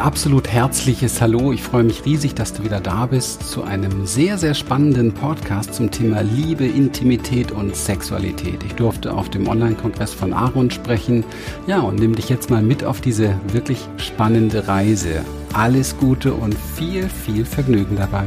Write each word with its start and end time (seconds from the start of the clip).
Absolut 0.00 0.48
herzliches 0.48 1.20
Hallo. 1.20 1.52
Ich 1.52 1.62
freue 1.62 1.84
mich 1.84 2.06
riesig, 2.06 2.34
dass 2.34 2.54
du 2.54 2.64
wieder 2.64 2.80
da 2.80 3.04
bist 3.04 3.46
zu 3.46 3.64
einem 3.64 4.06
sehr, 4.06 4.38
sehr 4.38 4.54
spannenden 4.54 5.12
Podcast 5.12 5.74
zum 5.74 5.90
Thema 5.90 6.22
Liebe, 6.22 6.64
Intimität 6.64 7.52
und 7.52 7.76
Sexualität. 7.76 8.64
Ich 8.64 8.74
durfte 8.74 9.12
auf 9.12 9.28
dem 9.28 9.46
Online-Kongress 9.46 10.14
von 10.14 10.32
Aaron 10.32 10.70
sprechen. 10.70 11.22
Ja, 11.66 11.80
und 11.80 11.98
nimm 11.98 12.14
dich 12.14 12.30
jetzt 12.30 12.48
mal 12.48 12.62
mit 12.62 12.82
auf 12.82 13.02
diese 13.02 13.38
wirklich 13.52 13.78
spannende 13.98 14.66
Reise. 14.66 15.22
Alles 15.52 15.94
Gute 15.98 16.32
und 16.32 16.54
viel, 16.54 17.06
viel 17.06 17.44
Vergnügen 17.44 17.96
dabei. 17.96 18.24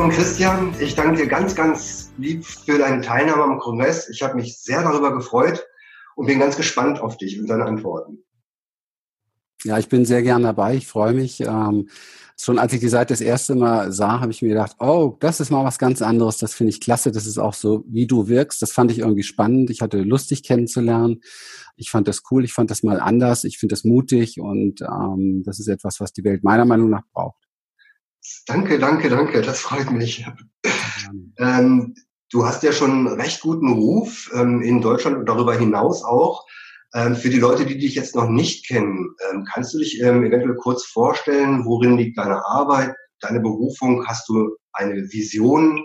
Willkommen, 0.00 0.16
Christian. 0.16 0.74
Ich 0.80 0.94
danke 0.94 1.20
dir 1.20 1.26
ganz, 1.26 1.54
ganz 1.54 2.10
lieb 2.16 2.46
für 2.46 2.78
deine 2.78 3.02
Teilnahme 3.02 3.42
am 3.42 3.58
Kongress. 3.58 4.08
Ich 4.08 4.22
habe 4.22 4.34
mich 4.34 4.58
sehr 4.58 4.82
darüber 4.82 5.14
gefreut 5.14 5.66
und 6.16 6.24
bin 6.24 6.38
ganz 6.38 6.56
gespannt 6.56 7.02
auf 7.02 7.18
dich 7.18 7.38
und 7.38 7.50
deine 7.50 7.66
Antworten. 7.66 8.24
Ja, 9.62 9.78
ich 9.78 9.90
bin 9.90 10.06
sehr 10.06 10.22
gern 10.22 10.42
dabei. 10.42 10.74
Ich 10.74 10.86
freue 10.86 11.12
mich. 11.12 11.42
Ähm, 11.42 11.90
schon 12.38 12.58
als 12.58 12.72
ich 12.72 12.80
die 12.80 12.88
Seite 12.88 13.12
das 13.12 13.20
erste 13.20 13.54
Mal 13.54 13.92
sah, 13.92 14.20
habe 14.20 14.32
ich 14.32 14.40
mir 14.40 14.48
gedacht, 14.48 14.74
oh, 14.78 15.18
das 15.20 15.38
ist 15.38 15.50
mal 15.50 15.66
was 15.66 15.78
ganz 15.78 16.00
anderes. 16.00 16.38
Das 16.38 16.54
finde 16.54 16.70
ich 16.70 16.80
klasse. 16.80 17.12
Das 17.12 17.26
ist 17.26 17.36
auch 17.36 17.52
so, 17.52 17.84
wie 17.86 18.06
du 18.06 18.26
wirkst. 18.26 18.62
Das 18.62 18.72
fand 18.72 18.90
ich 18.90 19.00
irgendwie 19.00 19.22
spannend. 19.22 19.68
Ich 19.68 19.82
hatte 19.82 19.98
Lust, 20.00 20.30
dich 20.30 20.42
kennenzulernen. 20.42 21.20
Ich 21.76 21.90
fand 21.90 22.08
das 22.08 22.22
cool. 22.30 22.42
Ich 22.42 22.54
fand 22.54 22.70
das 22.70 22.82
mal 22.82 23.00
anders. 23.00 23.44
Ich 23.44 23.58
finde 23.58 23.74
das 23.74 23.84
mutig 23.84 24.40
und 24.40 24.80
ähm, 24.80 25.42
das 25.44 25.60
ist 25.60 25.68
etwas, 25.68 26.00
was 26.00 26.14
die 26.14 26.24
Welt 26.24 26.42
meiner 26.42 26.64
Meinung 26.64 26.88
nach 26.88 27.02
braucht. 27.12 27.49
Danke, 28.46 28.78
danke, 28.78 29.08
danke. 29.08 29.42
Das 29.42 29.60
freut 29.60 29.90
mich. 29.90 30.26
Ähm, 31.38 31.94
du 32.30 32.44
hast 32.44 32.62
ja 32.62 32.72
schon 32.72 33.06
recht 33.06 33.40
guten 33.40 33.72
Ruf 33.72 34.30
ähm, 34.34 34.62
in 34.62 34.80
Deutschland 34.80 35.16
und 35.16 35.26
darüber 35.26 35.54
hinaus 35.54 36.04
auch. 36.04 36.46
Ähm, 36.92 37.14
für 37.14 37.30
die 37.30 37.38
Leute, 37.38 37.66
die 37.66 37.78
dich 37.78 37.94
jetzt 37.94 38.16
noch 38.16 38.28
nicht 38.28 38.66
kennen, 38.66 39.14
ähm, 39.30 39.44
kannst 39.50 39.74
du 39.74 39.78
dich 39.78 40.00
ähm, 40.00 40.24
eventuell 40.24 40.56
kurz 40.56 40.84
vorstellen, 40.84 41.64
worin 41.64 41.96
liegt 41.96 42.18
deine 42.18 42.44
Arbeit, 42.44 42.94
deine 43.20 43.40
Berufung? 43.40 44.06
Hast 44.06 44.28
du 44.28 44.56
eine 44.72 44.96
Vision? 45.10 45.84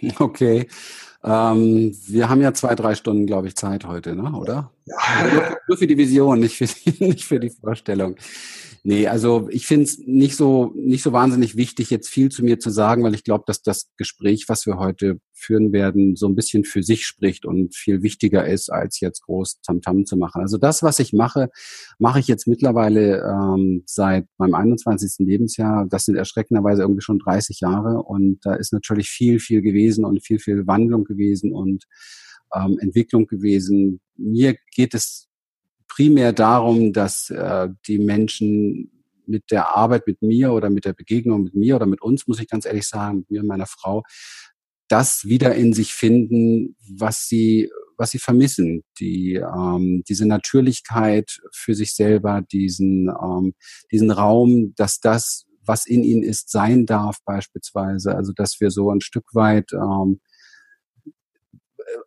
Okay. 0.18 0.66
Ähm, 1.24 1.96
wir 2.06 2.28
haben 2.28 2.40
ja 2.40 2.52
zwei, 2.52 2.74
drei 2.74 2.94
Stunden, 2.94 3.26
glaube 3.26 3.46
ich, 3.48 3.56
Zeit 3.56 3.86
heute, 3.86 4.16
ne? 4.16 4.32
oder? 4.32 4.72
Ja. 4.86 5.56
Nur 5.68 5.78
für 5.78 5.86
die 5.86 5.96
Vision, 5.96 6.40
nicht 6.40 6.56
für 6.56 6.66
die, 6.66 7.04
nicht 7.04 7.24
für 7.24 7.38
die 7.38 7.50
Vorstellung. 7.50 8.16
Nee, 8.84 9.06
also 9.06 9.48
ich 9.50 9.66
finde 9.66 9.84
es 9.84 9.98
nicht 9.98 10.36
so, 10.36 10.72
nicht 10.74 11.04
so 11.04 11.12
wahnsinnig 11.12 11.56
wichtig, 11.56 11.90
jetzt 11.90 12.08
viel 12.08 12.30
zu 12.30 12.44
mir 12.44 12.58
zu 12.58 12.70
sagen, 12.70 13.04
weil 13.04 13.14
ich 13.14 13.22
glaube, 13.22 13.44
dass 13.46 13.62
das 13.62 13.90
Gespräch, 13.96 14.48
was 14.48 14.66
wir 14.66 14.78
heute 14.78 15.20
führen 15.42 15.72
werden, 15.72 16.16
so 16.16 16.26
ein 16.26 16.34
bisschen 16.34 16.64
für 16.64 16.82
sich 16.82 17.04
spricht 17.06 17.44
und 17.44 17.74
viel 17.74 18.02
wichtiger 18.02 18.46
ist, 18.46 18.70
als 18.70 19.00
jetzt 19.00 19.22
groß 19.22 19.60
Tamtam 19.62 19.98
-Tam 19.98 20.04
zu 20.04 20.16
machen. 20.16 20.42
Also 20.42 20.58
das, 20.58 20.82
was 20.82 20.98
ich 20.98 21.12
mache, 21.12 21.50
mache 21.98 22.20
ich 22.20 22.28
jetzt 22.28 22.46
mittlerweile 22.46 23.22
ähm, 23.22 23.82
seit 23.86 24.26
meinem 24.38 24.54
21. 24.54 25.26
Lebensjahr. 25.26 25.86
Das 25.88 26.04
sind 26.04 26.16
erschreckenderweise 26.16 26.82
irgendwie 26.82 27.02
schon 27.02 27.18
30 27.18 27.60
Jahre 27.60 28.02
und 28.02 28.38
da 28.42 28.54
ist 28.54 28.72
natürlich 28.72 29.08
viel, 29.08 29.40
viel 29.40 29.62
gewesen 29.62 30.04
und 30.04 30.24
viel, 30.24 30.38
viel 30.38 30.66
Wandlung 30.66 31.04
gewesen 31.04 31.52
und 31.52 31.84
ähm, 32.54 32.78
Entwicklung 32.78 33.26
gewesen. 33.26 34.00
Mir 34.16 34.56
geht 34.74 34.94
es 34.94 35.28
primär 35.88 36.32
darum, 36.32 36.92
dass 36.92 37.30
äh, 37.30 37.68
die 37.86 37.98
Menschen 37.98 38.90
mit 39.26 39.50
der 39.50 39.74
Arbeit 39.76 40.06
mit 40.06 40.22
mir 40.22 40.52
oder 40.52 40.70
mit 40.70 40.84
der 40.84 40.92
Begegnung 40.92 41.44
mit 41.44 41.54
mir 41.54 41.76
oder 41.76 41.86
mit 41.86 42.02
uns, 42.02 42.26
muss 42.26 42.40
ich 42.40 42.48
ganz 42.48 42.66
ehrlich 42.66 42.86
sagen, 42.86 43.18
mit 43.18 43.30
mir 43.30 43.40
und 43.40 43.46
meiner 43.46 43.66
Frau, 43.66 44.02
das 44.88 45.24
wieder 45.24 45.54
in 45.54 45.72
sich 45.72 45.94
finden, 45.94 46.76
was 46.88 47.26
sie, 47.26 47.70
was 47.96 48.10
sie 48.10 48.18
vermissen. 48.18 48.82
Die, 48.98 49.34
ähm, 49.34 50.02
diese 50.08 50.26
Natürlichkeit 50.26 51.40
für 51.52 51.74
sich 51.74 51.94
selber, 51.94 52.42
diesen, 52.42 53.08
ähm, 53.08 53.54
diesen 53.90 54.10
Raum, 54.10 54.74
dass 54.76 55.00
das, 55.00 55.46
was 55.64 55.86
in 55.86 56.02
ihnen 56.02 56.22
ist, 56.22 56.50
sein 56.50 56.86
darf 56.86 57.18
beispielsweise. 57.24 58.14
Also 58.14 58.32
dass 58.32 58.60
wir 58.60 58.70
so 58.70 58.90
ein 58.90 59.00
Stück 59.00 59.34
weit 59.34 59.72
ähm, 59.72 60.20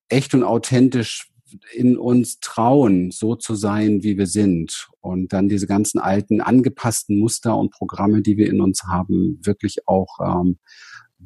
echt 0.09 0.33
und 0.33 0.43
authentisch 0.43 1.31
in 1.73 1.97
uns 1.97 2.39
trauen, 2.39 3.11
so 3.11 3.35
zu 3.35 3.55
sein, 3.55 4.03
wie 4.03 4.17
wir 4.17 4.27
sind 4.27 4.89
und 4.99 5.31
dann 5.31 5.47
diese 5.47 5.67
ganzen 5.67 5.99
alten 5.99 6.41
angepassten 6.41 7.19
Muster 7.19 7.55
und 7.55 7.71
Programme, 7.71 8.21
die 8.21 8.37
wir 8.37 8.49
in 8.49 8.61
uns 8.61 8.83
haben, 8.83 9.39
wirklich 9.43 9.87
auch 9.87 10.17
ähm, 10.21 10.57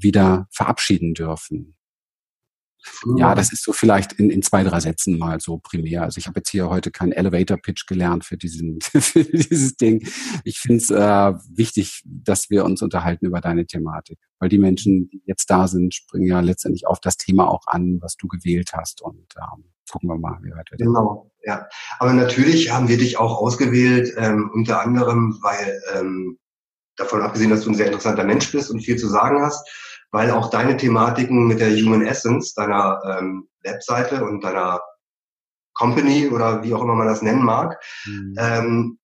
wieder 0.02 0.48
verabschieden 0.52 1.14
dürfen. 1.14 1.76
Ja, 3.18 3.36
das 3.36 3.52
ist 3.52 3.64
so 3.64 3.74
vielleicht 3.74 4.14
in, 4.14 4.30
in 4.30 4.42
zwei, 4.42 4.64
drei 4.64 4.80
Sätzen 4.80 5.18
mal 5.18 5.40
so 5.42 5.58
primär. 5.58 6.04
Also 6.04 6.18
ich 6.18 6.28
habe 6.28 6.40
jetzt 6.40 6.50
hier 6.50 6.70
heute 6.70 6.92
keinen 6.92 7.12
Elevator-Pitch 7.12 7.86
gelernt 7.88 8.24
für, 8.24 8.38
diesen, 8.38 8.80
für 8.82 9.24
dieses 9.24 9.76
Ding. 9.76 10.08
Ich 10.46 10.60
finde 10.60 10.78
es 10.78 10.90
äh, 10.90 11.34
wichtig, 11.54 12.02
dass 12.06 12.50
wir 12.50 12.64
uns 12.64 12.82
unterhalten 12.82 13.26
über 13.26 13.42
deine 13.42 13.66
Thematik. 13.66 14.20
Weil 14.40 14.50
die 14.50 14.60
Menschen, 14.60 15.10
die 15.10 15.22
jetzt 15.26 15.50
da 15.50 15.68
sind, 15.68 15.94
springen 15.94 16.28
ja 16.28 16.40
letztendlich 16.40 16.88
auf 16.88 17.02
das 17.02 17.18
Thema 17.18 17.50
auch 17.50 17.68
an, 17.68 18.00
was 18.02 18.16
du 18.16 18.28
gewählt 18.28 18.72
hast. 18.74 19.02
Und 19.02 19.28
ähm, 19.38 19.66
gucken 19.92 20.10
wir 20.10 20.18
mal, 20.18 20.40
wie 20.42 20.52
weit 20.52 20.72
wir 20.72 20.78
Genau, 20.78 21.32
ja. 21.44 21.68
Aber 22.00 22.14
natürlich 22.14 22.72
haben 22.72 22.88
wir 22.88 22.98
dich 22.98 23.18
auch 23.18 23.38
ausgewählt, 23.38 24.14
ähm, 24.18 24.50
unter 24.54 24.82
anderem, 24.82 25.38
weil 25.42 25.82
ähm, 25.96 26.40
davon 26.96 27.22
abgesehen, 27.22 27.50
dass 27.50 27.62
du 27.62 27.72
ein 27.72 27.76
sehr 27.76 27.88
interessanter 27.88 28.24
Mensch 28.24 28.52
bist 28.52 28.72
und 28.72 28.82
viel 28.82 28.98
zu 28.98 29.08
sagen 29.08 29.42
hast, 29.42 29.68
weil 30.12 30.32
auch 30.32 30.50
deine 30.50 30.78
Thematiken 30.78 31.48
mit 31.48 31.60
der 31.60 31.72
Human 31.72 32.06
Essence, 32.06 32.54
deiner 32.54 33.02
ähm, 33.06 33.48
Webseite 33.64 34.24
und 34.24 34.44
deiner 34.44 34.82
Company 35.74 36.28
oder 36.28 36.64
wie 36.64 36.74
auch 36.74 36.82
immer 36.82 36.96
man 36.96 37.08
das 37.08 37.22
nennen 37.22 37.44
mag, 37.44 37.82
mhm. 38.06 38.36
ähm, 38.38 39.00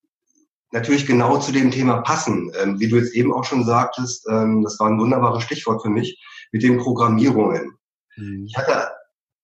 natürlich 0.71 1.05
genau 1.05 1.37
zu 1.37 1.51
dem 1.51 1.71
Thema 1.71 2.01
passen. 2.01 2.51
Ähm, 2.61 2.79
wie 2.79 2.89
du 2.89 2.97
jetzt 2.97 3.13
eben 3.13 3.33
auch 3.33 3.45
schon 3.45 3.63
sagtest, 3.63 4.27
ähm, 4.29 4.63
das 4.63 4.79
war 4.79 4.87
ein 4.87 4.99
wunderbares 4.99 5.43
Stichwort 5.43 5.81
für 5.81 5.89
mich, 5.89 6.21
mit 6.51 6.63
den 6.63 6.77
Programmierungen. 6.77 7.77
Mhm. 8.17 8.45
Ich 8.47 8.57
hatte 8.57 8.91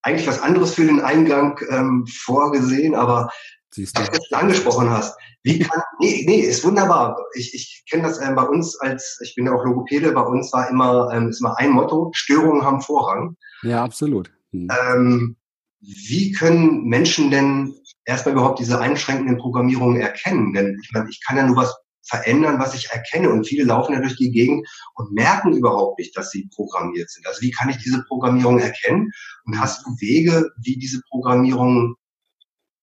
eigentlich 0.02 0.26
was 0.26 0.42
anderes 0.42 0.74
für 0.74 0.84
den 0.84 1.00
Eingang 1.00 1.58
ähm, 1.70 2.06
vorgesehen, 2.06 2.94
aber 2.94 3.30
Siehst 3.74 3.96
du. 3.96 4.02
was 4.02 4.28
du 4.28 4.36
angesprochen 4.36 4.90
hast, 4.90 5.16
wie 5.44 5.60
kann, 5.60 5.80
nee, 5.98 6.24
nee, 6.26 6.40
ist 6.40 6.62
wunderbar. 6.62 7.16
Ich, 7.34 7.54
ich 7.54 7.84
kenne 7.90 8.02
das 8.02 8.20
ähm, 8.20 8.34
bei 8.34 8.42
uns 8.42 8.78
als, 8.80 9.18
ich 9.22 9.34
bin 9.34 9.46
ja 9.46 9.52
auch 9.52 9.64
Logopäde, 9.64 10.12
bei 10.12 10.20
uns 10.20 10.52
war 10.52 10.68
immer, 10.68 11.10
ähm, 11.12 11.28
ist 11.28 11.40
immer 11.40 11.58
ein 11.58 11.70
Motto, 11.70 12.10
Störungen 12.14 12.62
haben 12.62 12.82
Vorrang. 12.82 13.36
Ja, 13.62 13.82
absolut. 13.82 14.30
Hm. 14.50 14.68
Ähm, 14.88 15.36
wie 15.80 16.32
können 16.32 16.84
Menschen 16.84 17.30
denn 17.30 17.74
erstmal 18.04 18.34
überhaupt 18.34 18.58
diese 18.58 18.78
einschränkenden 18.78 19.38
Programmierungen 19.38 20.00
erkennen? 20.00 20.52
Denn 20.52 20.78
ich 20.82 20.92
meine, 20.92 21.08
ich 21.08 21.20
kann 21.26 21.38
ja 21.38 21.46
nur 21.46 21.56
was 21.56 21.74
verändern, 22.02 22.58
was 22.58 22.74
ich 22.74 22.90
erkenne. 22.90 23.30
Und 23.30 23.46
viele 23.46 23.64
laufen 23.64 23.94
ja 23.94 24.00
durch 24.00 24.16
die 24.16 24.30
Gegend 24.30 24.68
und 24.94 25.12
merken 25.12 25.56
überhaupt 25.56 25.98
nicht, 25.98 26.16
dass 26.16 26.30
sie 26.30 26.48
programmiert 26.54 27.10
sind. 27.10 27.26
Also 27.26 27.40
wie 27.40 27.50
kann 27.50 27.70
ich 27.70 27.78
diese 27.78 28.02
Programmierung 28.04 28.58
erkennen? 28.58 29.10
Und 29.44 29.58
hast 29.58 29.84
du 29.86 29.90
Wege, 29.98 30.50
wie 30.62 30.76
diese 30.76 31.00
Programmierung 31.08 31.96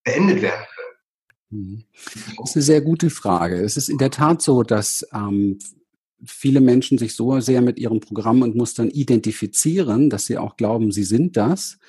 beendet 0.04 0.42
werden 0.42 0.66
können? 0.76 0.90
Mhm. 1.50 1.84
Das 2.38 2.52
ist 2.52 2.56
eine 2.56 2.64
sehr 2.64 2.82
gute 2.82 3.10
Frage. 3.10 3.62
Es 3.62 3.78
ist 3.78 3.90
in 3.90 3.98
der 3.98 4.12
Tat 4.12 4.42
so, 4.42 4.64
dass 4.64 5.08
ähm, 5.14 5.60
viele 6.26 6.62
Menschen 6.62 6.98
sich 6.98 7.16
so 7.16 7.40
sehr 7.40 7.62
mit 7.62 7.80
ihren 7.80 8.00
Programmen 8.00 8.44
und 8.44 8.56
Mustern 8.56 8.90
identifizieren, 8.90 10.10
dass 10.10 10.26
sie 10.26 10.38
auch 10.38 10.58
glauben, 10.58 10.92
sie 10.92 11.04
sind 11.04 11.38
das 11.38 11.80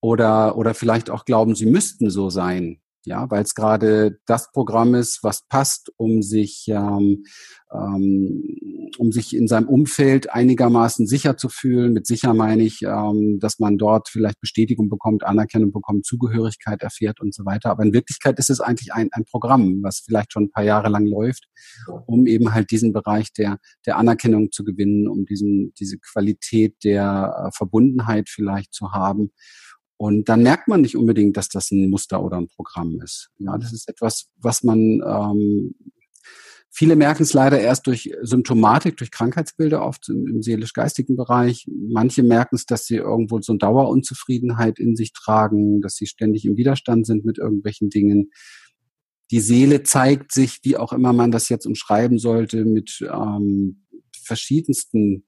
oder, 0.00 0.56
oder 0.56 0.74
vielleicht 0.74 1.10
auch 1.10 1.24
glauben, 1.24 1.54
sie 1.54 1.66
müssten 1.66 2.10
so 2.10 2.30
sein 2.30 2.80
ja, 3.06 3.30
weil 3.30 3.42
es 3.42 3.54
gerade 3.54 4.18
das 4.26 4.50
Programm 4.52 4.94
ist, 4.94 5.20
was 5.22 5.46
passt, 5.48 5.92
um 5.96 6.22
sich, 6.22 6.66
ähm, 6.68 7.24
ähm, 7.72 8.90
um 8.98 9.12
sich 9.12 9.36
in 9.36 9.46
seinem 9.46 9.68
Umfeld 9.68 10.30
einigermaßen 10.32 11.06
sicher 11.06 11.36
zu 11.36 11.48
fühlen. 11.48 11.92
Mit 11.92 12.06
sicher 12.06 12.34
meine 12.34 12.62
ich, 12.62 12.82
ähm, 12.82 13.38
dass 13.40 13.58
man 13.58 13.78
dort 13.78 14.08
vielleicht 14.08 14.40
Bestätigung 14.40 14.88
bekommt, 14.88 15.24
Anerkennung 15.24 15.72
bekommt, 15.72 16.06
Zugehörigkeit 16.06 16.82
erfährt 16.82 17.20
und 17.20 17.34
so 17.34 17.44
weiter. 17.44 17.70
Aber 17.70 17.82
in 17.82 17.92
Wirklichkeit 17.92 18.38
ist 18.38 18.50
es 18.50 18.60
eigentlich 18.60 18.92
ein, 18.92 19.08
ein 19.12 19.24
Programm, 19.24 19.82
was 19.82 20.00
vielleicht 20.04 20.32
schon 20.32 20.44
ein 20.44 20.50
paar 20.50 20.64
Jahre 20.64 20.88
lang 20.88 21.06
läuft, 21.06 21.44
um 22.06 22.26
eben 22.26 22.54
halt 22.54 22.70
diesen 22.70 22.92
Bereich 22.92 23.32
der, 23.32 23.58
der 23.86 23.98
Anerkennung 23.98 24.50
zu 24.50 24.64
gewinnen, 24.64 25.08
um 25.08 25.26
diesen, 25.26 25.74
diese 25.78 25.98
Qualität 25.98 26.76
der 26.84 27.46
äh, 27.46 27.50
Verbundenheit 27.56 28.28
vielleicht 28.28 28.72
zu 28.72 28.92
haben. 28.92 29.30
Und 29.96 30.28
dann 30.28 30.42
merkt 30.42 30.68
man 30.68 30.80
nicht 30.80 30.96
unbedingt, 30.96 31.36
dass 31.36 31.48
das 31.48 31.70
ein 31.70 31.88
Muster 31.88 32.22
oder 32.22 32.36
ein 32.36 32.48
Programm 32.48 33.00
ist. 33.00 33.30
Ja, 33.38 33.56
das 33.58 33.72
ist 33.72 33.88
etwas, 33.88 34.28
was 34.36 34.62
man 34.62 35.00
ähm, 35.06 35.74
Viele 36.76 36.96
merken 36.96 37.22
es 37.22 37.32
leider 37.32 37.60
erst 37.60 37.86
durch 37.86 38.12
Symptomatik, 38.22 38.96
durch 38.96 39.12
Krankheitsbilder 39.12 39.86
oft 39.86 40.08
im, 40.08 40.26
im 40.26 40.42
seelisch-geistigen 40.42 41.14
Bereich. 41.14 41.68
Manche 41.70 42.24
merken 42.24 42.56
es, 42.56 42.66
dass 42.66 42.84
sie 42.86 42.96
irgendwo 42.96 43.40
so 43.40 43.52
eine 43.52 43.60
Dauerunzufriedenheit 43.60 44.80
in 44.80 44.96
sich 44.96 45.12
tragen, 45.12 45.80
dass 45.80 45.94
sie 45.94 46.06
ständig 46.06 46.44
im 46.46 46.56
Widerstand 46.56 47.06
sind 47.06 47.24
mit 47.24 47.38
irgendwelchen 47.38 47.90
Dingen. 47.90 48.32
die 49.30 49.38
Seele 49.38 49.84
zeigt 49.84 50.32
sich, 50.32 50.58
wie 50.64 50.76
auch 50.76 50.92
immer 50.92 51.12
man 51.12 51.30
das 51.30 51.48
jetzt 51.48 51.64
umschreiben 51.64 52.18
sollte, 52.18 52.64
mit 52.64 52.98
ähm, 53.08 53.86
verschiedensten 54.24 55.26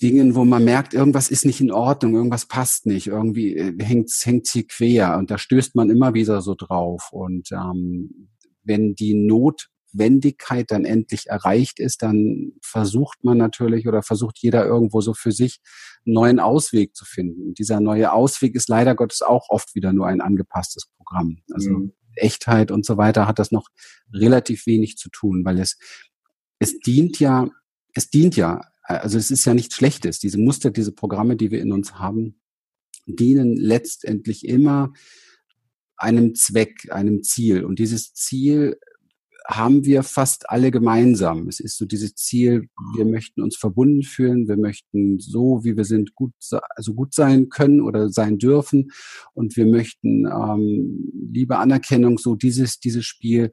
Dingen, 0.00 0.34
wo 0.34 0.44
man 0.44 0.64
merkt, 0.64 0.94
irgendwas 0.94 1.30
ist 1.30 1.44
nicht 1.44 1.60
in 1.60 1.70
Ordnung, 1.70 2.14
irgendwas 2.14 2.46
passt 2.46 2.86
nicht, 2.86 3.06
irgendwie 3.06 3.56
äh, 3.56 3.74
hängt 3.82 4.10
hängt 4.22 4.46
sie 4.46 4.66
quer 4.66 5.18
und 5.18 5.30
da 5.30 5.38
stößt 5.38 5.74
man 5.74 5.90
immer 5.90 6.14
wieder 6.14 6.40
so 6.40 6.54
drauf. 6.54 7.10
Und 7.12 7.50
ähm, 7.52 8.28
wenn 8.62 8.94
die 8.94 9.14
Notwendigkeit 9.14 10.70
dann 10.70 10.84
endlich 10.84 11.26
erreicht 11.26 11.80
ist, 11.80 12.02
dann 12.02 12.52
versucht 12.62 13.24
man 13.24 13.38
natürlich 13.38 13.86
oder 13.86 14.02
versucht 14.02 14.38
jeder 14.40 14.64
irgendwo 14.64 15.00
so 15.00 15.14
für 15.14 15.32
sich 15.32 15.60
einen 16.06 16.14
neuen 16.14 16.40
Ausweg 16.40 16.96
zu 16.96 17.04
finden. 17.04 17.54
dieser 17.54 17.80
neue 17.80 18.12
Ausweg 18.12 18.54
ist 18.54 18.68
leider 18.68 18.94
Gottes 18.94 19.22
auch 19.22 19.48
oft 19.48 19.74
wieder 19.74 19.92
nur 19.92 20.06
ein 20.06 20.20
angepasstes 20.20 20.90
Programm. 20.96 21.42
Also 21.52 21.70
mhm. 21.70 21.92
Echtheit 22.16 22.70
und 22.70 22.84
so 22.84 22.96
weiter 22.96 23.26
hat 23.26 23.38
das 23.38 23.50
noch 23.52 23.68
relativ 24.12 24.66
wenig 24.66 24.96
zu 24.96 25.10
tun, 25.10 25.44
weil 25.44 25.58
es 25.58 25.78
es 26.58 26.78
dient 26.80 27.18
ja 27.20 27.48
es 27.94 28.10
dient 28.10 28.36
ja 28.36 28.60
also 28.98 29.18
es 29.18 29.30
ist 29.30 29.44
ja 29.44 29.54
nichts 29.54 29.76
Schlechtes. 29.76 30.18
Diese 30.18 30.38
Muster, 30.38 30.70
diese 30.70 30.92
Programme, 30.92 31.36
die 31.36 31.50
wir 31.50 31.60
in 31.60 31.72
uns 31.72 31.94
haben, 31.94 32.40
dienen 33.06 33.56
letztendlich 33.56 34.46
immer 34.46 34.92
einem 35.96 36.34
Zweck, 36.34 36.88
einem 36.90 37.22
Ziel. 37.22 37.64
Und 37.64 37.78
dieses 37.78 38.14
Ziel 38.14 38.78
haben 39.46 39.84
wir 39.84 40.02
fast 40.02 40.48
alle 40.48 40.70
gemeinsam. 40.70 41.48
Es 41.48 41.60
ist 41.60 41.76
so 41.76 41.84
dieses 41.84 42.14
Ziel, 42.14 42.68
wir 42.96 43.04
möchten 43.04 43.42
uns 43.42 43.56
verbunden 43.56 44.02
fühlen, 44.02 44.48
wir 44.48 44.56
möchten 44.56 45.18
so, 45.18 45.64
wie 45.64 45.76
wir 45.76 45.84
sind, 45.84 46.14
gut, 46.14 46.32
also 46.76 46.94
gut 46.94 47.14
sein 47.14 47.48
können 47.48 47.80
oder 47.80 48.10
sein 48.10 48.38
dürfen 48.38 48.92
und 49.34 49.56
wir 49.56 49.66
möchten 49.66 50.26
ähm, 50.26 51.10
Liebe, 51.32 51.58
Anerkennung, 51.58 52.18
so 52.18 52.36
dieses, 52.36 52.78
dieses 52.78 53.04
Spiel. 53.04 53.50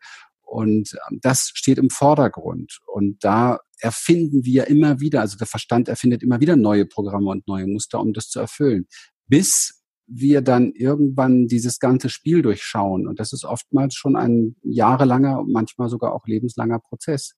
Und 0.47 0.97
ähm, 1.09 1.19
das 1.21 1.51
steht 1.53 1.77
im 1.77 1.89
Vordergrund. 1.89 2.79
Und 2.87 3.23
da 3.23 3.59
erfinden 3.79 4.45
wir 4.45 4.67
immer 4.67 4.99
wieder, 4.99 5.21
also 5.21 5.37
der 5.37 5.47
Verstand 5.47 5.87
erfindet 5.87 6.23
immer 6.23 6.39
wieder 6.39 6.55
neue 6.55 6.85
Programme 6.85 7.29
und 7.29 7.47
neue 7.47 7.67
Muster, 7.67 7.99
um 7.99 8.13
das 8.13 8.29
zu 8.29 8.39
erfüllen. 8.39 8.87
Bis 9.27 9.83
wir 10.07 10.41
dann 10.41 10.71
irgendwann 10.71 11.47
dieses 11.47 11.79
ganze 11.79 12.09
Spiel 12.09 12.41
durchschauen. 12.41 13.07
Und 13.07 13.19
das 13.19 13.33
ist 13.33 13.43
oftmals 13.43 13.93
schon 13.93 14.15
ein 14.15 14.55
jahrelanger, 14.63 15.43
manchmal 15.45 15.89
sogar 15.89 16.13
auch 16.13 16.25
lebenslanger 16.25 16.79
Prozess. 16.79 17.35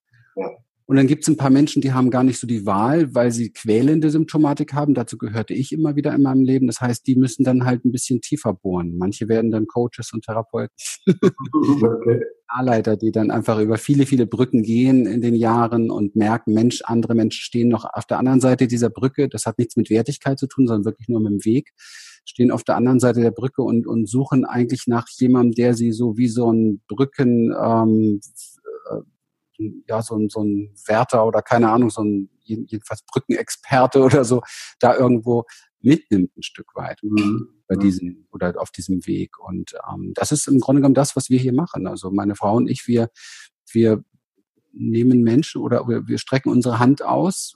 Und 0.90 0.96
dann 0.96 1.06
gibt 1.06 1.22
es 1.22 1.28
ein 1.28 1.36
paar 1.36 1.50
Menschen, 1.50 1.80
die 1.82 1.92
haben 1.92 2.10
gar 2.10 2.24
nicht 2.24 2.40
so 2.40 2.48
die 2.48 2.66
Wahl, 2.66 3.14
weil 3.14 3.30
sie 3.30 3.52
quälende 3.52 4.10
Symptomatik 4.10 4.72
haben. 4.72 4.92
Dazu 4.92 5.18
gehörte 5.18 5.54
ich 5.54 5.70
immer 5.70 5.94
wieder 5.94 6.12
in 6.12 6.22
meinem 6.22 6.42
Leben. 6.42 6.66
Das 6.66 6.80
heißt, 6.80 7.06
die 7.06 7.14
müssen 7.14 7.44
dann 7.44 7.64
halt 7.64 7.84
ein 7.84 7.92
bisschen 7.92 8.20
tiefer 8.20 8.54
bohren. 8.54 8.98
Manche 8.98 9.28
werden 9.28 9.52
dann 9.52 9.68
Coaches 9.68 10.12
und 10.12 10.24
Therapeuten. 10.24 10.74
Okay. 11.80 12.22
Leiter, 12.60 12.96
die 12.96 13.12
dann 13.12 13.30
einfach 13.30 13.60
über 13.60 13.78
viele, 13.78 14.04
viele 14.04 14.26
Brücken 14.26 14.64
gehen 14.64 15.06
in 15.06 15.20
den 15.20 15.36
Jahren 15.36 15.92
und 15.92 16.16
merken, 16.16 16.54
Mensch, 16.54 16.82
andere 16.82 17.14
Menschen 17.14 17.42
stehen 17.42 17.68
noch 17.68 17.84
auf 17.84 18.06
der 18.06 18.18
anderen 18.18 18.40
Seite 18.40 18.66
dieser 18.66 18.90
Brücke. 18.90 19.28
Das 19.28 19.46
hat 19.46 19.58
nichts 19.58 19.76
mit 19.76 19.90
Wertigkeit 19.90 20.40
zu 20.40 20.48
tun, 20.48 20.66
sondern 20.66 20.84
wirklich 20.84 21.08
nur 21.08 21.20
mit 21.20 21.30
dem 21.30 21.44
Weg. 21.44 21.70
Stehen 22.24 22.50
auf 22.50 22.64
der 22.64 22.74
anderen 22.74 22.98
Seite 22.98 23.20
der 23.20 23.30
Brücke 23.30 23.62
und, 23.62 23.86
und 23.86 24.08
suchen 24.08 24.44
eigentlich 24.44 24.88
nach 24.88 25.06
jemandem, 25.08 25.54
der 25.54 25.74
sie 25.74 25.92
so 25.92 26.16
wie 26.16 26.26
so 26.26 26.52
ein 26.52 26.80
Brücken, 26.88 27.54
ähm, 27.56 28.20
ja, 29.86 30.02
so 30.02 30.16
ein, 30.16 30.28
so 30.28 30.42
ein 30.42 30.74
Wärter 30.86 31.26
oder 31.26 31.42
keine 31.42 31.70
Ahnung, 31.70 31.90
so 31.90 32.02
ein 32.02 32.30
jedenfalls 32.42 33.02
Brückenexperte 33.02 34.00
oder 34.02 34.24
so, 34.24 34.42
da 34.78 34.96
irgendwo 34.96 35.44
mitnimmt 35.80 36.36
ein 36.36 36.42
Stück 36.42 36.74
weit 36.74 37.00
mhm. 37.02 37.48
bei 37.66 37.76
diesem 37.76 38.26
oder 38.30 38.54
auf 38.60 38.70
diesem 38.70 39.06
Weg. 39.06 39.38
Und 39.38 39.74
ähm, 39.90 40.12
das 40.14 40.32
ist 40.32 40.46
im 40.46 40.60
Grunde 40.60 40.80
genommen 40.80 40.94
das, 40.94 41.16
was 41.16 41.30
wir 41.30 41.38
hier 41.38 41.54
machen. 41.54 41.86
Also 41.86 42.10
meine 42.10 42.34
Frau 42.34 42.56
und 42.56 42.68
ich, 42.68 42.86
wir, 42.86 43.10
wir 43.72 44.04
nehmen 44.72 45.22
Menschen 45.22 45.62
oder 45.62 45.88
wir 45.88 46.18
strecken 46.18 46.50
unsere 46.50 46.78
Hand 46.78 47.02
aus 47.02 47.54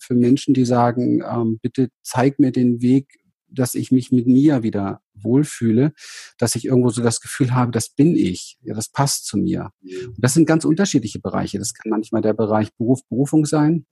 für 0.00 0.14
Menschen, 0.14 0.54
die 0.54 0.64
sagen, 0.64 1.22
ähm, 1.22 1.58
bitte 1.60 1.90
zeig 2.02 2.38
mir 2.38 2.52
den 2.52 2.80
Weg, 2.80 3.19
dass 3.52 3.74
ich 3.74 3.90
mich 3.90 4.12
mit 4.12 4.26
mir 4.26 4.62
wieder 4.62 5.02
wohlfühle, 5.14 5.92
dass 6.38 6.54
ich 6.54 6.64
irgendwo 6.64 6.90
so 6.90 7.02
das 7.02 7.20
Gefühl 7.20 7.54
habe, 7.54 7.72
das 7.72 7.90
bin 7.90 8.16
ich, 8.16 8.58
ja, 8.62 8.74
das 8.74 8.88
passt 8.88 9.26
zu 9.26 9.36
mir. 9.36 9.70
Und 9.82 10.18
das 10.18 10.34
sind 10.34 10.46
ganz 10.46 10.64
unterschiedliche 10.64 11.18
Bereiche. 11.18 11.58
Das 11.58 11.74
kann 11.74 11.90
manchmal 11.90 12.22
der 12.22 12.34
Bereich 12.34 12.74
Beruf, 12.76 13.00
Berufung 13.08 13.44
sein. 13.46 13.86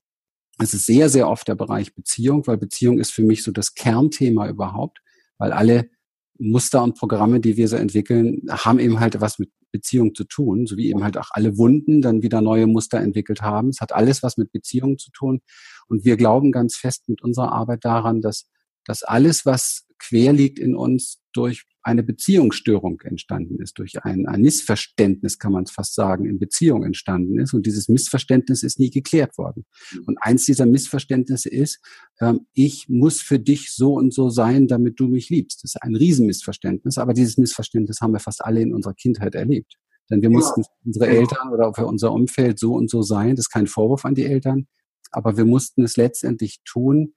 Es 0.59 0.75
ist 0.75 0.87
sehr, 0.87 1.09
sehr 1.09 1.29
oft 1.29 1.47
der 1.47 1.55
Bereich 1.55 1.95
Beziehung, 1.95 2.47
weil 2.47 2.57
Beziehung 2.57 2.99
ist 2.99 3.13
für 3.13 3.23
mich 3.23 3.43
so 3.43 3.53
das 3.53 3.75
Kernthema 3.75 4.49
überhaupt, 4.49 5.01
weil 5.39 5.53
alle 5.53 5.91
Muster 6.39 6.83
und 6.83 6.97
Programme, 6.97 7.41
die 7.41 7.57
wir 7.57 7.69
so 7.69 7.77
entwickeln, 7.77 8.43
haben 8.49 8.79
eben 8.79 9.01
halt 9.01 9.21
was 9.21 9.39
mit 9.39 9.51
Beziehung 9.71 10.15
zu 10.15 10.25
tun, 10.25 10.67
so 10.67 10.77
wie 10.77 10.89
eben 10.89 11.05
halt 11.05 11.19
auch 11.19 11.29
alle 11.33 11.59
Wunden 11.59 12.01
dann 12.01 12.23
wieder 12.23 12.41
neue 12.41 12.67
Muster 12.67 12.99
entwickelt 12.99 13.43
haben. 13.43 13.69
Es 13.69 13.81
hat 13.81 13.93
alles 13.93 14.23
was 14.23 14.37
mit 14.37 14.53
Beziehung 14.53 14.99
zu 14.99 15.11
tun. 15.11 15.41
Und 15.89 16.05
wir 16.05 16.17
glauben 16.17 16.53
ganz 16.53 16.77
fest 16.77 17.09
mit 17.09 17.23
unserer 17.23 17.53
Arbeit 17.53 17.85
daran, 17.85 18.21
dass 18.21 18.49
dass 18.89 19.03
alles, 19.03 19.47
was 19.47 19.87
quer 19.99 20.33
liegt 20.33 20.59
in 20.59 20.75
uns, 20.75 21.21
durch 21.33 21.67
eine 21.83 22.03
Beziehungsstörung 22.03 23.01
entstanden 23.03 23.61
ist, 23.61 23.79
durch 23.79 24.03
ein, 24.05 24.27
ein 24.27 24.41
Missverständnis, 24.41 25.39
kann 25.39 25.53
man 25.53 25.65
es 25.65 25.71
fast 25.71 25.95
sagen, 25.95 26.25
in 26.27 26.39
Beziehung 26.39 26.85
entstanden 26.85 27.39
ist. 27.39 27.55
Und 27.55 27.67
dieses 27.67 27.89
Missverständnis 27.89 28.63
ist 28.63 28.79
nie 28.79 28.91
geklärt 28.91 29.39
worden. 29.39 29.65
Mhm. 29.93 30.05
Und 30.07 30.19
eins 30.21 30.47
dieser 30.47 30.67
Missverständnisse 30.67 31.49
ist, 31.49 31.81
ähm, 32.21 32.47
ich 32.55 32.89
muss 32.89 33.21
für 33.21 33.39
dich 33.39 33.73
so 33.73 33.95
und 33.95 34.13
so 34.13 34.31
sein, 34.31 34.67
damit 34.67 34.99
du 34.99 35.07
mich 35.07 35.29
liebst. 35.29 35.63
Das 35.63 35.75
ist 35.75 35.83
ein 35.83 35.95
Riesenmissverständnis, 35.95 36.99
aber 36.99 37.13
dieses 37.13 37.39
Missverständnis 37.39 38.01
haben 38.01 38.13
wir 38.13 38.21
fast 38.21 38.45
alle 38.45 38.61
in 38.63 38.75
unserer 38.75 38.95
Kindheit 38.95 39.35
erlebt. 39.35 39.75
Denn 40.11 40.23
wir 40.23 40.31
ja. 40.31 40.37
mussten 40.37 40.65
unsere 40.85 41.07
Eltern 41.07 41.53
oder 41.53 41.73
für 41.75 41.87
unser 41.87 42.13
Umfeld 42.13 42.59
so 42.59 42.75
und 42.75 42.91
so 42.91 43.03
sein. 43.03 43.37
Das 43.37 43.47
ist 43.47 43.51
kein 43.51 43.67
Vorwurf 43.67 44.05
an 44.05 44.15
die 44.15 44.25
Eltern, 44.25 44.67
aber 45.11 45.37
wir 45.37 45.45
mussten 45.45 45.85
es 45.85 45.97
letztendlich 45.97 46.61
tun, 46.65 47.15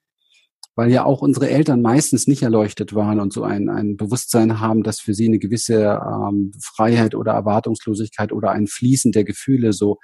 weil 0.75 0.91
ja 0.91 1.03
auch 1.03 1.21
unsere 1.21 1.49
Eltern 1.49 1.81
meistens 1.81 2.27
nicht 2.27 2.43
erleuchtet 2.43 2.95
waren 2.95 3.19
und 3.19 3.33
so 3.33 3.43
ein, 3.43 3.69
ein 3.69 3.97
Bewusstsein 3.97 4.59
haben, 4.59 4.83
dass 4.83 4.99
für 4.99 5.13
sie 5.13 5.27
eine 5.27 5.39
gewisse 5.39 5.99
ähm, 6.01 6.51
Freiheit 6.61 7.13
oder 7.15 7.33
Erwartungslosigkeit 7.33 8.31
oder 8.31 8.51
ein 8.51 8.67
Fließen 8.67 9.11
der 9.11 9.23
Gefühle 9.23 9.73
so 9.73 9.97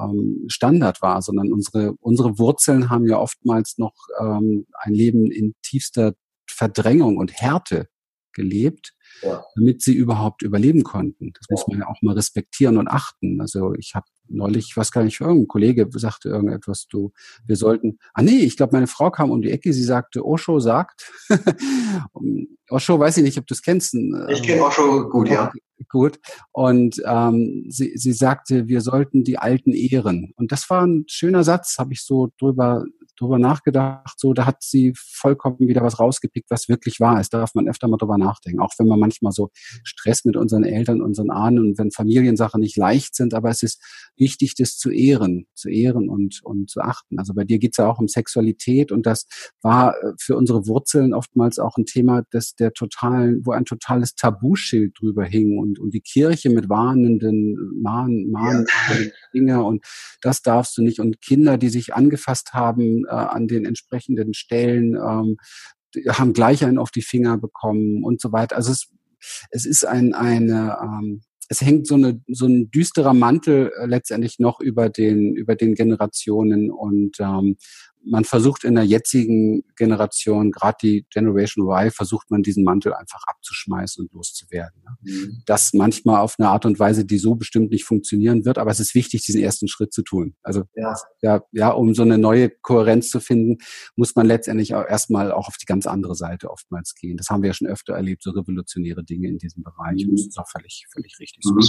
ähm, 0.00 0.44
Standard 0.48 1.02
war, 1.02 1.22
sondern 1.22 1.52
unsere, 1.52 1.94
unsere 2.00 2.38
Wurzeln 2.38 2.90
haben 2.90 3.06
ja 3.06 3.18
oftmals 3.18 3.78
noch 3.78 3.94
ähm, 4.20 4.66
ein 4.74 4.94
Leben 4.94 5.30
in 5.30 5.54
tiefster 5.62 6.14
Verdrängung 6.48 7.16
und 7.16 7.32
Härte 7.32 7.88
gelebt, 8.32 8.94
ja. 9.22 9.44
damit 9.54 9.82
sie 9.82 9.94
überhaupt 9.94 10.42
überleben 10.42 10.82
konnten. 10.82 11.32
Das 11.32 11.46
ja. 11.48 11.54
muss 11.54 11.66
man 11.68 11.80
ja 11.80 11.86
auch 11.86 12.00
mal 12.02 12.14
respektieren 12.14 12.78
und 12.78 12.88
achten. 12.88 13.40
Also 13.40 13.74
ich 13.74 13.94
habe 13.94 14.06
neulich, 14.28 14.66
ich 14.70 14.76
weiß 14.76 14.90
gar 14.92 15.04
nicht, 15.04 15.20
irgendein 15.20 15.48
Kollege 15.48 15.88
sagte 15.92 16.30
irgendetwas, 16.30 16.86
du, 16.88 17.12
wir 17.46 17.56
sollten, 17.56 17.98
ah 18.14 18.22
nee, 18.22 18.38
ich 18.38 18.56
glaube, 18.56 18.72
meine 18.72 18.86
Frau 18.86 19.10
kam 19.10 19.30
um 19.30 19.42
die 19.42 19.50
Ecke, 19.50 19.72
sie 19.72 19.84
sagte, 19.84 20.24
Osho 20.24 20.58
sagt, 20.60 21.10
Osho, 22.70 22.98
weiß 22.98 23.18
ich 23.18 23.22
nicht, 23.22 23.38
ob 23.38 23.46
du 23.46 23.54
es 23.54 23.62
kennst. 23.62 23.94
Ich 23.94 24.42
kenne 24.42 24.62
Osho 24.62 25.08
gut, 25.08 25.28
ja. 25.28 25.52
Gut. 25.88 26.20
Und 26.52 27.02
ähm, 27.04 27.66
sie, 27.68 27.96
sie 27.96 28.12
sagte, 28.12 28.68
wir 28.68 28.80
sollten 28.80 29.24
die 29.24 29.38
Alten 29.38 29.72
ehren. 29.72 30.32
Und 30.36 30.52
das 30.52 30.70
war 30.70 30.86
ein 30.86 31.04
schöner 31.08 31.42
Satz, 31.42 31.76
habe 31.76 31.92
ich 31.92 32.04
so 32.04 32.30
drüber 32.38 32.84
drüber 33.18 33.38
nachgedacht, 33.38 34.18
so, 34.18 34.32
da 34.32 34.46
hat 34.46 34.62
sie 34.62 34.92
vollkommen 34.96 35.58
wieder 35.60 35.82
was 35.82 35.98
rausgepickt, 35.98 36.50
was 36.50 36.68
wirklich 36.68 37.00
wahr 37.00 37.20
ist. 37.20 37.32
Da 37.32 37.38
darf 37.38 37.54
man 37.54 37.68
öfter 37.68 37.88
mal 37.88 37.96
drüber 37.96 38.18
nachdenken. 38.18 38.60
Auch 38.60 38.72
wenn 38.78 38.86
man 38.86 38.98
manchmal 38.98 39.32
so 39.32 39.50
Stress 39.84 40.24
mit 40.24 40.36
unseren 40.36 40.64
Eltern, 40.64 41.00
unseren 41.02 41.30
Ahnen 41.30 41.58
und 41.58 41.78
wenn 41.78 41.90
Familiensachen 41.90 42.60
nicht 42.60 42.76
leicht 42.76 43.14
sind, 43.14 43.34
aber 43.34 43.50
es 43.50 43.62
ist 43.62 43.80
wichtig, 44.16 44.54
das 44.56 44.76
zu 44.76 44.90
ehren, 44.90 45.46
zu 45.54 45.68
ehren 45.68 46.08
und, 46.08 46.40
und 46.42 46.70
zu 46.70 46.80
achten. 46.80 47.18
Also 47.18 47.34
bei 47.34 47.44
dir 47.44 47.58
geht's 47.58 47.76
ja 47.76 47.88
auch 47.88 47.98
um 47.98 48.08
Sexualität 48.08 48.92
und 48.92 49.06
das 49.06 49.26
war 49.60 49.94
äh, 49.96 50.12
für 50.18 50.36
unsere 50.36 50.66
Wurzeln 50.66 51.14
oftmals 51.14 51.58
auch 51.58 51.76
ein 51.76 51.84
Thema, 51.84 52.22
das 52.30 52.54
der 52.54 52.72
totalen, 52.72 53.42
wo 53.44 53.52
ein 53.52 53.64
totales 53.64 54.14
Tabuschild 54.14 54.98
drüber 54.98 55.24
hing 55.24 55.58
und, 55.58 55.78
und 55.78 55.94
die 55.94 56.00
Kirche 56.00 56.50
mit 56.50 56.68
warnenden 56.68 57.80
Mahn, 57.80 58.30
Mahn 58.30 58.66
ja. 58.88 58.96
Dinge 59.34 59.62
und 59.62 59.84
das 60.20 60.42
darfst 60.42 60.76
du 60.76 60.82
nicht 60.82 61.00
und 61.00 61.20
Kinder, 61.20 61.58
die 61.58 61.68
sich 61.68 61.94
angefasst 61.94 62.54
haben 62.54 63.01
äh, 63.06 63.10
an 63.10 63.48
den 63.48 63.64
entsprechenden 63.64 64.34
Stellen, 64.34 64.96
ähm, 64.96 65.36
haben 66.08 66.32
gleich 66.32 66.64
einen 66.64 66.78
auf 66.78 66.90
die 66.90 67.02
Finger 67.02 67.38
bekommen 67.38 68.02
und 68.04 68.20
so 68.20 68.32
weiter. 68.32 68.56
Also 68.56 68.72
es, 68.72 68.88
es 69.50 69.66
ist 69.66 69.86
ein, 69.86 70.14
eine, 70.14 70.78
ähm, 70.82 71.22
es 71.48 71.60
hängt 71.60 71.86
so, 71.86 71.96
eine, 71.96 72.20
so 72.28 72.46
ein 72.46 72.70
düsterer 72.70 73.14
Mantel 73.14 73.72
äh, 73.78 73.86
letztendlich 73.86 74.38
noch 74.38 74.60
über 74.60 74.88
den, 74.88 75.34
über 75.34 75.54
den 75.54 75.74
Generationen 75.74 76.70
und 76.70 77.18
ähm, 77.20 77.56
man 78.04 78.24
versucht 78.24 78.64
in 78.64 78.74
der 78.74 78.84
jetzigen 78.84 79.62
Generation, 79.76 80.50
gerade 80.50 80.76
die 80.82 81.06
Generation 81.10 81.66
Y, 81.66 81.90
versucht 81.90 82.30
man 82.30 82.42
diesen 82.42 82.64
Mantel 82.64 82.94
einfach 82.94 83.22
abzuschmeißen 83.26 84.04
und 84.04 84.12
loszuwerden. 84.12 84.82
Ne? 84.82 84.96
Mhm. 85.02 85.42
Das 85.46 85.72
manchmal 85.72 86.20
auf 86.20 86.36
eine 86.38 86.48
Art 86.48 86.66
und 86.66 86.78
Weise, 86.78 87.04
die 87.04 87.18
so 87.18 87.34
bestimmt 87.34 87.70
nicht 87.70 87.84
funktionieren 87.84 88.44
wird, 88.44 88.58
aber 88.58 88.70
es 88.70 88.80
ist 88.80 88.94
wichtig, 88.94 89.24
diesen 89.24 89.40
ersten 89.40 89.68
Schritt 89.68 89.92
zu 89.92 90.02
tun. 90.02 90.34
Also 90.42 90.64
ja, 90.74 90.94
ja, 91.20 91.42
ja 91.52 91.70
um 91.70 91.94
so 91.94 92.02
eine 92.02 92.18
neue 92.18 92.50
Kohärenz 92.50 93.10
zu 93.10 93.20
finden, 93.20 93.58
muss 93.96 94.14
man 94.14 94.26
letztendlich 94.26 94.74
auch 94.74 94.86
erstmal 94.86 95.32
auch 95.32 95.48
auf 95.48 95.56
die 95.56 95.66
ganz 95.66 95.86
andere 95.86 96.14
Seite 96.14 96.50
oftmals 96.50 96.94
gehen. 96.94 97.16
Das 97.16 97.28
haben 97.28 97.42
wir 97.42 97.48
ja 97.48 97.54
schon 97.54 97.68
öfter 97.68 97.94
erlebt, 97.94 98.22
so 98.22 98.30
revolutionäre 98.30 99.04
Dinge 99.04 99.28
in 99.28 99.38
diesem 99.38 99.62
Bereich. 99.62 100.06
Mhm. 100.06 100.16
Das 100.16 100.26
ist 100.26 100.38
auch 100.38 100.48
völlig, 100.48 100.86
völlig 100.92 101.18
richtig. 101.18 101.44
Mhm. 101.44 101.60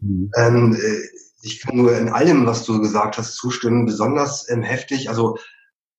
Mhm. 0.00 0.30
Ähm, 0.36 0.74
äh, 0.74 1.00
ich 1.42 1.60
kann 1.60 1.76
nur 1.76 1.96
in 1.96 2.08
allem, 2.08 2.46
was 2.46 2.64
du 2.64 2.80
gesagt 2.80 3.18
hast, 3.18 3.36
zustimmen. 3.36 3.86
Besonders 3.86 4.48
ähm, 4.50 4.62
heftig, 4.62 5.08
also 5.08 5.36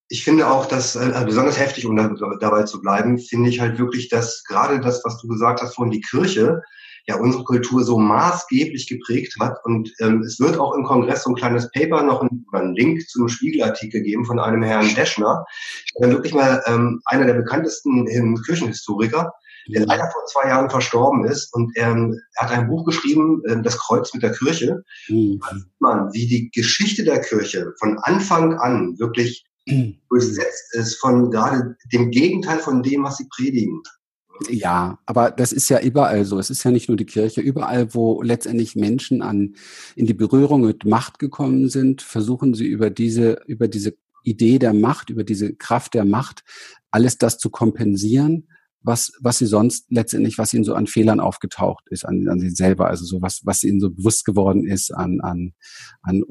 ich 0.07 0.23
finde 0.23 0.47
auch, 0.47 0.65
dass 0.65 0.95
äh, 0.95 1.11
also 1.13 1.25
besonders 1.25 1.59
heftig, 1.59 1.85
um 1.85 1.95
da, 1.95 2.13
dabei 2.39 2.63
zu 2.63 2.81
bleiben, 2.81 3.17
finde 3.17 3.49
ich 3.49 3.59
halt 3.59 3.79
wirklich, 3.79 4.09
dass 4.09 4.43
gerade 4.43 4.79
das, 4.79 5.03
was 5.05 5.19
du 5.19 5.27
gesagt 5.27 5.61
hast, 5.61 5.75
von 5.75 5.89
die 5.89 6.01
Kirche 6.01 6.61
ja 7.07 7.15
unsere 7.15 7.43
Kultur 7.43 7.83
so 7.83 7.97
maßgeblich 7.97 8.87
geprägt 8.87 9.35
hat. 9.39 9.57
Und 9.63 9.91
ähm, 9.99 10.21
es 10.21 10.39
wird 10.39 10.57
auch 10.57 10.75
im 10.75 10.83
Kongress 10.83 11.23
so 11.23 11.31
ein 11.31 11.35
kleines 11.35 11.71
Paper 11.71 12.03
noch 12.03 12.21
ein, 12.21 12.45
einen 12.51 12.75
Link 12.75 13.07
zu 13.09 13.19
einem 13.19 13.29
Spiegelartikel 13.29 14.01
geben 14.01 14.25
von 14.25 14.39
einem 14.39 14.61
Herrn 14.61 14.93
Deschner, 14.93 15.43
der 15.99 16.11
wirklich 16.11 16.33
mal 16.33 16.61
ähm, 16.67 17.01
einer 17.05 17.25
der 17.25 17.33
bekanntesten 17.33 18.05
Kirchenhistoriker, 18.43 19.33
der 19.67 19.85
leider 19.85 20.09
vor 20.11 20.25
zwei 20.25 20.49
Jahren 20.49 20.69
verstorben 20.69 21.25
ist. 21.25 21.53
Und 21.53 21.71
ähm, 21.75 22.19
er 22.35 22.45
hat 22.45 22.57
ein 22.57 22.67
Buch 22.67 22.85
geschrieben, 22.85 23.41
äh, 23.45 23.61
Das 23.61 23.77
Kreuz 23.77 24.13
mit 24.13 24.23
der 24.23 24.31
Kirche. 24.31 24.83
Mhm. 25.07 25.41
Man, 25.79 26.11
wie 26.13 26.27
die 26.27 26.51
Geschichte 26.51 27.03
der 27.03 27.21
Kirche 27.21 27.73
von 27.79 27.97
Anfang 27.99 28.55
an 28.55 28.97
wirklich 28.99 29.45
mhm. 29.67 29.97
durchsetzt 30.09 30.73
ist 30.73 30.95
von 30.95 31.31
gerade 31.31 31.75
dem 31.91 32.11
Gegenteil 32.11 32.59
von 32.59 32.83
dem, 32.83 33.03
was 33.03 33.17
sie 33.17 33.27
predigen. 33.35 33.81
Ja, 34.49 34.97
aber 35.05 35.29
das 35.29 35.51
ist 35.51 35.69
ja 35.69 35.79
überall 35.79 36.25
so. 36.25 36.39
Es 36.39 36.49
ist 36.49 36.63
ja 36.63 36.71
nicht 36.71 36.87
nur 36.87 36.97
die 36.97 37.05
Kirche. 37.05 37.41
Überall, 37.41 37.93
wo 37.93 38.23
letztendlich 38.23 38.75
Menschen 38.75 39.21
an, 39.21 39.55
in 39.95 40.07
die 40.07 40.15
Berührung 40.15 40.61
mit 40.61 40.83
Macht 40.83 41.19
gekommen 41.19 41.69
sind, 41.69 42.01
versuchen 42.01 42.55
sie 42.55 42.65
über 42.65 42.89
diese, 42.89 43.41
über 43.45 43.67
diese 43.67 43.93
Idee 44.23 44.57
der 44.57 44.73
Macht, 44.73 45.11
über 45.11 45.23
diese 45.23 45.53
Kraft 45.53 45.93
der 45.93 46.05
Macht, 46.05 46.43
alles 46.89 47.17
das 47.17 47.37
zu 47.37 47.49
kompensieren 47.49 48.47
was, 48.83 49.11
was 49.19 49.37
sie 49.37 49.45
sonst 49.45 49.91
letztendlich, 49.91 50.37
was 50.37 50.53
ihnen 50.53 50.63
so 50.63 50.73
an 50.73 50.87
Fehlern 50.87 51.19
aufgetaucht 51.19 51.83
ist, 51.89 52.05
an, 52.05 52.27
an 52.27 52.39
sie 52.39 52.49
selber, 52.49 52.87
also 52.87 53.05
so 53.05 53.21
was, 53.21 53.41
was 53.45 53.63
ihnen 53.63 53.79
so 53.79 53.91
bewusst 53.91 54.25
geworden 54.25 54.65
ist 54.65 54.91
an, 54.91 55.21
an, 55.21 55.53
an, 56.01 56.23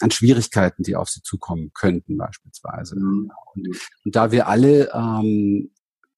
an 0.00 0.10
Schwierigkeiten, 0.10 0.82
die 0.82 0.96
auf 0.96 1.08
sie 1.08 1.22
zukommen 1.22 1.70
könnten 1.72 2.16
beispielsweise. 2.16 2.96
Mhm. 2.96 3.30
Und, 3.54 3.68
und, 4.04 4.16
da 4.16 4.32
wir 4.32 4.48
alle 4.48 4.90
ähm, 4.92 5.70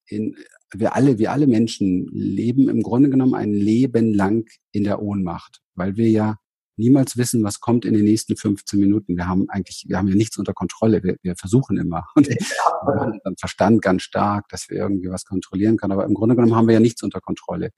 in, 0.07 0.35
wir 0.73 0.95
alle, 0.95 1.17
wir 1.17 1.31
alle 1.31 1.47
Menschen 1.47 2.07
leben 2.11 2.69
im 2.69 2.81
Grunde 2.81 3.09
genommen 3.09 3.35
ein 3.35 3.53
Leben 3.53 4.13
lang 4.13 4.45
in 4.71 4.83
der 4.83 5.01
Ohnmacht, 5.01 5.61
weil 5.75 5.95
wir 5.95 6.09
ja 6.09 6.37
niemals 6.77 7.17
wissen, 7.17 7.43
was 7.43 7.59
kommt 7.59 7.85
in 7.85 7.93
den 7.93 8.05
nächsten 8.05 8.37
15 8.37 8.79
Minuten. 8.79 9.17
Wir 9.17 9.27
haben 9.27 9.49
eigentlich, 9.49 9.85
wir 9.87 9.97
haben 9.97 10.07
ja 10.07 10.15
nichts 10.15 10.37
unter 10.37 10.53
Kontrolle. 10.53 11.03
Wir, 11.03 11.17
wir 11.21 11.35
versuchen 11.35 11.77
immer. 11.77 12.05
Und 12.15 12.27
wir 12.27 12.37
haben 13.01 13.11
unseren 13.11 13.37
Verstand 13.37 13.81
ganz 13.81 14.03
stark, 14.03 14.47
dass 14.49 14.69
wir 14.69 14.77
irgendwie 14.77 15.09
was 15.09 15.25
kontrollieren 15.25 15.77
können. 15.77 15.93
Aber 15.93 16.05
im 16.05 16.13
Grunde 16.13 16.35
genommen 16.35 16.55
haben 16.55 16.67
wir 16.67 16.73
ja 16.73 16.79
nichts 16.79 17.03
unter 17.03 17.19
Kontrolle. 17.19 17.71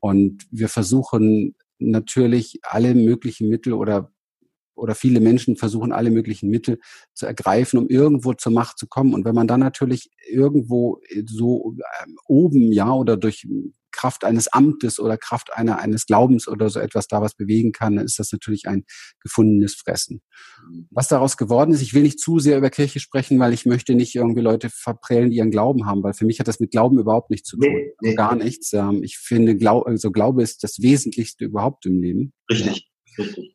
Und 0.00 0.44
wir 0.50 0.68
versuchen 0.68 1.54
natürlich 1.78 2.60
alle 2.62 2.94
möglichen 2.94 3.48
Mittel 3.48 3.72
oder 3.72 4.10
oder 4.76 4.94
viele 4.94 5.20
Menschen 5.20 5.56
versuchen 5.56 5.92
alle 5.92 6.10
möglichen 6.10 6.48
Mittel 6.48 6.78
zu 7.14 7.26
ergreifen, 7.26 7.78
um 7.78 7.88
irgendwo 7.88 8.32
zur 8.34 8.52
Macht 8.52 8.78
zu 8.78 8.86
kommen. 8.86 9.14
Und 9.14 9.24
wenn 9.24 9.34
man 9.34 9.48
dann 9.48 9.60
natürlich 9.60 10.10
irgendwo 10.28 11.00
so 11.24 11.74
ähm, 12.04 12.16
oben, 12.26 12.72
ja, 12.72 12.92
oder 12.92 13.16
durch 13.16 13.46
Kraft 13.96 14.24
eines 14.24 14.48
Amtes 14.48 15.00
oder 15.00 15.16
Kraft 15.16 15.54
einer, 15.54 15.78
eines 15.78 16.06
Glaubens 16.06 16.46
oder 16.46 16.68
so 16.68 16.78
etwas 16.78 17.08
da 17.08 17.22
was 17.22 17.34
bewegen 17.34 17.72
kann, 17.72 17.96
dann 17.96 18.04
ist 18.04 18.18
das 18.18 18.30
natürlich 18.30 18.68
ein 18.68 18.84
gefundenes 19.20 19.74
Fressen. 19.74 20.20
Was 20.90 21.08
daraus 21.08 21.36
geworden 21.36 21.72
ist, 21.72 21.80
ich 21.80 21.94
will 21.94 22.02
nicht 22.02 22.20
zu 22.20 22.38
sehr 22.38 22.58
über 22.58 22.70
Kirche 22.70 23.00
sprechen, 23.00 23.38
weil 23.38 23.54
ich 23.54 23.64
möchte 23.64 23.94
nicht 23.94 24.14
irgendwie 24.14 24.42
Leute 24.42 24.68
verprellen, 24.70 25.30
die 25.30 25.38
ihren 25.38 25.50
Glauben 25.50 25.86
haben, 25.86 26.02
weil 26.02 26.12
für 26.12 26.26
mich 26.26 26.38
hat 26.38 26.48
das 26.48 26.60
mit 26.60 26.70
Glauben 26.70 26.98
überhaupt 26.98 27.30
nichts 27.30 27.48
zu 27.48 27.56
tun. 27.56 27.72
Nee, 27.72 27.92
nee. 28.00 28.14
Gar 28.14 28.36
nichts. 28.36 28.72
Ähm, 28.74 29.02
ich 29.02 29.16
finde, 29.16 29.56
Glaube, 29.56 29.86
also 29.86 30.10
Glaube 30.12 30.42
ist 30.42 30.62
das 30.62 30.82
Wesentlichste 30.82 31.46
überhaupt 31.46 31.86
im 31.86 32.00
Leben. 32.02 32.32
Richtig. 32.50 32.90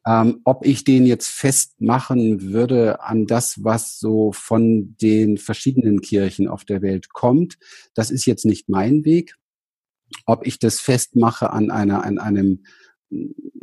Ähm, 0.05 0.41
ob 0.43 0.65
ich 0.65 0.83
den 0.83 1.05
jetzt 1.05 1.29
festmachen 1.29 2.41
würde 2.41 3.01
an 3.01 3.27
das, 3.27 3.63
was 3.63 3.99
so 3.99 4.31
von 4.31 4.95
den 5.01 5.37
verschiedenen 5.37 6.01
Kirchen 6.01 6.47
auf 6.47 6.65
der 6.65 6.81
Welt 6.81 7.09
kommt, 7.09 7.57
das 7.93 8.11
ist 8.11 8.25
jetzt 8.25 8.45
nicht 8.45 8.69
mein 8.69 9.05
Weg. 9.05 9.35
Ob 10.25 10.45
ich 10.45 10.59
das 10.59 10.79
festmache 10.79 11.51
an 11.51 11.71
einer, 11.71 12.03
an 12.03 12.19
einem, 12.19 12.63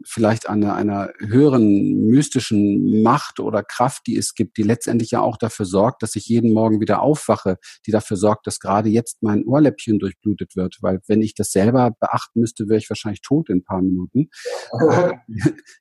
vielleicht 0.04 0.48
an 0.48 0.62
einer, 0.62 0.74
einer 0.74 1.12
höheren 1.18 2.06
mystischen 2.06 3.02
Macht 3.02 3.40
oder 3.40 3.62
Kraft, 3.62 4.06
die 4.06 4.16
es 4.16 4.34
gibt, 4.34 4.56
die 4.56 4.62
letztendlich 4.62 5.10
ja 5.10 5.20
auch 5.20 5.36
dafür 5.36 5.66
sorgt, 5.66 6.02
dass 6.02 6.16
ich 6.16 6.26
jeden 6.26 6.52
Morgen 6.52 6.80
wieder 6.80 7.02
aufwache, 7.02 7.58
die 7.86 7.90
dafür 7.90 8.16
sorgt, 8.16 8.46
dass 8.46 8.60
gerade 8.60 8.88
jetzt 8.88 9.22
mein 9.22 9.44
Ohrläppchen 9.44 9.98
durchblutet 9.98 10.56
wird, 10.56 10.78
weil 10.80 11.00
wenn 11.06 11.22
ich 11.22 11.34
das 11.34 11.50
selber 11.50 11.92
beachten 12.00 12.40
müsste, 12.40 12.68
wäre 12.68 12.78
ich 12.78 12.88
wahrscheinlich 12.88 13.22
tot 13.22 13.50
in 13.50 13.58
ein 13.58 13.64
paar 13.64 13.82
Minuten. 13.82 14.30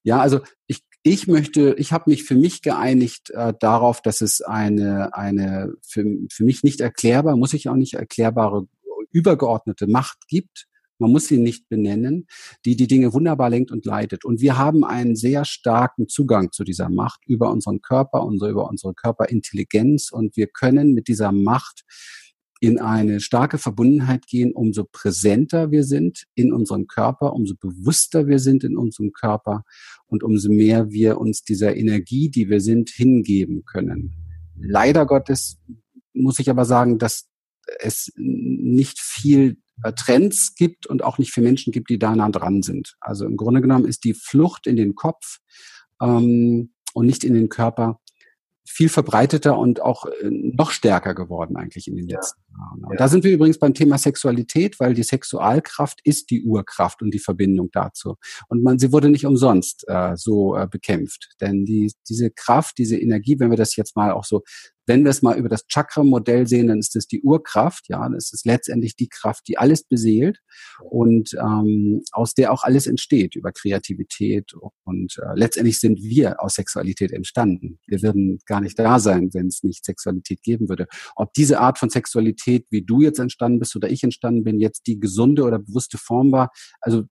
ja, 0.03 0.19
also 0.19 0.41
ich 0.67 0.83
ich 1.03 1.25
möchte, 1.27 1.73
ich 1.77 1.93
habe 1.93 2.09
mich 2.09 2.25
für 2.25 2.35
mich 2.35 2.61
geeinigt 2.61 3.29
äh, 3.29 3.53
darauf, 3.61 4.01
dass 4.01 4.19
es 4.19 4.41
eine, 4.41 5.13
eine 5.13 5.73
für, 5.81 6.03
für 6.29 6.43
mich 6.43 6.63
nicht 6.63 6.81
erklärbar, 6.81 7.37
muss 7.37 7.53
ich 7.53 7.69
auch 7.69 7.75
nicht 7.75 7.93
erklärbare 7.93 8.67
übergeordnete 9.11 9.87
Macht 9.87 10.27
gibt, 10.27 10.67
man 10.99 11.11
muss 11.11 11.27
sie 11.27 11.37
nicht 11.37 11.69
benennen, 11.69 12.27
die 12.65 12.75
die 12.75 12.87
Dinge 12.87 13.13
wunderbar 13.13 13.49
lenkt 13.49 13.71
und 13.71 13.85
leitet. 13.85 14.25
Und 14.25 14.41
wir 14.41 14.57
haben 14.57 14.83
einen 14.83 15.15
sehr 15.15 15.45
starken 15.45 16.07
Zugang 16.07 16.51
zu 16.51 16.63
dieser 16.63 16.89
Macht 16.89 17.21
über 17.27 17.51
unseren 17.51 17.81
Körper, 17.81 18.23
unsere, 18.23 18.51
über 18.51 18.69
unsere 18.69 18.93
Körperintelligenz. 18.93 20.11
Und 20.11 20.35
wir 20.35 20.47
können 20.47 20.93
mit 20.93 21.07
dieser 21.07 21.31
Macht 21.31 21.83
in 22.59 22.79
eine 22.79 23.19
starke 23.19 23.57
Verbundenheit 23.57 24.25
gehen, 24.25 24.51
umso 24.51 24.83
präsenter 24.83 25.71
wir 25.71 25.83
sind 25.83 26.25
in 26.33 26.51
unserem 26.51 26.87
Körper, 26.87 27.33
umso 27.33 27.55
bewusster 27.55 28.27
wir 28.27 28.39
sind 28.39 28.63
in 28.63 28.77
unserem 28.77 29.11
Körper 29.13 29.63
und 30.07 30.23
umso 30.23 30.51
mehr 30.51 30.89
wir 30.89 31.19
uns 31.19 31.43
dieser 31.43 31.75
Energie, 31.75 32.29
die 32.29 32.49
wir 32.49 32.61
sind, 32.61 32.89
hingeben 32.89 33.63
können. 33.65 34.15
Leider 34.55 35.05
Gottes 35.05 35.59
muss 36.13 36.39
ich 36.39 36.49
aber 36.49 36.65
sagen, 36.65 36.97
dass 36.97 37.27
es 37.79 38.11
nicht 38.15 38.99
viel 38.99 39.57
äh, 39.83 39.93
Trends 39.93 40.55
gibt 40.55 40.87
und 40.87 41.03
auch 41.03 41.17
nicht 41.17 41.31
für 41.31 41.41
Menschen 41.41 41.71
gibt, 41.71 41.89
die 41.89 41.99
da 41.99 42.15
nah 42.15 42.29
dran 42.29 42.61
sind. 42.61 42.95
Also 42.99 43.25
im 43.25 43.37
Grunde 43.37 43.61
genommen 43.61 43.85
ist 43.85 44.03
die 44.03 44.13
Flucht 44.13 44.67
in 44.67 44.75
den 44.75 44.95
Kopf 44.95 45.39
ähm, 46.01 46.73
und 46.93 47.05
nicht 47.05 47.23
in 47.23 47.33
den 47.33 47.49
Körper 47.49 47.99
viel 48.67 48.89
verbreiteter 48.89 49.57
und 49.57 49.81
auch 49.81 50.05
äh, 50.05 50.29
noch 50.29 50.71
stärker 50.71 51.15
geworden 51.15 51.55
eigentlich 51.55 51.87
in 51.87 51.95
den 51.95 52.07
letzten 52.07 52.41
ja. 52.57 52.95
Da 52.97 53.07
sind 53.07 53.23
wir 53.23 53.31
übrigens 53.31 53.59
beim 53.59 53.73
Thema 53.73 53.97
Sexualität, 53.97 54.79
weil 54.79 54.93
die 54.93 55.03
Sexualkraft 55.03 55.99
ist 56.03 56.29
die 56.29 56.43
Urkraft 56.43 57.01
und 57.01 57.13
die 57.13 57.19
Verbindung 57.19 57.69
dazu. 57.71 58.15
Und 58.47 58.63
man, 58.63 58.79
sie 58.79 58.91
wurde 58.91 59.09
nicht 59.09 59.25
umsonst 59.25 59.85
äh, 59.87 60.15
so 60.15 60.55
äh, 60.55 60.67
bekämpft. 60.67 61.35
Denn 61.41 61.65
die, 61.65 61.91
diese 62.09 62.31
Kraft, 62.31 62.77
diese 62.77 62.97
Energie, 62.97 63.39
wenn 63.39 63.49
wir 63.49 63.57
das 63.57 63.75
jetzt 63.75 63.95
mal 63.95 64.11
auch 64.11 64.25
so 64.25 64.43
wenn 64.87 65.03
wir 65.03 65.11
es 65.11 65.21
mal 65.21 65.37
über 65.37 65.49
das 65.49 65.67
Chakra-Modell 65.67 66.47
sehen, 66.47 66.67
dann 66.67 66.79
ist 66.79 66.95
es 66.95 67.07
die 67.07 67.21
Urkraft, 67.21 67.89
ja, 67.89 68.07
das 68.09 68.31
ist 68.31 68.45
letztendlich 68.45 68.95
die 68.95 69.09
Kraft, 69.09 69.47
die 69.47 69.57
alles 69.57 69.83
beseelt 69.83 70.39
und 70.81 71.33
ähm, 71.33 72.01
aus 72.13 72.33
der 72.33 72.53
auch 72.53 72.63
alles 72.63 72.87
entsteht 72.87 73.35
über 73.35 73.51
Kreativität 73.51 74.53
und 74.85 75.17
äh, 75.17 75.35
letztendlich 75.35 75.79
sind 75.79 76.01
wir 76.01 76.41
aus 76.41 76.55
Sexualität 76.55 77.11
entstanden. 77.11 77.79
Wir 77.85 78.01
würden 78.01 78.39
gar 78.45 78.61
nicht 78.61 78.79
da 78.79 78.99
sein, 78.99 79.29
wenn 79.33 79.47
es 79.47 79.61
nicht 79.61 79.85
Sexualität 79.85 80.41
geben 80.41 80.69
würde. 80.69 80.87
Ob 81.17 81.33
diese 81.33 81.59
Art 81.59 81.77
von 81.77 81.89
Sexualität, 81.89 82.46
wie 82.47 82.81
du 82.81 83.01
jetzt 83.01 83.19
entstanden 83.19 83.59
bist 83.59 83.75
oder 83.75 83.89
ich 83.89 84.03
entstanden 84.03 84.43
bin, 84.43 84.59
jetzt 84.59 84.87
die 84.87 84.99
gesunde 84.99 85.43
oder 85.43 85.59
bewusste 85.59 85.97
Form 85.97 86.31
war, 86.31 86.51
also 86.81 87.03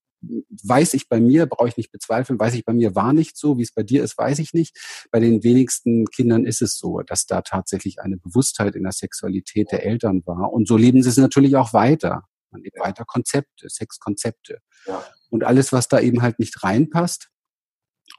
weiß 0.64 0.95
ich 0.95 1.09
bei 1.09 1.21
mir, 1.21 1.47
brauche 1.47 1.69
ich 1.69 1.76
nicht 1.76 1.93
bezweifeln, 1.93 2.38
weiß 2.38 2.55
ich 2.55 2.64
bei 2.64 2.73
mir 2.73 2.95
war 2.95 3.12
nicht 3.12 3.37
so, 3.37 3.59
wie 3.59 3.62
es 3.62 3.73
bei 3.73 3.83
dir 3.83 4.02
ist, 4.02 4.16
weiß 4.19 4.38
ich 4.38 4.55
nicht. 4.55 4.76
Bei 5.11 5.21
den 5.21 5.45
wenigsten 5.45 6.07
Kindern 6.07 6.47
ist 6.47 6.62
es 6.62 6.78
so, 6.78 7.00
dass 7.00 7.26
da 7.26 7.43
tatsächlich 7.43 8.00
eine 8.00 8.16
Bewusstheit 8.16 8.75
in 8.75 8.83
der 8.83 8.93
Sexualität 8.93 9.71
der 9.71 9.85
Eltern 9.85 10.23
war. 10.25 10.52
Und 10.52 10.66
so 10.66 10.76
leben 10.76 11.02
sie 11.02 11.11
es 11.11 11.16
natürlich 11.16 11.57
auch 11.57 11.73
weiter. 11.73 12.23
Man 12.50 12.62
lebt 12.62 12.78
weiter 12.78 13.05
Konzepte, 13.05 13.69
Sexkonzepte. 13.69 14.59
Ja. 14.87 15.05
Und 15.31 15.45
alles, 15.45 15.73
was 15.73 15.88
da 15.88 16.00
eben 16.00 16.23
halt 16.23 16.38
nicht 16.38 16.62
reinpasst, 16.62 17.28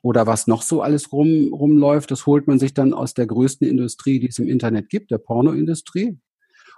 oder 0.02 0.28
was 0.28 0.48
noch 0.48 0.62
so 0.62 0.82
alles 0.82 1.12
rum, 1.12 1.54
rumläuft, 1.54 2.12
das 2.12 2.26
holt 2.26 2.48
man 2.48 2.60
sich 2.60 2.74
dann 2.74 2.94
aus 2.94 3.14
der 3.14 3.26
größten 3.26 3.68
Industrie, 3.68 4.20
die 4.20 4.28
es 4.28 4.40
im 4.40 4.48
Internet 4.48 4.90
gibt, 4.90 5.12
der 5.12 5.18
Pornoindustrie. 5.18 6.20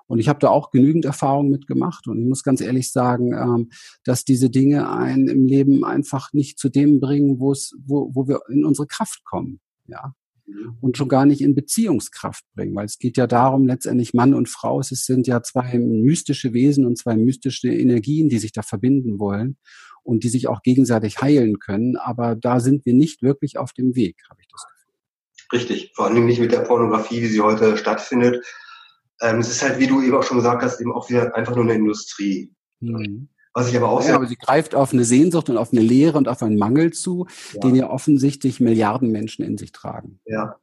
Und 0.10 0.18
ich 0.18 0.28
habe 0.28 0.40
da 0.40 0.50
auch 0.50 0.72
genügend 0.72 1.06
Erfahrung 1.06 1.52
mitgemacht. 1.52 2.08
Und 2.08 2.20
ich 2.20 2.28
muss 2.28 2.42
ganz 2.42 2.62
ehrlich 2.62 2.92
sagen, 2.92 3.32
ähm, 3.34 3.70
dass 4.04 4.26
diese 4.26 4.50
Dinge 4.50 4.92
einen 4.92 5.28
im 5.28 5.46
Leben 5.46 5.86
einfach 5.86 6.34
nicht 6.34 6.58
zu 6.58 6.70
dem 6.70 7.00
bringen, 7.00 7.40
wo 7.40 7.52
es, 7.52 7.76
wo, 7.86 8.10
wo 8.16 8.28
wir 8.28 8.42
in 8.50 8.66
unsere 8.66 8.88
Kraft 8.88 9.24
kommen. 9.24 9.60
Ja. 9.86 10.16
Mhm. 10.48 10.78
Und 10.82 10.98
schon 10.98 11.10
gar 11.10 11.28
nicht 11.28 11.42
in 11.42 11.54
Beziehungskraft 11.54 12.44
bringen, 12.56 12.76
weil 12.76 12.88
es 12.88 12.98
geht 12.98 13.18
ja 13.18 13.28
darum, 13.28 13.68
letztendlich 13.68 14.16
Mann 14.16 14.34
und 14.34 14.50
Frau, 14.50 14.80
es 14.80 14.90
sind 14.90 15.28
ja 15.28 15.44
zwei 15.44 15.78
mystische 15.78 16.54
Wesen 16.54 16.88
und 16.88 16.98
zwei 16.98 17.16
mystische 17.16 17.70
Energien, 17.70 18.30
die 18.30 18.40
sich 18.40 18.52
da 18.52 18.64
verbinden 18.64 19.20
wollen 19.20 19.58
und 20.02 20.24
die 20.24 20.30
sich 20.30 20.48
auch 20.48 20.64
gegenseitig 20.64 21.22
heilen 21.22 21.60
können. 21.60 21.98
Aber 21.98 22.36
da 22.36 22.60
sind 22.60 22.84
wir 22.88 22.96
nicht 22.96 23.22
wirklich 23.22 23.60
auf 23.60 23.74
dem 23.74 23.96
Weg, 23.96 24.24
habe 24.28 24.42
ich 24.42 24.48
das 24.48 24.66
Gefühl. 24.66 24.94
Richtig, 25.54 25.92
vor 25.96 26.06
allem 26.06 26.26
nicht 26.26 26.40
mit 26.40 26.52
der 26.52 26.62
Pornografie, 26.62 27.22
wie 27.22 27.28
sie 27.28 27.42
heute 27.42 27.78
stattfindet, 27.78 28.44
ähm, 29.22 29.40
es 29.40 29.50
ist 29.50 29.62
halt, 29.62 29.80
wie 29.80 29.88
du 29.88 30.02
eben 30.02 30.16
auch 30.16 30.24
schon 30.24 30.38
gesagt 30.38 30.64
hast, 30.64 30.80
eben 30.80 30.94
auch 30.94 31.10
wieder 31.10 31.36
einfach 31.36 31.56
nur 31.56 31.66
eine 31.66 31.76
Industrie. 31.76 32.54
Mhm. 32.80 33.30
Was 33.54 33.70
ich 33.70 33.76
aber 33.76 33.90
auch 33.90 34.06
ja, 34.06 34.16
aber 34.16 34.28
sie 34.28 34.36
greift 34.36 34.76
auf 34.76 34.94
eine 34.94 35.04
Sehnsucht 35.04 35.50
und 35.50 35.58
auf 35.58 35.74
eine 35.74 35.82
Leere 35.82 36.18
und 36.18 36.28
auf 36.28 36.44
einen 36.44 36.58
Mangel 36.58 36.94
zu, 36.94 37.28
ja. 37.54 37.60
den 37.62 37.76
ja 37.76 37.90
offensichtlich 37.90 38.60
Milliarden 38.60 39.12
Menschen 39.12 39.44
in 39.44 39.58
sich 39.58 39.72
tragen. 39.72 40.20
Ja. 40.26 40.56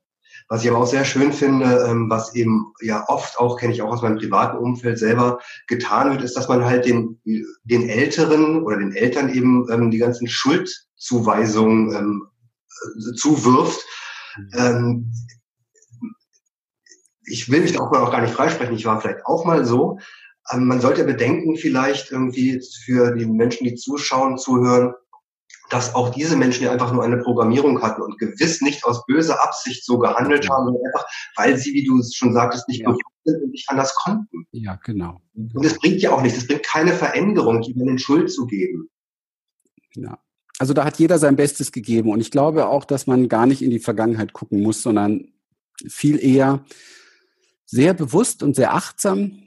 Was 0.49 0.63
ich 0.63 0.71
aber 0.71 0.79
auch 0.79 0.87
sehr 0.87 1.05
schön 1.05 1.33
finde, 1.33 1.87
ähm, 1.89 2.09
was 2.09 2.35
eben 2.35 2.73
ja 2.81 3.05
oft 3.09 3.39
auch, 3.39 3.59
kenne 3.59 3.73
ich 3.73 3.83
auch 3.83 3.93
aus 3.93 4.03
meinem 4.03 4.19
privaten 4.19 4.59
Umfeld 4.59 4.99
selber, 4.99 5.41
getan 5.67 6.11
wird, 6.11 6.23
ist, 6.23 6.37
dass 6.37 6.49
man 6.49 6.65
halt 6.65 6.87
den, 6.87 7.21
den 7.65 7.89
Älteren 7.89 8.63
oder 8.63 8.77
den 8.77 8.93
Eltern 8.95 9.29
eben 9.35 9.67
ähm, 9.71 9.91
die 9.91 9.99
ganzen 9.99 10.29
Schuldzuweisungen 10.29 11.95
ähm, 11.95 12.27
äh, 12.69 13.15
zuwirft. 13.15 13.85
Mhm. 14.55 15.13
Ich 17.27 17.51
will 17.51 17.61
mich 17.61 17.73
da 17.73 17.81
auch 17.81 18.11
gar 18.11 18.21
nicht 18.21 18.35
freisprechen, 18.35 18.75
ich 18.75 18.87
war 18.87 19.01
vielleicht 19.01 19.27
auch 19.27 19.45
mal 19.45 19.65
so. 19.65 19.99
Ähm, 20.53 20.67
man 20.67 20.81
sollte 20.81 21.05
bedenken, 21.05 21.57
vielleicht 21.57 22.13
irgendwie 22.13 22.61
für 22.85 23.15
die 23.15 23.27
Menschen, 23.27 23.65
die 23.65 23.75
zuschauen, 23.75 24.39
zuhören, 24.39 24.95
dass 25.71 25.95
auch 25.95 26.11
diese 26.11 26.37
Menschen 26.37 26.65
ja 26.65 26.73
einfach 26.73 26.93
nur 26.93 27.03
eine 27.03 27.19
Programmierung 27.19 27.83
hatten 27.83 28.03
und 28.03 28.19
gewiss 28.19 28.61
nicht 28.61 28.85
aus 28.85 29.05
böser 29.07 29.43
Absicht 29.43 29.85
so 29.85 29.99
gehandelt 29.99 30.49
haben, 30.49 30.67
sondern 30.67 30.83
einfach, 30.87 31.07
weil 31.37 31.57
sie, 31.57 31.73
wie 31.73 31.85
du 31.85 31.99
es 31.99 32.15
schon 32.15 32.33
sagtest, 32.33 32.69
nicht 32.69 32.83
ja. 32.83 32.95
sind 33.25 33.43
und 33.43 33.51
nicht 33.51 33.69
anders 33.69 33.95
konnten. 33.95 34.47
Ja, 34.53 34.79
genau. 34.85 35.21
Und 35.35 35.65
es 35.65 35.79
bringt 35.79 36.01
ja 36.01 36.13
auch 36.13 36.23
nichts, 36.23 36.39
es 36.39 36.47
bringt 36.47 36.63
keine 36.63 36.93
Veränderung, 36.93 37.63
jemandem 37.63 37.99
Schuld 37.99 38.31
zu 38.31 38.47
geben. 38.47 38.89
Ja. 39.95 40.19
Also 40.59 40.73
da 40.73 40.85
hat 40.85 40.99
jeder 40.99 41.19
sein 41.19 41.37
Bestes 41.37 41.71
gegeben 41.71 42.11
und 42.11 42.21
ich 42.21 42.31
glaube 42.31 42.67
auch, 42.67 42.85
dass 42.85 43.07
man 43.07 43.29
gar 43.29 43.47
nicht 43.47 43.61
in 43.61 43.71
die 43.71 43.79
Vergangenheit 43.79 44.33
gucken 44.33 44.63
muss, 44.63 44.83
sondern 44.83 45.29
viel 45.87 46.19
eher 46.23 46.65
sehr 47.67 47.93
bewusst 47.95 48.43
und 48.43 48.57
sehr 48.57 48.75
achtsam 48.75 49.43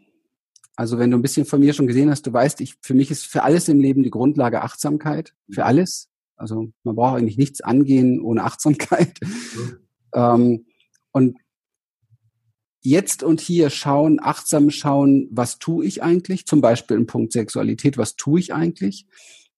also 0.80 0.98
wenn 0.98 1.12
du 1.12 1.18
ein 1.18 1.22
bisschen 1.22 1.46
von 1.46 1.60
mir 1.60 1.74
schon 1.74 1.88
gesehen 1.88 2.10
hast, 2.10 2.26
du 2.26 2.32
weißt, 2.32 2.62
ich, 2.62 2.76
für 2.82 2.94
mich 2.94 3.12
ist 3.12 3.26
für 3.26 3.44
alles 3.44 3.68
im 3.68 3.82
Leben 3.82 4.02
die 4.02 4.12
Grundlage 4.12 4.62
Achtsamkeit. 4.62 5.34
Für 5.52 5.66
alles. 5.66 6.08
Also 6.38 6.72
man 6.84 6.96
braucht 6.96 7.18
eigentlich 7.18 7.38
nichts 7.38 7.60
angehen 7.60 8.22
ohne 8.22 8.46
Achtsamkeit. 8.46 9.20
Mhm. 9.22 9.78
Ähm, 10.16 10.66
und 11.12 11.38
jetzt 12.80 13.24
und 13.24 13.42
hier 13.42 13.70
schauen, 13.70 14.22
achtsam 14.22 14.70
schauen, 14.70 15.28
was 15.32 15.60
tue 15.60 15.86
ich 15.86 16.02
eigentlich? 16.02 16.46
Zum 16.46 16.62
Beispiel 16.62 16.96
im 16.96 17.08
Punkt 17.08 17.34
Sexualität, 17.34 17.98
was 17.98 18.16
tue 18.16 18.40
ich 18.40 18.54
eigentlich? 18.54 19.06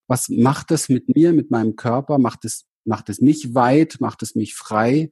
Was 0.08 0.28
macht 0.28 0.72
das 0.72 0.90
mit 0.90 1.16
mir, 1.16 1.34
mit 1.34 1.52
meinem 1.52 1.76
Körper? 1.76 2.18
Macht 2.18 2.46
es, 2.46 2.66
macht 2.84 3.10
es 3.10 3.22
mich 3.22 3.54
weit? 3.54 3.98
Macht 4.00 4.24
es 4.24 4.34
mich 4.34 4.56
frei? 4.56 5.12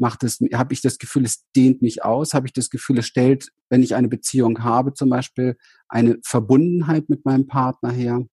Macht 0.00 0.24
es, 0.24 0.38
habe 0.52 0.72
ich 0.72 0.80
das 0.80 0.98
Gefühl, 0.98 1.24
es 1.24 1.44
dehnt 1.54 1.82
mich 1.82 2.04
aus, 2.04 2.34
habe 2.34 2.46
ich 2.46 2.52
das 2.52 2.70
Gefühl, 2.70 2.98
es 2.98 3.06
stellt, 3.06 3.50
wenn 3.68 3.82
ich 3.82 3.94
eine 3.94 4.08
Beziehung 4.08 4.62
habe, 4.62 4.94
zum 4.94 5.10
Beispiel 5.10 5.56
eine 5.88 6.18
Verbundenheit 6.24 7.08
mit 7.08 7.24
meinem 7.24 7.46
Partner 7.46 7.90
her, 7.90 8.26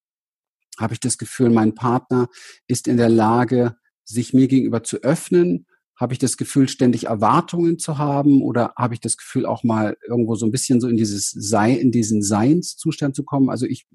habe 0.80 0.94
ich 0.94 1.00
das 1.00 1.18
Gefühl, 1.18 1.50
mein 1.50 1.76
Partner 1.76 2.28
ist 2.68 2.88
in 2.88 2.98
der 2.98 3.10
Lage, 3.10 3.76
sich 4.04 4.34
mir 4.34 4.48
gegenüber 4.48 4.84
zu 4.84 4.98
öffnen, 4.98 5.66
habe 5.98 6.14
ich 6.14 6.20
das 6.20 6.38
Gefühl, 6.38 6.70
ständig 6.70 7.06
Erwartungen 7.06 7.80
zu 7.80 7.98
haben 7.98 8.44
oder 8.44 8.74
habe 8.78 8.94
ich 8.94 9.02
das 9.02 9.18
Gefühl, 9.18 9.48
auch 9.48 9.64
mal 9.64 9.98
irgendwo 10.08 10.36
so 10.36 10.46
ein 10.46 10.52
bisschen 10.52 10.80
so 10.80 10.88
in 10.88 10.96
dieses 10.96 11.32
Sei, 11.32 11.74
in 11.74 11.92
diesen 11.92 12.22
Seinszustand 12.22 13.16
zu 13.16 13.24
kommen? 13.24 13.50
Also 13.50 13.66
ich 13.66 13.88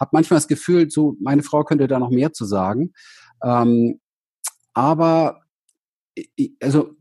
habe 0.00 0.10
manchmal 0.12 0.38
das 0.38 0.48
Gefühl, 0.48 0.90
so 0.90 1.14
meine 1.20 1.42
Frau 1.42 1.62
könnte 1.62 1.86
da 1.86 1.98
noch 1.98 2.10
mehr 2.10 2.32
zu 2.32 2.46
sagen. 2.46 2.94
Ähm, 3.44 4.00
aber 4.72 5.42
also 6.62 6.96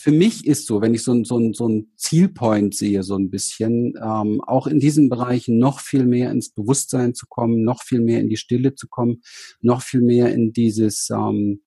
für 0.00 0.12
mich 0.12 0.46
ist 0.46 0.66
so, 0.66 0.80
wenn 0.80 0.94
ich 0.94 1.02
so, 1.02 1.22
so, 1.24 1.52
so 1.52 1.68
ein 1.68 1.92
Zielpoint 1.96 2.74
sehe, 2.74 3.02
so 3.02 3.16
ein 3.16 3.28
bisschen, 3.28 3.92
ähm, 4.02 4.40
auch 4.40 4.66
in 4.66 4.80
diesen 4.80 5.10
Bereichen 5.10 5.58
noch 5.58 5.80
viel 5.80 6.06
mehr 6.06 6.30
ins 6.30 6.48
Bewusstsein 6.48 7.14
zu 7.14 7.26
kommen, 7.28 7.64
noch 7.64 7.82
viel 7.82 8.00
mehr 8.00 8.20
in 8.20 8.30
die 8.30 8.38
Stille 8.38 8.74
zu 8.74 8.88
kommen, 8.88 9.20
noch 9.60 9.82
viel 9.82 10.00
mehr 10.00 10.32
in 10.32 10.54
dieses 10.54 11.10
ähm, 11.10 11.62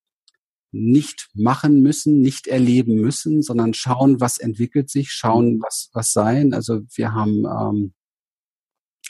nicht 0.71 1.29
machen 1.35 1.83
müssen, 1.83 2.21
nicht 2.21 2.47
erleben 2.47 2.95
müssen, 2.95 3.43
sondern 3.43 3.75
schauen, 3.75 4.19
was 4.19 4.39
entwickelt 4.39 4.89
sich, 4.89 5.11
schauen, 5.11 5.61
was, 5.61 5.91
was 5.93 6.11
sein. 6.11 6.55
Also 6.55 6.81
wir 6.95 7.13
haben 7.13 7.45
ähm, 7.45 7.93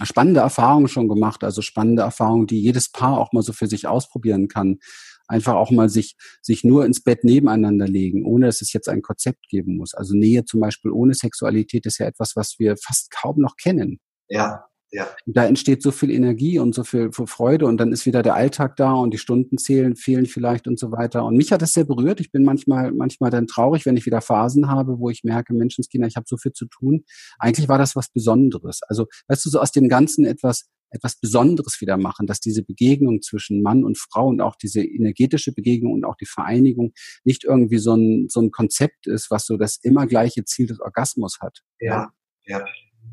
spannende 0.04 0.42
Erfahrungen 0.42 0.90
schon 0.90 1.08
gemacht, 1.08 1.46
also 1.46 1.62
spannende 1.62 2.02
Erfahrungen, 2.02 2.48
die 2.48 2.62
jedes 2.62 2.90
Paar 2.90 3.18
auch 3.18 3.32
mal 3.32 3.42
so 3.42 3.54
für 3.54 3.68
sich 3.68 3.88
ausprobieren 3.88 4.50
kann 4.50 4.80
einfach 5.28 5.56
auch 5.56 5.72
mal 5.72 5.90
sich, 5.90 6.16
sich 6.42 6.64
nur 6.64 6.86
ins 6.86 7.02
Bett 7.02 7.24
nebeneinander 7.24 7.88
legen, 7.88 8.26
ohne 8.26 8.48
dass 8.48 8.62
es 8.62 8.74
jetzt 8.74 8.90
ein 8.90 9.02
Konzept 9.02 9.48
geben 9.50 9.78
muss. 9.78 9.94
Also 9.94 10.16
Nähe 10.16 10.46
zum 10.46 10.60
Beispiel 10.60 10.92
ohne 10.92 11.14
Sexualität 11.14 11.86
ist 11.86 12.00
ja 12.00 12.08
etwas, 12.08 12.36
was 12.36 12.56
wir 12.60 12.76
fast 12.78 13.12
kaum 13.12 13.40
noch 13.40 13.56
kennen. 13.58 14.00
Ja, 14.30 14.66
ja. 14.94 15.08
Da 15.26 15.46
entsteht 15.46 15.82
so 15.82 15.90
viel 15.90 16.12
Energie 16.12 16.60
und 16.60 16.76
so 16.76 16.84
viel 16.84 17.10
Freude 17.12 17.66
und 17.66 17.78
dann 17.78 17.92
ist 17.92 18.06
wieder 18.06 18.22
der 18.22 18.36
Alltag 18.36 18.76
da 18.76 18.94
und 18.94 19.12
die 19.12 19.18
Stunden 19.18 19.58
zählen, 19.58 19.96
fehlen 19.96 20.28
vielleicht 20.28 20.68
und 20.68 20.78
so 20.78 20.92
weiter. 20.92 21.26
Und 21.26 21.36
mich 21.36 21.52
hat 21.52 21.64
das 21.64 21.74
sehr 21.74 21.84
berührt. 21.84 22.20
Ich 22.20 22.32
bin 22.32 22.44
manchmal, 22.44 22.92
manchmal 22.92 23.32
dann 23.32 23.48
traurig, 23.48 23.88
wenn 23.88 23.98
ich 23.98 24.06
wieder 24.06 24.22
Phasen 24.22 24.70
habe, 24.70 25.00
wo 25.00 25.10
ich 25.10 25.24
merke, 25.24 25.56
Menschenskinder, 25.56 26.08
ich 26.08 26.16
habe 26.16 26.28
so 26.30 26.38
viel 26.38 26.54
zu 26.54 26.68
tun. 26.68 27.06
Eigentlich 27.40 27.68
war 27.68 27.80
das 27.80 27.96
was 27.96 28.10
Besonderes. 28.10 28.82
Also, 28.88 29.08
weißt 29.30 29.44
du, 29.44 29.50
so 29.50 29.60
aus 29.60 29.72
dem 29.72 29.90
Ganzen 29.90 30.26
etwas 30.26 30.70
etwas 30.94 31.20
Besonderes 31.20 31.82
wieder 31.82 31.98
machen, 31.98 32.28
dass 32.28 32.40
diese 32.40 32.64
Begegnung 32.64 33.22
zwischen 33.22 33.62
Mann 33.62 33.84
und 33.84 33.98
Frau 33.98 34.28
und 34.28 34.42
auch 34.42 34.56
diese 34.56 34.84
energetische 34.84 35.52
Begegnung 35.54 35.94
und 35.94 36.06
auch 36.06 36.16
die 36.16 36.26
Vereinigung 36.26 36.94
nicht 37.24 37.44
irgendwie 37.44 37.80
so 37.80 37.96
ein, 37.96 38.28
so 38.30 38.42
ein 38.42 38.52
Konzept 38.52 39.08
ist, 39.08 39.32
was 39.32 39.46
so 39.46 39.58
das 39.58 39.78
immer 39.82 40.08
gleiche 40.08 40.46
Ziel 40.46 40.68
des 40.68 40.80
Orgasmus 40.80 41.40
hat. 41.42 41.60
Ja, 41.80 42.12
ja 42.46 42.64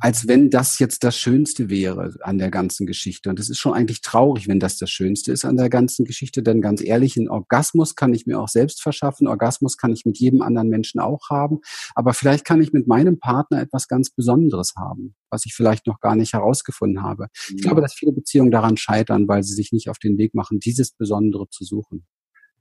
als 0.01 0.27
wenn 0.27 0.49
das 0.49 0.79
jetzt 0.79 1.05
das 1.05 1.17
Schönste 1.17 1.69
wäre 1.69 2.15
an 2.23 2.39
der 2.39 2.51
ganzen 2.51 2.87
Geschichte. 2.87 3.29
Und 3.29 3.39
es 3.39 3.51
ist 3.51 3.59
schon 3.59 3.75
eigentlich 3.75 4.01
traurig, 4.01 4.49
wenn 4.49 4.59
das 4.59 4.79
das 4.79 4.91
Schönste 4.91 5.31
ist 5.31 5.45
an 5.45 5.57
der 5.57 5.69
ganzen 5.69 6.07
Geschichte. 6.07 6.43
Denn 6.43 6.63
ganz 6.63 6.83
ehrlich, 6.83 7.19
einen 7.19 7.29
Orgasmus 7.29 7.95
kann 7.97 8.15
ich 8.15 8.27
mir 8.27 8.41
auch 8.41 8.49
selbst 8.49 8.83
verschaffen. 8.83 9.29
Orgasmus 9.29 9.77
kann 9.77 9.93
ich 9.93 10.07
mit 10.07 10.19
jedem 10.19 10.41
anderen 10.41 10.69
Menschen 10.69 11.01
auch 11.01 11.29
haben. 11.29 11.61
Aber 11.95 12.15
vielleicht 12.15 12.47
kann 12.47 12.63
ich 12.63 12.73
mit 12.73 12.89
meinem 12.89 13.19
Partner 13.19 13.61
etwas 13.61 13.89
ganz 13.89 14.11
Besonderes 14.11 14.73
haben, 14.77 15.15
was 15.29 15.45
ich 15.45 15.55
vielleicht 15.55 15.87
noch 15.87 16.01
gar 16.01 16.17
nicht 16.17 16.33
herausgefunden 16.33 17.03
habe. 17.03 17.25
Ja. 17.25 17.55
Ich 17.57 17.63
glaube, 17.63 17.83
dass 17.83 17.93
viele 17.93 18.13
Beziehungen 18.13 18.51
daran 18.51 18.79
scheitern, 18.79 19.29
weil 19.29 19.43
sie 19.43 19.55
sich 19.55 19.71
nicht 19.71 19.91
auf 19.91 19.99
den 19.99 20.17
Weg 20.17 20.35
machen, 20.35 20.61
dieses 20.61 20.93
Besondere 20.93 21.49
zu 21.51 21.65
suchen. 21.65 22.07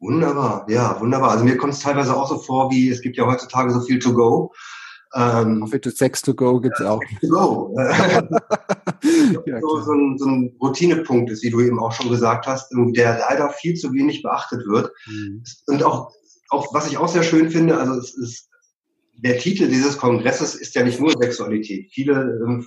Wunderbar, 0.02 0.66
ja, 0.70 1.00
wunderbar. 1.00 1.32
Also 1.32 1.44
mir 1.44 1.58
kommt 1.58 1.74
es 1.74 1.80
teilweise 1.80 2.16
auch 2.16 2.30
so 2.30 2.38
vor, 2.38 2.72
wie 2.72 2.90
es 2.90 3.02
gibt 3.02 3.18
ja 3.18 3.26
heutzutage 3.26 3.72
so 3.72 3.82
viel 3.82 4.00
to 4.00 4.14
go. 4.14 4.54
Ähm, 5.16 5.62
Coffee 5.62 5.82
to 5.82 5.90
Sex 5.90 6.22
to 6.22 6.34
Go 6.36 6.60
gibt's 6.60 6.82
auch. 6.82 7.02
To 7.22 7.28
go. 7.28 7.76
ja, 7.80 9.60
so, 9.62 9.82
so, 9.82 9.92
ein, 9.92 10.18
so 10.18 10.26
ein 10.26 10.56
Routinepunkt 10.62 11.32
ist, 11.32 11.44
wie 11.44 11.50
du 11.50 11.62
eben 11.62 11.80
auch 11.80 11.92
schon 11.92 12.10
gesagt 12.10 12.46
hast, 12.46 12.72
der 12.72 13.20
leider 13.20 13.50
viel 13.50 13.74
zu 13.76 13.92
wenig 13.94 14.22
beachtet 14.22 14.66
wird. 14.68 14.92
Mhm. 15.08 15.44
Und 15.68 15.84
auch, 15.84 16.12
auch, 16.50 16.74
was 16.74 16.88
ich 16.88 16.98
auch 16.98 17.08
sehr 17.08 17.24
schön 17.24 17.50
finde, 17.50 17.78
also 17.78 17.94
es 17.94 18.16
ist, 18.18 18.50
der 19.18 19.38
Titel 19.40 19.68
dieses 19.68 19.98
Kongresses 19.98 20.56
ist 20.56 20.76
ja 20.76 20.84
nicht 20.84 21.00
nur 21.00 21.12
Sexualität. 21.12 21.90
Viele 21.92 22.40
ähm, 22.46 22.66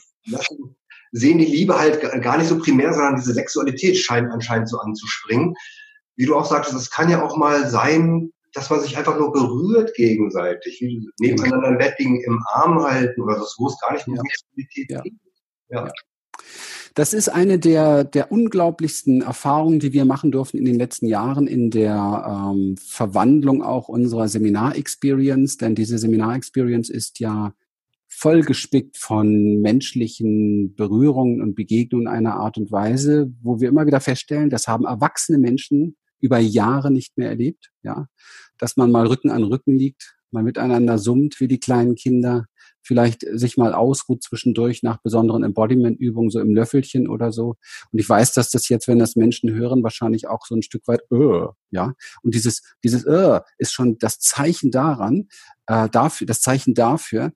sehen 1.12 1.38
die 1.38 1.46
Liebe 1.46 1.78
halt 1.78 2.00
gar 2.22 2.38
nicht 2.38 2.48
so 2.48 2.58
primär, 2.58 2.92
sondern 2.92 3.16
diese 3.16 3.34
Sexualität 3.34 3.96
scheint 3.96 4.30
anscheinend 4.32 4.68
so 4.68 4.78
anzuspringen. 4.78 5.54
Wie 6.16 6.26
du 6.26 6.36
auch 6.36 6.44
sagtest, 6.44 6.74
es 6.74 6.90
kann 6.90 7.08
ja 7.08 7.24
auch 7.24 7.36
mal 7.36 7.68
sein, 7.70 8.32
dass 8.52 8.70
man 8.70 8.80
sich 8.80 8.96
einfach 8.96 9.18
nur 9.18 9.32
berührt 9.32 9.94
gegenseitig, 9.94 10.80
wie 10.80 11.08
nebeneinander 11.20 11.76
Bett 11.76 11.94
liegen, 11.98 12.22
im 12.22 12.42
Arm 12.52 12.82
halten 12.82 13.20
oder 13.20 13.38
so, 13.38 13.46
wo 13.58 13.68
es 13.68 13.78
gar 13.80 13.92
nicht 13.94 14.06
um 14.06 14.14
ja. 14.14 14.22
Sexualität 14.22 14.90
ja. 14.90 15.00
geht. 15.00 15.14
Ja. 15.70 15.92
Das 16.94 17.14
ist 17.14 17.30
eine 17.30 17.58
der, 17.58 18.04
der 18.04 18.30
unglaublichsten 18.30 19.22
Erfahrungen, 19.22 19.80
die 19.80 19.94
wir 19.94 20.04
machen 20.04 20.30
durften 20.30 20.58
in 20.58 20.66
den 20.66 20.74
letzten 20.74 21.06
Jahren 21.06 21.46
in 21.46 21.70
der 21.70 22.52
ähm, 22.52 22.76
Verwandlung 22.76 23.62
auch 23.62 23.88
unserer 23.88 24.28
Seminar-Experience, 24.28 25.56
denn 25.56 25.74
diese 25.74 25.96
Seminar-Experience 25.96 26.90
ist 26.90 27.18
ja 27.18 27.54
vollgespickt 28.08 28.98
von 28.98 29.62
menschlichen 29.62 30.74
Berührungen 30.74 31.40
und 31.40 31.54
Begegnungen 31.54 32.08
einer 32.08 32.34
Art 32.34 32.58
und 32.58 32.70
Weise, 32.70 33.32
wo 33.40 33.60
wir 33.60 33.70
immer 33.70 33.86
wieder 33.86 34.00
feststellen, 34.00 34.50
das 34.50 34.68
haben 34.68 34.84
erwachsene 34.84 35.38
Menschen 35.38 35.96
über 36.22 36.38
Jahre 36.38 36.90
nicht 36.90 37.18
mehr 37.18 37.28
erlebt, 37.28 37.70
ja, 37.82 38.06
dass 38.58 38.76
man 38.76 38.90
mal 38.90 39.06
Rücken 39.06 39.30
an 39.30 39.42
Rücken 39.42 39.76
liegt, 39.76 40.16
mal 40.30 40.42
miteinander 40.42 40.98
summt 40.98 41.40
wie 41.40 41.48
die 41.48 41.60
kleinen 41.60 41.94
Kinder, 41.94 42.46
vielleicht 42.82 43.24
sich 43.32 43.56
mal 43.56 43.74
ausruht 43.74 44.22
zwischendurch 44.22 44.82
nach 44.82 44.98
besonderen 45.02 45.44
Embodiment-Übungen, 45.44 46.30
so 46.30 46.40
im 46.40 46.54
Löffelchen 46.54 47.08
oder 47.08 47.32
so. 47.32 47.56
Und 47.92 47.98
ich 47.98 48.08
weiß, 48.08 48.32
dass 48.34 48.50
das 48.50 48.68
jetzt, 48.68 48.88
wenn 48.88 48.98
das 48.98 49.14
Menschen 49.14 49.52
hören, 49.52 49.82
wahrscheinlich 49.82 50.28
auch 50.28 50.46
so 50.46 50.54
ein 50.54 50.62
Stück 50.62 50.86
weit, 50.88 51.02
äh, 51.10 51.46
ja. 51.70 51.94
Und 52.22 52.34
dieses, 52.34 52.62
dieses 52.82 53.04
äh, 53.04 53.40
ist 53.58 53.72
schon 53.72 53.98
das 53.98 54.18
Zeichen 54.18 54.70
daran, 54.70 55.28
äh, 55.66 55.88
dafür, 55.90 56.26
das 56.26 56.40
Zeichen 56.40 56.74
dafür, 56.74 57.32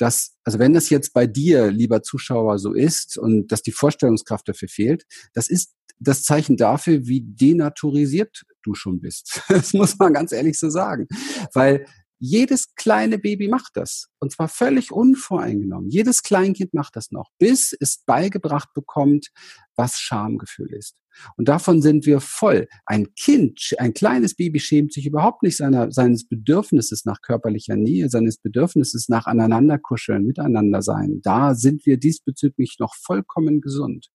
dass, 0.00 0.36
also 0.44 0.58
wenn 0.58 0.72
das 0.72 0.88
jetzt 0.88 1.12
bei 1.12 1.26
dir, 1.26 1.70
lieber 1.70 2.02
Zuschauer, 2.02 2.58
so 2.58 2.72
ist 2.72 3.18
und 3.18 3.52
dass 3.52 3.62
die 3.62 3.72
Vorstellungskraft 3.72 4.48
dafür 4.48 4.68
fehlt, 4.68 5.04
das 5.34 5.48
ist 5.48 5.74
das 5.98 6.22
Zeichen 6.22 6.56
dafür, 6.56 7.06
wie 7.06 7.20
denaturisiert 7.20 8.44
du 8.62 8.74
schon 8.74 9.00
bist. 9.00 9.42
Das 9.48 9.74
muss 9.74 9.98
man 9.98 10.14
ganz 10.14 10.32
ehrlich 10.32 10.58
so 10.58 10.70
sagen. 10.70 11.06
Weil 11.52 11.86
Jedes 12.22 12.74
kleine 12.74 13.18
Baby 13.18 13.48
macht 13.48 13.72
das. 13.74 14.08
Und 14.18 14.30
zwar 14.30 14.48
völlig 14.48 14.92
unvoreingenommen. 14.92 15.88
Jedes 15.88 16.22
Kleinkind 16.22 16.74
macht 16.74 16.94
das 16.94 17.10
noch, 17.10 17.30
bis 17.38 17.74
es 17.80 18.02
beigebracht 18.04 18.68
bekommt, 18.74 19.28
was 19.74 19.98
Schamgefühl 19.98 20.74
ist. 20.74 20.96
Und 21.36 21.48
davon 21.48 21.80
sind 21.80 22.04
wir 22.04 22.20
voll. 22.20 22.68
Ein 22.84 23.14
Kind, 23.14 23.74
ein 23.78 23.94
kleines 23.94 24.34
Baby 24.34 24.60
schämt 24.60 24.92
sich 24.92 25.06
überhaupt 25.06 25.42
nicht 25.42 25.56
seiner, 25.56 25.90
seines 25.90 26.28
Bedürfnisses 26.28 27.06
nach 27.06 27.22
körperlicher 27.22 27.76
Nähe, 27.76 28.10
seines 28.10 28.36
Bedürfnisses 28.36 29.08
nach 29.08 29.26
aneinanderkuscheln, 29.26 30.24
miteinander 30.24 30.82
sein. 30.82 31.20
Da 31.22 31.54
sind 31.54 31.86
wir 31.86 31.96
diesbezüglich 31.96 32.76
noch 32.78 32.94
vollkommen 32.94 33.62
gesund. 33.62 34.10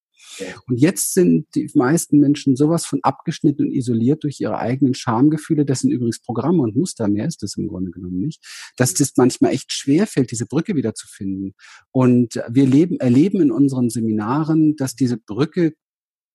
Und 0.68 0.80
jetzt 0.80 1.14
sind 1.14 1.48
die 1.56 1.70
meisten 1.76 2.20
Menschen 2.20 2.56
sowas 2.56 2.86
von 2.86 3.00
abgeschnitten 3.04 3.66
und 3.66 3.72
isoliert 3.72 4.24
durch 4.24 4.40
ihre 4.40 4.58
eigenen 4.58 4.94
Schamgefühle. 4.94 5.66
Das 5.66 5.80
sind 5.80 5.92
übrigens 5.92 6.22
Programme 6.22 6.62
und 6.64 6.76
Muster, 6.76 7.08
mehr 7.08 7.28
ist 7.28 7.44
das 7.44 7.56
im 7.58 7.68
Grunde 7.68 7.92
genommen 7.92 8.20
nicht, 8.20 8.44
dass 8.78 8.94
das 8.94 9.14
manchmal 9.16 9.54
echt 9.54 9.72
schwer 9.72 10.08
fällt, 10.08 10.32
diese 10.32 10.46
Brücke 10.46 10.76
wieder 10.76 10.94
zu 10.94 11.08
finden. 11.08 11.54
Und 11.92 12.42
wir 12.50 12.66
leben, 12.66 13.00
erleben 13.00 13.42
in 13.42 13.52
unseren 13.52 13.90
Seminaren, 13.90 14.76
dass 14.76 14.96
diese 14.96 15.18
Brücke 15.18 15.74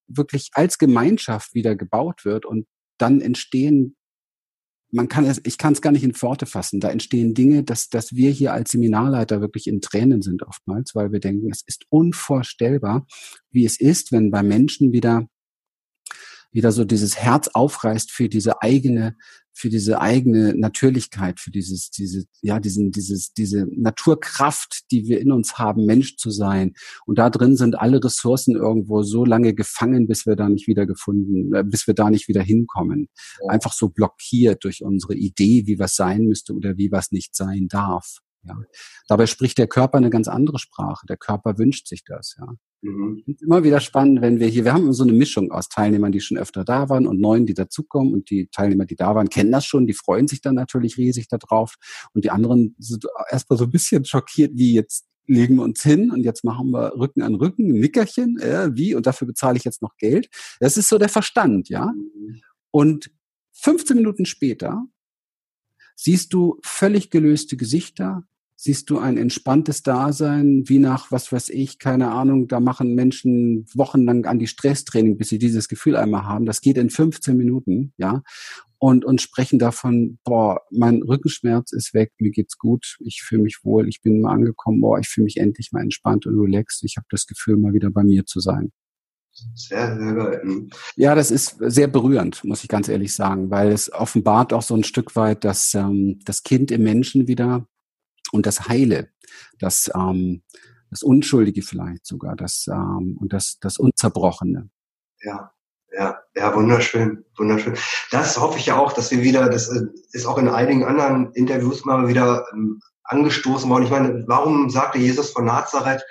wirklich 0.07 0.51
als 0.53 0.79
Gemeinschaft 0.79 1.55
wieder 1.55 1.77
gebaut 1.77 2.25
wird 2.25 2.45
und 2.45 2.67
dann 2.99 3.21
entstehen 3.21 3.97
man 4.93 5.09
kann 5.09 5.25
es, 5.25 5.41
ich 5.45 5.59
kann 5.59 5.73
es 5.73 5.83
gar 5.83 5.93
nicht 5.93 6.05
in 6.05 6.21
Worte 6.21 6.47
fassen. 6.47 6.81
Da 6.81 6.91
entstehen 6.91 7.35
Dinge, 7.35 7.63
dass, 7.63 7.89
dass 7.89 8.15
wir 8.15 8.31
hier 8.31 8.53
als 8.53 8.73
Seminarleiter 8.73 9.41
wirklich 9.41 9.67
in 9.67 9.81
Tränen 9.81 10.23
sind 10.23 10.43
oftmals, 10.43 10.95
weil 10.95 11.13
wir 11.13 11.21
denken, 11.21 11.51
es 11.51 11.63
ist 11.67 11.85
unvorstellbar, 11.89 13.07
wie 13.51 13.65
es 13.65 13.81
ist, 13.81 14.13
wenn 14.13 14.31
bei 14.31 14.43
Menschen 14.43 14.93
wieder 14.93 15.27
wieder 16.53 16.73
so 16.73 16.85
dieses 16.85 17.17
Herz 17.17 17.49
aufreißt 17.49 18.11
für 18.11 18.29
diese 18.29 18.61
eigene, 18.61 19.17
für 19.61 19.69
diese 19.69 20.01
eigene 20.01 20.55
Natürlichkeit, 20.55 21.39
für 21.39 21.51
dieses, 21.51 21.91
diese, 21.91 22.25
ja, 22.41 22.59
diesen, 22.61 22.91
dieses, 22.93 23.35
diese 23.35 23.67
Naturkraft, 23.71 24.91
die 24.91 25.07
wir 25.07 25.21
in 25.21 25.33
uns 25.33 25.59
haben, 25.59 25.85
Mensch 25.85 26.17
zu 26.17 26.31
sein. 26.31 26.73
Und 27.05 27.19
da 27.19 27.29
drin 27.29 27.57
sind 27.57 27.79
alle 27.79 28.03
Ressourcen 28.03 28.57
irgendwo 28.57 29.03
so 29.03 29.25
lange 29.25 29.55
gefangen, 29.55 30.07
bis 30.07 30.25
wir 30.27 30.35
da 30.35 30.49
nicht 30.49 30.67
wieder 30.67 30.87
gefunden, 30.87 31.55
äh, 31.55 31.63
bis 31.63 31.87
wir 31.87 31.95
da 31.95 32.09
nicht 32.09 32.27
wieder 32.29 32.43
hinkommen. 32.43 33.09
Ja. 33.43 33.51
Einfach 33.51 33.73
so 33.73 33.91
blockiert 33.91 34.65
durch 34.65 34.83
unsere 34.83 35.15
Idee, 35.15 35.67
wie 35.67 35.79
was 35.79 35.95
sein 35.95 36.23
müsste 36.23 36.55
oder 36.55 36.79
wie 36.79 36.91
was 36.91 37.13
nicht 37.13 37.37
sein 37.37 37.69
darf. 37.69 38.21
Ja. 38.43 38.57
Dabei 39.09 39.27
spricht 39.27 39.59
der 39.59 39.67
Körper 39.67 39.99
eine 39.99 40.11
ganz 40.11 40.29
andere 40.29 40.59
Sprache. 40.59 41.07
Der 41.07 41.17
Körper 41.17 41.59
wünscht 41.59 41.89
sich 41.89 42.05
das, 42.05 42.37
ja. 42.39 42.47
Mhm. 42.83 43.23
Immer 43.41 43.63
wieder 43.63 43.81
spannend, 43.81 44.23
wenn 44.23 44.41
wir 44.41 44.47
hier, 44.47 44.65
wir 44.65 44.73
haben 44.73 44.93
so 44.95 45.03
eine 45.03 45.13
Mischung 45.13 45.53
aus 45.53 45.69
Teilnehmern, 45.69 46.13
die 46.13 46.21
schon 46.21 46.39
öfter 46.39 46.65
da 46.65 46.89
waren 46.89 47.07
und 47.07 47.21
neuen, 47.21 47.45
die 47.45 47.53
dazukommen 47.53 48.15
und 48.15 48.31
die 48.31 48.49
Teilnehmer, 48.49 48.87
die 48.87 48.97
da 48.97 49.15
waren, 49.15 49.29
kennen 49.29 49.53
das 49.53 49.67
schon, 49.67 49.87
die 49.87 49.93
freuen 49.93 50.29
sich 50.29 50.41
dann 50.41 50.55
natürlich 50.55 50.97
riesig 50.97 51.29
darauf 51.29 51.75
und 52.15 52.25
die 52.25 52.31
anderen 52.31 52.75
sind 52.79 53.05
erstmal 53.31 53.59
so 53.59 53.65
ein 53.65 53.71
bisschen 53.71 54.07
schockiert, 54.07 54.53
wie 54.55 54.73
jetzt 54.75 55.07
legen 55.27 55.57
wir 55.57 55.63
uns 55.63 55.83
hin 55.83 56.11
und 56.11 56.23
jetzt 56.23 56.43
machen 56.43 56.71
wir 56.71 56.95
Rücken 56.99 57.23
an 57.23 57.35
Rücken, 57.35 57.69
ein 57.69 57.81
Nickerchen, 57.81 58.39
äh, 58.39 58.71
wie 58.75 58.95
und 58.95 59.07
dafür 59.07 59.27
bezahle 59.27 59.59
ich 59.59 59.65
jetzt 59.65 59.83
noch 59.83 59.97
Geld. 59.97 60.29
Das 60.59 60.77
ist 60.77 60.89
so 60.89 60.99
der 60.99 61.09
Verstand, 61.09 61.69
ja. 61.69 61.93
Und 62.71 63.11
15 63.53 63.97
Minuten 63.97 64.25
später 64.25 64.85
siehst 65.95 66.33
du 66.33 66.59
völlig 66.65 67.11
gelöste 67.11 67.57
Gesichter, 67.57 68.25
siehst 68.63 68.91
du 68.91 68.99
ein 68.99 69.17
entspanntes 69.17 69.83
Dasein, 69.83 70.65
wie 70.67 70.81
nach, 70.81 71.11
was 71.11 71.33
weiß 71.33 71.49
ich, 71.49 71.79
keine 71.79 72.11
Ahnung, 72.11 72.47
da 72.47 72.61
machen 72.61 72.95
Menschen 72.95 73.65
wochenlang 73.75 74.27
an 74.27 74.39
die 74.39 74.49
Stresstraining, 74.49 75.17
bis 75.17 75.31
sie 75.31 75.39
dieses 75.39 75.67
Gefühl 75.67 75.97
einmal 75.97 76.25
haben. 76.25 76.45
Das 76.45 76.61
geht 76.61 76.77
in 76.77 76.91
15 76.91 77.39
Minuten, 77.39 77.95
ja. 77.97 78.23
Und, 78.77 79.07
und 79.07 79.23
sprechen 79.23 79.59
davon, 79.59 80.19
boah, 80.25 80.61
mein 80.71 81.03
Rückenschmerz 81.03 81.73
ist 81.73 81.95
weg, 81.95 82.13
mir 82.19 82.31
geht's 82.31 82.59
gut, 82.59 82.99
ich 83.01 83.23
fühle 83.23 83.45
mich 83.45 83.61
wohl, 83.63 83.89
ich 83.89 84.03
bin 84.03 84.21
mal 84.21 84.35
angekommen, 84.35 84.83
boah, 84.83 84.99
ich 84.99 85.09
fühle 85.09 85.25
mich 85.25 85.39
endlich 85.39 85.71
mal 85.73 85.83
entspannt 85.83 86.27
und 86.27 86.39
relaxed, 86.39 86.85
ich 86.85 86.99
habe 86.99 87.07
das 87.09 87.27
Gefühl, 87.27 87.57
mal 87.57 87.73
wieder 87.73 87.91
bei 87.91 88.03
mir 88.03 88.27
zu 88.27 88.41
sein. 88.41 88.73
Sehr, 89.55 89.97
sehr 89.97 90.15
geil. 90.15 90.43
Mhm. 90.45 90.71
Ja, 90.97 91.15
das 91.15 91.31
ist 91.31 91.57
sehr 91.61 91.89
berührend, 91.89 92.45
muss 92.45 92.63
ich 92.63 92.69
ganz 92.69 92.89
ehrlich 92.89 93.15
sagen, 93.15 93.51
weil 93.51 93.73
es 93.73 93.91
offenbart 93.91 94.53
auch 94.53 94.63
so 94.63 94.75
ein 94.75 94.85
Stück 94.85 95.17
weit, 95.17 95.45
dass 95.45 95.73
ähm, 95.73 96.19
das 96.27 96.43
Kind 96.43 96.71
im 96.71 96.83
Menschen 96.83 97.27
wieder 97.27 97.67
und 98.33 98.47
das 98.47 98.69
Heile, 98.69 99.09
das, 99.59 99.91
ähm, 99.95 100.43
das 100.91 101.03
Unschuldige 101.03 101.63
vielleicht 101.63 102.07
sogar, 102.07 102.37
das 102.37 102.67
ähm, 102.69 103.17
und 103.21 103.33
das, 103.33 103.59
das 103.61 103.79
Unzerbrochene. 103.79 104.71
Ja, 105.23 105.53
ja, 105.93 106.19
ja, 106.37 106.55
wunderschön, 106.55 107.25
wunderschön. 107.37 107.77
Das 108.11 108.39
hoffe 108.39 108.59
ich 108.59 108.67
ja 108.67 108.79
auch, 108.79 108.93
dass 108.93 109.11
wir 109.11 109.23
wieder, 109.23 109.49
das 109.49 109.69
äh, 109.69 109.87
ist 110.13 110.27
auch 110.27 110.39
in 110.39 110.49
einigen 110.49 110.85
anderen 110.85 111.33
Interviews 111.33 111.85
mal 111.85 112.07
wieder 112.09 112.47
ähm, 112.53 112.81
angestoßen 113.05 113.69
worden. 113.69 113.85
Ich 113.85 113.91
meine, 113.91 114.25
warum 114.29 114.71
sagte 114.71 114.99
Jesus 114.99 115.31
von 115.31 115.47
Nazareth, 115.47 116.03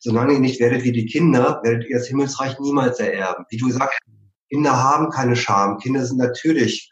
solange 0.00 0.34
ihr 0.34 0.40
nicht 0.40 0.60
werdet 0.60 0.84
wie 0.84 0.92
die 0.92 1.06
Kinder, 1.06 1.60
werdet 1.62 1.88
ihr 1.88 1.98
das 1.98 2.08
Himmelsreich 2.08 2.58
niemals 2.58 2.98
ererben. 2.98 3.44
Wie 3.50 3.58
du 3.58 3.70
sagst, 3.70 3.98
Kinder 4.50 4.82
haben 4.82 5.10
keine 5.10 5.36
Scham. 5.36 5.78
Kinder 5.78 6.04
sind 6.04 6.18
natürlich 6.18 6.90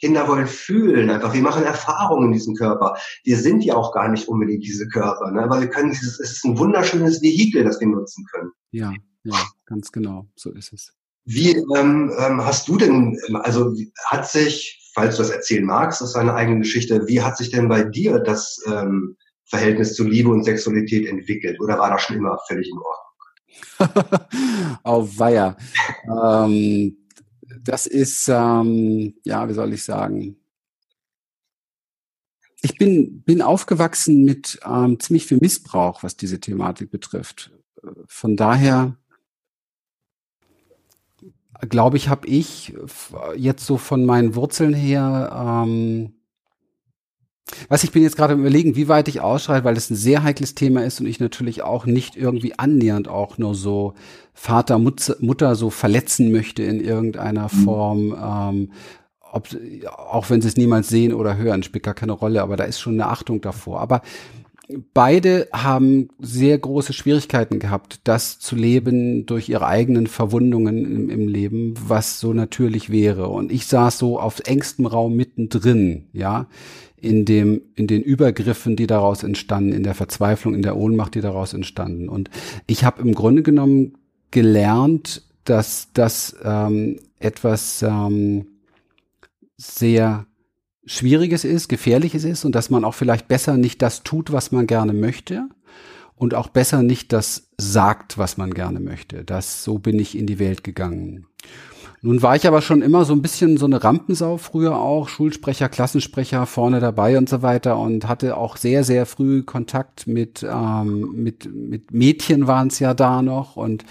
Kinder 0.00 0.28
wollen 0.28 0.46
fühlen 0.46 1.10
einfach. 1.10 1.32
Wir 1.32 1.42
machen 1.42 1.64
Erfahrungen 1.64 2.26
in 2.26 2.32
diesem 2.32 2.54
Körper. 2.54 2.96
Wir 3.24 3.36
sind 3.36 3.64
ja 3.64 3.74
auch 3.74 3.92
gar 3.92 4.08
nicht 4.08 4.28
unbedingt 4.28 4.64
diese 4.64 4.88
Körper, 4.88 5.30
ne? 5.30 5.42
aber 5.42 5.60
wir 5.60 5.68
können 5.68 5.90
dieses, 5.90 6.20
es 6.20 6.32
ist 6.32 6.44
ein 6.44 6.58
wunderschönes 6.58 7.20
Vehikel, 7.22 7.64
das 7.64 7.80
wir 7.80 7.88
nutzen 7.88 8.24
können. 8.32 8.50
Ja, 8.70 8.92
ja, 9.24 9.36
ganz 9.66 9.92
genau. 9.92 10.28
So 10.36 10.52
ist 10.52 10.72
es. 10.72 10.92
Wie 11.24 11.50
ähm, 11.76 12.12
ähm, 12.18 12.44
hast 12.44 12.68
du 12.68 12.78
denn, 12.78 13.18
also 13.42 13.74
hat 14.06 14.28
sich, 14.28 14.90
falls 14.94 15.16
du 15.16 15.22
das 15.22 15.30
erzählen 15.30 15.64
magst, 15.64 16.02
aus 16.02 16.14
deiner 16.14 16.34
eigenen 16.34 16.62
Geschichte, 16.62 17.06
wie 17.06 17.20
hat 17.20 17.36
sich 17.36 17.50
denn 17.50 17.68
bei 17.68 17.84
dir 17.84 18.18
das 18.18 18.62
ähm, 18.66 19.16
Verhältnis 19.44 19.94
zu 19.94 20.04
Liebe 20.04 20.30
und 20.30 20.44
Sexualität 20.44 21.06
entwickelt? 21.06 21.60
Oder 21.60 21.78
war 21.78 21.90
das 21.90 22.02
schon 22.02 22.16
immer 22.16 22.38
völlig 22.48 22.70
in 22.70 22.78
Ordnung? 22.78 23.08
Auf 24.84 25.18
Weiher. 25.18 25.56
ähm, 26.06 26.96
das 27.68 27.86
ist, 27.86 28.28
ähm, 28.28 29.14
ja, 29.24 29.48
wie 29.48 29.52
soll 29.52 29.74
ich 29.74 29.84
sagen? 29.84 30.36
Ich 32.62 32.76
bin, 32.78 33.22
bin 33.22 33.42
aufgewachsen 33.42 34.24
mit 34.24 34.58
ähm, 34.64 34.98
ziemlich 34.98 35.26
viel 35.26 35.38
Missbrauch, 35.38 36.02
was 36.02 36.16
diese 36.16 36.40
Thematik 36.40 36.90
betrifft. 36.90 37.52
Von 38.06 38.36
daher 38.36 38.96
glaube 41.68 41.98
ich, 41.98 42.08
habe 42.08 42.26
ich 42.26 42.74
jetzt 43.36 43.66
so 43.66 43.76
von 43.76 44.06
meinen 44.06 44.34
Wurzeln 44.34 44.74
her 44.74 45.64
ähm, 45.66 46.14
was 47.68 47.84
ich 47.84 47.92
bin 47.92 48.02
jetzt 48.02 48.16
gerade 48.16 48.34
überlegen, 48.34 48.76
wie 48.76 48.88
weit 48.88 49.08
ich 49.08 49.20
ausschreite, 49.20 49.64
weil 49.64 49.74
das 49.74 49.90
ein 49.90 49.96
sehr 49.96 50.22
heikles 50.22 50.54
Thema 50.54 50.84
ist 50.84 51.00
und 51.00 51.06
ich 51.06 51.20
natürlich 51.20 51.62
auch 51.62 51.86
nicht 51.86 52.16
irgendwie 52.16 52.58
annähernd 52.58 53.08
auch 53.08 53.38
nur 53.38 53.54
so 53.54 53.94
Vater, 54.34 54.78
Mutter 54.78 55.54
so 55.54 55.70
verletzen 55.70 56.30
möchte 56.30 56.62
in 56.62 56.80
irgendeiner 56.80 57.48
mhm. 57.52 57.64
Form. 57.64 58.16
Ähm, 58.22 58.72
ob, 59.32 59.48
auch 59.86 60.30
wenn 60.30 60.40
sie 60.40 60.48
es 60.48 60.56
niemals 60.56 60.88
sehen 60.88 61.12
oder 61.12 61.36
hören, 61.36 61.62
spielt 61.62 61.84
gar 61.84 61.94
keine 61.94 62.12
Rolle, 62.12 62.42
aber 62.42 62.56
da 62.56 62.64
ist 62.64 62.80
schon 62.80 62.94
eine 62.94 63.10
Achtung 63.10 63.40
davor. 63.40 63.80
Aber 63.80 64.02
beide 64.94 65.48
haben 65.52 66.08
sehr 66.18 66.58
große 66.58 66.92
Schwierigkeiten 66.92 67.58
gehabt, 67.58 68.00
das 68.04 68.38
zu 68.38 68.56
leben 68.56 69.26
durch 69.26 69.48
ihre 69.48 69.66
eigenen 69.66 70.06
Verwundungen 70.06 70.84
im, 70.84 71.10
im, 71.10 71.28
Leben, 71.28 71.74
was 71.86 72.20
so 72.20 72.32
natürlich 72.32 72.90
wäre. 72.90 73.28
Und 73.28 73.50
ich 73.52 73.66
saß 73.66 73.98
so 73.98 74.18
auf 74.20 74.40
engstem 74.46 74.86
Raum 74.86 75.14
mittendrin, 75.14 76.06
ja 76.12 76.46
in 77.00 77.24
dem, 77.24 77.62
in 77.74 77.86
den 77.86 78.02
Übergriffen, 78.02 78.76
die 78.76 78.86
daraus 78.86 79.22
entstanden, 79.22 79.72
in 79.72 79.82
der 79.82 79.94
Verzweiflung, 79.94 80.54
in 80.54 80.62
der 80.62 80.76
Ohnmacht, 80.76 81.14
die 81.14 81.20
daraus 81.20 81.54
entstanden. 81.54 82.08
Und 82.08 82.30
ich 82.66 82.84
habe 82.84 83.02
im 83.02 83.14
Grunde 83.14 83.42
genommen 83.42 83.94
gelernt, 84.30 85.22
dass 85.44 85.88
das 85.94 86.36
ähm, 86.42 86.98
etwas 87.18 87.82
ähm, 87.82 88.46
sehr 89.56 90.26
Schwieriges 90.84 91.44
ist, 91.44 91.68
Gefährliches 91.68 92.24
ist 92.24 92.44
und 92.44 92.54
dass 92.54 92.70
man 92.70 92.84
auch 92.84 92.94
vielleicht 92.94 93.28
besser 93.28 93.56
nicht 93.56 93.82
das 93.82 94.02
tut, 94.02 94.32
was 94.32 94.52
man 94.52 94.66
gerne 94.66 94.92
möchte 94.92 95.48
und 96.16 96.34
auch 96.34 96.48
besser 96.48 96.82
nicht 96.82 97.12
das 97.12 97.48
sagt, 97.58 98.18
was 98.18 98.36
man 98.36 98.52
gerne 98.52 98.80
möchte. 98.80 99.24
Das 99.24 99.64
so 99.64 99.78
bin 99.78 99.98
ich 99.98 100.16
in 100.16 100.26
die 100.26 100.38
Welt 100.38 100.64
gegangen. 100.64 101.26
Nun 102.00 102.22
war 102.22 102.36
ich 102.36 102.46
aber 102.46 102.62
schon 102.62 102.82
immer 102.82 103.04
so 103.04 103.12
ein 103.12 103.22
bisschen 103.22 103.56
so 103.56 103.66
eine 103.66 103.82
Rampensau 103.82 104.36
früher 104.36 104.76
auch, 104.76 105.08
Schulsprecher, 105.08 105.68
Klassensprecher 105.68 106.46
vorne 106.46 106.78
dabei 106.78 107.18
und 107.18 107.28
so 107.28 107.42
weiter 107.42 107.78
und 107.78 108.06
hatte 108.06 108.36
auch 108.36 108.56
sehr, 108.56 108.84
sehr 108.84 109.04
früh 109.04 109.42
Kontakt 109.42 110.06
mit, 110.06 110.46
ähm, 110.48 111.10
mit, 111.14 111.52
mit 111.52 111.92
Mädchen 111.92 112.46
waren 112.46 112.68
es 112.68 112.78
ja 112.78 112.94
da 112.94 113.22
noch 113.22 113.56
und 113.56 113.84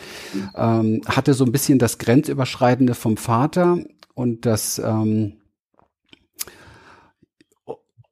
ähm, 0.55 1.01
hatte 1.05 1.33
so 1.33 1.43
ein 1.43 1.51
bisschen 1.51 1.79
das 1.79 1.97
Grenzüberschreitende 1.97 2.95
vom 2.95 3.17
Vater 3.17 3.79
und 4.13 4.45
das 4.45 4.79
ähm, 4.79 5.33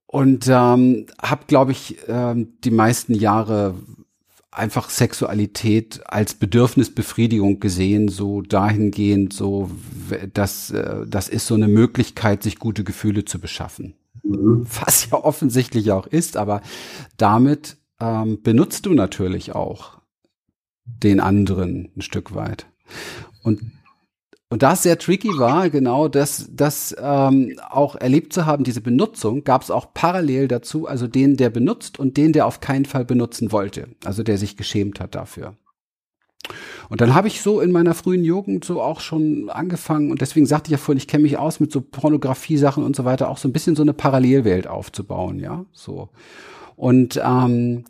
und 0.08 0.47
ähm, 0.47 1.08
habe, 1.21 1.43
glaube 1.47 1.73
ich, 1.73 1.97
ähm, 2.08 2.53
die 2.63 2.71
meisten 2.71 3.13
Jahre 3.13 3.75
einfach 4.57 4.89
Sexualität 4.89 6.01
als 6.05 6.33
Bedürfnisbefriedigung 6.33 7.59
gesehen, 7.59 8.07
so 8.07 8.41
dahingehend, 8.41 9.33
so 9.33 9.69
das, 10.33 10.71
äh, 10.71 11.05
das 11.07 11.29
ist 11.29 11.47
so 11.47 11.55
eine 11.55 11.67
Möglichkeit, 11.67 12.43
sich 12.43 12.59
gute 12.59 12.83
Gefühle 12.83 13.25
zu 13.25 13.39
beschaffen. 13.39 13.95
mhm. 14.23 14.65
was 14.83 15.09
ja 15.09 15.23
offensichtlich 15.23 15.91
auch 15.91 16.07
ist, 16.07 16.37
aber 16.37 16.61
damit 17.17 17.77
ähm, 17.99 18.41
benutzt 18.41 18.85
du 18.85 18.93
natürlich 18.93 19.53
auch 19.53 19.99
den 20.85 21.19
anderen 21.19 21.91
ein 21.95 22.01
Stück 22.01 22.35
weit. 22.35 22.67
Und 23.43 23.61
und 24.55 24.63
da 24.63 24.71
es 24.71 24.83
sehr 24.83 24.97
tricky 24.97 25.37
war, 25.37 25.69
genau 25.69 26.07
das, 26.07 26.47
das 26.49 26.95
ähm, 26.97 27.59
auch 27.69 27.97
erlebt 27.97 28.31
zu 28.31 28.45
haben, 28.45 28.63
diese 28.63 28.79
Benutzung, 28.79 29.43
gab 29.43 29.63
es 29.63 29.69
auch 29.69 29.93
parallel 29.93 30.47
dazu, 30.47 30.87
also 30.87 31.07
den, 31.07 31.35
der 31.35 31.49
benutzt 31.49 31.99
und 31.99 32.15
den, 32.15 32.31
der 32.31 32.45
auf 32.45 32.61
keinen 32.61 32.85
Fall 32.85 33.03
benutzen 33.03 33.51
wollte, 33.51 33.89
also 34.05 34.23
der 34.23 34.37
sich 34.37 34.55
geschämt 34.55 35.01
hat 35.01 35.13
dafür. 35.13 35.57
Und 36.87 37.01
dann 37.01 37.13
habe 37.13 37.27
ich 37.27 37.41
so 37.41 37.59
in 37.59 37.73
meiner 37.73 37.93
frühen 37.93 38.23
Jugend 38.23 38.63
so 38.63 38.81
auch 38.81 39.01
schon 39.01 39.49
angefangen 39.49 40.09
und 40.09 40.21
deswegen 40.21 40.45
sagte 40.45 40.69
ich 40.69 40.71
ja 40.71 40.77
vorhin, 40.77 40.99
ich 40.99 41.09
kenne 41.09 41.23
mich 41.23 41.37
aus 41.37 41.59
mit 41.59 41.73
so 41.73 41.81
Pornografie-Sachen 41.81 42.81
und 42.81 42.95
so 42.95 43.03
weiter, 43.03 43.29
auch 43.29 43.37
so 43.37 43.49
ein 43.49 43.53
bisschen 43.53 43.75
so 43.75 43.81
eine 43.81 43.93
Parallelwelt 43.93 44.67
aufzubauen, 44.67 45.37
ja, 45.37 45.65
so. 45.73 46.07
Und 46.77 47.19
ähm, 47.21 47.83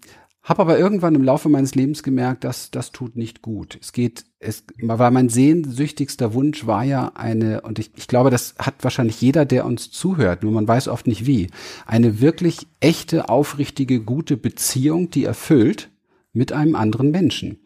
habe 0.46 0.62
aber 0.62 0.78
irgendwann 0.78 1.16
im 1.16 1.24
Laufe 1.24 1.50
meines 1.50 1.74
Lebens 1.74 2.04
gemerkt, 2.04 2.44
dass 2.44 2.70
das 2.70 2.92
tut 2.92 3.16
nicht 3.16 3.42
gut. 3.42 3.78
Es 3.82 3.94
geht, 3.94 4.26
es, 4.46 4.64
weil 4.82 5.12
mein 5.12 5.30
sehnsüchtigster 5.30 6.34
Wunsch 6.34 6.66
war 6.66 6.84
ja 6.84 7.12
eine, 7.16 7.62
und 7.62 7.80
ich, 7.80 7.92
ich 7.96 8.08
glaube, 8.08 8.30
das 8.30 8.56
hat 8.58 8.76
wahrscheinlich 8.82 9.20
jeder, 9.22 9.46
der 9.46 9.66
uns 9.66 9.92
zuhört, 9.92 10.44
nur 10.44 10.52
man 10.52 10.68
weiß 10.68 10.88
oft 10.88 11.08
nicht 11.08 11.26
wie, 11.26 11.50
eine 11.86 12.22
wirklich 12.22 12.68
echte, 12.80 13.30
aufrichtige, 13.30 14.02
gute 14.02 14.38
Beziehung, 14.38 15.10
die 15.10 15.26
erfüllt 15.26 15.90
mit 16.34 16.52
einem 16.52 16.76
anderen 16.76 17.12
Menschen. 17.12 17.60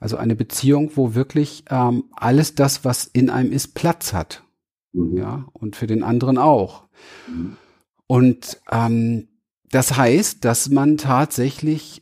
Also 0.00 0.16
eine 0.16 0.34
Beziehung, 0.34 0.90
wo 0.96 1.14
wirklich 1.14 1.64
ähm, 1.70 2.04
alles 2.16 2.54
das, 2.56 2.84
was 2.84 3.06
in 3.06 3.30
einem 3.30 3.52
ist, 3.52 3.74
Platz 3.74 4.12
hat. 4.12 4.42
Mhm. 4.92 5.16
Ja, 5.16 5.46
und 5.52 5.76
für 5.76 5.86
den 5.86 6.02
anderen 6.02 6.38
auch. 6.38 6.84
Mhm. 7.28 7.56
Und 8.06 8.60
ähm, 8.70 9.28
das 9.70 9.96
heißt, 9.96 10.44
dass 10.44 10.68
man 10.68 10.98
tatsächlich, 10.98 12.01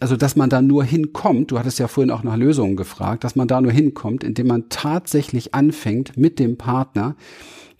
also 0.00 0.16
dass 0.16 0.36
man 0.36 0.50
da 0.50 0.62
nur 0.62 0.84
hinkommt, 0.84 1.50
du 1.50 1.58
hattest 1.58 1.78
ja 1.78 1.88
vorhin 1.88 2.10
auch 2.10 2.22
nach 2.22 2.36
Lösungen 2.36 2.76
gefragt, 2.76 3.24
dass 3.24 3.36
man 3.36 3.48
da 3.48 3.60
nur 3.60 3.72
hinkommt, 3.72 4.24
indem 4.24 4.48
man 4.48 4.68
tatsächlich 4.68 5.54
anfängt 5.54 6.16
mit 6.16 6.38
dem 6.38 6.56
Partner 6.56 7.16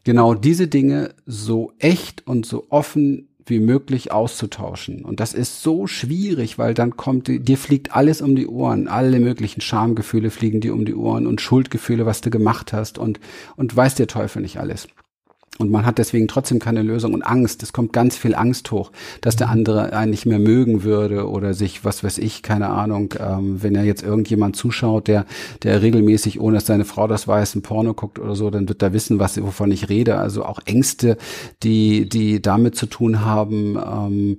genau 0.05 0.35
diese 0.35 0.69
Dinge 0.69 1.15
so 1.27 1.73
echt 1.79 2.27
und 2.27 2.47
so 2.47 2.67
offen 2.69 3.29
wie 3.47 3.61
möglich 3.61 4.11
auszutauschen. 4.11 5.05
Und 5.05 5.21
das 5.21 5.35
ist 5.35 5.63
so 5.63 5.87
schwierig, 5.87 6.59
weil 6.59 6.73
dann 6.73 6.97
kommt, 6.97 7.29
dir 7.29 7.59
fliegt 7.59 7.95
alles 7.95 8.23
um 8.23 8.37
die 8.37 8.47
Ohren, 8.47 8.89
alle 8.89 9.21
möglichen 9.21 9.61
Schamgefühle 9.61 10.31
fliegen 10.31 10.61
dir 10.61 10.73
um 10.73 10.85
die 10.85 10.95
Ohren 10.95 11.27
und 11.27 11.41
Schuldgefühle, 11.41 12.07
was 12.07 12.21
du 12.23 12.31
gemacht 12.31 12.73
hast 12.73 12.99
und, 12.99 13.21
und 13.57 13.75
weiß 13.77 13.97
der 13.97 14.07
Teufel 14.07 14.41
nicht 14.41 14.59
alles. 14.59 14.89
Und 15.59 15.71
man 15.71 15.87
hat 15.87 15.99
deswegen 15.99 16.27
trotzdem 16.27 16.59
keine 16.59 16.83
Lösung 16.83 17.15
und 17.15 17.23
Angst. 17.23 17.63
Es 17.63 17.73
kommt 17.73 17.93
ganz 17.93 18.17
viel 18.17 18.35
Angst 18.35 18.73
hoch, 18.73 18.91
dass 19.21 19.37
der 19.37 19.51
andere 19.51 19.93
einen 19.93 20.11
nicht 20.11 20.27
mehr 20.27 20.41
mögen 20.41 20.83
würde 20.83 21.29
oder 21.29 21.55
sich, 21.55 21.85
was 21.85 22.03
weiß 22.03 22.19
ich, 22.19 22.43
keine 22.43 22.71
Ahnung, 22.71 23.15
ähm, 23.21 23.63
wenn 23.63 23.77
er 23.77 23.85
jetzt 23.85 24.03
irgendjemand 24.03 24.57
zuschaut, 24.57 25.07
der, 25.07 25.27
der 25.63 25.81
regelmäßig, 25.81 26.41
ohne 26.41 26.57
dass 26.57 26.67
seine 26.67 26.85
Frau 26.85 27.07
das 27.07 27.29
weiß, 27.29 27.55
ein 27.55 27.63
Porno 27.63 27.95
guckt 27.95 28.19
oder 28.19 28.35
so, 28.35 28.51
dann 28.51 28.69
wird 28.69 28.83
er 28.83 28.93
wissen, 28.93 29.21
was, 29.21 29.41
wovon 29.41 29.71
ich 29.71 29.89
rede. 29.89 30.19
Also 30.19 30.45
auch 30.45 30.59
Ängste, 30.65 31.17
die, 31.63 32.09
die 32.09 32.43
damit 32.43 32.75
zu 32.75 32.87
tun 32.87 33.25
haben, 33.25 33.77
ähm, 33.77 34.39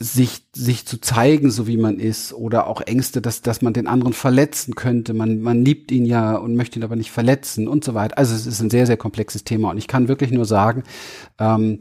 sich, 0.00 0.46
sich 0.54 0.86
zu 0.86 1.00
zeigen, 1.00 1.50
so 1.50 1.66
wie 1.66 1.76
man 1.76 1.98
ist, 1.98 2.32
oder 2.32 2.68
auch 2.68 2.80
Ängste, 2.80 3.20
dass, 3.20 3.42
dass 3.42 3.62
man 3.62 3.72
den 3.72 3.88
anderen 3.88 4.12
verletzen 4.12 4.74
könnte. 4.74 5.12
Man, 5.12 5.40
man 5.40 5.64
liebt 5.64 5.90
ihn 5.90 6.06
ja 6.06 6.36
und 6.36 6.54
möchte 6.54 6.78
ihn 6.78 6.84
aber 6.84 6.96
nicht 6.96 7.10
verletzen 7.10 7.66
und 7.66 7.84
so 7.84 7.94
weiter. 7.94 8.16
Also 8.16 8.34
es 8.34 8.46
ist 8.46 8.60
ein 8.60 8.70
sehr, 8.70 8.86
sehr 8.86 8.96
komplexes 8.96 9.42
Thema. 9.42 9.70
Und 9.70 9.78
ich 9.78 9.88
kann 9.88 10.08
wirklich 10.08 10.30
nur 10.30 10.44
sagen, 10.44 10.84
ähm, 11.38 11.80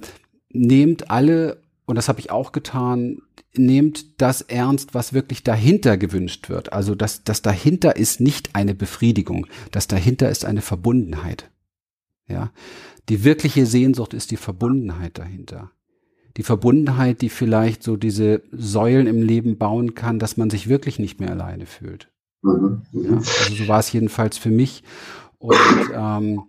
nehmt 0.49 1.11
alle, 1.11 1.61
und 1.85 1.95
das 1.95 2.09
habe 2.09 2.19
ich 2.19 2.31
auch 2.31 2.53
getan, 2.53 3.21
nehmt 3.55 4.19
das 4.21 4.41
ernst, 4.41 4.95
was 4.95 5.13
wirklich 5.13 5.43
dahinter 5.43 5.97
gewünscht 5.97 6.49
wird. 6.49 6.73
Also 6.73 6.95
das, 6.95 7.23
das 7.23 7.43
dahinter 7.43 7.97
ist 7.97 8.19
nicht 8.19 8.55
eine 8.55 8.73
Befriedigung. 8.73 9.45
Das 9.71 9.87
dahinter 9.87 10.29
ist 10.29 10.43
eine 10.43 10.61
Verbundenheit. 10.61 11.51
Ja. 12.27 12.51
Die 13.09 13.23
wirkliche 13.23 13.67
Sehnsucht 13.67 14.13
ist 14.15 14.31
die 14.31 14.37
Verbundenheit 14.37 15.17
dahinter 15.17 15.71
die 16.37 16.43
Verbundenheit, 16.43 17.21
die 17.21 17.29
vielleicht 17.29 17.83
so 17.83 17.97
diese 17.97 18.43
Säulen 18.51 19.07
im 19.07 19.21
Leben 19.21 19.57
bauen 19.57 19.95
kann, 19.95 20.19
dass 20.19 20.37
man 20.37 20.49
sich 20.49 20.69
wirklich 20.69 20.99
nicht 20.99 21.19
mehr 21.19 21.31
alleine 21.31 21.65
fühlt. 21.65 22.09
Mhm. 22.43 22.83
Ja, 22.93 23.15
also 23.15 23.55
so 23.55 23.67
war 23.67 23.79
es 23.79 23.91
jedenfalls 23.91 24.37
für 24.37 24.51
mich. 24.51 24.83
Und 25.39 25.57
ähm, 25.93 26.43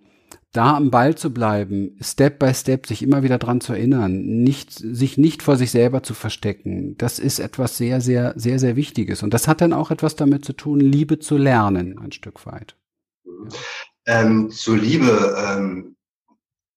da 0.53 0.77
am 0.77 0.91
Ball 0.91 1.15
zu 1.15 1.33
bleiben, 1.33 1.97
Step 2.01 2.39
by 2.39 2.53
Step 2.55 2.87
sich 2.87 3.03
immer 3.03 3.23
wieder 3.23 3.39
dran 3.39 3.61
zu 3.61 3.73
erinnern, 3.73 4.21
nicht, 4.23 4.73
sich 4.73 5.19
nicht 5.19 5.43
vor 5.43 5.57
sich 5.57 5.71
selber 5.71 6.03
zu 6.03 6.15
verstecken, 6.15 6.97
das 6.99 7.19
ist 7.19 7.39
etwas 7.39 7.77
sehr, 7.77 8.01
sehr, 8.01 8.35
sehr, 8.37 8.59
sehr 8.59 8.77
Wichtiges. 8.77 9.23
Und 9.23 9.35
das 9.35 9.49
hat 9.49 9.61
dann 9.61 9.73
auch 9.73 9.91
etwas 9.91 10.17
damit 10.17 10.45
zu 10.45 10.53
tun, 10.55 10.81
Liebe 10.81 11.19
zu 11.19 11.37
lernen, 11.37 11.99
ein 11.99 12.13
Stück 12.13 12.47
weit. 12.47 12.77
Ähm, 14.07 14.51
zur 14.51 14.79
Liebe, 14.79 15.37
ähm, 15.39 15.97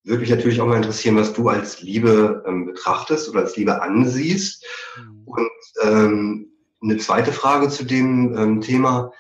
würde 0.04 0.22
mich 0.22 0.30
natürlich 0.30 0.60
auch 0.62 0.68
mal 0.68 0.78
interessieren, 0.78 1.16
was 1.16 1.34
du 1.34 1.50
als 1.50 1.82
Liebe 1.82 2.44
ähm, 2.48 2.66
betrachtest 2.66 3.30
oder 3.30 3.42
als 3.42 3.56
Liebe 3.56 3.82
ansiehst. 3.82 4.66
Mhm. 4.98 5.22
Und 5.26 5.50
ähm, 5.84 6.52
eine 6.82 6.98
zweite 6.98 7.32
Frage 7.32 7.70
zu 7.70 7.84
dem 7.86 8.36
ähm, 8.36 8.62
Thema. 8.62 9.12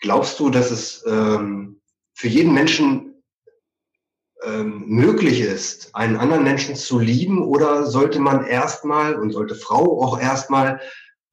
Glaubst 0.00 0.38
du, 0.38 0.50
dass 0.50 0.70
es 0.70 1.02
ähm, 1.06 1.80
für 2.12 2.28
jeden 2.28 2.52
Menschen 2.52 3.22
ähm, 4.42 4.84
möglich 4.86 5.40
ist, 5.40 5.94
einen 5.94 6.16
anderen 6.16 6.44
Menschen 6.44 6.76
zu 6.76 6.98
lieben 6.98 7.42
oder 7.42 7.86
sollte 7.86 8.20
man 8.20 8.44
erstmal 8.44 9.14
und 9.14 9.30
sollte 9.30 9.54
Frau 9.54 10.02
auch 10.02 10.20
erstmal 10.20 10.80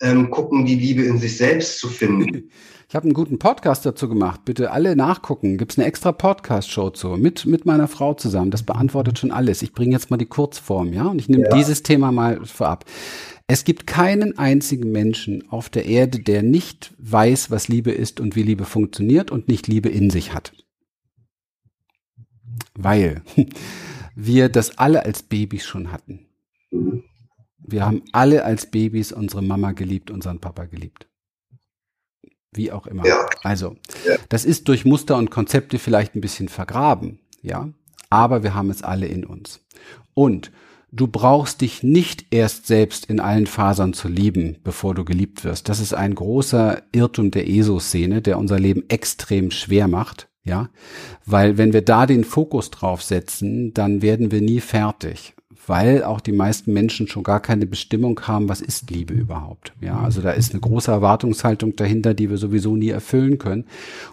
ähm, 0.01 0.31
gucken, 0.31 0.65
die 0.65 0.75
Liebe 0.75 1.03
in 1.03 1.17
sich 1.17 1.35
selbst 1.35 1.79
zu 1.79 1.89
finden? 1.89 2.49
Ich 2.91 2.95
habe 2.97 3.05
einen 3.05 3.13
guten 3.13 3.39
Podcast 3.39 3.85
dazu 3.85 4.09
gemacht. 4.09 4.43
Bitte 4.43 4.71
alle 4.71 4.97
nachgucken. 4.97 5.57
Gibt's 5.57 5.77
eine 5.77 5.87
extra 5.87 6.11
Podcast-Show 6.11 6.89
zu 6.89 7.11
mit 7.11 7.45
mit 7.45 7.65
meiner 7.65 7.87
Frau 7.87 8.15
zusammen. 8.15 8.51
Das 8.51 8.63
beantwortet 8.63 9.17
schon 9.17 9.31
alles. 9.31 9.61
Ich 9.61 9.71
bringe 9.71 9.93
jetzt 9.93 10.11
mal 10.11 10.17
die 10.17 10.25
Kurzform, 10.25 10.91
ja, 10.91 11.05
und 11.05 11.17
ich 11.17 11.29
nehme 11.29 11.45
ja. 11.45 11.55
dieses 11.55 11.83
Thema 11.83 12.11
mal 12.11 12.45
vorab. 12.45 12.83
Es 13.47 13.63
gibt 13.63 13.87
keinen 13.87 14.37
einzigen 14.37 14.91
Menschen 14.91 15.49
auf 15.49 15.69
der 15.69 15.85
Erde, 15.85 16.19
der 16.19 16.43
nicht 16.43 16.93
weiß, 16.97 17.49
was 17.49 17.69
Liebe 17.69 17.91
ist 17.91 18.19
und 18.19 18.35
wie 18.35 18.43
Liebe 18.43 18.65
funktioniert 18.65 19.31
und 19.31 19.47
nicht 19.47 19.69
Liebe 19.69 19.87
in 19.87 20.09
sich 20.09 20.33
hat. 20.33 20.51
Weil 22.73 23.21
wir 24.17 24.49
das 24.49 24.77
alle 24.77 25.05
als 25.05 25.23
Babys 25.23 25.65
schon 25.65 25.93
hatten. 25.93 26.27
Wir 27.57 27.85
haben 27.85 28.01
alle 28.11 28.43
als 28.43 28.65
Babys 28.65 29.13
unsere 29.13 29.41
Mama 29.41 29.71
geliebt, 29.71 30.11
unseren 30.11 30.41
Papa 30.41 30.65
geliebt. 30.65 31.07
Wie 32.53 32.71
auch 32.71 32.87
immer. 32.87 33.05
Ja. 33.05 33.25
Also, 33.43 33.75
ja. 34.05 34.15
das 34.29 34.45
ist 34.45 34.67
durch 34.67 34.85
Muster 34.85 35.17
und 35.17 35.31
Konzepte 35.31 35.79
vielleicht 35.79 36.15
ein 36.15 36.21
bisschen 36.21 36.49
vergraben, 36.49 37.19
ja. 37.41 37.69
Aber 38.09 38.43
wir 38.43 38.53
haben 38.53 38.69
es 38.69 38.83
alle 38.83 39.07
in 39.07 39.25
uns. 39.25 39.61
Und 40.13 40.51
du 40.91 41.07
brauchst 41.07 41.61
dich 41.61 41.81
nicht 41.81 42.25
erst 42.31 42.67
selbst 42.67 43.05
in 43.05 43.21
allen 43.21 43.47
Fasern 43.47 43.93
zu 43.93 44.09
lieben, 44.09 44.57
bevor 44.63 44.93
du 44.93 45.05
geliebt 45.05 45.45
wirst. 45.45 45.69
Das 45.69 45.79
ist 45.79 45.93
ein 45.93 46.13
großer 46.13 46.83
Irrtum 46.91 47.31
der 47.31 47.47
ESO-Szene, 47.47 48.21
der 48.21 48.37
unser 48.37 48.59
Leben 48.59 48.83
extrem 48.89 49.51
schwer 49.51 49.87
macht. 49.87 50.27
Ja, 50.43 50.69
weil 51.23 51.59
wenn 51.59 51.71
wir 51.71 51.83
da 51.83 52.07
den 52.07 52.23
Fokus 52.23 52.71
drauf 52.71 53.03
setzen, 53.03 53.75
dann 53.75 54.01
werden 54.01 54.31
wir 54.31 54.41
nie 54.41 54.59
fertig 54.59 55.35
weil 55.67 56.03
auch 56.03 56.19
die 56.19 56.31
meisten 56.31 56.73
Menschen 56.73 57.07
schon 57.07 57.23
gar 57.23 57.39
keine 57.39 57.65
Bestimmung 57.65 58.19
haben, 58.21 58.49
was 58.49 58.61
ist 58.61 58.89
Liebe 58.89 59.13
überhaupt. 59.13 59.73
Ja, 59.79 59.99
also 59.99 60.21
da 60.21 60.31
ist 60.31 60.51
eine 60.51 60.59
große 60.59 60.91
Erwartungshaltung 60.91 61.75
dahinter, 61.75 62.13
die 62.13 62.29
wir 62.29 62.37
sowieso 62.37 62.75
nie 62.75 62.89
erfüllen 62.89 63.37
können. 63.37 63.65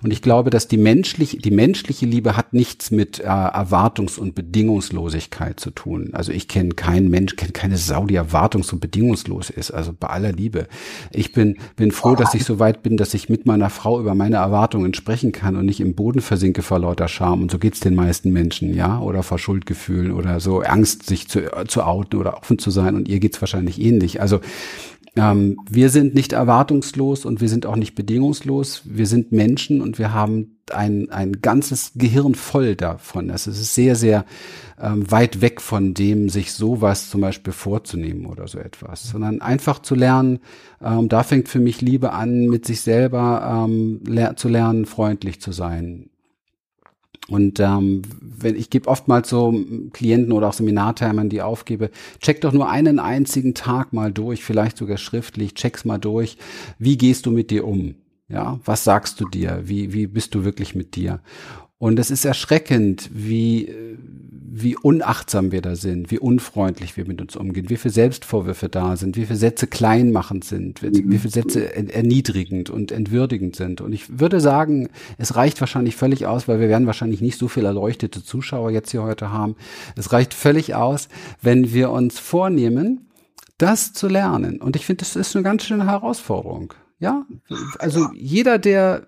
Und 0.02 0.12
ich 0.12 0.20
glaube, 0.20 0.50
dass 0.50 0.68
die 0.68 0.76
menschliche, 0.76 1.38
die 1.38 1.50
menschliche 1.50 2.06
Liebe 2.06 2.36
hat 2.36 2.52
nichts 2.52 2.90
mit 2.90 3.20
äh, 3.20 3.24
Erwartungs- 3.24 4.18
und 4.18 4.34
Bedingungslosigkeit 4.34 5.58
zu 5.58 5.70
tun. 5.70 6.10
Also 6.12 6.32
ich 6.32 6.48
kenne 6.48 6.74
keinen 6.74 7.08
Mensch, 7.08 7.36
kenne 7.36 7.52
keine 7.52 7.78
Sau, 7.78 8.06
die 8.06 8.18
erwartungs- 8.18 8.72
und 8.72 8.80
bedingungslos 8.80 9.50
ist. 9.50 9.70
Also 9.70 9.92
bei 9.98 10.08
aller 10.08 10.32
Liebe. 10.32 10.68
Ich 11.10 11.32
bin, 11.32 11.56
bin 11.76 11.92
froh, 11.92 12.14
dass 12.14 12.34
ich 12.34 12.44
so 12.44 12.58
weit 12.58 12.82
bin, 12.82 12.96
dass 12.96 13.14
ich 13.14 13.28
mit 13.28 13.46
meiner 13.46 13.70
Frau 13.70 14.00
über 14.00 14.14
meine 14.14 14.36
Erwartungen 14.36 14.92
sprechen 14.92 15.32
kann 15.32 15.56
und 15.56 15.64
nicht 15.66 15.80
im 15.80 15.94
Boden 15.94 16.20
versinke 16.20 16.62
vor 16.62 16.78
lauter 16.78 17.08
Scham. 17.08 17.42
Und 17.42 17.50
so 17.50 17.58
geht's 17.58 17.80
den 17.80 17.94
meisten 17.94 18.32
Menschen, 18.32 18.74
ja, 18.74 19.00
oder 19.00 19.22
vor 19.22 19.38
Schuldgefühlen 19.38 20.12
oder 20.12 20.40
so 20.40 20.60
Angst, 20.60 21.06
sich 21.06 21.28
zu 21.28 21.47
zu, 21.66 21.82
outen 21.82 22.18
oder 22.18 22.36
offen 22.36 22.58
zu 22.58 22.70
sein 22.70 22.94
und 22.94 23.08
ihr 23.08 23.20
geht's 23.20 23.40
wahrscheinlich 23.40 23.80
ähnlich. 23.80 24.20
Also 24.20 24.40
ähm, 25.16 25.58
wir 25.68 25.90
sind 25.90 26.14
nicht 26.14 26.32
erwartungslos 26.32 27.24
und 27.24 27.40
wir 27.40 27.48
sind 27.48 27.66
auch 27.66 27.76
nicht 27.76 27.94
bedingungslos. 27.94 28.82
Wir 28.84 29.06
sind 29.06 29.32
Menschen 29.32 29.80
und 29.80 29.98
wir 29.98 30.12
haben 30.12 30.58
ein, 30.70 31.10
ein 31.10 31.40
ganzes 31.40 31.92
Gehirn 31.94 32.34
voll 32.34 32.76
davon. 32.76 33.30
Es 33.30 33.46
ist 33.46 33.74
sehr, 33.74 33.96
sehr 33.96 34.24
ähm, 34.80 35.10
weit 35.10 35.40
weg 35.40 35.60
von 35.60 35.94
dem, 35.94 36.28
sich 36.28 36.52
sowas 36.52 37.10
zum 37.10 37.20
Beispiel 37.20 37.52
vorzunehmen 37.52 38.26
oder 38.26 38.46
so 38.46 38.58
etwas, 38.58 39.08
sondern 39.08 39.40
einfach 39.40 39.80
zu 39.80 39.94
lernen, 39.94 40.38
ähm, 40.82 41.08
da 41.08 41.22
fängt 41.22 41.48
für 41.48 41.60
mich 41.60 41.80
Liebe 41.80 42.12
an, 42.12 42.46
mit 42.46 42.66
sich 42.66 42.82
selber 42.82 43.66
ähm, 43.66 44.00
ler 44.06 44.36
zu 44.36 44.48
lernen, 44.48 44.86
freundlich 44.86 45.40
zu 45.40 45.52
sein, 45.52 46.10
Und 47.30 47.60
ähm, 47.60 48.02
wenn 48.20 48.56
ich 48.56 48.70
gebe 48.70 48.88
oftmals 48.88 49.28
so 49.28 49.54
Klienten 49.92 50.32
oder 50.32 50.48
auch 50.48 50.54
Seminarteilnehmern, 50.54 51.28
die 51.28 51.42
aufgebe, 51.42 51.90
check 52.20 52.40
doch 52.40 52.52
nur 52.52 52.70
einen 52.70 52.98
einzigen 52.98 53.54
Tag 53.54 53.92
mal 53.92 54.12
durch, 54.12 54.42
vielleicht 54.42 54.78
sogar 54.78 54.96
schriftlich, 54.96 55.54
check's 55.54 55.84
mal 55.84 55.98
durch. 55.98 56.38
Wie 56.78 56.96
gehst 56.96 57.26
du 57.26 57.30
mit 57.30 57.50
dir 57.50 57.66
um? 57.66 57.96
Ja, 58.28 58.60
was 58.64 58.84
sagst 58.84 59.20
du 59.20 59.26
dir? 59.26 59.62
Wie, 59.64 59.92
wie 59.92 60.06
bist 60.06 60.34
du 60.34 60.44
wirklich 60.44 60.74
mit 60.74 60.96
dir? 60.96 61.20
Und 61.78 61.98
es 61.98 62.10
ist 62.10 62.24
erschreckend, 62.24 63.08
wie, 63.12 63.72
wie 64.50 64.76
unachtsam 64.76 65.52
wir 65.52 65.62
da 65.62 65.76
sind, 65.76 66.10
wie 66.10 66.18
unfreundlich 66.18 66.96
wir 66.96 67.06
mit 67.06 67.20
uns 67.20 67.36
umgehen, 67.36 67.70
wie 67.70 67.76
viele 67.76 67.94
Selbstvorwürfe 67.94 68.68
da 68.68 68.96
sind, 68.96 69.16
wie 69.16 69.26
viele 69.26 69.38
Sätze 69.38 69.68
kleinmachend 69.68 70.44
sind, 70.44 70.82
wie, 70.82 71.08
wie 71.08 71.18
viele 71.18 71.30
Sätze 71.30 71.74
erniedrigend 71.74 72.68
und 72.68 72.90
entwürdigend 72.90 73.54
sind. 73.54 73.80
Und 73.80 73.92
ich 73.92 74.18
würde 74.18 74.40
sagen, 74.40 74.88
es 75.18 75.36
reicht 75.36 75.60
wahrscheinlich 75.60 75.94
völlig 75.94 76.26
aus, 76.26 76.48
weil 76.48 76.58
wir 76.58 76.68
werden 76.68 76.88
wahrscheinlich 76.88 77.20
nicht 77.20 77.38
so 77.38 77.46
viele 77.46 77.68
erleuchtete 77.68 78.24
Zuschauer 78.24 78.72
jetzt 78.72 78.90
hier 78.90 79.04
heute 79.04 79.30
haben. 79.30 79.54
Es 79.94 80.12
reicht 80.12 80.34
völlig 80.34 80.74
aus, 80.74 81.08
wenn 81.42 81.72
wir 81.72 81.90
uns 81.90 82.18
vornehmen, 82.18 83.06
das 83.56 83.92
zu 83.92 84.08
lernen. 84.08 84.60
Und 84.60 84.74
ich 84.74 84.84
finde, 84.84 85.00
das 85.00 85.14
ist 85.14 85.36
eine 85.36 85.44
ganz 85.44 85.64
schöne 85.64 85.86
Herausforderung. 85.86 86.74
Ja, 87.00 87.24
also 87.78 88.08
jeder, 88.14 88.58
der 88.58 89.02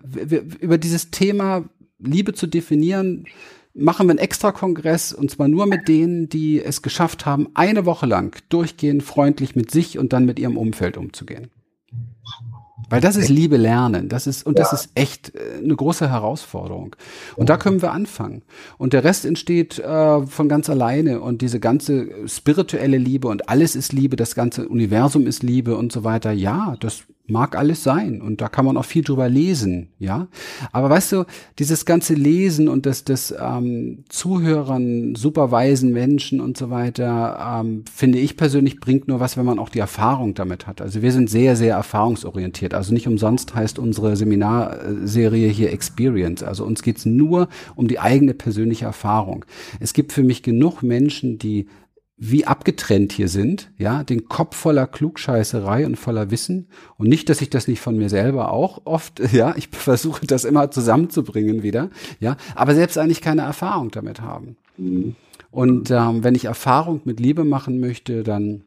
über 0.61 0.77
dieses 0.77 1.11
Thema 1.11 1.65
Liebe 2.03 2.33
zu 2.33 2.47
definieren, 2.47 3.25
machen 3.73 4.07
wir 4.07 4.11
einen 4.11 4.19
extra 4.19 4.51
Kongress 4.51 5.13
und 5.13 5.31
zwar 5.31 5.47
nur 5.47 5.65
mit 5.65 5.87
denen, 5.87 6.29
die 6.29 6.61
es 6.61 6.81
geschafft 6.81 7.25
haben, 7.25 7.49
eine 7.53 7.85
Woche 7.85 8.05
lang 8.05 8.37
durchgehend 8.49 9.03
freundlich 9.03 9.55
mit 9.55 9.71
sich 9.71 9.97
und 9.97 10.13
dann 10.13 10.25
mit 10.25 10.39
ihrem 10.39 10.57
Umfeld 10.57 10.97
umzugehen. 10.97 11.49
Weil 12.89 12.99
das 12.99 13.15
ist 13.15 13.29
Liebe 13.29 13.55
lernen, 13.55 14.09
das 14.09 14.27
ist 14.27 14.45
und 14.45 14.59
das 14.59 14.73
ist 14.73 14.89
echt 14.95 15.33
äh, 15.33 15.63
eine 15.63 15.73
große 15.73 16.09
Herausforderung. 16.09 16.97
Und 17.37 17.47
da 17.47 17.55
können 17.55 17.81
wir 17.81 17.93
anfangen. 17.93 18.41
Und 18.77 18.91
der 18.91 19.05
Rest 19.05 19.23
entsteht 19.23 19.79
äh, 19.79 20.27
von 20.27 20.49
ganz 20.49 20.69
alleine 20.69 21.21
und 21.21 21.41
diese 21.41 21.61
ganze 21.61 22.27
spirituelle 22.27 22.97
Liebe 22.97 23.29
und 23.29 23.47
alles 23.47 23.77
ist 23.77 23.93
Liebe, 23.93 24.17
das 24.17 24.35
ganze 24.35 24.67
Universum 24.67 25.25
ist 25.25 25.41
Liebe 25.41 25.77
und 25.77 25.93
so 25.93 26.03
weiter. 26.03 26.33
Ja, 26.33 26.75
das 26.81 27.03
Mag 27.31 27.55
alles 27.55 27.83
sein 27.83 28.21
und 28.21 28.41
da 28.41 28.49
kann 28.49 28.65
man 28.65 28.77
auch 28.77 28.85
viel 28.85 29.03
drüber 29.03 29.29
lesen, 29.29 29.87
ja. 29.99 30.27
Aber 30.71 30.89
weißt 30.89 31.13
du, 31.13 31.25
dieses 31.59 31.85
ganze 31.85 32.13
Lesen 32.13 32.67
und 32.67 32.85
das, 32.85 33.05
das 33.05 33.33
ähm, 33.39 34.03
Zuhörern, 34.09 35.15
superweisen 35.15 35.91
Menschen 35.91 36.41
und 36.41 36.57
so 36.57 36.69
weiter, 36.69 37.61
ähm, 37.61 37.85
finde 37.91 38.19
ich 38.19 38.35
persönlich 38.35 38.79
bringt 38.79 39.07
nur 39.07 39.19
was, 39.19 39.37
wenn 39.37 39.45
man 39.45 39.59
auch 39.59 39.69
die 39.69 39.79
Erfahrung 39.79 40.33
damit 40.33 40.67
hat. 40.67 40.81
Also 40.81 41.01
wir 41.01 41.11
sind 41.11 41.29
sehr, 41.29 41.55
sehr 41.55 41.75
erfahrungsorientiert. 41.75 42.73
Also 42.73 42.93
nicht 42.93 43.07
umsonst 43.07 43.55
heißt 43.55 43.79
unsere 43.79 44.15
Seminarserie 44.15 45.47
hier 45.47 45.71
Experience. 45.71 46.43
Also 46.43 46.65
uns 46.65 46.81
geht's 46.83 47.05
nur 47.05 47.47
um 47.75 47.87
die 47.87 47.99
eigene 47.99 48.33
persönliche 48.33 48.85
Erfahrung. 48.85 49.45
Es 49.79 49.93
gibt 49.93 50.11
für 50.11 50.23
mich 50.23 50.43
genug 50.43 50.83
Menschen, 50.83 51.37
die 51.37 51.67
wie 52.23 52.45
abgetrennt 52.45 53.13
hier 53.13 53.27
sind, 53.27 53.71
ja, 53.79 54.03
den 54.03 54.29
Kopf 54.29 54.55
voller 54.55 54.85
Klugscheißerei 54.85 55.87
und 55.87 55.95
voller 55.95 56.29
Wissen 56.29 56.67
und 56.97 57.09
nicht, 57.09 57.29
dass 57.29 57.41
ich 57.41 57.49
das 57.49 57.67
nicht 57.67 57.81
von 57.81 57.97
mir 57.97 58.09
selber 58.09 58.51
auch 58.51 58.81
oft, 58.85 59.19
ja, 59.33 59.55
ich 59.57 59.69
versuche 59.69 60.27
das 60.27 60.45
immer 60.45 60.69
zusammenzubringen 60.69 61.63
wieder, 61.63 61.89
ja, 62.19 62.37
aber 62.53 62.75
selbst 62.75 62.99
eigentlich 62.99 63.21
keine 63.21 63.41
Erfahrung 63.41 63.89
damit 63.89 64.21
haben. 64.21 64.55
Mhm. 64.77 65.15
Und 65.49 65.89
ähm, 65.89 66.23
wenn 66.23 66.35
ich 66.35 66.45
Erfahrung 66.45 67.01
mit 67.05 67.19
Liebe 67.19 67.43
machen 67.43 67.79
möchte, 67.79 68.21
dann 68.21 68.65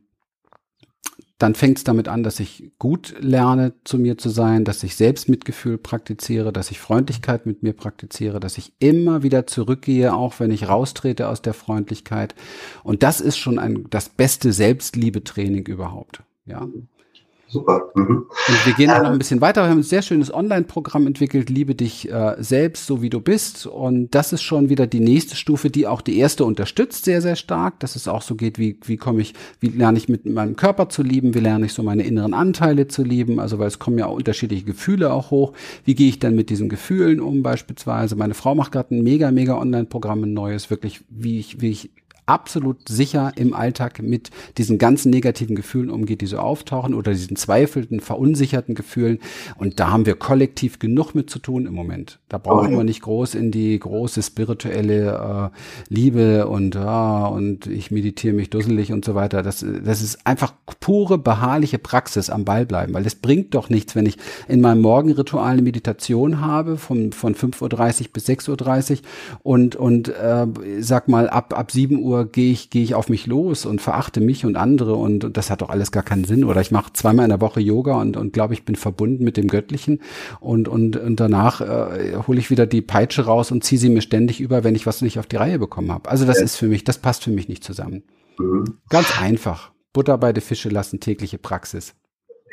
dann 1.38 1.54
fängt 1.54 1.78
es 1.78 1.84
damit 1.84 2.06
an, 2.06 2.22
dass 2.22 2.38
ich 2.38 2.72
gut 2.78 3.14
lerne, 3.18 3.74
zu 3.84 3.98
mir 3.98 4.16
zu 4.18 4.28
sein, 4.28 4.64
dass 4.64 4.82
ich 4.84 4.94
Selbstmitgefühl 4.94 5.78
praktiziere, 5.78 6.52
dass 6.52 6.70
ich 6.70 6.78
Freundlichkeit 6.78 7.44
mit 7.44 7.62
mir 7.62 7.72
praktiziere, 7.72 8.38
dass 8.38 8.56
ich 8.56 8.72
immer 8.78 9.22
wieder 9.22 9.46
zurückgehe, 9.46 10.14
auch 10.14 10.38
wenn 10.38 10.52
ich 10.52 10.68
raustrete 10.68 11.28
aus 11.28 11.42
der 11.42 11.54
Freundlichkeit. 11.54 12.34
Und 12.84 13.02
das 13.02 13.20
ist 13.20 13.36
schon 13.36 13.58
ein, 13.58 13.86
das 13.90 14.08
beste 14.08 14.52
Selbstliebetraining 14.52 15.66
überhaupt. 15.66 16.22
Ja. 16.46 16.68
Super. 17.54 17.92
Mhm. 17.94 18.26
Wir 18.64 18.72
gehen 18.72 18.90
ähm, 18.90 19.04
noch 19.04 19.10
ein 19.12 19.18
bisschen 19.18 19.40
weiter. 19.40 19.62
Wir 19.62 19.70
haben 19.70 19.78
ein 19.78 19.84
sehr 19.84 20.02
schönes 20.02 20.34
Online-Programm 20.34 21.06
entwickelt, 21.06 21.50
Liebe 21.50 21.76
dich 21.76 22.10
äh, 22.10 22.34
selbst, 22.40 22.86
so 22.86 23.00
wie 23.00 23.10
du 23.10 23.20
bist. 23.20 23.66
Und 23.66 24.12
das 24.12 24.32
ist 24.32 24.42
schon 24.42 24.70
wieder 24.70 24.88
die 24.88 24.98
nächste 24.98 25.36
Stufe, 25.36 25.70
die 25.70 25.86
auch 25.86 26.00
die 26.00 26.18
erste 26.18 26.44
unterstützt, 26.44 27.04
sehr, 27.04 27.22
sehr 27.22 27.36
stark. 27.36 27.78
Dass 27.78 27.94
es 27.94 28.08
auch 28.08 28.22
so 28.22 28.34
geht, 28.34 28.58
wie, 28.58 28.80
wie 28.84 28.96
komme 28.96 29.20
ich, 29.20 29.34
wie 29.60 29.68
lerne 29.68 29.98
ich 29.98 30.08
mit 30.08 30.26
meinem 30.26 30.56
Körper 30.56 30.88
zu 30.88 31.04
lieben, 31.04 31.32
wie 31.34 31.38
lerne 31.38 31.66
ich 31.66 31.74
so 31.74 31.84
meine 31.84 32.02
inneren 32.02 32.34
Anteile 32.34 32.88
zu 32.88 33.04
lieben. 33.04 33.38
Also 33.38 33.60
weil 33.60 33.68
es 33.68 33.78
kommen 33.78 33.98
ja 33.98 34.06
auch 34.06 34.16
unterschiedliche 34.16 34.64
Gefühle 34.64 35.12
auch 35.12 35.30
hoch. 35.30 35.52
Wie 35.84 35.94
gehe 35.94 36.08
ich 36.08 36.18
dann 36.18 36.34
mit 36.34 36.50
diesen 36.50 36.68
Gefühlen 36.68 37.20
um 37.20 37.44
beispielsweise? 37.44 38.16
Meine 38.16 38.34
Frau 38.34 38.56
macht 38.56 38.72
gerade 38.72 38.96
ein 38.96 39.04
mega, 39.04 39.30
mega 39.30 39.56
Online-Programm, 39.56 40.24
ein 40.24 40.34
neues, 40.34 40.70
wirklich, 40.70 41.02
wie 41.08 41.38
ich, 41.38 41.60
wie 41.60 41.70
ich 41.70 41.90
absolut 42.26 42.88
sicher 42.88 43.32
im 43.36 43.52
Alltag 43.52 44.02
mit 44.02 44.30
diesen 44.56 44.78
ganzen 44.78 45.10
negativen 45.10 45.56
Gefühlen 45.56 45.90
umgeht, 45.90 46.20
die 46.20 46.26
so 46.26 46.38
auftauchen 46.38 46.94
oder 46.94 47.12
diesen 47.12 47.36
zweifelten, 47.36 48.00
verunsicherten 48.00 48.74
Gefühlen. 48.74 49.18
Und 49.56 49.80
da 49.80 49.90
haben 49.90 50.06
wir 50.06 50.14
kollektiv 50.14 50.78
genug 50.78 51.14
mit 51.14 51.28
zu 51.30 51.38
tun 51.38 51.66
im 51.66 51.74
Moment. 51.74 52.18
Da 52.28 52.38
brauchen 52.38 52.72
wir 52.72 52.84
nicht 52.84 53.02
groß 53.02 53.34
in 53.34 53.50
die 53.50 53.78
große 53.78 54.22
spirituelle 54.22 55.52
äh, 55.52 55.94
Liebe 55.94 56.48
und 56.48 56.74
ja, 56.74 57.26
und 57.26 57.66
ich 57.66 57.90
meditiere 57.90 58.34
mich 58.34 58.50
dusselig 58.50 58.92
und 58.92 59.04
so 59.04 59.14
weiter. 59.14 59.42
Das, 59.42 59.64
das 59.84 60.02
ist 60.02 60.26
einfach 60.26 60.54
pure, 60.80 61.18
beharrliche 61.18 61.78
Praxis 61.78 62.30
am 62.30 62.44
Ball 62.44 62.64
bleiben, 62.64 62.94
weil 62.94 63.06
es 63.06 63.14
bringt 63.14 63.54
doch 63.54 63.68
nichts, 63.68 63.94
wenn 63.94 64.06
ich 64.06 64.16
in 64.48 64.60
meinem 64.60 64.80
Morgenritual 64.80 65.52
eine 65.52 65.62
Meditation 65.62 66.40
habe 66.40 66.76
von, 66.76 67.12
von 67.12 67.34
5.30 67.34 68.00
Uhr 68.00 68.08
bis 68.12 68.28
6.30 68.28 68.92
Uhr 68.92 68.98
und, 69.42 69.76
und 69.76 70.08
äh, 70.08 70.46
sag 70.80 71.08
mal, 71.08 71.28
ab, 71.28 71.56
ab 71.56 71.70
7 71.70 72.02
Uhr 72.02 72.13
Uhr 72.14 72.26
gehe 72.26 72.52
ich, 72.52 72.70
gehe 72.70 72.82
ich 72.82 72.94
auf 72.94 73.08
mich 73.08 73.26
los 73.26 73.66
und 73.66 73.80
verachte 73.80 74.20
mich 74.20 74.46
und 74.46 74.56
andere 74.56 74.94
und, 74.94 75.24
und 75.24 75.36
das 75.36 75.50
hat 75.50 75.62
doch 75.62 75.68
alles 75.68 75.92
gar 75.92 76.02
keinen 76.02 76.24
Sinn. 76.24 76.44
Oder 76.44 76.60
ich 76.60 76.70
mache 76.70 76.92
zweimal 76.92 77.24
in 77.24 77.30
der 77.30 77.40
Woche 77.40 77.60
Yoga 77.60 78.00
und, 78.00 78.16
und 78.16 78.32
glaube, 78.32 78.54
ich 78.54 78.64
bin 78.64 78.76
verbunden 78.76 79.24
mit 79.24 79.36
dem 79.36 79.48
Göttlichen 79.48 80.00
und, 80.40 80.68
und, 80.68 80.96
und 80.96 81.20
danach 81.20 81.60
äh, 81.60 82.16
hole 82.26 82.38
ich 82.38 82.50
wieder 82.50 82.66
die 82.66 82.82
Peitsche 82.82 83.24
raus 83.24 83.50
und 83.50 83.64
ziehe 83.64 83.78
sie 83.78 83.88
mir 83.88 84.02
ständig 84.02 84.40
über, 84.40 84.64
wenn 84.64 84.74
ich 84.74 84.86
was 84.86 85.02
nicht 85.02 85.18
auf 85.18 85.26
die 85.26 85.36
Reihe 85.36 85.58
bekommen 85.58 85.90
habe. 85.92 86.08
Also 86.08 86.24
das 86.24 86.38
ja. 86.38 86.44
ist 86.44 86.56
für 86.56 86.68
mich, 86.68 86.84
das 86.84 86.98
passt 86.98 87.24
für 87.24 87.30
mich 87.30 87.48
nicht 87.48 87.64
zusammen. 87.64 88.04
Mhm. 88.38 88.78
Ganz 88.88 89.20
einfach. 89.20 89.72
Butter 89.92 90.18
bei 90.18 90.32
den 90.32 90.42
Fische 90.42 90.68
lassen, 90.68 91.00
tägliche 91.00 91.38
Praxis. 91.38 91.94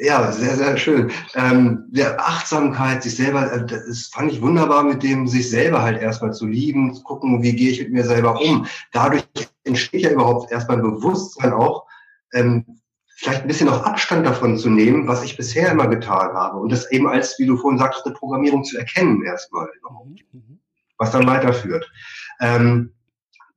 Ja, 0.04 0.32
sehr, 0.32 0.56
sehr 0.56 0.78
schön. 0.78 1.12
Ähm, 1.36 1.86
der 1.90 2.20
Achtsamkeit, 2.20 3.04
sich 3.04 3.18
selber, 3.18 3.54
äh, 3.54 3.68
das 3.68 4.08
fand 4.08 4.32
ich 4.32 4.42
wunderbar, 4.42 4.84
mit 4.84 5.04
dem 5.04 5.28
sich 5.28 5.48
selber 5.48 5.84
halt 5.84 6.02
erstmal 6.02 6.34
zu 6.34 6.48
lieben, 6.48 6.96
zu 6.96 7.04
gucken, 7.04 7.44
wie 7.44 7.56
gehe 7.56 7.70
ich 7.70 7.80
mit 7.82 7.92
mir 7.92 8.04
selber 8.04 8.42
um. 8.42 8.66
Dadurch 8.92 9.24
entsteht 9.64 10.02
ja 10.02 10.10
überhaupt 10.10 10.52
erstmal 10.52 10.78
ein 10.78 10.84
Bewusstsein 10.84 11.54
auch, 11.54 11.86
ähm, 12.34 12.80
vielleicht 13.16 13.44
ein 13.44 13.48
bisschen 13.48 13.70
auch 13.70 13.84
Abstand 13.84 14.26
davon 14.26 14.58
zu 14.58 14.72
nehmen, 14.72 15.08
was 15.08 15.24
ich 15.24 15.38
bisher 15.38 15.72
immer 15.72 15.88
getan 15.88 16.34
habe. 16.34 16.58
Und 16.58 16.72
das 16.72 16.92
eben 16.92 17.08
als, 17.08 17.38
wie 17.38 17.46
du 17.46 17.56
vorhin 17.56 17.78
sagtest, 17.78 18.08
eine 18.08 18.16
Programmierung 18.16 18.64
zu 18.64 18.80
erkennen 18.80 19.24
erstmal, 19.24 19.70
mhm, 19.88 20.16
mhm. 20.32 20.60
was 20.98 21.12
dann 21.12 21.28
weiterführt. 21.28 21.92
Ähm, 22.40 22.92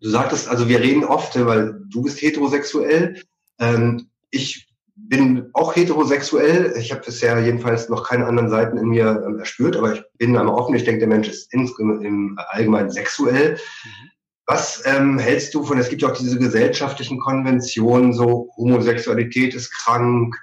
du 0.02 0.11
sagtest, 0.11 0.46
also 0.50 0.68
wir 0.68 0.80
reden 0.80 1.04
oft, 1.04 1.42
weil 1.42 1.80
du 1.88 2.02
bist 2.02 2.20
heterosexuell. 2.20 3.22
Ähm, 3.59 4.11
ich 4.30 4.74
bin 4.96 5.50
auch 5.54 5.74
heterosexuell. 5.74 6.74
Ich 6.78 6.92
habe 6.92 7.02
bisher 7.04 7.38
jedenfalls 7.40 7.88
noch 7.88 8.09
keine 8.09 8.26
anderen 8.26 8.50
Seiten 8.50 8.76
in 8.78 8.88
mir 8.88 9.22
ähm, 9.26 9.38
erspürt, 9.38 9.76
aber 9.76 9.94
ich 9.94 10.04
bin 10.18 10.37
einmal 10.37 10.54
offen. 10.54 10.74
Ich 10.74 10.85
denke, 10.85 11.00
der 11.00 11.09
Mensch 11.09 11.28
ist 11.28 11.52
insgesamt 11.52 12.04
im 12.04 12.38
Allgemeinen 12.50 12.90
sexuell. 12.90 13.54
Mhm. 13.54 14.11
Was 14.46 14.83
ähm, 14.85 15.18
hältst 15.18 15.54
du 15.54 15.64
von, 15.64 15.78
es 15.78 15.88
gibt 15.88 16.02
ja 16.02 16.11
auch 16.11 16.16
diese 16.16 16.38
gesellschaftlichen 16.38 17.18
Konventionen, 17.18 18.12
so 18.12 18.50
Homosexualität 18.57 19.55
ist 19.55 19.70
krank, 19.70 20.36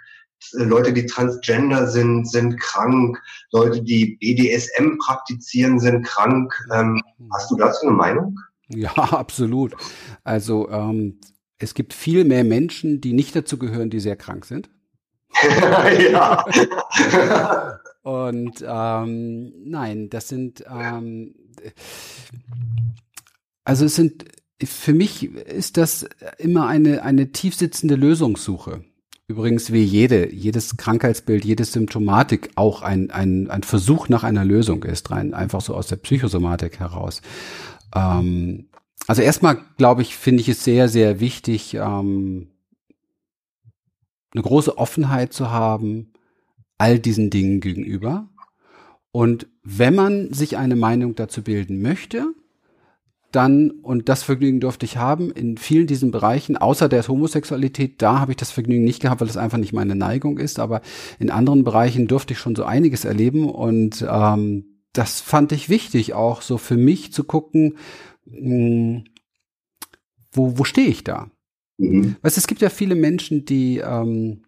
äh, 0.54 0.64
Leute, 0.64 0.92
die 0.92 1.06
transgender 1.06 1.88
sind, 1.88 2.28
sind 2.30 2.60
krank, 2.60 3.22
Leute, 3.52 3.82
die 3.82 4.18
BDSM 4.20 4.98
praktizieren, 4.98 5.80
sind 5.80 6.06
krank. 6.06 6.54
Ähm, 6.74 7.02
hast 7.34 7.52
du 7.52 7.58
dazu 7.58 7.88
eine 7.88 7.96
Meinung? 7.96 8.40
Ja, 8.70 8.92
absolut. 8.96 9.76
Also 10.24 10.70
ähm, 10.70 11.20
es 11.62 11.74
gibt 11.74 11.94
viel 11.94 12.24
mehr 12.24 12.44
Menschen, 12.44 13.02
die 13.02 13.14
nicht 13.14 13.36
dazu 13.36 13.58
gehören, 13.58 13.90
die 13.90 14.00
sehr 14.00 14.16
krank 14.16 14.46
sind. 14.46 14.70
ja. 16.12 16.46
Und 18.04 18.66
ähm, 18.68 19.54
nein, 19.64 20.10
das 20.10 20.28
sind 20.28 20.64
ähm, 20.68 21.36
also 23.64 23.86
es 23.86 23.96
sind 23.96 24.26
für 24.64 24.94
mich 24.94 25.24
ist 25.24 25.78
das 25.78 26.08
immer 26.38 26.68
eine 26.68 27.04
eine 27.04 27.32
tiefsitzende 27.32 27.96
Lösungssuche. 27.96 28.84
Übrigens 29.28 29.72
wie 29.72 29.84
jede 29.84 30.34
jedes 30.34 30.78
Krankheitsbild, 30.78 31.46
jede 31.46 31.64
Symptomatik 31.64 32.50
auch 32.56 32.82
ein 32.82 33.12
ein 33.12 33.50
ein 33.50 33.64
Versuch 33.64 34.10
nach 34.10 34.24
einer 34.24 34.44
Lösung 34.44 34.84
ist, 34.84 35.12
rein 35.12 35.34
einfach 35.34 35.62
so 35.62 35.76
aus 35.76 35.88
der 35.88 35.98
Psychosomatik 35.98 36.80
heraus. 36.80 37.22
Ähm, 37.96 38.68
also 39.08 39.22
erstmal, 39.22 39.58
glaube 39.78 40.02
ich, 40.02 40.16
finde 40.16 40.42
ich 40.42 40.50
es 40.50 40.64
sehr, 40.64 40.88
sehr 40.88 41.20
wichtig, 41.20 41.74
ähm, 41.74 42.50
eine 44.34 44.44
große 44.44 44.78
Offenheit 44.78 45.34
zu 45.34 45.52
haben 45.52 46.14
all 46.78 46.98
diesen 46.98 47.30
Dingen 47.30 47.60
gegenüber. 47.60 48.28
Und 49.12 49.48
wenn 49.64 49.94
man 49.94 50.34
sich 50.34 50.58
eine 50.58 50.76
Meinung 50.76 51.16
dazu 51.16 51.44
bilden 51.44 51.82
möchte, 51.82 52.34
dann, 53.32 53.72
und 53.72 54.10
das 54.10 54.24
Vergnügen 54.24 54.60
durfte 54.60 54.86
ich 54.86 54.98
haben, 54.98 55.32
in 55.32 55.58
vielen 55.58 55.88
diesen 55.88 56.12
Bereichen, 56.12 56.58
außer 56.58 56.90
der 56.90 57.08
Homosexualität, 57.08 58.02
da 58.02 58.20
habe 58.20 58.32
ich 58.32 58.38
das 58.38 58.52
Vergnügen 58.52 58.84
nicht 58.84 59.02
gehabt, 59.02 59.22
weil 59.22 59.30
es 59.30 59.38
einfach 59.38 59.58
nicht 59.58 59.74
meine 59.74 59.96
Neigung 59.96 60.38
ist, 60.38 60.60
aber 60.60 60.82
in 61.20 61.30
anderen 61.30 61.64
Bereichen 61.64 62.08
durfte 62.08 62.34
ich 62.34 62.40
schon 62.40 62.56
so 62.56 62.64
einiges 62.64 63.06
erleben 63.06 63.50
und 63.50 64.06
ähm, 64.10 64.66
das 64.94 65.22
fand 65.22 65.54
ich 65.54 65.70
wichtig, 65.70 66.14
auch 66.14 66.42
so 66.42 66.58
für 66.58 66.76
mich 66.76 67.14
zu 67.14 67.24
gucken, 67.24 67.78
mh, 68.32 68.50
hm, 68.50 69.04
wo, 70.34 70.58
wo 70.58 70.64
stehe 70.64 70.88
ich 70.88 71.04
da? 71.04 71.30
Mhm. 71.78 72.16
Weißt, 72.22 72.38
es 72.38 72.48
gibt 72.48 72.62
ja 72.62 72.70
viele 72.70 72.96
Menschen, 72.96 73.46
die 73.46 73.78
ähm, 73.80 74.44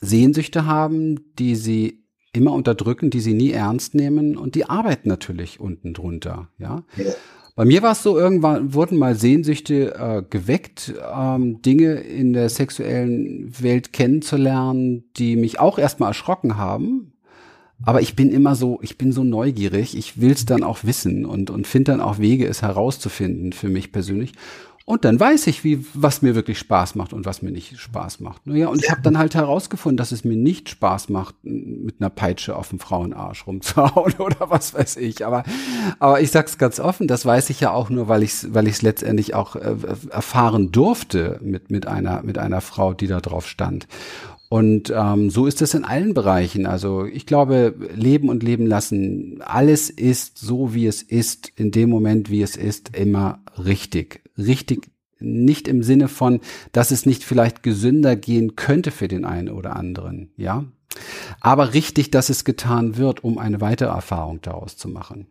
Sehnsüchte 0.00 0.66
haben, 0.66 1.34
die 1.38 1.54
sie 1.54 2.04
immer 2.32 2.52
unterdrücken, 2.52 3.10
die 3.10 3.20
sie 3.20 3.34
nie 3.34 3.50
ernst 3.50 3.94
nehmen 3.94 4.36
und 4.36 4.54
die 4.54 4.64
arbeiten 4.64 5.08
natürlich 5.08 5.60
unten 5.60 5.92
drunter, 5.92 6.48
ja. 6.58 6.84
ja. 6.96 7.12
Bei 7.54 7.66
mir 7.66 7.82
war 7.82 7.92
es 7.92 8.02
so, 8.02 8.18
irgendwann 8.18 8.72
wurden 8.72 8.96
mal 8.96 9.14
Sehnsüchte 9.14 9.94
äh, 9.94 10.22
geweckt, 10.28 10.94
ähm, 11.14 11.60
Dinge 11.60 11.96
in 11.96 12.32
der 12.32 12.48
sexuellen 12.48 13.52
Welt 13.60 13.92
kennenzulernen, 13.92 15.04
die 15.18 15.36
mich 15.36 15.60
auch 15.60 15.78
erstmal 15.78 16.10
erschrocken 16.10 16.56
haben. 16.56 17.11
Aber 17.84 18.00
ich 18.00 18.16
bin 18.16 18.30
immer 18.30 18.54
so, 18.54 18.78
ich 18.82 18.98
bin 18.98 19.12
so 19.12 19.24
neugierig, 19.24 19.96
ich 19.96 20.20
will 20.20 20.32
es 20.32 20.46
dann 20.46 20.62
auch 20.62 20.84
wissen 20.84 21.24
und, 21.24 21.50
und 21.50 21.66
finde 21.66 21.92
dann 21.92 22.00
auch 22.00 22.18
Wege, 22.18 22.46
es 22.46 22.62
herauszufinden 22.62 23.52
für 23.52 23.68
mich 23.68 23.92
persönlich. 23.92 24.32
Und 24.84 25.04
dann 25.04 25.18
weiß 25.18 25.46
ich, 25.46 25.62
wie, 25.62 25.84
was 25.94 26.22
mir 26.22 26.34
wirklich 26.34 26.58
Spaß 26.58 26.96
macht 26.96 27.12
und 27.12 27.24
was 27.24 27.40
mir 27.40 27.52
nicht 27.52 27.78
Spaß 27.78 28.18
macht. 28.18 28.44
Naja, 28.46 28.66
und 28.66 28.82
ich 28.82 28.90
habe 28.90 29.00
dann 29.00 29.16
halt 29.16 29.36
herausgefunden, 29.36 29.96
dass 29.96 30.10
es 30.10 30.24
mir 30.24 30.36
nicht 30.36 30.68
Spaß 30.68 31.08
macht, 31.08 31.36
mit 31.42 31.96
einer 32.00 32.10
Peitsche 32.10 32.56
auf 32.56 32.70
dem 32.70 32.80
Frauenarsch 32.80 33.46
rumzuhauen 33.46 34.14
oder 34.18 34.50
was 34.50 34.74
weiß 34.74 34.96
ich. 34.96 35.24
Aber, 35.24 35.44
aber 36.00 36.20
ich 36.20 36.32
sag's 36.32 36.58
ganz 36.58 36.80
offen, 36.80 37.06
das 37.06 37.24
weiß 37.24 37.50
ich 37.50 37.60
ja 37.60 37.70
auch 37.70 37.90
nur, 37.90 38.08
weil 38.08 38.24
ich 38.24 38.32
es 38.32 38.54
weil 38.54 38.66
ich's 38.66 38.82
letztendlich 38.82 39.34
auch 39.34 39.54
äh, 39.54 39.76
erfahren 40.10 40.72
durfte 40.72 41.38
mit, 41.42 41.70
mit, 41.70 41.86
einer, 41.86 42.22
mit 42.24 42.38
einer 42.38 42.60
Frau, 42.60 42.92
die 42.92 43.06
da 43.06 43.20
drauf 43.20 43.46
stand. 43.46 43.86
Und 44.52 44.92
ähm, 44.94 45.30
so 45.30 45.46
ist 45.46 45.62
es 45.62 45.72
in 45.72 45.82
allen 45.82 46.12
Bereichen. 46.12 46.66
Also 46.66 47.06
ich 47.06 47.24
glaube, 47.24 47.74
Leben 47.94 48.28
und 48.28 48.42
Leben 48.42 48.66
lassen, 48.66 49.40
alles 49.40 49.88
ist 49.88 50.36
so, 50.36 50.74
wie 50.74 50.86
es 50.86 51.00
ist, 51.00 51.50
in 51.56 51.70
dem 51.70 51.88
Moment, 51.88 52.28
wie 52.28 52.42
es 52.42 52.56
ist, 52.56 52.94
immer 52.94 53.40
richtig. 53.56 54.20
Richtig 54.36 54.90
nicht 55.20 55.68
im 55.68 55.82
Sinne 55.82 56.08
von, 56.08 56.40
dass 56.72 56.90
es 56.90 57.06
nicht 57.06 57.24
vielleicht 57.24 57.62
gesünder 57.62 58.14
gehen 58.14 58.54
könnte 58.54 58.90
für 58.90 59.08
den 59.08 59.24
einen 59.24 59.48
oder 59.48 59.74
anderen, 59.74 60.32
ja. 60.36 60.66
Aber 61.40 61.74
richtig, 61.74 62.10
dass 62.10 62.28
es 62.28 62.44
getan 62.44 62.96
wird, 62.96 63.24
um 63.24 63.38
eine 63.38 63.60
weitere 63.60 63.90
Erfahrung 63.90 64.40
daraus 64.42 64.76
zu 64.76 64.88
machen. 64.88 65.26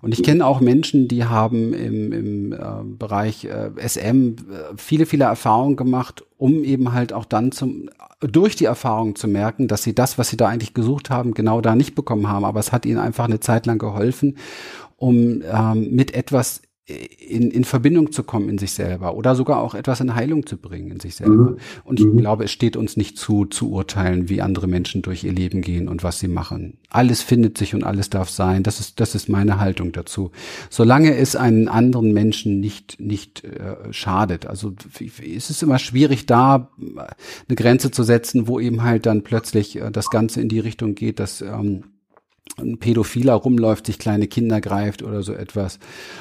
Und 0.00 0.12
ich 0.12 0.22
kenne 0.22 0.46
auch 0.46 0.60
Menschen, 0.60 1.08
die 1.08 1.24
haben 1.24 1.72
im, 1.74 2.12
im 2.12 2.52
äh, 2.52 2.56
Bereich 2.84 3.44
äh, 3.44 3.70
SM 3.76 4.36
äh, 4.50 4.74
viele, 4.76 5.06
viele 5.06 5.24
Erfahrungen 5.24 5.76
gemacht, 5.76 6.24
um 6.38 6.64
eben 6.64 6.92
halt 6.92 7.12
auch 7.12 7.24
dann 7.24 7.52
zum, 7.52 7.90
durch 8.20 8.56
die 8.56 8.64
Erfahrung 8.64 9.16
zu 9.16 9.28
merken, 9.28 9.68
dass 9.68 9.82
sie 9.82 9.94
das, 9.94 10.18
was 10.18 10.28
sie 10.28 10.36
da 10.36 10.48
eigentlich 10.48 10.74
gesucht 10.74 11.10
haben, 11.10 11.34
genau 11.34 11.60
da 11.60 11.74
nicht 11.74 11.94
bekommen 11.94 12.28
haben. 12.28 12.44
Aber 12.44 12.60
es 12.60 12.72
hat 12.72 12.86
ihnen 12.86 12.98
einfach 12.98 13.24
eine 13.24 13.40
Zeit 13.40 13.66
lang 13.66 13.78
geholfen, 13.78 14.36
um 14.96 15.42
ähm, 15.42 15.90
mit 15.90 16.14
etwas 16.14 16.62
in, 16.86 17.50
in 17.50 17.64
Verbindung 17.64 18.12
zu 18.12 18.22
kommen 18.22 18.48
in 18.48 18.58
sich 18.58 18.72
selber 18.72 19.16
oder 19.16 19.34
sogar 19.34 19.60
auch 19.60 19.74
etwas 19.74 20.00
in 20.00 20.14
Heilung 20.14 20.46
zu 20.46 20.56
bringen 20.56 20.92
in 20.92 21.00
sich 21.00 21.16
selber. 21.16 21.50
Mhm. 21.50 21.56
Und 21.82 21.98
ich 21.98 22.06
mhm. 22.06 22.18
glaube, 22.18 22.44
es 22.44 22.52
steht 22.52 22.76
uns 22.76 22.96
nicht 22.96 23.18
zu, 23.18 23.44
zu 23.44 23.72
urteilen, 23.72 24.28
wie 24.28 24.40
andere 24.40 24.68
Menschen 24.68 25.02
durch 25.02 25.24
ihr 25.24 25.32
Leben 25.32 25.62
gehen 25.62 25.88
und 25.88 26.04
was 26.04 26.20
sie 26.20 26.28
machen. 26.28 26.78
Alles 26.88 27.22
findet 27.22 27.58
sich 27.58 27.74
und 27.74 27.82
alles 27.82 28.08
darf 28.08 28.30
sein. 28.30 28.62
Das 28.62 28.78
ist, 28.78 29.00
das 29.00 29.16
ist 29.16 29.28
meine 29.28 29.58
Haltung 29.58 29.90
dazu. 29.90 30.30
Solange 30.70 31.16
es 31.16 31.34
einen 31.34 31.66
anderen 31.66 32.12
Menschen 32.12 32.60
nicht, 32.60 33.00
nicht 33.00 33.42
äh, 33.42 33.92
schadet. 33.92 34.46
Also 34.46 34.72
es 35.00 35.50
ist 35.50 35.62
immer 35.64 35.80
schwierig, 35.80 36.26
da 36.26 36.70
eine 36.78 37.56
Grenze 37.56 37.90
zu 37.90 38.04
setzen, 38.04 38.46
wo 38.46 38.60
eben 38.60 38.84
halt 38.84 39.06
dann 39.06 39.22
plötzlich 39.22 39.76
äh, 39.80 39.90
das 39.90 40.08
Ganze 40.10 40.40
in 40.40 40.48
die 40.48 40.60
Richtung 40.60 40.94
geht, 40.94 41.18
dass 41.18 41.40
ähm, 41.40 41.82
ein 42.58 42.78
Pädophiler 42.78 43.34
rumläuft, 43.34 43.86
sich 43.86 43.98
kleine 43.98 44.28
Kinder 44.28 44.60
greift 44.60 45.02
oder 45.02 45.22
so 45.22 45.34
etwas. 45.34 45.78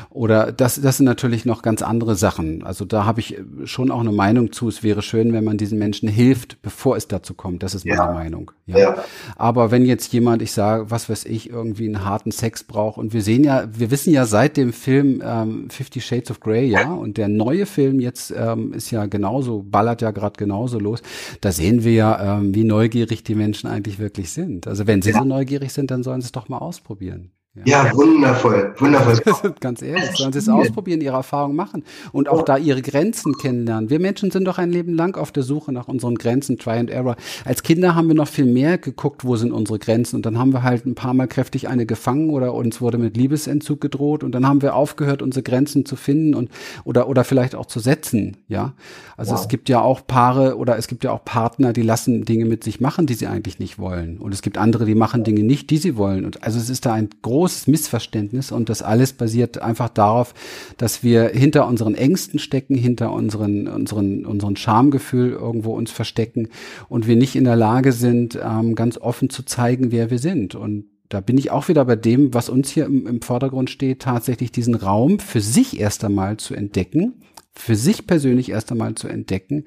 Oder 0.09 0.51
das, 0.51 0.82
das 0.82 0.97
sind 0.97 1.05
natürlich 1.05 1.45
noch 1.45 1.61
ganz 1.61 1.82
andere 1.82 2.15
Sachen. 2.15 2.63
Also 2.63 2.84
da 2.84 3.05
habe 3.05 3.21
ich 3.21 3.38
schon 3.63 3.89
auch 3.89 4.01
eine 4.01 4.11
Meinung 4.11 4.51
zu. 4.51 4.67
Es 4.67 4.84
wäre 4.84 5.01
schön, 5.01 5.32
wenn 5.32 5.45
man 5.45 5.57
diesen 5.57 5.80
Menschen 5.80 6.09
hilft, 6.09 6.61
bevor 6.61 6.97
es 6.97 7.07
dazu 7.07 7.34
kommt. 7.34 7.63
Das 7.63 7.73
ist 7.73 7.86
meine 7.86 7.99
ja. 7.99 8.11
Meinung. 8.11 8.51
Ja. 8.65 8.78
ja. 8.78 8.95
Aber 9.38 9.71
wenn 9.71 9.86
jetzt 9.86 10.11
jemand, 10.11 10.41
ich 10.41 10.51
sage, 10.51 10.91
was 10.91 11.09
weiß 11.09 11.26
ich, 11.26 11.49
irgendwie 11.49 11.86
einen 11.86 12.03
harten 12.03 12.32
Sex 12.32 12.63
braucht 12.63 12.97
und 12.97 13.13
wir 13.13 13.21
sehen 13.21 13.43
ja, 13.43 13.67
wir 13.71 13.89
wissen 13.89 14.11
ja 14.11 14.26
seit 14.26 14.57
dem 14.57 14.73
Film 14.73 15.21
ähm, 15.23 15.69
Fifty 15.69 16.01
Shades 16.01 16.32
of 16.32 16.41
Grey, 16.41 16.65
ja, 16.65 16.91
und 16.91 17.17
der 17.17 17.30
neue 17.30 17.65
Film 17.65 17.99
jetzt 17.99 18.34
ähm, 18.36 18.73
ist 18.73 18.91
ja 18.91 19.05
genauso, 19.05 19.63
ballert 19.63 20.01
ja 20.01 20.11
gerade 20.11 20.38
genauso 20.38 20.80
los. 20.80 21.01
Da 21.41 21.51
sehen 21.51 21.84
wir 21.84 21.93
ja, 21.93 22.39
ähm, 22.39 22.53
wie 22.53 22.63
neugierig 22.63 23.23
die 23.23 23.36
Menschen 23.36 23.69
eigentlich 23.69 23.99
wirklich 23.99 24.32
sind. 24.32 24.67
Also 24.67 24.88
wenn 24.88 25.01
sie 25.01 25.11
ja. 25.11 25.19
so 25.19 25.23
neugierig 25.23 25.71
sind, 25.71 25.91
dann 25.91 26.03
sollen 26.03 26.14
sie 26.22 26.26
es 26.26 26.32
doch 26.32 26.49
mal 26.49 26.59
ausprobieren. 26.59 27.32
Ja, 27.64 27.86
ja 27.86 27.95
wundervoll, 27.95 28.74
wundervoll. 28.78 29.56
Ganz 29.62 29.82
ehrlich, 29.82 30.12
sollen 30.18 30.34
Sie 30.34 30.39
es 30.39 30.49
ausprobieren, 30.49 30.99
Ihre 30.99 31.16
Erfahrungen 31.16 31.56
machen 31.56 31.86
und 32.12 32.28
auch 32.28 32.43
da 32.43 32.58
Ihre 32.58 32.82
Grenzen 32.82 33.38
kennenlernen. 33.38 33.89
Wir 33.89 34.01
Menschen 34.01 34.30
sind 34.30 34.43
doch 34.43 34.58
ein 34.58 34.72
Leben 34.72 34.93
lang 34.93 35.16
auf 35.16 35.32
der 35.32 35.43
Suche 35.43 35.72
nach 35.72 35.88
unseren 35.88 36.16
Grenzen, 36.16 36.58
Try 36.58 36.80
and 36.80 36.89
Error. 36.89 37.16
Als 37.45 37.64
Kinder 37.64 37.95
haben 37.95 38.10
wir 38.10 38.16
noch 38.16 38.28
viel 38.28 38.45
mehr 38.45 38.78
geguckt, 38.78 39.24
wo 39.24 39.38
sind 39.38 39.53
unsere 39.53 39.80
Grenzen 39.80 40.18
und 40.18 40.26
dann 40.26 40.38
haben 40.38 40.51
wir 40.51 40.64
halt 40.64 40.86
ein 40.86 40.95
paar 40.95 41.14
Mal 41.14 41.28
kräftig 41.28 41.70
eine 41.70 41.86
gefangen 41.86 42.30
oder 42.30 42.53
uns 42.53 42.82
wurde 42.82 42.97
mit 42.97 43.16
Liebesentzug 43.16 43.80
gedroht 43.80 44.26
und 44.26 44.34
dann 44.34 44.45
haben 44.45 44.62
wir 44.62 44.76
aufgehört, 44.76 45.22
unsere 45.22 45.43
Grenzen 45.43 45.86
zu 45.86 45.95
finden 45.95 46.36
und 46.36 46.49
oder 46.84 47.08
oder 47.08 47.24
vielleicht 47.24 47.56
auch 47.56 47.68
zu 47.68 47.80
setzen, 47.80 48.36
ja. 48.49 48.74
Also 49.16 49.32
wow. 49.32 49.39
es 49.39 49.47
gibt 49.47 49.70
ja 49.70 49.80
auch 49.80 50.06
Paare 50.06 50.58
oder 50.58 50.78
es 50.78 50.88
gibt 50.88 51.06
ja 51.06 51.12
auch 51.12 51.24
Partner, 51.24 51.72
die 51.72 51.84
lassen 51.84 52.26
Dinge 52.26 52.43
mit 52.43 52.66
sich 52.66 52.82
machen, 52.82 53.06
die 53.06 53.14
sie 53.14 53.28
eigentlich 53.28 53.60
nicht 53.60 53.80
wollen 53.80 54.18
und 54.18 54.34
es 54.34 54.41
gibt 54.41 54.58
andere, 54.58 54.84
die 54.84 54.95
machen 54.95 55.24
Dinge 55.24 55.43
nicht, 55.43 55.70
die 55.70 55.78
sie 55.78 55.95
wollen 55.95 56.26
und 56.26 56.43
also 56.43 56.60
es 56.60 56.70
ist 56.70 56.86
da 56.86 56.91
ein 56.91 57.10
großes 57.22 57.45
großes 57.46 57.68
Missverständnis 57.68 58.52
und 58.52 58.70
das 58.70 58.82
alles 58.82 59.14
basiert 59.14 59.62
einfach 59.62 59.89
darauf, 59.89 60.34
dass 60.78 61.04
wir 61.04 61.30
hinter 61.30 61.68
unseren 61.68 61.93
Ängsten 61.93 62.39
stecken, 62.39 62.74
hinter 62.74 63.12
unseren, 63.12 63.68
unseren, 63.68 64.26
unseren 64.26 64.56
Schamgefühl 64.56 65.30
irgendwo 65.30 65.74
uns 65.76 65.91
verstecken 65.91 66.50
und 66.89 67.06
wir 67.06 67.16
nicht 67.16 67.36
in 67.36 67.43
der 67.43 67.56
Lage 67.56 67.91
sind, 67.91 68.39
ähm, 68.43 68.74
ganz 68.74 68.98
offen 68.98 69.30
zu 69.30 69.43
zeigen, 69.43 69.91
wer 69.91 70.10
wir 70.10 70.18
sind. 70.18 70.56
Und 70.56 70.86
da 71.10 71.22
bin 71.22 71.38
ich 71.38 71.52
auch 71.52 71.68
wieder 71.68 71.86
bei 71.86 71.96
dem, 71.96 72.34
was 72.34 72.50
uns 72.50 72.72
hier 72.72 72.86
im, 72.86 73.06
im 73.06 73.22
Vordergrund 73.22 73.70
steht, 73.70 74.02
tatsächlich 74.02 74.52
diesen 74.52 74.74
Raum 74.74 75.20
für 75.20 75.41
sich 75.41 75.80
erst 75.80 76.04
einmal 76.04 76.38
zu 76.38 76.56
entdecken, 76.56 77.22
für 77.54 77.76
sich 77.76 78.08
persönlich 78.08 78.50
erst 78.50 78.72
einmal 78.72 78.96
zu 78.96 79.08
entdecken, 79.08 79.66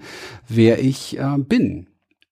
wer 0.49 0.83
ich 0.83 1.17
äh, 1.17 1.39
bin. 1.39 1.87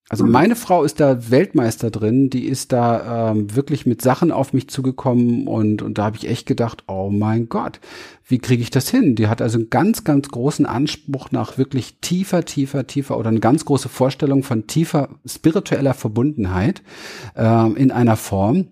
Also 0.09 0.25
meine 0.25 0.55
Frau 0.55 0.85
ist 0.85 1.01
da 1.01 1.31
Weltmeister 1.31 1.91
drin, 1.91 2.31
die 2.31 2.45
ist 2.47 2.71
da 2.71 3.33
ähm, 3.33 3.57
wirklich 3.57 3.87
mit 3.87 4.03
Sachen 4.03 4.31
auf 4.31 4.53
mich 4.53 4.69
zugekommen 4.69 5.49
und, 5.49 5.83
und 5.83 5.99
da 5.99 6.05
habe 6.05 6.17
ich 6.17 6.29
echt 6.29 6.47
gedacht, 6.47 6.85
oh 6.87 7.11
mein 7.11 7.49
Gott, 7.49 7.81
wie 8.25 8.39
kriege 8.39 8.63
ich 8.63 8.71
das 8.71 8.89
hin? 8.89 9.17
Die 9.17 9.27
hat 9.27 9.43
also 9.43 9.59
einen 9.59 9.69
ganz, 9.69 10.05
ganz 10.05 10.29
großen 10.29 10.65
Anspruch 10.65 11.33
nach 11.33 11.59
wirklich 11.59 11.99
tiefer, 12.01 12.45
tiefer, 12.45 12.87
tiefer 12.87 13.19
oder 13.19 13.31
eine 13.31 13.41
ganz 13.41 13.65
große 13.65 13.89
Vorstellung 13.89 14.45
von 14.45 14.69
tiefer 14.69 15.09
spiritueller 15.27 15.95
Verbundenheit 15.95 16.83
ähm, 17.35 17.75
in 17.75 17.91
einer 17.91 18.17
Form. 18.17 18.69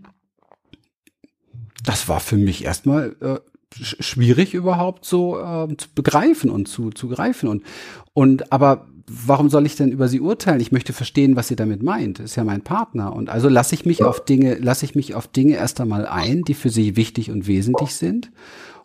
Das 1.85 2.09
war 2.09 2.20
für 2.20 2.37
mich 2.37 2.64
erstmal 2.64 3.16
äh, 3.20 3.41
schwierig 3.82 4.55
überhaupt 4.55 5.05
so 5.05 5.41
äh, 5.41 5.76
zu 5.76 5.89
begreifen 5.97 6.49
und 6.49 6.68
zu, 6.68 6.91
zu 6.91 7.09
greifen 7.09 7.49
und, 7.49 7.64
und 8.12 8.53
aber 8.53 8.87
warum 9.07 9.50
soll 9.50 9.66
ich 9.66 9.76
denn 9.76 9.90
über 9.90 10.09
sie 10.09 10.20
urteilen? 10.20 10.61
Ich 10.61 10.72
möchte 10.72 10.92
verstehen, 10.92 11.36
was 11.36 11.48
sie 11.48 11.57
damit 11.57 11.82
meint. 11.82 12.20
ist 12.20 12.36
ja 12.36 12.44
mein 12.44 12.62
Partner. 12.62 13.14
Und 13.14 13.28
also 13.28 13.48
lasse 13.48 13.74
ich 13.74 13.84
mich 13.84 14.02
auf 14.02 14.24
Dinge, 14.24 14.55
lasse 14.57 14.84
ich 14.84 14.94
mich 14.94 15.14
auf 15.14 15.28
Dinge 15.28 15.57
erst 15.57 15.80
einmal 15.80 16.07
ein, 16.07 16.42
die 16.42 16.55
für 16.55 16.70
sie 16.70 16.96
wichtig 16.96 17.30
und 17.30 17.46
wesentlich 17.46 17.94
sind. 17.94 18.30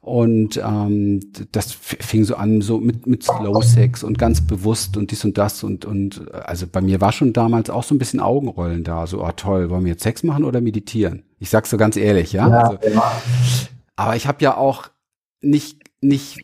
Und 0.01 0.57
ähm, 0.57 1.19
das 1.51 1.71
fing 1.73 2.23
so 2.23 2.35
an, 2.35 2.61
so 2.61 2.79
mit, 2.79 3.05
mit 3.05 3.23
Slow 3.23 3.61
Sex 3.61 4.03
und 4.03 4.17
ganz 4.17 4.41
bewusst 4.41 4.95
und 4.97 5.11
dies 5.11 5.23
und 5.25 5.37
das. 5.37 5.63
Und, 5.63 5.85
und 5.85 6.33
also 6.33 6.67
bei 6.67 6.81
mir 6.81 7.01
war 7.01 7.11
schon 7.11 7.33
damals 7.33 7.69
auch 7.69 7.83
so 7.83 7.95
ein 7.95 7.99
bisschen 7.99 8.19
Augenrollen 8.19 8.83
da. 8.83 9.07
So, 9.07 9.23
oh 9.23 9.31
toll, 9.35 9.69
wollen 9.69 9.83
wir 9.83 9.91
jetzt 9.91 10.03
Sex 10.03 10.23
machen 10.23 10.45
oder 10.45 10.61
meditieren? 10.61 11.23
Ich 11.39 11.49
sag's 11.49 11.69
so 11.69 11.77
ganz 11.77 11.97
ehrlich, 11.97 12.33
ja. 12.33 12.47
ja, 12.47 12.59
also. 12.61 12.79
Aber 13.95 14.15
ich 14.15 14.27
habe 14.27 14.41
ja 14.41 14.55
auch 14.55 14.89
nicht, 15.41 15.79
nicht 16.01 16.39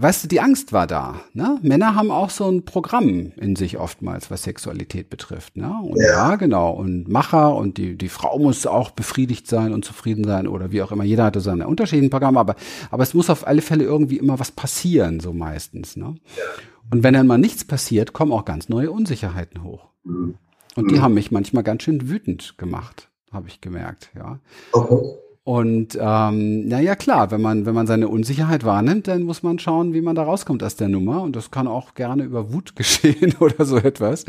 weißt 0.00 0.24
du, 0.24 0.28
die 0.28 0.40
Angst 0.40 0.72
war 0.72 0.86
da. 0.86 1.20
Ne? 1.32 1.58
Männer 1.62 1.94
haben 1.94 2.10
auch 2.10 2.30
so 2.30 2.48
ein 2.50 2.64
Programm 2.64 3.32
in 3.36 3.56
sich 3.56 3.78
oftmals, 3.78 4.30
was 4.30 4.42
Sexualität 4.42 5.10
betrifft. 5.10 5.56
Ne? 5.56 5.72
Und 5.82 5.98
ja. 5.98 6.30
ja. 6.30 6.36
genau. 6.36 6.70
Und 6.70 7.08
Macher 7.08 7.54
und 7.54 7.78
die, 7.78 7.96
die 7.96 8.08
Frau 8.08 8.38
muss 8.38 8.66
auch 8.66 8.90
befriedigt 8.90 9.46
sein 9.46 9.72
und 9.72 9.84
zufrieden 9.84 10.24
sein 10.24 10.46
oder 10.46 10.72
wie 10.72 10.82
auch 10.82 10.92
immer. 10.92 11.04
Jeder 11.04 11.24
hatte 11.24 11.40
seine 11.40 11.66
unterschiedlichen 11.66 12.10
Programme, 12.10 12.40
aber, 12.40 12.56
aber 12.90 13.02
es 13.02 13.14
muss 13.14 13.30
auf 13.30 13.46
alle 13.46 13.62
Fälle 13.62 13.84
irgendwie 13.84 14.18
immer 14.18 14.38
was 14.38 14.50
passieren, 14.50 15.20
so 15.20 15.32
meistens. 15.32 15.96
Ne? 15.96 16.14
Ja. 16.36 16.42
Und 16.90 17.02
wenn 17.02 17.14
dann 17.14 17.26
mal 17.26 17.38
nichts 17.38 17.64
passiert, 17.64 18.12
kommen 18.12 18.32
auch 18.32 18.44
ganz 18.44 18.68
neue 18.68 18.90
Unsicherheiten 18.90 19.62
hoch. 19.62 19.88
Mhm. 20.04 20.36
Und 20.76 20.90
die 20.90 20.96
mhm. 20.96 21.02
haben 21.02 21.14
mich 21.14 21.30
manchmal 21.30 21.62
ganz 21.62 21.82
schön 21.82 22.08
wütend 22.08 22.58
gemacht, 22.58 23.08
habe 23.32 23.48
ich 23.48 23.60
gemerkt, 23.60 24.10
ja. 24.14 24.38
Okay. 24.72 25.16
Und 25.46 25.96
ähm, 26.00 26.66
naja, 26.66 26.96
klar, 26.96 27.30
wenn 27.30 27.40
man, 27.40 27.66
wenn 27.66 27.74
man 27.74 27.86
seine 27.86 28.08
Unsicherheit 28.08 28.64
wahrnimmt, 28.64 29.06
dann 29.06 29.22
muss 29.22 29.44
man 29.44 29.60
schauen, 29.60 29.94
wie 29.94 30.00
man 30.00 30.16
da 30.16 30.24
rauskommt 30.24 30.60
aus 30.64 30.74
der 30.74 30.88
Nummer. 30.88 31.22
Und 31.22 31.36
das 31.36 31.52
kann 31.52 31.68
auch 31.68 31.94
gerne 31.94 32.24
über 32.24 32.52
Wut 32.52 32.74
geschehen 32.74 33.32
oder 33.38 33.64
so 33.64 33.76
etwas. 33.76 34.24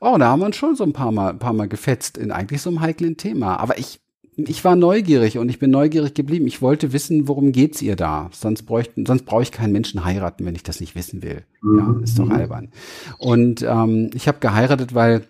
Oh, 0.00 0.16
da 0.18 0.28
haben 0.28 0.40
wir 0.40 0.46
uns 0.46 0.56
schon 0.56 0.74
so 0.74 0.84
ein 0.84 0.94
paar 0.94 1.12
Mal, 1.12 1.32
ein 1.32 1.38
paar 1.38 1.52
Mal 1.52 1.68
gefetzt 1.68 2.16
in 2.16 2.32
eigentlich 2.32 2.62
so 2.62 2.70
einem 2.70 2.80
heiklen 2.80 3.18
Thema. 3.18 3.58
Aber 3.58 3.78
ich, 3.78 4.00
ich 4.36 4.64
war 4.64 4.74
neugierig 4.74 5.36
und 5.36 5.50
ich 5.50 5.58
bin 5.58 5.70
neugierig 5.70 6.14
geblieben. 6.14 6.46
Ich 6.46 6.62
wollte 6.62 6.94
wissen, 6.94 7.28
worum 7.28 7.52
geht's 7.52 7.82
ihr 7.82 7.94
da? 7.94 8.30
Sonst 8.32 8.62
bräuchten, 8.62 9.04
sonst 9.04 9.26
brauche 9.26 9.42
ich 9.42 9.52
keinen 9.52 9.72
Menschen 9.72 10.06
heiraten, 10.06 10.46
wenn 10.46 10.54
ich 10.54 10.62
das 10.62 10.80
nicht 10.80 10.94
wissen 10.94 11.22
will. 11.22 11.44
Ja, 11.62 11.68
mhm. 11.68 12.02
ist 12.02 12.18
doch 12.18 12.30
albern. 12.30 12.70
Und 13.18 13.60
ähm, 13.68 14.12
ich 14.14 14.26
habe 14.26 14.38
geheiratet, 14.38 14.94
weil 14.94 15.24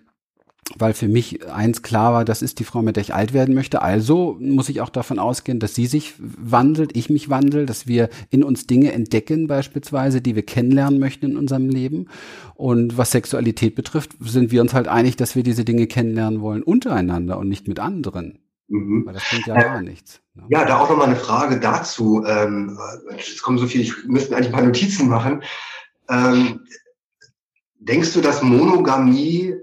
weil 0.76 0.92
für 0.92 1.08
mich 1.08 1.46
eins 1.50 1.82
klar 1.82 2.12
war, 2.12 2.24
das 2.24 2.42
ist 2.42 2.58
die 2.58 2.64
Frau, 2.64 2.82
mit 2.82 2.96
der 2.96 3.02
ich 3.02 3.14
alt 3.14 3.32
werden 3.32 3.54
möchte. 3.54 3.80
Also 3.80 4.36
muss 4.38 4.68
ich 4.68 4.80
auch 4.80 4.90
davon 4.90 5.18
ausgehen, 5.18 5.60
dass 5.60 5.74
sie 5.74 5.86
sich 5.86 6.14
wandelt, 6.18 6.96
ich 6.96 7.08
mich 7.08 7.30
wandel, 7.30 7.64
dass 7.64 7.86
wir 7.86 8.10
in 8.30 8.44
uns 8.44 8.66
Dinge 8.66 8.92
entdecken 8.92 9.46
beispielsweise, 9.46 10.20
die 10.20 10.34
wir 10.34 10.44
kennenlernen 10.44 10.98
möchten 10.98 11.30
in 11.30 11.36
unserem 11.36 11.70
Leben. 11.70 12.08
Und 12.54 12.98
was 12.98 13.12
Sexualität 13.12 13.76
betrifft, 13.76 14.12
sind 14.20 14.50
wir 14.50 14.60
uns 14.60 14.74
halt 14.74 14.88
einig, 14.88 15.16
dass 15.16 15.36
wir 15.36 15.42
diese 15.42 15.64
Dinge 15.64 15.86
kennenlernen 15.86 16.40
wollen 16.40 16.62
untereinander 16.62 17.38
und 17.38 17.48
nicht 17.48 17.66
mit 17.66 17.80
anderen. 17.80 18.40
Mhm. 18.68 19.06
Weil 19.06 19.14
das 19.14 19.24
bringt 19.30 19.46
ja 19.46 19.56
äh, 19.56 19.62
gar 19.62 19.82
nichts. 19.82 20.20
Ne? 20.34 20.44
Ja, 20.50 20.66
da 20.66 20.78
auch 20.78 20.90
nochmal 20.90 21.06
eine 21.06 21.16
Frage 21.16 21.58
dazu. 21.58 22.24
Ähm, 22.26 22.78
es 23.16 23.40
kommen 23.40 23.58
so 23.58 23.66
viele, 23.66 23.84
ich 23.84 24.04
müsste 24.04 24.36
eigentlich 24.36 24.48
ein 24.48 24.52
paar 24.52 24.62
Notizen 24.62 25.08
machen. 25.08 25.42
Ähm, 26.10 26.60
denkst 27.78 28.12
du, 28.12 28.20
dass 28.20 28.42
Monogamie 28.42 29.54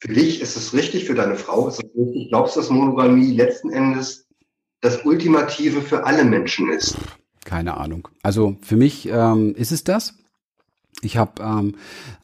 für 0.00 0.12
dich 0.12 0.40
ist 0.40 0.56
es 0.56 0.72
richtig, 0.74 1.04
für 1.04 1.14
deine 1.14 1.36
Frau 1.36 1.68
ist 1.68 1.82
es 1.82 1.90
richtig. 1.96 2.28
Glaubst 2.28 2.56
du, 2.56 2.60
dass 2.60 2.70
Monogamie 2.70 3.34
letzten 3.34 3.70
Endes 3.70 4.26
das 4.80 5.04
Ultimative 5.04 5.82
für 5.82 6.04
alle 6.04 6.24
Menschen 6.24 6.70
ist? 6.70 6.96
Keine 7.44 7.76
Ahnung. 7.76 8.08
Also 8.22 8.56
für 8.62 8.76
mich 8.76 9.08
ähm, 9.08 9.54
ist 9.54 9.72
es 9.72 9.82
das. 9.82 10.14
Ich 11.02 11.16
habe 11.16 11.40
ähm, 11.40 11.74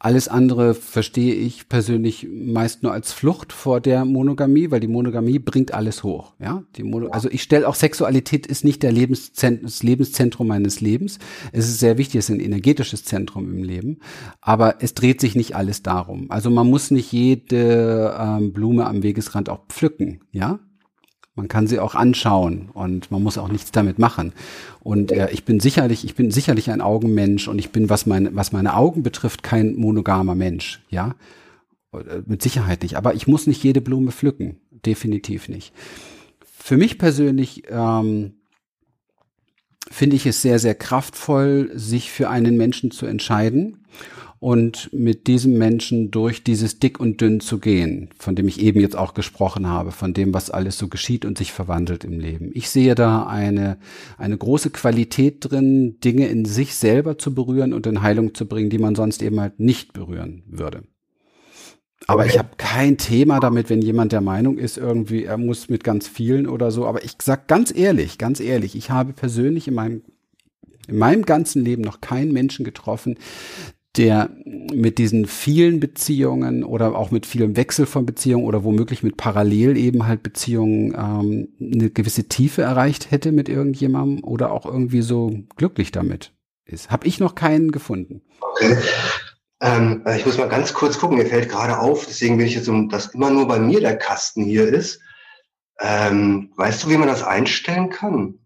alles 0.00 0.26
andere 0.26 0.74
verstehe 0.74 1.34
ich 1.34 1.68
persönlich 1.68 2.26
meist 2.28 2.82
nur 2.82 2.92
als 2.92 3.12
Flucht 3.12 3.52
vor 3.52 3.80
der 3.80 4.04
Monogamie, 4.04 4.72
weil 4.72 4.80
die 4.80 4.88
Monogamie 4.88 5.38
bringt 5.38 5.72
alles 5.72 6.02
hoch. 6.02 6.32
Ja, 6.40 6.64
die 6.74 6.82
Mono 6.82 7.08
also 7.08 7.30
ich 7.30 7.42
stelle 7.42 7.68
auch 7.68 7.76
Sexualität 7.76 8.48
ist 8.48 8.64
nicht 8.64 8.82
der 8.82 8.90
Lebenszent 8.90 9.62
das 9.62 9.84
Lebenszentrum 9.84 10.48
meines 10.48 10.80
Lebens. 10.80 11.20
Es 11.52 11.68
ist 11.68 11.78
sehr 11.78 11.98
wichtig, 11.98 12.18
es 12.18 12.28
ist 12.28 12.34
ein 12.34 12.40
energetisches 12.40 13.04
Zentrum 13.04 13.44
im 13.44 13.62
Leben, 13.62 13.98
aber 14.40 14.76
es 14.80 14.94
dreht 14.94 15.20
sich 15.20 15.36
nicht 15.36 15.54
alles 15.54 15.84
darum. 15.84 16.30
Also 16.30 16.50
man 16.50 16.68
muss 16.68 16.90
nicht 16.90 17.12
jede 17.12 18.16
ähm, 18.18 18.52
Blume 18.52 18.86
am 18.86 19.04
Wegesrand 19.04 19.50
auch 19.50 19.66
pflücken. 19.68 20.20
Ja, 20.32 20.58
man 21.34 21.48
kann 21.48 21.66
sie 21.66 21.80
auch 21.80 21.94
anschauen 21.94 22.70
und 22.72 23.10
man 23.10 23.22
muss 23.22 23.38
auch 23.38 23.48
nichts 23.48 23.72
damit 23.72 23.98
machen. 23.98 24.32
Und 24.80 25.10
äh, 25.10 25.30
ich 25.30 25.44
bin 25.44 25.58
sicherlich, 25.58 26.04
ich 26.04 26.14
bin 26.14 26.30
sicherlich 26.30 26.70
ein 26.70 26.80
Augenmensch 26.80 27.48
und 27.48 27.58
ich 27.58 27.70
bin, 27.70 27.90
was 27.90 28.06
meine, 28.06 28.34
was 28.36 28.52
meine 28.52 28.74
Augen 28.74 29.02
betrifft, 29.02 29.42
kein 29.42 29.74
monogamer 29.74 30.34
Mensch, 30.34 30.82
ja. 30.90 31.16
Äh, 31.92 32.22
mit 32.26 32.42
Sicherheit 32.42 32.82
nicht. 32.82 32.96
Aber 32.96 33.14
ich 33.14 33.26
muss 33.26 33.46
nicht 33.46 33.64
jede 33.64 33.80
Blume 33.80 34.12
pflücken. 34.12 34.58
Definitiv 34.86 35.48
nicht. 35.48 35.72
Für 36.44 36.76
mich 36.76 36.98
persönlich 36.98 37.64
ähm, 37.68 38.34
finde 39.90 40.16
ich 40.16 40.26
es 40.26 40.40
sehr, 40.40 40.60
sehr 40.60 40.74
kraftvoll, 40.74 41.72
sich 41.74 42.10
für 42.10 42.30
einen 42.30 42.56
Menschen 42.56 42.90
zu 42.90 43.06
entscheiden 43.06 43.84
und 44.44 44.92
mit 44.92 45.26
diesem 45.26 45.56
Menschen 45.56 46.10
durch 46.10 46.44
dieses 46.44 46.78
Dick 46.78 47.00
und 47.00 47.22
Dünn 47.22 47.40
zu 47.40 47.58
gehen, 47.58 48.10
von 48.18 48.36
dem 48.36 48.46
ich 48.46 48.60
eben 48.60 48.78
jetzt 48.78 48.94
auch 48.94 49.14
gesprochen 49.14 49.66
habe, 49.66 49.90
von 49.90 50.12
dem, 50.12 50.34
was 50.34 50.50
alles 50.50 50.76
so 50.76 50.88
geschieht 50.88 51.24
und 51.24 51.38
sich 51.38 51.50
verwandelt 51.50 52.04
im 52.04 52.20
Leben. 52.20 52.50
Ich 52.52 52.68
sehe 52.68 52.94
da 52.94 53.26
eine, 53.26 53.78
eine 54.18 54.36
große 54.36 54.68
Qualität 54.68 55.50
drin, 55.50 55.98
Dinge 56.00 56.26
in 56.26 56.44
sich 56.44 56.74
selber 56.74 57.16
zu 57.16 57.34
berühren 57.34 57.72
und 57.72 57.86
in 57.86 58.02
Heilung 58.02 58.34
zu 58.34 58.46
bringen, 58.46 58.68
die 58.68 58.76
man 58.76 58.94
sonst 58.94 59.22
eben 59.22 59.40
halt 59.40 59.60
nicht 59.60 59.94
berühren 59.94 60.42
würde. 60.46 60.82
Aber 62.06 62.24
okay. 62.24 62.32
ich 62.32 62.38
habe 62.38 62.50
kein 62.58 62.98
Thema 62.98 63.40
damit, 63.40 63.70
wenn 63.70 63.80
jemand 63.80 64.12
der 64.12 64.20
Meinung 64.20 64.58
ist, 64.58 64.76
irgendwie, 64.76 65.24
er 65.24 65.38
muss 65.38 65.70
mit 65.70 65.84
ganz 65.84 66.06
vielen 66.06 66.46
oder 66.46 66.70
so. 66.70 66.84
Aber 66.84 67.02
ich 67.02 67.16
sag 67.22 67.48
ganz 67.48 67.74
ehrlich, 67.74 68.18
ganz 68.18 68.40
ehrlich, 68.40 68.76
ich 68.76 68.90
habe 68.90 69.14
persönlich 69.14 69.68
in 69.68 69.74
meinem 69.74 70.02
in 70.86 70.98
meinem 70.98 71.24
ganzen 71.24 71.64
Leben 71.64 71.82
noch 71.82 72.00
keinen 72.00 72.32
Menschen 72.32 72.64
getroffen, 72.64 73.16
der 73.96 74.30
mit 74.44 74.98
diesen 74.98 75.26
vielen 75.26 75.78
Beziehungen 75.78 76.64
oder 76.64 76.96
auch 76.96 77.10
mit 77.10 77.26
vielem 77.26 77.56
Wechsel 77.56 77.86
von 77.86 78.06
Beziehungen 78.06 78.44
oder 78.44 78.64
womöglich 78.64 79.02
mit 79.02 79.16
parallel 79.16 79.76
eben 79.76 80.06
halt 80.06 80.22
Beziehungen 80.22 80.94
ähm, 80.94 81.48
eine 81.60 81.90
gewisse 81.90 82.24
Tiefe 82.24 82.62
erreicht 82.62 83.10
hätte 83.10 83.30
mit 83.30 83.48
irgendjemandem 83.48 84.24
oder 84.24 84.50
auch 84.50 84.66
irgendwie 84.66 85.02
so 85.02 85.38
glücklich 85.56 85.92
damit 85.92 86.32
ist. 86.64 86.90
Habe 86.90 87.06
ich 87.06 87.20
noch 87.20 87.34
keinen 87.34 87.70
gefunden. 87.70 88.22
Okay. 88.40 88.76
Ähm, 89.60 90.02
äh, 90.06 90.18
ich 90.18 90.26
muss 90.26 90.38
mal 90.38 90.48
ganz 90.48 90.74
kurz 90.74 90.98
gucken, 90.98 91.16
mir 91.16 91.26
fällt 91.26 91.48
gerade 91.48 91.78
auf, 91.78 92.06
deswegen 92.06 92.36
bin 92.36 92.46
ich 92.46 92.54
jetzt 92.54 92.68
um, 92.68 92.88
dass 92.88 93.14
immer 93.14 93.30
nur 93.30 93.46
bei 93.46 93.58
mir 93.58 93.80
der 93.80 93.96
Kasten 93.96 94.44
hier 94.44 94.66
ist. 94.66 95.00
Ähm, 95.80 96.52
weißt 96.56 96.84
du, 96.84 96.88
wie 96.90 96.96
man 96.96 97.08
das 97.08 97.22
einstellen 97.22 97.90
kann? 97.90 98.40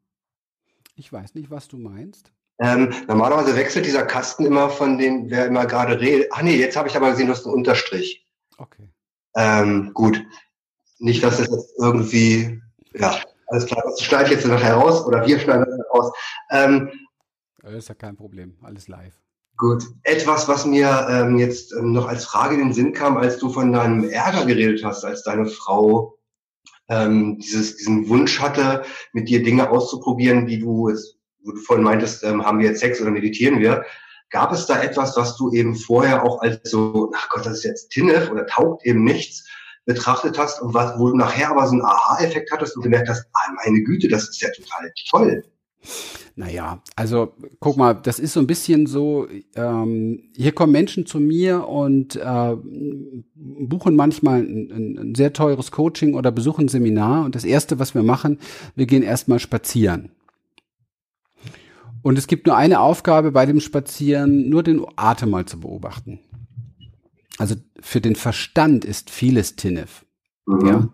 Ich 0.94 1.12
weiß 1.12 1.34
nicht, 1.34 1.51
was 1.51 1.68
du 1.68 1.78
meinst. 1.78 2.32
Ähm, 2.61 2.93
normalerweise 3.07 3.55
wechselt 3.57 3.87
dieser 3.87 4.05
Kasten 4.05 4.45
immer 4.45 4.69
von 4.69 4.99
dem, 4.99 5.31
wer 5.31 5.47
immer 5.47 5.67
gerade 5.67 6.01
redet. 6.01 6.29
Ach 6.33 6.43
nee, 6.43 6.57
jetzt 6.57 6.77
habe 6.77 6.89
ich 6.89 6.97
aber 6.97 7.11
gesehen, 7.11 7.27
du 7.27 7.33
hast 7.33 7.47
einen 7.47 7.55
Unterstrich. 7.55 8.27
Okay. 8.57 8.89
Ähm, 9.37 9.93
gut. 9.95 10.25
Nicht, 10.99 11.23
dass 11.23 11.39
es 11.39 11.49
jetzt 11.49 11.75
irgendwie, 11.79 12.61
ja, 12.95 13.21
alles 13.47 13.67
klar, 13.67 13.83
das 13.85 14.03
schneide 14.03 14.25
ich 14.25 14.31
jetzt 14.33 14.47
nachher 14.47 14.75
raus 14.75 15.07
oder 15.07 15.25
wir 15.25 15.39
schneiden 15.39 15.67
das 15.69 15.87
raus. 15.95 16.13
Ähm, 16.51 16.91
das 17.63 17.75
ist 17.75 17.89
ja 17.89 17.95
kein 17.95 18.17
Problem, 18.17 18.57
alles 18.63 18.89
live. 18.89 19.15
Gut. 19.57 19.85
Etwas, 20.03 20.49
was 20.49 20.67
mir 20.67 21.07
ähm, 21.11 21.37
jetzt 21.39 21.73
ähm, 21.73 21.93
noch 21.93 22.07
als 22.07 22.25
Frage 22.25 22.55
in 22.55 22.61
den 22.61 22.73
Sinn 22.73 22.93
kam, 22.93 23.17
als 23.17 23.39
du 23.39 23.51
von 23.51 23.73
deinem 23.73 24.09
Ärger 24.09 24.47
geredet 24.47 24.85
hast, 24.85 25.05
als 25.05 25.23
deine 25.23 25.47
Frau 25.47 26.17
ähm, 26.89 27.39
dieses, 27.39 27.77
diesen 27.77 28.09
Wunsch 28.09 28.41
hatte, 28.41 28.85
mit 29.13 29.29
dir 29.29 29.43
Dinge 29.43 29.71
auszuprobieren, 29.71 30.47
die 30.47 30.61
du 30.61 30.89
es 30.89 31.18
wo 31.45 31.53
du 31.53 31.61
vorhin 31.61 31.84
meintest, 31.84 32.24
ähm, 32.24 32.45
haben 32.45 32.59
wir 32.59 32.66
jetzt 32.66 32.80
Sex 32.80 33.01
oder 33.01 33.11
meditieren 33.11 33.61
wir? 33.61 33.84
Gab 34.30 34.53
es 34.53 34.66
da 34.66 34.82
etwas, 34.82 35.16
was 35.16 35.36
du 35.36 35.53
eben 35.53 35.74
vorher 35.74 36.22
auch 36.22 36.41
als 36.43 36.61
so, 36.70 37.11
ach 37.14 37.28
Gott, 37.30 37.47
das 37.47 37.59
ist 37.59 37.64
jetzt 37.64 37.91
Tinnef 37.91 38.30
oder 38.30 38.47
taugt 38.47 38.84
eben 38.84 39.03
nichts, 39.05 39.49
betrachtet 39.86 40.39
hast 40.39 40.61
und 40.61 40.74
was, 40.74 40.99
wo 40.99 41.09
du 41.09 41.16
nachher 41.16 41.51
aber 41.51 41.66
so 41.66 41.72
einen 41.72 41.82
Aha-Effekt 41.82 42.51
hattest 42.53 42.76
und 42.76 42.82
gemerkt 42.82 43.09
hast, 43.09 43.26
ah, 43.32 43.53
meine 43.64 43.82
Güte, 43.82 44.09
das 44.09 44.28
ist 44.28 44.41
ja 44.41 44.49
total 44.51 44.93
toll. 45.09 45.45
Naja, 46.39 46.82
also 46.95 47.34
guck 47.59 47.76
mal, 47.76 47.95
das 47.95 48.20
ist 48.20 48.34
so 48.34 48.39
ein 48.39 48.47
bisschen 48.47 48.86
so, 48.86 49.26
ähm, 49.57 50.30
hier 50.36 50.53
kommen 50.53 50.72
Menschen 50.72 51.05
zu 51.05 51.18
mir 51.18 51.66
und 51.66 52.14
äh, 52.14 52.57
buchen 53.34 53.97
manchmal 53.97 54.43
ein, 54.43 54.97
ein 54.99 55.14
sehr 55.16 55.32
teures 55.32 55.72
Coaching 55.72 56.14
oder 56.14 56.30
besuchen 56.30 56.66
ein 56.66 56.68
Seminar 56.68 57.24
und 57.24 57.34
das 57.34 57.45
Erste, 57.45 57.80
was 57.80 57.95
wir 57.97 58.05
machen, 58.05 58.39
wir 58.76 58.86
gehen 58.86 59.03
erstmal 59.03 59.41
spazieren. 59.41 60.12
Und 62.09 62.17
es 62.17 62.27
gibt 62.27 62.47
nur 62.47 62.57
eine 62.57 62.81
Aufgabe 62.81 63.33
bei 63.33 63.45
dem 63.45 63.61
Spazieren, 63.61 64.49
nur 64.49 64.63
den 64.63 64.81
Atem 64.97 65.29
mal 65.29 65.45
zu 65.45 65.61
beobachten. 65.61 66.21
Also 67.37 67.55
für 67.81 68.01
den 68.01 68.17
Verstand 68.17 68.87
ist 68.87 69.11
vieles 69.11 69.57
Tinnef. 69.57 70.07
Mhm. 70.47 70.67
Ja. 70.67 70.89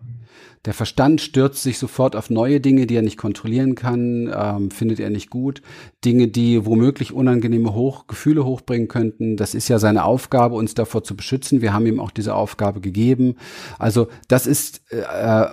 Der 0.65 0.73
Verstand 0.73 1.21
stürzt 1.21 1.61
sich 1.61 1.77
sofort 1.77 2.15
auf 2.15 2.29
neue 2.29 2.59
Dinge, 2.59 2.87
die 2.87 2.95
er 2.95 3.03
nicht 3.03 3.17
kontrollieren 3.17 3.75
kann, 3.75 4.31
ähm, 4.35 4.71
findet 4.71 4.99
er 4.99 5.11
nicht 5.11 5.29
gut. 5.29 5.61
Dinge, 6.03 6.27
die 6.27 6.65
womöglich 6.65 7.13
unangenehme 7.13 7.73
Hoch 7.73 8.07
Gefühle 8.07 8.45
hochbringen 8.45 8.87
könnten. 8.87 9.37
Das 9.37 9.53
ist 9.53 9.67
ja 9.67 9.77
seine 9.77 10.03
Aufgabe, 10.05 10.55
uns 10.55 10.73
davor 10.73 11.03
zu 11.03 11.15
beschützen. 11.15 11.61
Wir 11.61 11.73
haben 11.73 11.85
ihm 11.85 11.99
auch 11.99 12.11
diese 12.11 12.33
Aufgabe 12.33 12.81
gegeben. 12.81 13.35
Also 13.77 14.07
das 14.27 14.47
ist 14.47 14.81
äh, 14.89 14.97
äh 14.97 15.47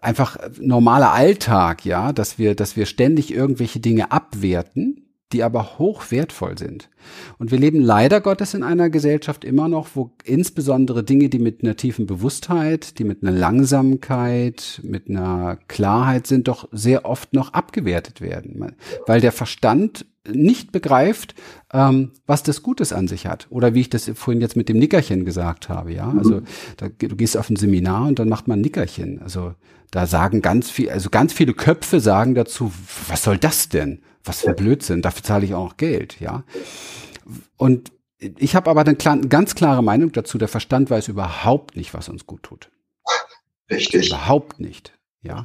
einfach 0.00 0.38
normaler 0.60 1.12
Alltag, 1.12 1.84
ja, 1.84 2.12
dass 2.12 2.38
wir, 2.38 2.54
dass 2.54 2.76
wir 2.76 2.86
ständig 2.86 3.32
irgendwelche 3.32 3.80
Dinge 3.80 4.10
abwerten 4.10 5.04
die 5.32 5.42
aber 5.42 5.78
hoch 5.78 6.10
wertvoll 6.10 6.56
sind. 6.58 6.90
Und 7.38 7.50
wir 7.50 7.58
leben 7.58 7.80
leider 7.80 8.20
Gottes 8.20 8.54
in 8.54 8.62
einer 8.62 8.90
Gesellschaft 8.90 9.44
immer 9.44 9.68
noch, 9.68 9.88
wo 9.94 10.12
insbesondere 10.24 11.02
Dinge, 11.02 11.28
die 11.28 11.38
mit 11.38 11.62
einer 11.62 11.76
tiefen 11.76 12.06
Bewusstheit, 12.06 12.98
die 12.98 13.04
mit 13.04 13.22
einer 13.22 13.32
Langsamkeit, 13.32 14.80
mit 14.84 15.08
einer 15.08 15.58
Klarheit 15.68 16.26
sind, 16.26 16.48
doch 16.48 16.68
sehr 16.70 17.04
oft 17.04 17.32
noch 17.32 17.52
abgewertet 17.52 18.20
werden. 18.20 18.76
Weil 19.06 19.20
der 19.20 19.32
Verstand 19.32 20.06
nicht 20.26 20.72
begreift, 20.72 21.34
ähm, 21.72 22.12
was 22.26 22.42
das 22.42 22.62
Gutes 22.62 22.92
an 22.92 23.08
sich 23.08 23.26
hat. 23.26 23.46
Oder 23.50 23.74
wie 23.74 23.80
ich 23.80 23.90
das 23.90 24.10
vorhin 24.14 24.40
jetzt 24.40 24.56
mit 24.56 24.68
dem 24.68 24.78
Nickerchen 24.78 25.24
gesagt 25.24 25.68
habe, 25.68 25.92
ja. 25.92 26.06
Mhm. 26.06 26.18
Also 26.18 26.42
da, 26.76 26.88
du 26.88 27.16
gehst 27.16 27.36
auf 27.36 27.50
ein 27.50 27.56
Seminar 27.56 28.06
und 28.06 28.18
dann 28.18 28.28
macht 28.28 28.48
man 28.48 28.60
Nickerchen. 28.60 29.20
Also 29.20 29.54
da 29.90 30.06
sagen 30.06 30.42
ganz 30.42 30.70
viel, 30.70 30.90
also 30.90 31.10
ganz 31.10 31.32
viele 31.32 31.54
Köpfe 31.54 32.00
sagen 32.00 32.34
dazu, 32.34 32.72
was 33.08 33.22
soll 33.22 33.38
das 33.38 33.68
denn? 33.68 34.02
Was 34.24 34.40
für 34.40 34.54
Blödsinn, 34.54 35.02
dafür 35.02 35.22
zahle 35.22 35.44
ich 35.44 35.54
auch 35.54 35.68
noch 35.68 35.76
Geld, 35.76 36.18
ja. 36.18 36.44
Und 37.56 37.92
ich 38.18 38.56
habe 38.56 38.70
aber 38.70 38.80
eine 38.80 38.94
ganz 38.94 39.54
klare 39.54 39.82
Meinung 39.82 40.12
dazu, 40.12 40.38
der 40.38 40.48
Verstand 40.48 40.88
weiß 40.88 41.08
überhaupt 41.08 41.76
nicht, 41.76 41.92
was 41.92 42.08
uns 42.08 42.26
gut 42.26 42.42
tut. 42.42 42.70
Richtig. 43.70 44.08
Überhaupt 44.08 44.60
nicht, 44.60 44.98
ja. 45.20 45.44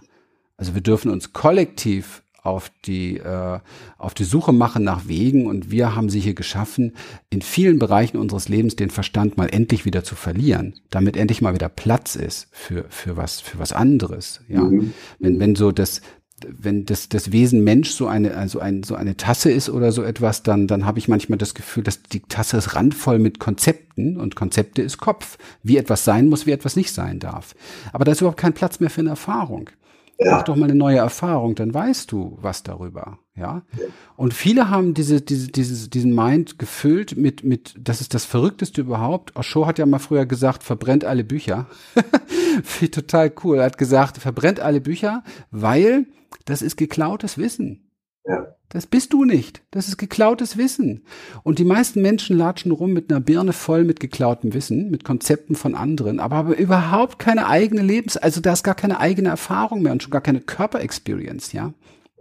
Also 0.56 0.76
wir 0.76 0.82
dürfen 0.82 1.12
uns 1.12 1.34
kollektiv 1.34 2.24
auf 2.44 2.72
die, 2.86 3.18
äh, 3.18 3.60
auf 3.98 4.14
die 4.14 4.24
Suche 4.24 4.54
machen 4.54 4.84
nach 4.84 5.08
Wegen 5.08 5.48
und 5.48 5.72
wir 5.72 5.96
haben 5.96 6.10
sie 6.10 6.20
hier 6.20 6.34
geschaffen, 6.34 6.94
in 7.30 7.42
vielen 7.42 7.80
Bereichen 7.80 8.18
unseres 8.18 8.50
Lebens 8.50 8.76
den 8.76 8.90
Verstand 8.90 9.38
mal 9.38 9.50
endlich 9.50 9.86
wieder 9.86 10.04
zu 10.04 10.16
verlieren, 10.16 10.76
damit 10.90 11.18
endlich 11.18 11.42
mal 11.42 11.54
wieder 11.54 11.70
Platz 11.70 12.16
ist 12.16 12.48
für, 12.52 12.86
für 12.90 13.18
was, 13.18 13.42
für 13.42 13.60
was 13.60 13.74
anderes. 13.74 14.42
Ja, 14.48 14.64
mhm. 14.64 14.94
wenn, 15.20 15.40
wenn 15.40 15.56
so 15.56 15.72
das, 15.72 16.02
wenn 16.48 16.86
das, 16.86 17.10
das 17.10 17.32
Wesen 17.32 17.64
Mensch 17.64 17.92
so 17.92 18.08
eine, 18.08 18.36
also 18.36 18.60
ein, 18.60 18.84
so 18.84 18.96
eine 18.96 19.18
Tasse 19.18 19.52
ist 19.52 19.70
oder 19.70 19.92
so 19.92 20.04
etwas, 20.04 20.44
dann, 20.44 20.68
dann 20.68 20.86
habe 20.86 21.00
ich 21.00 21.08
manchmal 21.08 21.38
das 21.38 21.54
Gefühl, 21.54 21.84
dass 21.84 22.02
die 22.04 22.22
Tasse 22.22 22.58
ist 22.58 22.76
randvoll 22.76 23.20
mit 23.20 23.40
Konzepten 23.40 24.18
und 24.18 24.36
Konzepte 24.36 24.82
ist 24.82 24.98
Kopf, 24.98 25.38
wie 25.64 25.78
etwas 25.78 26.06
sein 26.06 26.28
muss, 26.28 26.46
wie 26.46 26.52
etwas 26.52 26.76
nicht 26.76 26.94
sein 26.94 27.20
darf. 27.20 27.56
Aber 27.94 28.06
da 28.06 28.12
ist 28.12 28.22
überhaupt 28.22 28.40
kein 28.40 28.54
Platz 28.54 28.80
mehr 28.80 28.90
für 28.90 29.02
eine 29.02 29.12
Erfahrung. 29.12 29.70
Ja. 30.22 30.34
Mach 30.34 30.44
doch 30.44 30.58
mal 30.58 30.66
eine 30.66 30.76
neue 30.76 30.98
Erfahrung, 30.98 31.56
dann 31.56 31.74
weißt 31.74 32.12
du 32.12 32.38
was 32.42 32.62
darüber, 32.62 33.20
ja. 33.38 33.64
Und 34.18 34.34
viele 34.34 34.70
haben 34.70 34.94
diese, 34.94 35.22
diese, 35.22 35.48
dieses, 35.48 35.90
diesen 35.90 36.14
Mind 36.14 36.60
gefüllt 36.60 37.16
mit, 37.16 37.46
mit, 37.46 37.76
das 37.80 38.02
ist 38.02 38.14
das 38.14 38.26
Verrückteste 38.26 38.82
überhaupt. 38.82 39.38
Osho 39.38 39.66
hat 39.66 39.80
ja 39.80 39.86
mal 39.86 40.00
früher 40.00 40.26
gesagt, 40.26 40.64
verbrennt 40.64 41.06
alle 41.06 41.24
Bücher. 41.24 41.68
Total 42.92 43.32
cool. 43.46 43.60
Er 43.60 43.66
hat 43.66 43.78
gesagt, 43.78 44.18
verbrennt 44.18 44.60
alle 44.60 44.82
Bücher, 44.82 45.24
weil 45.52 46.06
das 46.44 46.62
ist 46.62 46.76
geklautes 46.76 47.38
Wissen. 47.38 47.90
Ja. 48.26 48.56
Das 48.70 48.86
bist 48.86 49.14
du 49.14 49.26
nicht. 49.26 49.64
Das 49.72 49.88
ist 49.88 49.98
geklautes 49.98 50.56
Wissen. 50.56 51.04
Und 51.44 51.58
die 51.58 51.66
meisten 51.66 52.02
Menschen 52.02 52.38
latschen 52.38 52.72
rum 52.72 52.94
mit 52.94 53.12
einer 53.12 53.20
Birne 53.20 53.52
voll 53.52 53.84
mit 53.84 54.00
geklautem 54.00 54.54
Wissen, 54.54 54.92
mit 54.92 55.04
Konzepten 55.04 55.56
von 55.56 55.74
anderen, 55.74 56.20
aber 56.20 56.36
haben 56.36 56.54
überhaupt 56.54 57.18
keine 57.18 57.48
eigene 57.48 57.82
Lebens-, 57.82 58.18
also 58.18 58.42
da 58.42 58.54
ist 58.54 58.64
gar 58.64 58.76
keine 58.76 59.00
eigene 59.00 59.30
Erfahrung 59.30 59.82
mehr 59.82 59.92
und 59.92 60.04
schon 60.04 60.12
gar 60.12 60.22
keine 60.22 60.42
Körperexperience, 60.42 61.52
ja. 61.52 61.74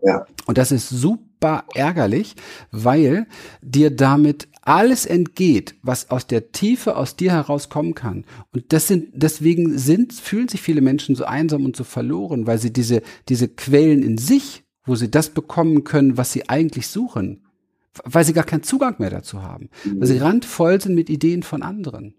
Ja. 0.02 0.26
Und 0.46 0.58
das 0.58 0.72
ist 0.72 0.88
super 0.88 1.64
ärgerlich, 1.74 2.36
weil 2.70 3.26
dir 3.62 3.94
damit 3.94 4.48
alles 4.62 5.06
entgeht, 5.06 5.74
was 5.82 6.10
aus 6.10 6.26
der 6.26 6.52
Tiefe 6.52 6.96
aus 6.96 7.16
dir 7.16 7.32
herauskommen 7.32 7.94
kann. 7.94 8.24
Und 8.52 8.72
das 8.72 8.86
sind, 8.86 9.08
deswegen 9.12 9.76
sind, 9.78 10.12
fühlen 10.12 10.48
sich 10.48 10.62
viele 10.62 10.82
Menschen 10.82 11.14
so 11.14 11.24
einsam 11.24 11.64
und 11.64 11.74
so 11.74 11.84
verloren, 11.84 12.46
weil 12.46 12.58
sie 12.58 12.72
diese, 12.72 13.02
diese 13.28 13.48
Quellen 13.48 14.02
in 14.02 14.18
sich 14.18 14.64
wo 14.88 14.94
sie 14.94 15.10
das 15.10 15.30
bekommen 15.30 15.84
können, 15.84 16.16
was 16.16 16.32
sie 16.32 16.48
eigentlich 16.48 16.88
suchen, 16.88 17.44
weil 18.04 18.24
sie 18.24 18.32
gar 18.32 18.44
keinen 18.44 18.62
Zugang 18.62 18.96
mehr 18.98 19.10
dazu 19.10 19.42
haben, 19.42 19.70
weil 19.84 20.06
sie 20.06 20.16
mhm. 20.16 20.22
randvoll 20.22 20.80
sind 20.80 20.94
mit 20.94 21.10
Ideen 21.10 21.42
von 21.42 21.62
anderen. 21.62 22.14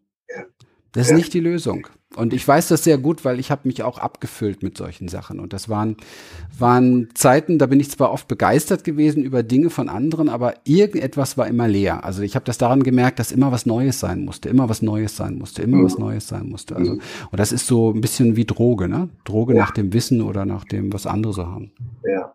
Das 0.91 1.05
ist 1.05 1.11
ja. 1.11 1.17
nicht 1.17 1.33
die 1.33 1.39
Lösung. 1.39 1.87
Und 2.15 2.33
ich 2.33 2.47
weiß 2.47 2.69
das 2.69 2.83
sehr 2.83 2.97
gut, 2.97 3.23
weil 3.23 3.39
ich 3.39 3.51
habe 3.51 3.67
mich 3.67 3.83
auch 3.83 3.99
abgefüllt 3.99 4.63
mit 4.63 4.75
solchen 4.75 5.07
Sachen. 5.07 5.39
Und 5.39 5.53
das 5.53 5.69
waren, 5.69 5.95
waren 6.57 7.09
Zeiten, 7.13 7.59
da 7.59 7.67
bin 7.67 7.79
ich 7.79 7.91
zwar 7.91 8.11
oft 8.11 8.27
begeistert 8.27 8.83
gewesen 8.83 9.23
über 9.23 9.43
Dinge 9.43 9.69
von 9.69 9.89
anderen, 9.89 10.27
aber 10.27 10.55
irgendetwas 10.63 11.37
war 11.37 11.47
immer 11.47 11.67
leer. 11.67 12.03
Also 12.03 12.23
ich 12.23 12.33
habe 12.33 12.45
das 12.45 12.57
daran 12.57 12.81
gemerkt, 12.81 13.19
dass 13.19 13.31
immer 13.31 13.51
was 13.51 13.67
Neues 13.67 13.99
sein 13.99 14.25
musste, 14.25 14.49
immer 14.49 14.67
was 14.67 14.81
Neues 14.81 15.15
sein 15.15 15.37
musste, 15.37 15.61
immer 15.61 15.77
mhm. 15.77 15.85
was 15.85 15.99
Neues 15.99 16.27
sein 16.27 16.49
musste. 16.49 16.75
Also, 16.75 16.93
mhm. 16.93 17.01
und 17.31 17.39
das 17.39 17.51
ist 17.51 17.67
so 17.67 17.91
ein 17.91 18.01
bisschen 18.01 18.35
wie 18.35 18.45
Droge, 18.45 18.89
ne? 18.89 19.09
Droge 19.23 19.53
ja. 19.53 19.59
nach 19.59 19.71
dem 19.71 19.93
Wissen 19.93 20.23
oder 20.23 20.45
nach 20.45 20.65
dem, 20.65 20.91
was 20.91 21.05
andere 21.05 21.33
so 21.33 21.45
haben. 21.45 21.71
Ja. 22.03 22.33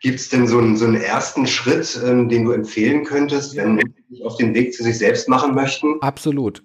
Gibt 0.00 0.20
es 0.20 0.28
denn 0.28 0.46
so 0.46 0.58
einen, 0.58 0.76
so 0.76 0.86
einen 0.86 1.00
ersten 1.00 1.46
Schritt, 1.46 2.00
ähm, 2.04 2.28
den 2.28 2.44
du 2.44 2.52
empfehlen 2.52 3.04
könntest, 3.04 3.56
wenn 3.56 3.74
Menschen 3.74 4.04
sich 4.10 4.24
auf 4.24 4.36
den 4.36 4.54
Weg 4.54 4.74
zu 4.74 4.82
sich 4.82 4.98
selbst 4.98 5.28
machen 5.28 5.54
möchten? 5.54 6.00
Absolut. 6.00 6.62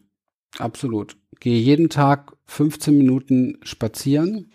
Absolut. 0.57 1.17
Gehe 1.39 1.59
jeden 1.59 1.89
Tag 1.89 2.33
15 2.45 2.97
Minuten 2.97 3.59
spazieren 3.63 4.51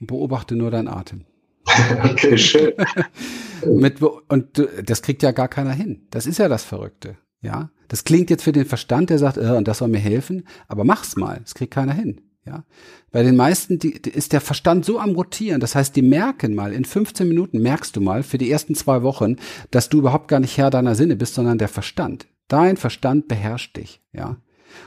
und 0.00 0.06
beobachte 0.06 0.56
nur 0.56 0.70
deinen 0.70 0.88
Atem. 0.88 1.24
okay, 2.04 2.36
schön. 2.36 2.72
Mit, 3.66 4.02
und 4.02 4.68
das 4.84 5.02
kriegt 5.02 5.22
ja 5.22 5.32
gar 5.32 5.48
keiner 5.48 5.72
hin. 5.72 6.06
Das 6.10 6.26
ist 6.26 6.38
ja 6.38 6.48
das 6.48 6.64
Verrückte. 6.64 7.16
Ja, 7.42 7.70
das 7.88 8.04
klingt 8.04 8.28
jetzt 8.28 8.42
für 8.42 8.52
den 8.52 8.66
Verstand, 8.66 9.10
der 9.10 9.18
sagt, 9.18 9.38
äh, 9.38 9.56
und 9.56 9.66
das 9.66 9.78
soll 9.78 9.88
mir 9.88 9.98
helfen, 9.98 10.46
aber 10.68 10.84
mach's 10.84 11.16
mal. 11.16 11.40
Das 11.42 11.54
kriegt 11.54 11.72
keiner 11.72 11.94
hin. 11.94 12.20
Ja, 12.46 12.64
bei 13.10 13.22
den 13.22 13.36
meisten 13.36 13.78
die, 13.78 14.00
die 14.00 14.10
ist 14.10 14.32
der 14.32 14.40
Verstand 14.40 14.84
so 14.86 14.98
am 14.98 15.10
rotieren. 15.10 15.60
Das 15.60 15.74
heißt, 15.74 15.94
die 15.94 16.02
merken 16.02 16.54
mal 16.54 16.72
in 16.72 16.86
15 16.86 17.28
Minuten 17.28 17.60
merkst 17.60 17.94
du 17.94 18.00
mal 18.00 18.22
für 18.22 18.38
die 18.38 18.50
ersten 18.50 18.74
zwei 18.74 19.02
Wochen, 19.02 19.36
dass 19.70 19.90
du 19.90 19.98
überhaupt 19.98 20.28
gar 20.28 20.40
nicht 20.40 20.56
Herr 20.56 20.70
deiner 20.70 20.94
Sinne 20.94 21.16
bist, 21.16 21.34
sondern 21.34 21.58
der 21.58 21.68
Verstand. 21.68 22.26
Dein 22.48 22.78
Verstand 22.78 23.28
beherrscht 23.28 23.76
dich. 23.76 24.00
Ja, 24.12 24.38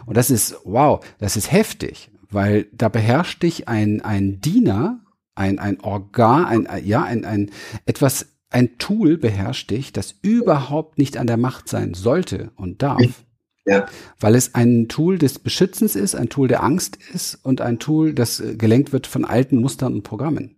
und 0.05 0.17
das 0.17 0.31
ist 0.31 0.57
wow, 0.63 1.05
das 1.19 1.37
ist 1.37 1.51
heftig, 1.51 2.09
weil 2.31 2.65
da 2.73 2.89
beherrscht 2.89 3.43
dich 3.43 3.67
ein 3.67 4.01
ein 4.01 4.41
Diener, 4.41 5.01
ein 5.35 5.59
ein 5.59 5.79
Organ, 5.81 6.45
ein 6.45 6.85
ja 6.85 7.03
ein 7.03 7.23
ein 7.23 7.51
etwas 7.85 8.33
ein 8.49 8.77
Tool 8.77 9.17
beherrscht 9.17 9.71
dich, 9.71 9.93
das 9.93 10.15
überhaupt 10.21 10.97
nicht 10.97 11.17
an 11.17 11.27
der 11.27 11.37
Macht 11.37 11.67
sein 11.67 11.93
sollte 11.93 12.51
und 12.55 12.81
darf. 12.81 13.22
Ja. 13.65 13.85
Weil 14.19 14.35
es 14.35 14.55
ein 14.55 14.87
Tool 14.89 15.17
des 15.17 15.39
Beschützens 15.39 15.95
ist, 15.95 16.15
ein 16.15 16.29
Tool 16.29 16.47
der 16.47 16.63
Angst 16.63 16.97
ist 17.13 17.39
und 17.43 17.61
ein 17.61 17.79
Tool, 17.79 18.13
das 18.13 18.39
äh, 18.39 18.55
gelenkt 18.55 18.91
wird 18.91 19.07
von 19.07 19.25
alten 19.25 19.57
Mustern 19.57 19.93
und 19.93 20.03
Programmen. 20.03 20.55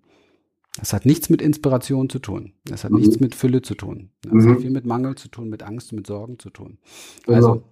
Das 0.77 0.91
hat 0.91 1.05
nichts 1.05 1.29
mit 1.29 1.41
Inspiration 1.41 2.09
zu 2.09 2.19
tun. 2.19 2.53
Das 2.65 2.83
hat 2.83 2.91
mhm. 2.91 2.99
nichts 2.99 3.19
mit 3.19 3.35
Fülle 3.35 3.61
zu 3.61 3.75
tun. 3.75 4.09
Das 4.23 4.33
mhm. 4.33 4.49
hat 4.49 4.61
viel 4.61 4.71
mit 4.71 4.85
Mangel 4.85 5.15
zu 5.15 5.29
tun, 5.29 5.49
mit 5.49 5.63
Angst, 5.63 5.93
mit 5.93 6.05
Sorgen 6.07 6.39
zu 6.39 6.49
tun. 6.49 6.79
Genau. 7.25 7.35
Also, 7.37 7.63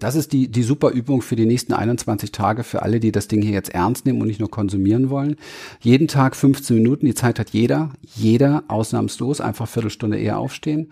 das 0.00 0.14
ist 0.14 0.32
die, 0.32 0.48
die 0.48 0.62
super 0.62 0.90
Übung 0.90 1.20
für 1.20 1.36
die 1.36 1.44
nächsten 1.44 1.74
21 1.74 2.32
Tage 2.32 2.64
für 2.64 2.82
alle, 2.82 2.98
die 2.98 3.12
das 3.12 3.28
Ding 3.28 3.42
hier 3.42 3.52
jetzt 3.52 3.74
ernst 3.74 4.06
nehmen 4.06 4.22
und 4.22 4.26
nicht 4.26 4.40
nur 4.40 4.50
konsumieren 4.50 5.10
wollen. 5.10 5.36
Jeden 5.80 6.08
Tag 6.08 6.34
15 6.34 6.76
Minuten, 6.76 7.04
die 7.04 7.14
Zeit 7.14 7.38
hat 7.38 7.50
jeder, 7.50 7.92
jeder 8.00 8.64
ausnahmslos, 8.68 9.40
einfach 9.42 9.68
Viertelstunde 9.68 10.18
eher 10.18 10.38
aufstehen 10.38 10.90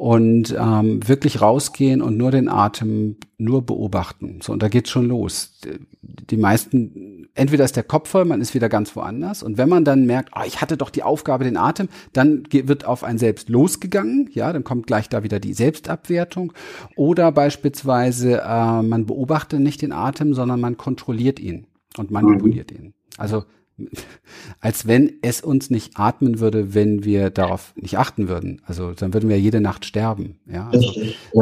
und 0.00 0.56
ähm, 0.58 1.06
wirklich 1.06 1.42
rausgehen 1.42 2.00
und 2.00 2.16
nur 2.16 2.30
den 2.30 2.48
Atem 2.48 3.16
nur 3.36 3.66
beobachten. 3.66 4.38
So, 4.42 4.54
und 4.54 4.62
da 4.62 4.68
geht's 4.68 4.88
schon 4.88 5.06
los. 5.06 5.60
Die 6.00 6.38
meisten, 6.38 7.28
entweder 7.34 7.66
ist 7.66 7.76
der 7.76 7.82
Kopf 7.82 8.08
voll, 8.08 8.24
man 8.24 8.40
ist 8.40 8.54
wieder 8.54 8.70
ganz 8.70 8.96
woanders. 8.96 9.42
Und 9.42 9.58
wenn 9.58 9.68
man 9.68 9.84
dann 9.84 10.06
merkt, 10.06 10.30
oh, 10.34 10.40
ich 10.46 10.62
hatte 10.62 10.78
doch 10.78 10.88
die 10.88 11.02
Aufgabe, 11.02 11.44
den 11.44 11.58
Atem, 11.58 11.90
dann 12.14 12.44
wird 12.50 12.86
auf 12.86 13.04
ein 13.04 13.18
Selbst 13.18 13.50
losgegangen. 13.50 14.30
Ja, 14.32 14.54
dann 14.54 14.64
kommt 14.64 14.86
gleich 14.86 15.10
da 15.10 15.22
wieder 15.22 15.38
die 15.38 15.52
Selbstabwertung. 15.52 16.54
Oder 16.96 17.30
beispielsweise, 17.30 18.40
äh, 18.40 18.82
man 18.82 19.04
beobachtet 19.04 19.60
nicht 19.60 19.82
den 19.82 19.92
Atem, 19.92 20.32
sondern 20.32 20.60
man 20.60 20.78
kontrolliert 20.78 21.38
ihn 21.38 21.66
und 21.98 22.10
manipuliert 22.10 22.70
mhm. 22.70 22.76
ihn. 22.86 22.94
Also 23.18 23.44
als 24.60 24.86
wenn 24.86 25.18
es 25.22 25.40
uns 25.40 25.70
nicht 25.70 25.96
atmen 25.96 26.40
würde, 26.40 26.74
wenn 26.74 27.04
wir 27.04 27.30
darauf 27.30 27.72
nicht 27.76 27.98
achten 27.98 28.28
würden. 28.28 28.62
Also 28.64 28.92
dann 28.92 29.14
würden 29.14 29.28
wir 29.28 29.40
jede 29.40 29.60
Nacht 29.60 29.84
sterben. 29.84 30.40
Ja, 30.46 30.68
also, 30.70 30.92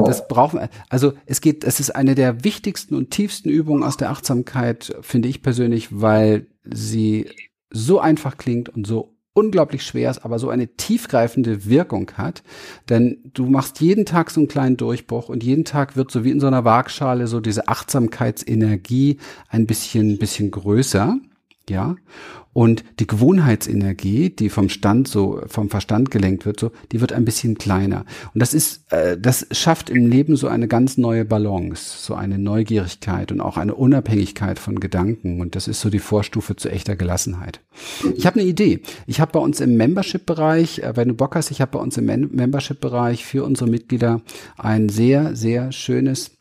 das 0.04 0.28
brauchen 0.28 0.60
wir. 0.60 0.70
Also 0.88 1.12
es 1.26 1.40
geht, 1.40 1.64
es 1.64 1.80
ist 1.80 1.94
eine 1.94 2.14
der 2.14 2.44
wichtigsten 2.44 2.94
und 2.94 3.10
tiefsten 3.10 3.48
Übungen 3.48 3.82
aus 3.82 3.96
der 3.96 4.10
Achtsamkeit, 4.10 4.96
finde 5.00 5.28
ich 5.28 5.42
persönlich, 5.42 5.88
weil 5.90 6.46
sie 6.64 7.28
so 7.70 8.00
einfach 8.00 8.36
klingt 8.36 8.68
und 8.68 8.86
so 8.86 9.18
unglaublich 9.38 9.84
schwer 9.84 10.10
ist, 10.10 10.24
aber 10.24 10.40
so 10.40 10.50
eine 10.50 10.74
tiefgreifende 10.76 11.64
Wirkung 11.66 12.10
hat. 12.16 12.42
Denn 12.88 13.18
du 13.34 13.46
machst 13.46 13.80
jeden 13.80 14.04
Tag 14.04 14.30
so 14.30 14.40
einen 14.40 14.48
kleinen 14.48 14.76
Durchbruch 14.76 15.28
und 15.28 15.44
jeden 15.44 15.64
Tag 15.64 15.96
wird 15.96 16.10
so 16.10 16.24
wie 16.24 16.32
in 16.32 16.40
so 16.40 16.48
einer 16.48 16.64
Waagschale 16.64 17.28
so 17.28 17.38
diese 17.38 17.68
Achtsamkeitsenergie 17.68 19.18
ein 19.48 19.66
bisschen, 19.66 20.18
bisschen 20.18 20.50
größer 20.50 21.18
ja. 21.70 21.96
Und 22.52 22.82
die 22.98 23.06
Gewohnheitsenergie, 23.06 24.30
die 24.30 24.48
vom 24.48 24.68
Stand 24.68 25.06
so, 25.06 25.42
vom 25.46 25.70
Verstand 25.70 26.10
gelenkt 26.10 26.44
wird, 26.44 26.58
so, 26.58 26.72
die 26.90 27.00
wird 27.00 27.12
ein 27.12 27.24
bisschen 27.24 27.56
kleiner. 27.56 28.04
Und 28.34 28.40
das 28.40 28.52
ist, 28.52 28.92
äh, 28.92 29.16
das 29.16 29.46
schafft 29.52 29.90
im 29.90 30.08
Leben 30.08 30.34
so 30.34 30.48
eine 30.48 30.66
ganz 30.66 30.98
neue 30.98 31.24
Balance, 31.24 31.98
so 32.02 32.14
eine 32.14 32.36
Neugierigkeit 32.38 33.30
und 33.30 33.40
auch 33.40 33.58
eine 33.58 33.76
Unabhängigkeit 33.76 34.58
von 34.58 34.80
Gedanken. 34.80 35.40
Und 35.40 35.54
das 35.54 35.68
ist 35.68 35.80
so 35.80 35.88
die 35.88 36.00
Vorstufe 36.00 36.56
zu 36.56 36.68
echter 36.68 36.96
Gelassenheit. 36.96 37.60
Ich 38.16 38.26
habe 38.26 38.40
eine 38.40 38.48
Idee. 38.48 38.80
Ich 39.06 39.20
habe 39.20 39.30
bei 39.30 39.40
uns 39.40 39.60
im 39.60 39.76
Membership-Bereich, 39.76 40.80
äh, 40.80 40.96
wenn 40.96 41.08
du 41.08 41.14
Bock 41.14 41.36
hast, 41.36 41.52
ich 41.52 41.60
habe 41.60 41.72
bei 41.72 41.78
uns 41.78 41.96
im 41.96 42.06
Membership-Bereich 42.06 43.24
für 43.24 43.44
unsere 43.44 43.70
Mitglieder 43.70 44.22
ein 44.56 44.88
sehr, 44.88 45.36
sehr 45.36 45.70
schönes 45.70 46.37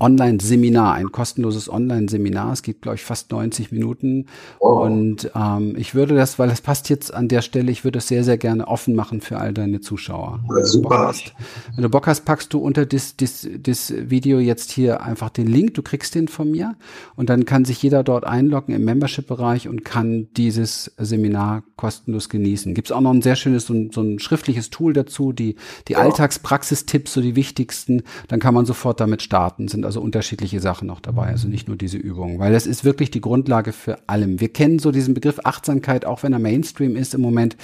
Online-Seminar, 0.00 0.94
ein 0.94 1.12
kostenloses 1.12 1.70
Online-Seminar. 1.70 2.52
Es 2.52 2.62
geht, 2.62 2.80
glaube 2.80 2.96
ich, 2.96 3.04
fast 3.04 3.30
90 3.30 3.70
Minuten. 3.70 4.26
Oh. 4.58 4.80
Und 4.80 5.30
ähm, 5.34 5.74
ich 5.76 5.94
würde 5.94 6.14
das, 6.14 6.38
weil 6.38 6.48
das 6.48 6.62
passt 6.62 6.88
jetzt 6.88 7.12
an 7.12 7.28
der 7.28 7.42
Stelle, 7.42 7.70
ich 7.70 7.84
würde 7.84 7.98
es 7.98 8.08
sehr, 8.08 8.24
sehr 8.24 8.38
gerne 8.38 8.66
offen 8.66 8.94
machen 8.94 9.20
für 9.20 9.38
all 9.38 9.52
deine 9.52 9.80
Zuschauer. 9.80 10.40
Ja, 10.48 10.64
super. 10.64 10.98
Hast, 11.00 11.34
wenn 11.74 11.82
du 11.82 11.90
Bock 11.90 12.06
hast, 12.06 12.24
packst 12.24 12.52
du 12.54 12.58
unter 12.60 12.86
das, 12.86 13.16
das, 13.16 13.46
das 13.58 13.92
Video 13.94 14.38
jetzt 14.38 14.72
hier 14.72 15.02
einfach 15.02 15.28
den 15.28 15.46
Link. 15.46 15.74
Du 15.74 15.82
kriegst 15.82 16.14
den 16.14 16.28
von 16.28 16.50
mir. 16.50 16.76
Und 17.14 17.28
dann 17.28 17.44
kann 17.44 17.66
sich 17.66 17.82
jeder 17.82 18.02
dort 18.02 18.24
einloggen 18.24 18.74
im 18.74 18.84
Membership-Bereich 18.84 19.68
und 19.68 19.84
kann 19.84 20.28
dieses 20.36 20.92
Seminar 20.96 21.62
kostenlos 21.76 22.30
genießen. 22.30 22.74
Gibt 22.74 22.88
es 22.88 22.92
auch 22.92 23.02
noch 23.02 23.12
ein 23.12 23.22
sehr 23.22 23.36
schönes, 23.36 23.66
so 23.66 23.74
ein, 23.74 23.90
so 23.92 24.00
ein 24.00 24.18
schriftliches 24.18 24.70
Tool 24.70 24.94
dazu, 24.94 25.32
die, 25.32 25.56
die 25.88 25.92
ja. 25.92 25.98
Alltagspraxistipps, 25.98 27.12
so 27.12 27.20
die 27.20 27.36
wichtigsten. 27.36 28.02
Dann 28.28 28.40
kann 28.40 28.54
man 28.54 28.64
sofort 28.64 29.00
damit 29.00 29.20
starten 29.20 29.59
Arten 29.60 29.68
sind 29.68 29.84
also 29.84 30.00
unterschiedliche 30.00 30.58
Sachen 30.60 30.86
noch 30.86 31.00
dabei, 31.00 31.26
also 31.26 31.46
nicht 31.46 31.68
nur 31.68 31.76
diese 31.76 31.98
Übungen, 31.98 32.38
weil 32.38 32.52
das 32.52 32.66
ist 32.66 32.84
wirklich 32.84 33.10
die 33.10 33.20
Grundlage 33.20 33.72
für 33.72 34.08
allem. 34.08 34.40
Wir 34.40 34.48
kennen 34.48 34.78
so 34.78 34.90
diesen 34.90 35.12
Begriff 35.12 35.40
Achtsamkeit, 35.44 36.06
auch 36.06 36.22
wenn 36.22 36.32
er 36.32 36.38
Mainstream 36.38 36.96
ist 36.96 37.12
im 37.14 37.20
Moment. 37.20 37.56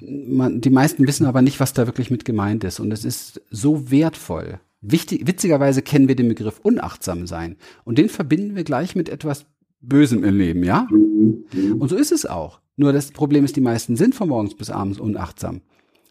Man, 0.00 0.60
die 0.60 0.70
meisten 0.70 1.06
wissen 1.06 1.26
aber 1.26 1.42
nicht, 1.42 1.60
was 1.60 1.72
da 1.72 1.86
wirklich 1.86 2.10
mit 2.10 2.24
gemeint 2.24 2.64
ist 2.64 2.80
und 2.80 2.92
es 2.92 3.04
ist 3.04 3.40
so 3.50 3.90
wertvoll. 3.90 4.58
Wichtig, 4.80 5.26
witzigerweise 5.26 5.80
kennen 5.80 6.08
wir 6.08 6.16
den 6.16 6.28
Begriff 6.28 6.58
unachtsam 6.62 7.26
sein 7.26 7.56
und 7.84 7.98
den 7.98 8.08
verbinden 8.08 8.56
wir 8.56 8.64
gleich 8.64 8.96
mit 8.96 9.08
etwas 9.08 9.46
Bösem 9.80 10.24
im 10.24 10.36
Leben, 10.36 10.64
ja? 10.64 10.88
Und 10.90 11.88
so 11.88 11.96
ist 11.96 12.10
es 12.10 12.26
auch. 12.26 12.60
Nur 12.76 12.92
das 12.92 13.12
Problem 13.12 13.44
ist, 13.44 13.54
die 13.54 13.60
meisten 13.60 13.96
sind 13.96 14.14
von 14.14 14.28
morgens 14.28 14.56
bis 14.56 14.70
abends 14.70 14.98
unachtsam. 14.98 15.60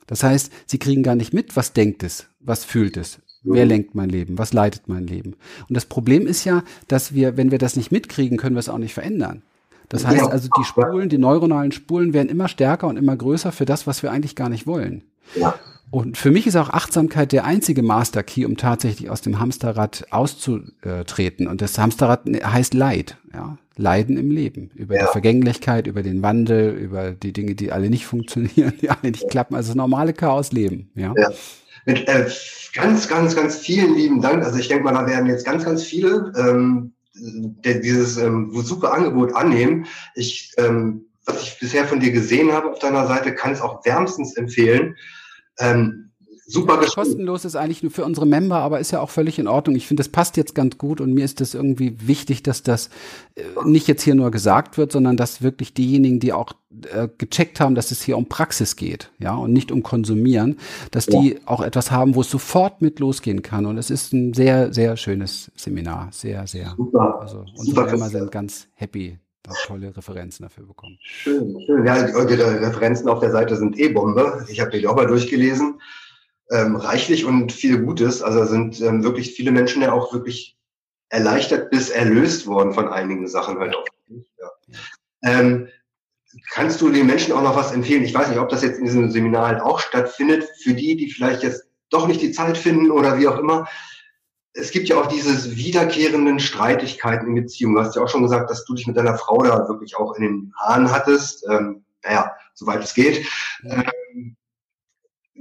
Das 0.08 0.24
heißt, 0.24 0.52
sie 0.68 0.80
kriegen 0.80 1.04
gar 1.04 1.16
nicht 1.16 1.34
mit, 1.34 1.56
was 1.56 1.74
denkt 1.74 2.04
es, 2.04 2.28
was 2.40 2.64
fühlt 2.66 2.98
es, 2.98 3.20
wer 3.44 3.66
lenkt 3.66 3.96
mein 3.96 4.10
Leben, 4.10 4.38
was 4.38 4.54
leitet 4.54 4.88
mein 4.88 5.08
Leben. 5.08 5.36
Und 5.68 5.76
das 5.76 5.86
Problem 5.86 6.28
ist 6.28 6.46
ja, 6.46 6.64
dass 6.88 7.14
wir, 7.14 7.38
wenn 7.38 7.52
wir 7.52 7.58
das 7.58 7.76
nicht 7.76 7.92
mitkriegen, 7.92 8.38
können 8.38 8.56
wir 8.56 8.60
es 8.60 8.70
auch 8.70 8.78
nicht 8.78 8.94
verändern. 8.94 9.42
Das 9.90 10.08
heißt 10.08 10.24
also, 10.24 10.50
die 10.58 10.64
Spulen, 10.64 11.10
die 11.10 11.20
neuronalen 11.20 11.72
Spulen 11.72 12.14
werden 12.14 12.30
immer 12.30 12.48
stärker 12.48 12.88
und 12.88 12.98
immer 12.98 13.16
größer 13.16 13.52
für 13.52 13.66
das, 13.66 13.86
was 13.86 14.02
wir 14.02 14.12
eigentlich 14.12 14.36
gar 14.36 14.50
nicht 14.50 14.66
wollen. 14.66 15.04
Ja. 15.36 15.56
Und 15.92 16.18
für 16.18 16.32
mich 16.32 16.48
ist 16.48 16.56
auch 16.56 16.72
Achtsamkeit 16.72 17.32
der 17.32 17.46
einzige 17.46 17.84
Master 17.84 18.24
Key, 18.24 18.46
um 18.46 18.58
tatsächlich 18.58 19.12
aus 19.12 19.22
dem 19.22 19.40
Hamsterrad 19.40 20.08
auszutreten. 20.10 21.48
Und 21.48 21.62
das 21.62 21.78
Hamsterrad 21.78 22.22
heißt 22.26 22.74
Leid, 22.74 23.18
ja. 23.32 23.60
Leiden 23.78 24.18
im 24.18 24.32
Leben. 24.32 24.72
Über 24.74 24.96
ja. 24.96 25.06
die 25.06 25.12
Vergänglichkeit, 25.12 25.86
über 25.86 26.02
den 26.02 26.24
Wandel, 26.24 26.72
über 26.72 27.12
die 27.12 27.32
Dinge, 27.32 27.54
die 27.54 27.72
alle 27.72 27.92
nicht 27.92 28.08
funktionieren, 28.08 28.74
die 28.82 28.90
alle 28.90 29.12
nicht 29.12 29.30
klappen. 29.30 29.54
Also 29.56 29.70
das 29.70 29.76
normale 29.76 30.14
Chaos 30.14 30.52
leben, 30.52 30.90
ja. 30.96 31.14
ja. 31.16 31.30
Mit 31.86 32.08
äh, 32.08 32.30
ganz, 32.74 33.08
ganz, 33.08 33.36
ganz 33.36 33.58
vielen 33.58 33.96
lieben 33.96 34.22
Dank. 34.22 34.44
Also 34.44 34.58
ich 34.58 34.68
denke 34.68 34.84
mal, 34.84 34.94
da 34.94 35.08
werden 35.08 35.28
jetzt 35.28 35.46
ganz, 35.46 35.66
ganz 35.66 35.84
viele 35.84 36.32
ähm, 36.38 36.94
dieses 37.16 38.18
ähm, 38.18 38.52
super 38.54 38.94
Angebot 38.94 39.36
annehmen. 39.36 39.86
Ich, 40.16 40.52
ähm, 40.58 41.06
was 41.26 41.44
ich 41.44 41.60
bisher 41.60 41.86
von 41.86 42.00
dir 42.00 42.12
gesehen 42.12 42.52
habe 42.52 42.72
auf 42.72 42.80
deiner 42.80 43.08
Seite, 43.08 43.36
kann 43.36 43.52
es 43.52 43.62
auch 43.62 43.86
wärmstens 43.86 44.36
empfehlen. 44.36 44.98
Ähm, 45.60 46.12
super 46.46 46.82
ja, 46.82 46.88
kostenlos 46.88 47.46
ist 47.46 47.56
eigentlich 47.56 47.84
nur 47.84 47.92
für 47.92 48.06
unsere 48.06 48.26
Member, 48.26 48.58
aber 48.58 48.80
ist 48.80 48.92
ja 48.92 49.00
auch 49.00 49.10
völlig 49.10 49.40
in 49.40 49.48
Ordnung. 49.48 49.76
Ich 49.76 49.88
finde, 49.88 50.02
das 50.02 50.10
passt 50.10 50.38
jetzt 50.38 50.56
ganz 50.56 50.78
gut 50.78 51.02
und 51.02 51.14
mir 51.14 51.26
ist 51.26 51.42
das 51.42 51.54
irgendwie 51.54 51.96
wichtig, 52.08 52.44
dass 52.44 52.64
das 52.64 52.90
äh, 53.36 53.44
nicht 53.66 53.88
jetzt 53.88 54.04
hier 54.04 54.16
nur 54.16 54.32
gesagt 54.32 54.78
wird, 54.78 54.92
sondern 54.92 55.18
dass 55.18 55.42
wirklich 55.42 55.74
diejenigen, 55.74 56.20
die 56.20 56.34
auch 56.34 56.54
äh, 56.92 57.08
gecheckt 57.18 57.60
haben, 57.60 57.76
dass 57.76 57.92
es 57.92 58.02
hier 58.02 58.18
um 58.18 58.28
Praxis 58.28 58.76
geht, 58.76 59.12
ja, 59.20 59.36
und 59.36 59.54
nicht 59.54 59.72
um 59.72 59.84
Konsumieren, 59.84 60.58
dass 60.92 61.08
ja. 61.08 61.22
die 61.22 61.40
auch 61.46 61.62
etwas 61.62 61.92
haben, 61.92 62.16
wo 62.16 62.22
es 62.22 62.30
sofort 62.30 62.82
mit 62.82 63.00
losgehen 63.00 63.42
kann. 63.42 63.66
Und 63.66 63.78
es 63.78 63.90
ist 63.90 64.14
ein 64.14 64.34
sehr, 64.34 64.74
sehr 64.74 64.98
schönes 64.98 65.52
Seminar. 65.56 66.10
Sehr, 66.12 66.46
sehr. 66.48 66.74
Super. 66.78 67.22
Also 67.22 67.46
unsere 67.56 67.86
Member 67.86 68.10
sind 68.10 68.32
ganz 68.32 68.68
happy, 68.74 69.20
tolle 69.68 69.96
Referenzen 69.96 70.44
dafür 70.44 70.66
bekommen. 70.66 70.98
Schön, 71.02 71.56
schön. 71.66 71.86
Ja, 71.86 71.96
eure 72.14 72.62
Referenzen 72.62 73.08
auf 73.08 73.20
der 73.20 73.32
Seite 73.32 73.56
sind 73.56 73.78
eh 73.78 73.90
Bombe. 73.90 74.46
Ich 74.50 74.60
habe 74.60 74.72
die 74.72 74.88
auch 74.88 74.96
mal 74.96 75.08
durchgelesen. 75.08 75.80
Ähm, 76.54 76.76
reichlich 76.76 77.26
und 77.26 77.52
viel 77.52 77.80
Gutes. 77.80 78.22
Also 78.22 78.46
sind 78.46 78.80
ähm, 78.82 79.04
wirklich 79.04 79.34
viele 79.34 79.52
Menschen 79.52 79.82
ja 79.82 79.92
auch 79.92 80.14
wirklich 80.14 80.58
erleichtert 81.10 81.70
bis 81.70 81.90
erlöst 81.90 82.48
worden 82.48 82.74
von 82.74 82.88
einigen 82.88 83.28
Sachen 83.28 83.60
halt 83.60 83.76
auch. 83.76 83.86
Ja. 84.08 84.50
Ähm, 85.24 85.68
kannst 86.52 86.82
du 86.82 86.90
den 86.90 87.08
Menschen 87.08 87.34
auch 87.34 87.42
noch 87.42 87.56
was 87.56 87.72
empfehlen? 87.72 88.04
Ich 88.04 88.14
weiß 88.14 88.30
nicht, 88.30 88.40
ob 88.40 88.50
das 88.50 88.64
jetzt 88.64 88.80
in 88.80 88.86
diesem 88.86 89.12
Seminar 89.12 89.48
halt 89.48 89.62
auch 89.62 89.80
stattfindet, 89.80 90.48
für 90.62 90.74
die, 90.74 90.96
die 90.96 91.12
vielleicht 91.12 91.44
jetzt 91.44 91.66
doch 91.90 92.08
nicht 92.08 92.22
die 92.22 92.32
Zeit 92.32 92.58
finden 92.58 92.92
oder 92.92 93.20
wie 93.20 93.28
auch 93.28 93.38
immer 93.38 93.68
es 94.54 94.72
gibt 94.72 94.88
ja 94.88 94.98
auch 95.00 95.08
diese 95.08 95.56
wiederkehrenden 95.56 96.40
Streitigkeiten 96.40 97.28
in 97.28 97.36
Beziehungen. 97.36 97.76
Du 97.76 97.82
hast 97.82 97.96
ja 97.96 98.04
auch 98.04 98.10
schon 98.10 98.22
gesagt, 98.22 98.50
dass 98.50 98.66
du 98.66 98.76
dich 98.76 98.86
mit 98.86 98.96
deiner 98.96 99.18
Frau 99.18 99.42
da 99.44 99.68
wirklich 99.68 99.98
auch 99.98 100.16
in 100.16 100.24
den 100.24 100.54
Haaren 100.58 100.92
hattest. 100.92 101.46
Ähm, 101.50 101.84
naja, 102.04 102.32
soweit 102.54 102.84
es 102.84 102.94
geht. 102.94 103.26
Ähm, 103.64 103.84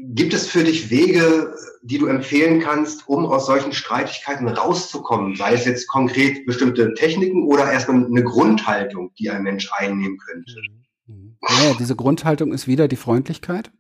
gibt 0.03 0.35
es 0.35 0.47
für 0.49 0.65
dich 0.65 0.91
Wege, 0.91 1.55
die 1.83 1.99
du 1.99 2.07
empfehlen 2.07 2.61
kannst, 2.61 3.09
um 3.09 3.25
aus 3.27 3.47
solchen 3.47 3.73
Streitigkeiten 3.73 4.49
rauszukommen? 4.49 5.37
Sei 5.37 5.55
es 5.55 5.65
jetzt 5.65 5.87
konkret 5.87 6.45
bestimmte 6.47 6.95
Techniken 6.95 7.45
oder 7.45 7.71
erstmal 7.71 8.05
eine 8.05 8.25
Grundhaltung, 8.25 9.13
die 9.19 9.31
ein 9.31 9.43
Mensch 9.43 9.71
einnehmen 9.73 10.19
könnte? 10.19 10.55
Mhm. 11.07 11.37
Ja, 11.49 11.75
diese 11.79 11.97
Grundhaltung 11.97 12.53
ist 12.53 12.67
wieder 12.67 12.89
die 12.89 12.97
Freundlichkeit. 12.97 13.71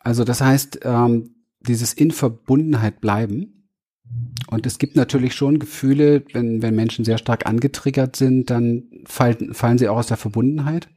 Also 0.00 0.24
das 0.24 0.40
heißt, 0.40 0.80
ähm, 0.82 1.34
dieses 1.60 1.94
in 1.94 2.10
Verbundenheit 2.10 3.00
bleiben 3.00 3.54
und 4.48 4.66
es 4.66 4.78
gibt 4.78 4.96
natürlich 4.96 5.34
schon 5.34 5.58
Gefühle, 5.58 6.22
wenn, 6.32 6.60
wenn 6.60 6.74
Menschen 6.74 7.04
sehr 7.04 7.18
stark 7.18 7.46
angetriggert 7.46 8.16
sind, 8.16 8.50
dann 8.50 8.84
fallen, 9.06 9.54
fallen 9.54 9.78
sie 9.78 9.88
auch 9.88 9.96
aus 9.96 10.06
der 10.06 10.16
Verbundenheit. 10.18 10.88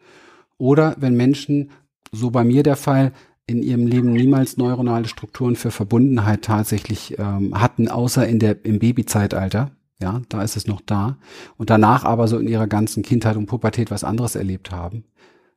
Oder 0.57 0.95
wenn 0.99 1.15
Menschen, 1.15 1.71
so 2.11 2.29
bei 2.29 2.43
mir 2.43 2.63
der 2.63 2.75
Fall, 2.75 3.13
in 3.47 3.63
ihrem 3.63 3.87
Leben 3.87 4.11
niemals 4.11 4.57
neuronale 4.57 5.07
Strukturen 5.07 5.55
für 5.55 5.71
Verbundenheit 5.71 6.43
tatsächlich 6.43 7.17
ähm, 7.17 7.59
hatten, 7.59 7.87
außer 7.87 8.27
in 8.27 8.39
der, 8.39 8.63
im 8.65 8.79
Babyzeitalter. 8.79 9.71
Ja, 9.99 10.21
da 10.29 10.43
ist 10.43 10.57
es 10.57 10.67
noch 10.67 10.81
da. 10.81 11.17
Und 11.57 11.71
danach 11.71 12.03
aber 12.03 12.27
so 12.27 12.37
in 12.37 12.47
ihrer 12.47 12.67
ganzen 12.67 13.01
Kindheit 13.01 13.35
und 13.35 13.47
Pubertät 13.47 13.89
was 13.89 14.03
anderes 14.03 14.35
erlebt 14.35 14.71
haben. 14.71 15.05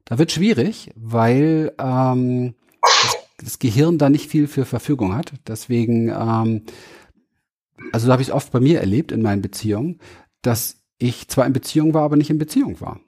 Da 0.07 0.19
wird 0.19 0.33
schwierig, 0.33 0.91
weil 0.97 1.73
ähm, 1.79 2.55
das, 2.81 3.17
das 3.39 3.59
Gehirn 3.59 3.99
da 3.99 4.09
nicht 4.09 4.31
viel 4.31 4.47
für 4.47 4.65
Verfügung 4.65 5.15
hat. 5.15 5.33
Deswegen 5.47 6.09
ähm, 6.09 6.63
also 7.93 8.07
da 8.07 8.13
habe 8.13 8.23
ich 8.23 8.29
es 8.29 8.35
oft 8.35 8.53
bei 8.53 8.61
mir 8.61 8.81
erlebt 8.81 9.13
in 9.13 9.23
meinen 9.23 9.43
Beziehungen, 9.43 9.99
dass 10.43 10.81
ich 10.99 11.29
zwar 11.29 11.47
in 11.47 11.53
Beziehung 11.53 11.95
war, 11.95 12.03
aber 12.03 12.17
nicht 12.17 12.31
in 12.31 12.39
Beziehung 12.39 12.81
war. 12.81 13.01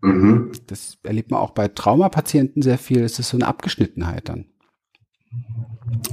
Mhm. 0.00 0.52
Das 0.66 0.98
erlebt 1.02 1.30
man 1.30 1.40
auch 1.40 1.50
bei 1.50 1.68
Traumapatienten 1.68 2.62
sehr 2.62 2.78
viel. 2.78 3.02
Es 3.02 3.18
ist 3.18 3.30
so 3.30 3.36
eine 3.36 3.46
Abgeschnittenheit 3.46 4.28
dann. 4.28 4.46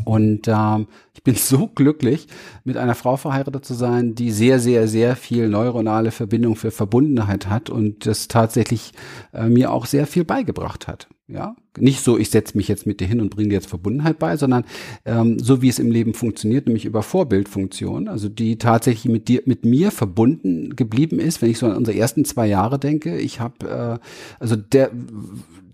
Und 0.04 0.48
ähm, 0.48 0.88
ich 1.14 1.24
bin 1.24 1.36
so 1.36 1.68
glücklich, 1.68 2.28
mit 2.64 2.78
einer 2.78 2.96
Frau 2.96 3.18
verheiratet 3.18 3.66
zu 3.66 3.74
sein, 3.74 4.16
die 4.16 4.32
sehr, 4.32 4.60
sehr, 4.60 4.88
sehr 4.88 5.16
viel 5.16 5.48
neuronale 5.50 6.12
Verbindung 6.12 6.56
für 6.56 6.72
Verbundenheit 6.72 7.48
hat 7.48 7.70
und 7.70 8.06
das 8.06 8.28
tatsächlich 8.28 8.94
äh, 9.34 9.48
mir 9.48 9.72
auch 9.72 9.86
sehr 9.86 10.08
viel 10.08 10.26
beigebracht 10.26 10.88
hat. 10.88 11.08
Ja, 11.28 11.55
nicht 11.80 12.01
so, 12.01 12.19
ich 12.19 12.30
setze 12.30 12.55
mich 12.55 12.67
jetzt 12.67 12.86
mit 12.86 12.99
dir 12.99 13.07
hin 13.07 13.19
und 13.19 13.32
bringe 13.32 13.49
dir 13.49 13.55
jetzt 13.55 13.67
Verbundenheit 13.67 14.19
bei, 14.19 14.38
sondern 14.38 14.63
ähm, 15.05 15.39
so 15.39 15.63
wie 15.63 15.69
es 15.69 15.80
im 15.80 15.89
Leben 15.89 16.13
funktioniert, 16.13 16.67
nämlich 16.67 16.86
über 16.86 17.01
Vorbildfunktion, 17.01 18.07
also 18.07 18.30
die 18.30 18.59
tatsächlich 18.59 19.11
mit 19.11 19.28
dir, 19.28 19.41
mit 19.45 19.65
mir 19.65 19.89
verbunden 19.89 20.76
geblieben 20.76 21.19
ist. 21.19 21.41
Wenn 21.41 21.49
ich 21.49 21.57
so 21.57 21.65
an 21.65 21.78
unsere 21.78 21.97
ersten 21.97 22.26
zwei 22.26 22.45
Jahre 22.45 22.78
denke, 22.78 23.17
ich 23.17 23.39
habe, 23.39 23.99
äh, 23.99 24.05
also 24.39 24.55
der 24.55 24.91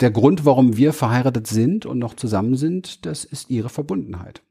der 0.01 0.11
Grund, 0.11 0.45
warum 0.45 0.77
wir 0.77 0.93
verheiratet 0.93 1.47
sind 1.47 1.85
und 1.85 1.99
noch 1.99 2.15
zusammen 2.15 2.55
sind, 2.55 3.05
das 3.05 3.23
ist 3.23 3.49
ihre 3.49 3.69
Verbundenheit. 3.69 4.41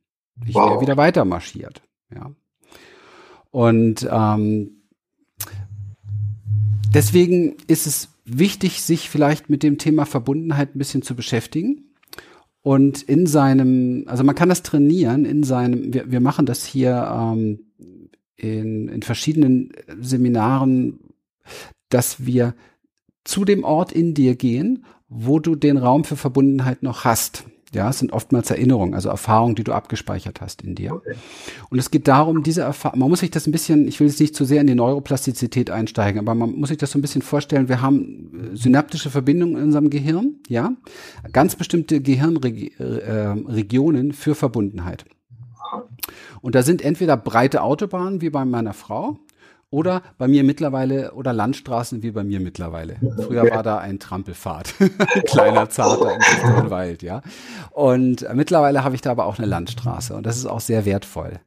Ich 0.47 0.55
wow. 0.55 0.71
wäre 0.71 0.81
wieder 0.81 0.97
weiter 0.97 1.25
marschiert. 1.25 1.83
Ja. 2.15 2.31
Und 3.51 4.09
ähm, 4.11 4.83
deswegen 6.95 7.57
ist 7.67 7.87
es 7.87 8.09
wichtig, 8.39 8.83
sich 8.83 9.11
vielleicht 9.11 9.51
mit 9.51 9.63
dem 9.63 9.79
Thema 9.79 10.07
Verbundenheit 10.07 10.75
ein 10.75 10.79
bisschen 10.79 11.03
zu 11.03 11.15
beschäftigen. 11.15 11.91
Und 12.63 13.03
in 13.03 13.27
seinem, 13.27 14.05
also 14.07 14.23
man 14.23 14.35
kann 14.35 14.51
das 14.51 14.63
trainieren 14.63 15.25
in 15.25 15.43
seinem, 15.43 15.95
wir, 15.95 16.11
wir 16.11 16.21
machen 16.21 16.47
das 16.47 16.65
hier 16.65 17.11
ähm, 17.13 17.61
in, 18.37 18.89
in 18.89 19.03
verschiedenen 19.03 19.73
Seminaren, 20.01 21.01
dass 21.89 22.27
wir 22.27 22.55
zu 23.25 23.45
dem 23.45 23.65
Ort 23.65 23.93
in 23.93 24.15
dir 24.15 24.35
gehen, 24.37 24.85
wo 25.09 25.39
du 25.39 25.57
den 25.57 25.77
Raum 25.77 26.05
für 26.05 26.17
Verbundenheit 26.17 26.83
noch 26.83 27.05
hast. 27.05 27.45
Ja, 27.73 27.89
es 27.89 28.01
sind 28.01 28.13
oftmals 28.13 28.51
Erinnerungen, 28.51 28.95
also 28.95 29.11
Erfahrungen, 29.11 29.55
die 29.55 29.63
du 29.63 29.73
abgespeichert 29.73 30.41
hast 30.41 30.63
in 30.63 30.75
dir. 30.75 30.95
Okay. 30.95 31.15
Und 31.71 31.79
es 31.79 31.93
geht 31.93 32.09
darum, 32.09 32.43
diese 32.43 32.63
Erfahrung, 32.63 32.99
man 32.99 33.09
muss 33.09 33.21
sich 33.21 33.31
das 33.31 33.47
ein 33.47 33.53
bisschen, 33.53 33.87
ich 33.87 34.01
will 34.01 34.09
jetzt 34.09 34.19
nicht 34.19 34.35
zu 34.35 34.45
sehr 34.45 34.61
in 34.61 34.67
die 34.67 34.75
Neuroplastizität 34.75 35.71
einsteigen, 35.71 36.19
aber 36.19 36.35
man 36.35 36.51
muss 36.51 36.71
sich 36.71 36.79
das 36.79 36.91
so 36.91 36.99
ein 36.99 37.03
bisschen 37.03 37.23
vorstellen, 37.23 37.69
wir 37.69 37.81
haben 37.81 38.53
äh, 38.53 38.57
synaptische 38.57 39.09
Verbindungen 39.09 39.57
in 39.57 39.63
unserem 39.65 39.89
Gehirn, 39.89 40.35
ja, 40.49 40.73
ganz 41.33 41.55
bestimmte 41.55 42.01
Gehirnregionen 42.01 44.11
äh, 44.11 44.15
für 44.15 44.35
Verbundenheit. 44.35 45.05
Und 46.41 46.57
da 46.57 46.63
sind 46.63 46.83
entweder 46.83 47.17
breite 47.17 47.63
Autobahnen 47.63 48.21
wie 48.21 48.31
bei 48.31 48.45
meiner 48.45 48.73
Frau 48.73 49.21
oder 49.71 50.03
bei 50.19 50.27
mir 50.27 50.43
mittlerweile, 50.43 51.13
oder 51.13 51.33
Landstraßen 51.33 52.03
wie 52.03 52.11
bei 52.11 52.25
mir 52.25 52.41
mittlerweile. 52.41 52.97
Früher 53.25 53.49
war 53.51 53.63
da 53.63 53.79
ein 53.79 54.01
Trampelpfad. 54.01 54.75
Kleiner, 55.27 55.71
zarter 55.71 56.19
im 56.59 56.71
Wald, 56.71 57.03
ja. 57.03 57.23
Und 57.71 58.27
mittlerweile 58.35 58.83
habe 58.83 58.97
ich 58.97 59.01
da 59.01 59.13
aber 59.13 59.27
auch 59.27 59.39
eine 59.39 59.47
Landstraße. 59.47 60.15
Und 60.15 60.27
das 60.27 60.37
ist 60.37 60.47
auch 60.47 60.61
sehr 60.61 60.85
wertvoll. 60.85 61.39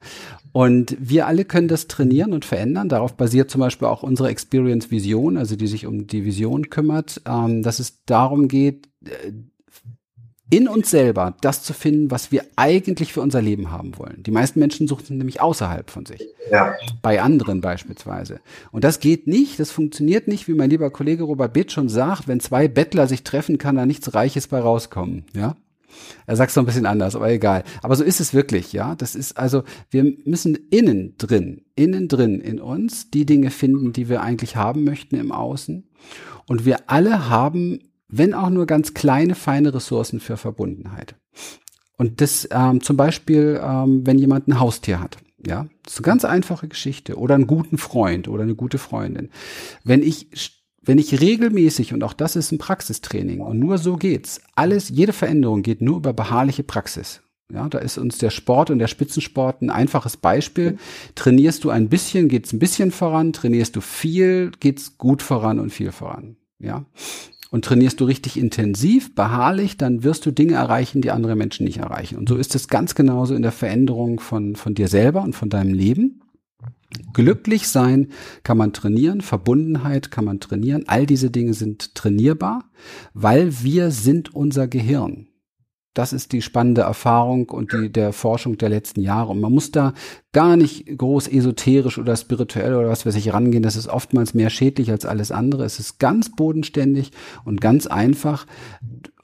Und 0.53 0.95
wir 0.99 1.27
alle 1.27 1.43
können 1.43 1.67
das 1.67 1.87
trainieren 1.87 2.31
und 2.31 2.45
verändern. 2.45 2.87
Darauf 2.87 3.15
basiert 3.15 3.49
zum 3.51 3.59
Beispiel 3.59 3.87
auch 3.87 4.03
unsere 4.03 4.29
Experience 4.29 4.89
Vision, 4.89 5.37
also 5.37 5.55
die 5.55 5.67
sich 5.67 5.85
um 5.85 6.07
die 6.07 6.23
Vision 6.23 6.69
kümmert, 6.69 7.21
ähm, 7.27 7.61
dass 7.63 7.79
es 7.79 8.05
darum 8.05 8.47
geht, 8.47 8.87
äh, 9.05 9.33
in 10.49 10.67
uns 10.67 10.91
selber 10.91 11.35
das 11.41 11.63
zu 11.63 11.73
finden, 11.73 12.11
was 12.11 12.31
wir 12.31 12.45
eigentlich 12.55 13.13
für 13.13 13.21
unser 13.21 13.41
Leben 13.41 13.71
haben 13.71 13.97
wollen. 13.97 14.21
Die 14.23 14.31
meisten 14.31 14.59
Menschen 14.59 14.87
suchen 14.87 15.17
nämlich 15.17 15.41
außerhalb 15.41 15.89
von 15.89 16.05
sich. 16.05 16.27
Ja. 16.51 16.75
Bei 17.01 17.21
anderen 17.21 17.61
beispielsweise. 17.61 18.39
Und 18.71 18.83
das 18.83 18.99
geht 18.99 19.25
nicht, 19.25 19.59
das 19.59 19.71
funktioniert 19.71 20.27
nicht, 20.27 20.47
wie 20.47 20.53
mein 20.53 20.69
lieber 20.69 20.91
Kollege 20.91 21.23
Robert 21.23 21.53
Bitt 21.53 21.71
schon 21.71 21.89
sagt, 21.89 22.27
wenn 22.27 22.39
zwei 22.39 22.67
Bettler 22.67 23.07
sich 23.07 23.23
treffen, 23.23 23.57
kann 23.57 23.75
da 23.75 23.85
nichts 23.85 24.13
Reiches 24.13 24.47
bei 24.47 24.59
rauskommen. 24.59 25.25
Ja. 25.33 25.55
Er 26.25 26.35
sagt 26.35 26.49
es 26.49 26.55
noch 26.55 26.63
ein 26.63 26.67
bisschen 26.67 26.85
anders, 26.85 27.15
aber 27.15 27.29
egal. 27.29 27.63
Aber 27.81 27.95
so 27.95 28.03
ist 28.03 28.19
es 28.19 28.33
wirklich, 28.33 28.73
ja. 28.73 28.95
Das 28.95 29.15
ist 29.15 29.37
also, 29.37 29.63
wir 29.89 30.03
müssen 30.25 30.57
innen 30.69 31.15
drin, 31.17 31.61
innen 31.75 32.07
drin 32.07 32.39
in 32.41 32.59
uns 32.59 33.09
die 33.11 33.25
Dinge 33.25 33.51
finden, 33.51 33.93
die 33.93 34.09
wir 34.09 34.21
eigentlich 34.21 34.55
haben 34.55 34.83
möchten 34.83 35.15
im 35.15 35.31
Außen. 35.31 35.87
Und 36.47 36.65
wir 36.65 36.89
alle 36.89 37.29
haben 37.29 37.79
wenn 38.17 38.33
auch 38.33 38.49
nur 38.49 38.65
ganz 38.65 38.93
kleine, 38.93 39.35
feine 39.35 39.73
Ressourcen 39.73 40.19
für 40.19 40.37
Verbundenheit. 40.37 41.15
Und 41.97 42.21
das 42.21 42.47
ähm, 42.51 42.81
zum 42.81 42.97
Beispiel, 42.97 43.59
ähm, 43.63 44.05
wenn 44.05 44.19
jemand 44.19 44.47
ein 44.47 44.59
Haustier 44.59 44.99
hat. 44.99 45.17
Ja, 45.45 45.67
das 45.83 45.93
ist 45.93 45.99
eine 45.99 46.05
ganz 46.05 46.25
einfache 46.25 46.67
Geschichte. 46.67 47.17
Oder 47.17 47.35
einen 47.35 47.47
guten 47.47 47.77
Freund 47.77 48.27
oder 48.27 48.43
eine 48.43 48.55
gute 48.55 48.77
Freundin. 48.77 49.29
Wenn 49.83 50.01
ich, 50.01 50.27
wenn 50.81 50.97
ich 50.97 51.19
regelmäßig, 51.19 51.93
und 51.93 52.03
auch 52.03 52.13
das 52.13 52.35
ist 52.35 52.51
ein 52.51 52.57
Praxistraining, 52.57 53.41
und 53.41 53.59
nur 53.59 53.77
so 53.77 53.97
geht's, 53.97 54.41
alles, 54.55 54.89
jede 54.89 55.13
Veränderung 55.13 55.61
geht 55.61 55.81
nur 55.81 55.97
über 55.97 56.13
beharrliche 56.13 56.63
Praxis. 56.63 57.21
Ja, 57.51 57.67
da 57.67 57.79
ist 57.79 57.97
uns 57.97 58.17
der 58.17 58.29
Sport 58.29 58.69
und 58.69 58.79
der 58.79 58.87
Spitzensport 58.87 59.61
ein 59.61 59.69
einfaches 59.69 60.17
Beispiel. 60.17 60.77
Trainierst 61.13 61.63
du 61.63 61.69
ein 61.69 61.89
bisschen, 61.89 62.27
geht's 62.27 62.53
ein 62.53 62.59
bisschen 62.59 62.91
voran. 62.91 63.33
Trainierst 63.33 63.75
du 63.75 63.81
viel, 63.81 64.51
geht's 64.59 64.97
gut 64.97 65.21
voran 65.21 65.59
und 65.59 65.71
viel 65.71 65.91
voran. 65.91 66.37
Ja, 66.59 66.85
und 67.53 67.63
trainierst 67.65 68.01
du 68.01 68.05
richtig 68.05 68.35
intensiv, 68.35 69.13
beharrlich, 69.13 69.77
dann 69.77 70.03
wirst 70.03 70.25
du 70.25 70.31
Dinge 70.31 70.55
erreichen, 70.55 71.03
die 71.03 71.11
andere 71.11 71.35
Menschen 71.35 71.65
nicht 71.65 71.77
erreichen. 71.77 72.17
Und 72.17 72.27
so 72.27 72.35
ist 72.35 72.55
es 72.55 72.67
ganz 72.67 72.95
genauso 72.95 73.35
in 73.35 73.43
der 73.43 73.51
Veränderung 73.51 74.19
von, 74.19 74.55
von 74.55 74.73
dir 74.73 74.87
selber 74.87 75.21
und 75.21 75.35
von 75.35 75.51
deinem 75.51 75.71
Leben. 75.71 76.21
Glücklich 77.13 77.67
sein 77.67 78.07
kann 78.41 78.57
man 78.57 78.73
trainieren, 78.73 79.21
Verbundenheit 79.21 80.09
kann 80.09 80.25
man 80.25 80.39
trainieren, 80.39 80.85
all 80.87 81.05
diese 81.05 81.29
Dinge 81.29 81.53
sind 81.53 81.93
trainierbar, 81.93 82.71
weil 83.13 83.61
wir 83.61 83.91
sind 83.91 84.33
unser 84.33 84.67
Gehirn. 84.67 85.27
Das 85.93 86.11
ist 86.11 86.31
die 86.31 86.41
spannende 86.41 86.81
Erfahrung 86.81 87.49
und 87.49 87.71
die 87.71 87.91
der 87.91 88.13
Forschung 88.13 88.57
der 88.57 88.69
letzten 88.69 89.01
Jahre. 89.01 89.31
Und 89.31 89.41
man 89.41 89.53
muss 89.53 89.71
da 89.71 89.93
gar 90.31 90.57
nicht 90.57 90.97
groß 90.97 91.27
esoterisch 91.27 91.99
oder 91.99 92.15
spirituell 92.15 92.73
oder 92.73 92.89
was 92.89 93.05
weiß 93.05 93.15
ich 93.15 93.31
rangehen. 93.31 93.61
Das 93.61 93.75
ist 93.75 93.87
oftmals 93.87 94.33
mehr 94.33 94.49
schädlich 94.49 94.89
als 94.89 95.05
alles 95.05 95.31
andere. 95.31 95.65
Es 95.65 95.79
ist 95.79 95.99
ganz 95.99 96.35
bodenständig 96.35 97.11
und 97.45 97.61
ganz 97.61 97.85
einfach. 97.85 98.47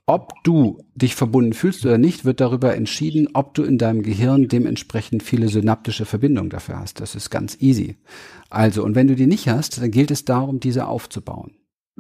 Ob 0.06 0.44
du 0.44 0.84
dich 0.96 1.16
verbunden 1.16 1.54
fühlst 1.54 1.86
oder 1.86 2.00
nicht, 2.00 2.26
wird 2.26 2.40
darüber 2.40 2.76
entschieden, 2.76 3.28
ob 3.34 3.54
du 3.54 3.62
in 3.62 3.78
deinem 3.78 4.02
Gehirn 4.02 4.48
dementsprechend 4.48 5.22
viele 5.22 5.50
synaptische 5.50 6.06
Verbindungen 6.06 6.50
dafür 6.50 6.80
hast. 6.80 7.00
Das 7.00 7.14
ist 7.14 7.30
ganz 7.30 7.58
easy. 7.60 7.98
Also, 8.50 8.84
und 8.84 8.96
wenn 8.96 9.08
du 9.08 9.16
die 9.16 9.28
nicht 9.28 9.48
hast, 9.50 9.80
dann 9.80 9.92
gilt 9.92 10.10
es 10.10 10.26
darum, 10.26 10.60
diese 10.60 10.88
aufzubauen. 10.88 11.52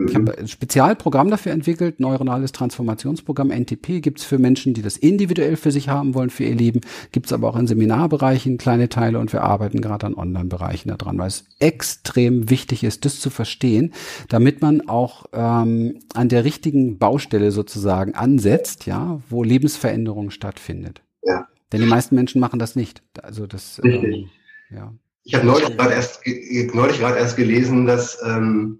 Ich 0.07 0.15
habe 0.15 0.37
ein 0.37 0.47
Spezialprogramm 0.47 1.29
dafür 1.29 1.51
entwickelt, 1.51 1.99
neuronales 1.99 2.53
Transformationsprogramm 2.53 3.51
NTP 3.51 3.99
gibt's 3.99 4.23
für 4.23 4.37
Menschen, 4.37 4.73
die 4.73 4.81
das 4.81 4.95
individuell 4.95 5.57
für 5.57 5.71
sich 5.71 5.89
haben 5.89 6.13
wollen, 6.13 6.29
für 6.29 6.45
ihr 6.45 6.55
Leben, 6.55 6.81
gibt's 7.11 7.33
aber 7.33 7.49
auch 7.49 7.57
in 7.57 7.67
Seminarbereichen 7.67 8.57
kleine 8.57 8.87
Teile 8.87 9.19
und 9.19 9.33
wir 9.33 9.41
arbeiten 9.41 9.81
gerade 9.81 10.05
an 10.05 10.15
Online-Bereichen 10.15 10.95
daran, 10.97 11.17
weil 11.17 11.27
es 11.27 11.45
extrem 11.59 12.49
wichtig 12.49 12.83
ist, 12.85 13.03
das 13.03 13.19
zu 13.19 13.29
verstehen, 13.29 13.93
damit 14.29 14.61
man 14.61 14.87
auch 14.87 15.25
ähm, 15.33 15.99
an 16.13 16.29
der 16.29 16.45
richtigen 16.45 16.97
Baustelle 16.97 17.51
sozusagen 17.51 18.15
ansetzt, 18.15 18.85
ja, 18.85 19.21
wo 19.29 19.43
Lebensveränderung 19.43 20.31
stattfindet. 20.31 21.01
Ja. 21.23 21.47
Denn 21.73 21.81
die 21.81 21.87
meisten 21.87 22.15
Menschen 22.15 22.39
machen 22.39 22.57
das 22.57 22.75
nicht. 22.75 23.03
Also 23.21 23.47
das 23.47 23.81
ähm, 23.83 24.29
ja. 24.69 24.93
Ich 25.23 25.35
habe 25.35 25.45
neulich 25.45 25.77
gerade 25.77 25.93
erst 25.93 26.21
neulich 26.73 26.99
gerade 26.99 27.17
erst 27.17 27.35
gelesen, 27.35 27.85
dass 27.85 28.17
ähm, 28.25 28.79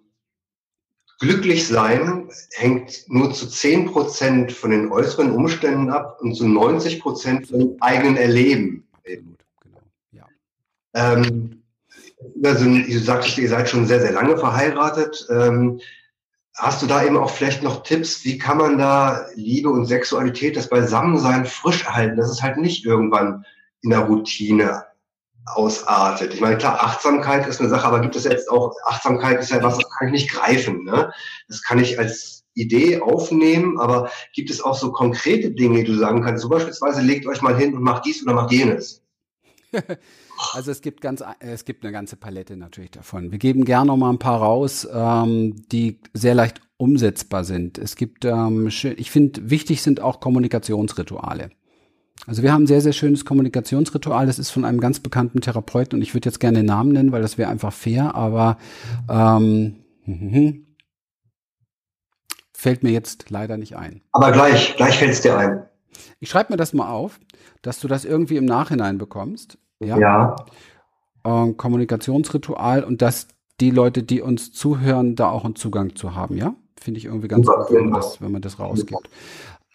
Glücklich 1.19 1.67
sein 1.67 2.29
hängt 2.53 3.03
nur 3.09 3.33
zu 3.33 3.47
10 3.47 3.91
Prozent 3.91 4.53
von 4.53 4.71
den 4.71 4.89
äußeren 4.89 5.31
Umständen 5.31 5.89
ab 5.89 6.17
und 6.21 6.33
zu 6.33 6.47
90 6.47 7.01
Prozent 7.01 7.47
von 7.47 7.59
dem 7.59 7.75
eigenen 7.81 8.15
Erleben. 8.15 8.87
Genau, 9.03 9.81
ja. 10.13 10.25
Ähm, 10.95 11.63
also, 12.41 12.65
du 12.65 12.99
sagtest, 12.99 13.37
ihr 13.37 13.49
seid 13.49 13.69
schon 13.69 13.85
sehr, 13.85 13.99
sehr 13.99 14.13
lange 14.13 14.37
verheiratet. 14.37 15.27
Ähm, 15.29 15.81
hast 16.55 16.81
du 16.81 16.87
da 16.87 17.03
eben 17.03 17.17
auch 17.17 17.29
vielleicht 17.29 17.63
noch 17.63 17.83
Tipps, 17.83 18.23
wie 18.23 18.37
kann 18.37 18.57
man 18.57 18.77
da 18.77 19.25
Liebe 19.35 19.69
und 19.69 19.87
Sexualität, 19.87 20.55
das 20.55 20.69
Beisammensein 20.69 21.45
frisch 21.45 21.83
erhalten, 21.83 22.15
dass 22.15 22.31
es 22.31 22.41
halt 22.41 22.57
nicht 22.57 22.85
irgendwann 22.85 23.45
in 23.81 23.89
der 23.89 23.99
Routine 23.99 24.85
ausartet. 25.49 26.33
Ich 26.33 26.41
meine, 26.41 26.57
klar, 26.57 26.81
Achtsamkeit 26.81 27.47
ist 27.47 27.59
eine 27.59 27.69
Sache, 27.69 27.87
aber 27.87 27.99
gibt 28.01 28.15
es 28.15 28.23
jetzt 28.23 28.49
auch, 28.49 28.73
Achtsamkeit 28.85 29.39
ist 29.39 29.51
ja 29.51 29.61
was, 29.63 29.77
das 29.77 29.89
kann 29.97 30.07
ich 30.07 30.13
nicht 30.13 30.31
greifen. 30.31 30.83
Ne? 30.83 31.11
Das 31.47 31.63
kann 31.63 31.79
ich 31.79 31.97
als 31.99 32.45
Idee 32.53 32.99
aufnehmen, 33.01 33.79
aber 33.79 34.09
gibt 34.33 34.49
es 34.49 34.61
auch 34.61 34.75
so 34.75 34.91
konkrete 34.91 35.51
Dinge, 35.51 35.79
die 35.79 35.91
du 35.91 35.95
sagen 35.95 36.23
kannst? 36.23 36.43
So 36.43 36.49
beispielsweise 36.49 37.01
legt 37.01 37.25
euch 37.25 37.41
mal 37.41 37.57
hin 37.57 37.73
und 37.73 37.83
macht 37.83 38.05
dies 38.05 38.23
oder 38.23 38.33
macht 38.33 38.51
jenes. 38.51 39.01
Also 40.53 40.71
es 40.71 40.79
gibt 40.81 41.01
ganz, 41.01 41.21
es 41.39 41.65
gibt 41.65 41.83
eine 41.83 41.91
ganze 41.91 42.15
Palette 42.15 42.55
natürlich 42.55 42.91
davon. 42.91 43.29
Wir 43.29 43.39
geben 43.39 43.65
gerne 43.65 43.87
noch 43.87 43.97
mal 43.97 44.09
ein 44.09 44.19
paar 44.19 44.39
raus, 44.39 44.87
ähm, 44.89 45.67
die 45.69 45.99
sehr 46.13 46.33
leicht 46.33 46.61
umsetzbar 46.77 47.43
sind. 47.43 47.77
Es 47.77 47.97
gibt, 47.97 48.23
ähm, 48.23 48.67
ich 48.67 49.11
finde, 49.11 49.49
wichtig 49.49 49.81
sind 49.81 49.99
auch 49.99 50.21
Kommunikationsrituale. 50.21 51.49
Also 52.27 52.43
wir 52.43 52.53
haben 52.53 52.63
ein 52.63 52.67
sehr, 52.67 52.81
sehr 52.81 52.93
schönes 52.93 53.25
Kommunikationsritual. 53.25 54.25
Das 54.25 54.39
ist 54.39 54.51
von 54.51 54.65
einem 54.65 54.79
ganz 54.79 54.99
bekannten 54.99 55.41
Therapeuten 55.41 55.97
und 55.97 56.01
ich 56.01 56.13
würde 56.13 56.27
jetzt 56.27 56.39
gerne 56.39 56.59
den 56.59 56.65
Namen 56.65 56.91
nennen, 56.91 57.11
weil 57.11 57.21
das 57.21 57.37
wäre 57.37 57.49
einfach 57.49 57.73
fair, 57.73 58.15
aber 58.15 58.57
ähm, 59.09 59.75
fällt 62.53 62.83
mir 62.83 62.91
jetzt 62.91 63.29
leider 63.29 63.57
nicht 63.57 63.77
ein. 63.77 64.01
Aber 64.11 64.31
gleich, 64.31 64.75
gleich 64.75 64.97
fällt 64.97 65.11
es 65.11 65.21
dir 65.21 65.37
ein. 65.37 65.63
Ich 66.19 66.29
schreibe 66.29 66.53
mir 66.53 66.57
das 66.57 66.73
mal 66.73 66.89
auf, 66.89 67.19
dass 67.61 67.79
du 67.79 67.87
das 67.87 68.05
irgendwie 68.05 68.37
im 68.37 68.45
Nachhinein 68.45 68.97
bekommst. 68.97 69.57
Ja. 69.79 69.97
ja. 69.97 70.35
Ähm, 71.23 71.57
Kommunikationsritual 71.57 72.83
und 72.83 73.01
dass 73.01 73.27
die 73.59 73.71
Leute, 73.71 74.03
die 74.03 74.21
uns 74.21 74.51
zuhören, 74.51 75.15
da 75.15 75.29
auch 75.29 75.45
einen 75.45 75.55
Zugang 75.55 75.95
zu 75.95 76.15
haben, 76.15 76.37
ja? 76.37 76.55
Finde 76.79 76.97
ich 76.97 77.05
irgendwie 77.05 77.27
ganz 77.27 77.45
gut, 77.45 77.71
wenn 77.71 77.89
man 77.89 77.99
das, 77.99 78.21
wenn 78.21 78.31
man 78.31 78.41
das 78.41 78.59
rausgibt. 78.59 79.09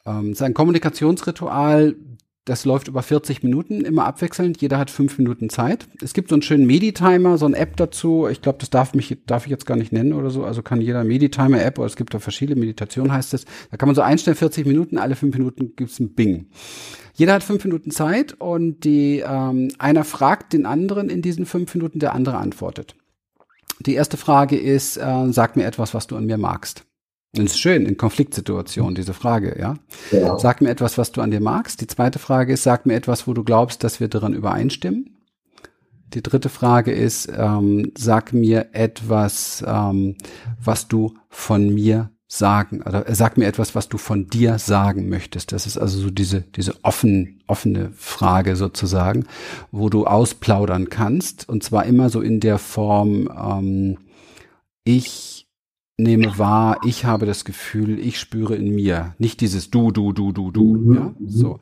Ähm, 0.07 0.30
es 0.30 0.32
ist 0.32 0.42
ein 0.42 0.55
Kommunikationsritual, 0.55 1.97
das 2.45 2.66
läuft 2.66 2.88
über 2.88 3.03
40 3.03 3.42
Minuten, 3.42 3.80
immer 3.82 4.05
abwechselnd. 4.05 4.61
Jeder 4.61 4.76
hat 4.76 4.90
fünf 4.90 5.16
Minuten 5.16 5.49
Zeit. 5.49 5.88
Es 6.03 6.12
gibt 6.12 6.28
so 6.28 6.34
einen 6.34 6.42
schönen 6.42 6.66
Meditimer, 6.66 7.38
so 7.38 7.47
eine 7.47 7.57
App 7.57 7.76
dazu. 7.76 8.28
Ich 8.28 8.42
glaube, 8.42 8.59
das 8.59 8.68
darf 8.68 8.92
mich, 8.92 9.16
darf 9.26 9.47
ich 9.47 9.51
jetzt 9.51 9.64
gar 9.64 9.76
nicht 9.76 9.92
nennen 9.92 10.12
oder 10.12 10.28
so. 10.28 10.45
Also 10.45 10.62
kann 10.62 10.82
jeder 10.82 11.05
Meditimer-App, 11.05 11.78
oder 11.78 11.86
es 11.86 11.97
gibt 11.97 12.12
da 12.12 12.18
verschiedene 12.18 12.61
Meditationen, 12.61 13.12
heißt 13.12 13.32
es. 13.32 13.47
Da 13.70 13.78
kann 13.78 13.88
man 13.88 13.97
so 13.97 14.03
einstellen, 14.03 14.36
40 14.36 14.66
Minuten, 14.66 14.99
alle 14.99 15.16
fünf 15.16 15.34
Minuten 15.36 15.74
gibt's 15.74 15.99
ein 16.01 16.14
Bing. 16.14 16.49
Jeder 17.14 17.32
hat 17.32 17.45
fünf 17.45 17.64
Minuten 17.64 17.90
Zeit 17.90 18.34
und 18.34 18.84
die, 18.84 19.22
ähm, 19.26 19.70
einer 19.78 20.05
fragt 20.05 20.53
den 20.53 20.66
anderen 20.66 21.09
in 21.09 21.22
diesen 21.22 21.47
fünf 21.47 21.74
Minuten, 21.74 21.99
der 21.99 22.12
andere 22.12 22.36
antwortet. 22.36 22.95
Die 23.80 23.95
erste 23.95 24.18
Frage 24.18 24.59
ist, 24.59 24.99
äh, 24.99 25.32
sag 25.32 25.57
mir 25.57 25.64
etwas, 25.64 25.95
was 25.95 26.07
du 26.07 26.16
an 26.16 26.26
mir 26.26 26.38
magst. 26.38 26.84
Das 27.35 27.45
ist 27.47 27.59
schön 27.59 27.87
in 27.87 27.97
Konfliktsituationen, 27.97 28.95
diese 28.95 29.12
Frage, 29.12 29.57
ja? 29.59 29.74
ja. 30.12 30.39
Sag 30.39 30.61
mir 30.61 30.70
etwas, 30.70 30.99
was 30.99 31.12
du 31.12 31.20
an 31.20 31.30
dir 31.30 31.41
magst. 31.41 31.80
Die 31.80 31.87
zweite 31.87 32.18
Frage 32.18 32.53
ist, 32.53 32.62
sag 32.62 32.87
mir 32.87 32.95
etwas, 32.95 33.26
wo 33.26 33.35
du 33.35 33.43
glaubst, 33.43 33.82
dass 33.82 33.99
wir 33.99 34.09
daran 34.09 34.35
übereinstimmen. 34.35 35.16
Die 36.14 36.22
dritte 36.22 36.49
Frage 36.49 36.93
ist, 36.93 37.28
ähm, 37.37 37.91
sag 37.97 38.32
mir 38.32 38.68
etwas, 38.72 39.64
ähm, 39.66 40.16
was 40.62 40.87
du 40.87 41.14
von 41.28 41.74
mir 41.74 42.11
sagen, 42.28 42.82
oder 42.82 43.09
äh, 43.09 43.14
sag 43.14 43.37
mir 43.37 43.47
etwas, 43.47 43.74
was 43.74 43.89
du 43.89 43.99
von 43.99 44.28
dir 44.28 44.59
sagen 44.59 45.09
möchtest. 45.09 45.51
Das 45.51 45.66
ist 45.66 45.76
also 45.76 45.99
so 45.99 46.11
diese, 46.11 46.43
diese 46.43 46.74
offen, 46.85 47.43
offene 47.49 47.91
Frage 47.97 48.55
sozusagen, 48.55 49.26
wo 49.72 49.89
du 49.89 50.07
ausplaudern 50.07 50.89
kannst. 50.89 51.49
Und 51.49 51.64
zwar 51.64 51.85
immer 51.85 52.11
so 52.11 52.20
in 52.20 52.39
der 52.39 52.59
Form, 52.59 53.28
ähm, 53.37 53.99
ich 54.85 55.34
nehme 55.97 56.38
wahr, 56.38 56.80
ich 56.84 57.05
habe 57.05 57.26
das 57.26 57.45
Gefühl, 57.45 57.99
ich 57.99 58.18
spüre 58.18 58.57
in 58.57 58.74
mir, 58.74 59.14
nicht 59.18 59.40
dieses 59.40 59.70
du, 59.70 59.90
du, 59.90 60.12
du, 60.12 60.32
du, 60.32 60.51
du, 60.51 60.74
mhm. 60.74 60.95
ja, 60.95 61.14
so. 61.26 61.61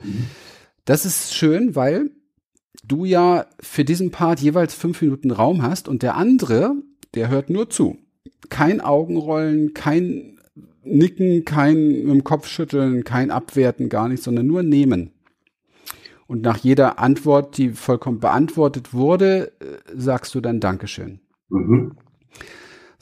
Das 0.85 1.05
ist 1.05 1.35
schön, 1.35 1.77
weil 1.77 2.11
du 2.85 3.05
ja 3.05 3.47
für 3.61 3.85
diesen 3.85 4.11
Part 4.11 4.41
jeweils 4.41 4.75
fünf 4.75 5.01
Minuten 5.03 5.31
Raum 5.31 5.63
hast 5.63 5.89
und 5.89 6.03
der 6.03 6.17
andere, 6.17 6.75
der 7.15 7.29
hört 7.29 7.51
nur 7.51 7.71
zu. 7.71 7.99
Kein 8.49 8.81
Augenrollen, 8.81 9.75
kein 9.75 10.39
Nicken, 10.85 11.45
kein 11.45 11.77
mit 11.77 12.09
dem 12.09 12.25
Kopf 12.25 12.49
schütteln, 12.49 13.05
kein 13.05 13.31
Abwerten, 13.31 13.89
gar 13.89 14.09
nichts, 14.09 14.25
sondern 14.25 14.47
nur 14.47 14.63
nehmen. 14.63 15.13
Und 16.27 16.43
nach 16.43 16.57
jeder 16.57 16.99
Antwort, 16.99 17.59
die 17.59 17.71
vollkommen 17.71 18.19
beantwortet 18.19 18.95
wurde, 18.95 19.53
äh, 19.61 19.77
sagst 19.95 20.35
du 20.35 20.41
dann 20.41 20.61
Dankeschön. 20.61 21.21
Mhm. 21.51 21.93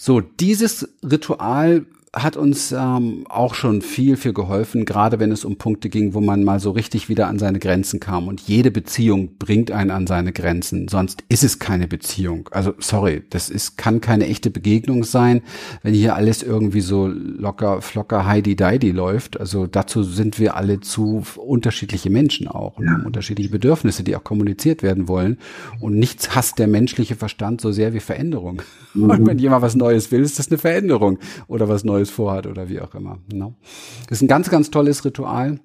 So, 0.03 0.23
dieses 0.23 0.89
Ritual 1.05 1.85
hat 2.13 2.37
uns 2.37 2.73
ähm, 2.73 3.25
auch 3.29 3.55
schon 3.55 3.83
viel, 3.83 4.17
viel 4.17 4.33
geholfen, 4.33 4.85
gerade 4.85 5.21
wenn 5.21 5.31
es 5.31 5.45
um 5.45 5.59
Punkte 5.59 5.89
ging, 5.89 6.13
wo 6.13 6.21
man 6.21 6.43
mal 6.43 6.59
so 6.59 6.73
richtig 6.73 7.09
wieder 7.09 7.29
an 7.29 7.39
seine 7.39 7.61
Grenzen 7.61 8.01
kam. 8.01 8.27
Und 8.27 8.41
jede 8.41 8.73
Beziehung 8.73 9.37
bringt 9.39 9.71
einen 9.71 9.93
an 9.93 10.09
seine 10.09 10.33
Grenzen, 10.33 10.89
sonst 10.89 11.23
ist 11.29 11.45
es 11.45 11.61
keine 11.61 11.87
Beziehung. 11.87 12.49
Also 12.51 12.75
sorry, 12.81 13.23
das 13.31 13.49
ist, 13.49 13.77
kann 13.77 14.01
keine 14.01 14.27
echte 14.27 14.51
Begegnung 14.51 15.05
sein, 15.05 15.43
wenn 15.85 15.95
hier 15.95 16.17
alles 16.17 16.43
irgendwie 16.43 16.81
so 16.81 17.07
locker, 17.07 17.81
flocker, 17.81 18.27
heidi 18.27 18.57
deidi 18.57 18.91
läuft. 18.91 19.39
Also 19.39 19.69
dazu 19.69 20.03
sind 20.03 20.41
wir 20.41 20.57
alle 20.57 20.81
zu 20.81 21.23
unterschiedliche 21.37 22.11
Menschen 22.11 22.49
auch 22.49 22.79
und 22.79 22.91
haben 22.91 23.07
unterschiedliche 23.07 23.51
Bedürfnisse, 23.51 24.03
die 24.03 24.17
auch 24.17 24.25
kommuniziert 24.25 24.83
werden 24.83 25.07
wollen. 25.07 25.39
Und 25.79 25.97
nichts 25.97 26.35
hasst 26.35 26.59
der 26.59 26.67
menschliche 26.67 27.15
Verstand 27.15 27.61
so 27.61 27.71
sehr 27.71 27.95
wie 27.95 28.01
Veränderung. 28.01 28.63
Mhm. 28.93 29.11
Und 29.11 29.27
wenn 29.27 29.39
jemand 29.39 29.63
was 29.63 29.77
Neues 29.77 30.11
will, 30.11 30.23
ist 30.23 30.41
das 30.41 30.49
eine 30.49 30.59
Veränderung 30.59 31.21
oder 31.47 31.69
was 31.69 31.85
Neues 31.85 32.00
Neues 32.01 32.11
vorhat 32.11 32.47
oder 32.47 32.69
wie 32.69 32.81
auch 32.81 32.95
immer. 32.95 33.19
Ne? 33.33 33.55
Das 34.09 34.19
ist 34.19 34.23
ein 34.23 34.29
ganz, 34.29 34.49
ganz 34.51 34.71
tolles 34.71 35.05
Ritual, 35.05 35.61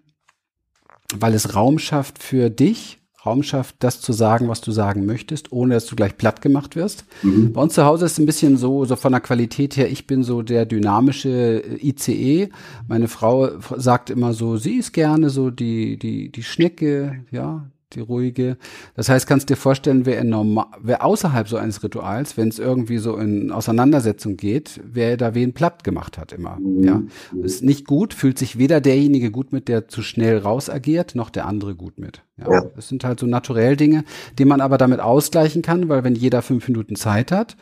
weil 1.16 1.34
es 1.34 1.56
Raum 1.56 1.80
schafft 1.80 2.22
für 2.22 2.50
dich, 2.50 3.00
Raum 3.26 3.42
schafft, 3.42 3.78
das 3.80 4.02
zu 4.02 4.14
sagen, 4.14 4.50
was 4.50 4.62
du 4.62 4.72
sagen 4.72 5.06
möchtest, 5.06 5.52
ohne 5.52 5.74
dass 5.74 5.88
du 5.88 5.96
gleich 5.96 6.16
platt 6.16 6.42
gemacht 6.42 6.76
wirst. 6.76 7.06
Mhm. 7.24 7.54
Bei 7.54 7.62
uns 7.62 7.74
zu 7.74 7.86
Hause 7.86 8.06
ist 8.06 8.14
es 8.14 8.20
ein 8.20 8.28
bisschen 8.28 8.58
so, 8.58 8.86
so 8.86 8.96
von 8.96 9.14
der 9.14 9.22
Qualität 9.22 9.78
her, 9.78 9.90
ich 9.90 10.06
bin 10.06 10.22
so 10.22 10.44
der 10.44 10.66
dynamische 10.66 11.64
ICE. 11.82 12.50
Meine 12.88 13.08
Frau 13.08 13.50
sagt 13.78 14.10
immer 14.12 14.34
so, 14.34 14.58
sie 14.58 14.76
ist 14.76 14.92
gerne 14.92 15.30
so 15.30 15.50
die, 15.50 15.98
die, 15.98 16.32
die 16.32 16.44
Schnecke, 16.44 17.26
ja, 17.32 17.66
die 17.96 18.02
ruhige. 18.02 18.58
Das 18.96 19.10
heißt, 19.10 19.28
kannst 19.28 19.50
dir 19.50 19.56
vorstellen, 19.56 20.06
wer, 20.06 20.20
in 20.20 20.30
normal, 20.30 20.66
wer 20.82 21.04
außerhalb 21.04 21.48
so 21.48 21.58
eines 21.58 21.84
Rituals, 21.84 22.38
wenn 22.38 22.50
es 22.50 22.60
irgendwie 22.60 22.98
so 22.98 23.18
in 23.18 23.52
Auseinandersetzung 23.52 24.38
geht, 24.38 24.82
wer 24.84 25.18
da 25.18 25.34
wen 25.34 25.54
platt 25.54 25.84
gemacht 25.84 26.18
hat 26.18 26.32
immer. 26.32 26.58
Mhm. 26.60 26.84
Ja, 26.84 27.02
ist 27.42 27.64
nicht 27.64 27.88
gut, 27.88 28.14
fühlt 28.14 28.38
sich 28.38 28.58
weder 28.58 28.82
derjenige 28.82 29.32
gut 29.32 29.52
mit, 29.52 29.68
der 29.68 29.88
zu 29.88 30.02
schnell 30.02 30.38
raus 30.38 30.70
agiert, 30.70 31.16
noch 31.16 31.30
der 31.30 31.46
andere 31.46 31.76
gut 31.76 32.00
mit. 32.00 32.22
Ja, 32.38 32.52
ja. 32.52 32.62
Das 32.76 32.88
sind 32.90 33.04
halt 33.04 33.20
so 33.20 33.26
naturell 33.26 33.76
Dinge, 33.78 34.04
die 34.38 34.46
man 34.46 34.62
aber 34.62 34.78
damit 34.78 35.00
ausgleichen 35.00 35.62
kann, 35.62 35.90
weil 35.90 36.04
wenn 36.04 36.16
jeder 36.16 36.42
fünf 36.42 36.68
Minuten 36.68 36.96
Zeit 36.96 37.32
hat, 37.32 37.56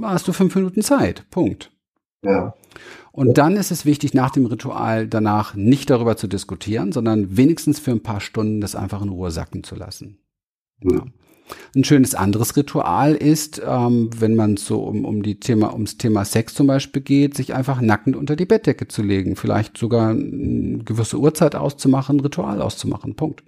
hast 0.00 0.28
du 0.28 0.32
fünf 0.32 0.54
Minuten 0.54 0.82
Zeit. 0.82 1.24
Punkt. 1.30 1.70
Ja. 2.24 2.54
Und 3.12 3.36
dann 3.36 3.56
ist 3.56 3.70
es 3.70 3.84
wichtig, 3.84 4.14
nach 4.14 4.30
dem 4.30 4.46
Ritual 4.46 5.06
danach 5.06 5.54
nicht 5.54 5.90
darüber 5.90 6.16
zu 6.16 6.26
diskutieren, 6.26 6.92
sondern 6.92 7.36
wenigstens 7.36 7.78
für 7.78 7.90
ein 7.90 8.02
paar 8.02 8.20
Stunden 8.20 8.62
das 8.62 8.74
einfach 8.74 9.02
in 9.02 9.10
Ruhe 9.10 9.30
sacken 9.30 9.62
zu 9.64 9.74
lassen. 9.74 10.18
Ja. 10.82 11.04
Ein 11.76 11.84
schönes 11.84 12.14
anderes 12.14 12.56
Ritual 12.56 13.14
ist, 13.14 13.60
ähm, 13.66 14.08
wenn 14.16 14.34
man 14.34 14.56
so 14.56 14.82
um, 14.84 15.04
um 15.04 15.22
die 15.22 15.38
Thema, 15.38 15.74
ums 15.74 15.98
Thema 15.98 16.24
Sex 16.24 16.54
zum 16.54 16.66
Beispiel 16.66 17.02
geht, 17.02 17.36
sich 17.36 17.54
einfach 17.54 17.82
nackend 17.82 18.16
unter 18.16 18.36
die 18.36 18.46
Bettdecke 18.46 18.88
zu 18.88 19.02
legen, 19.02 19.36
vielleicht 19.36 19.76
sogar 19.76 20.10
eine 20.10 20.82
gewisse 20.84 21.18
Uhrzeit 21.18 21.54
auszumachen, 21.54 22.16
ein 22.16 22.20
Ritual 22.20 22.62
auszumachen. 22.62 23.16
Punkt. 23.16 23.44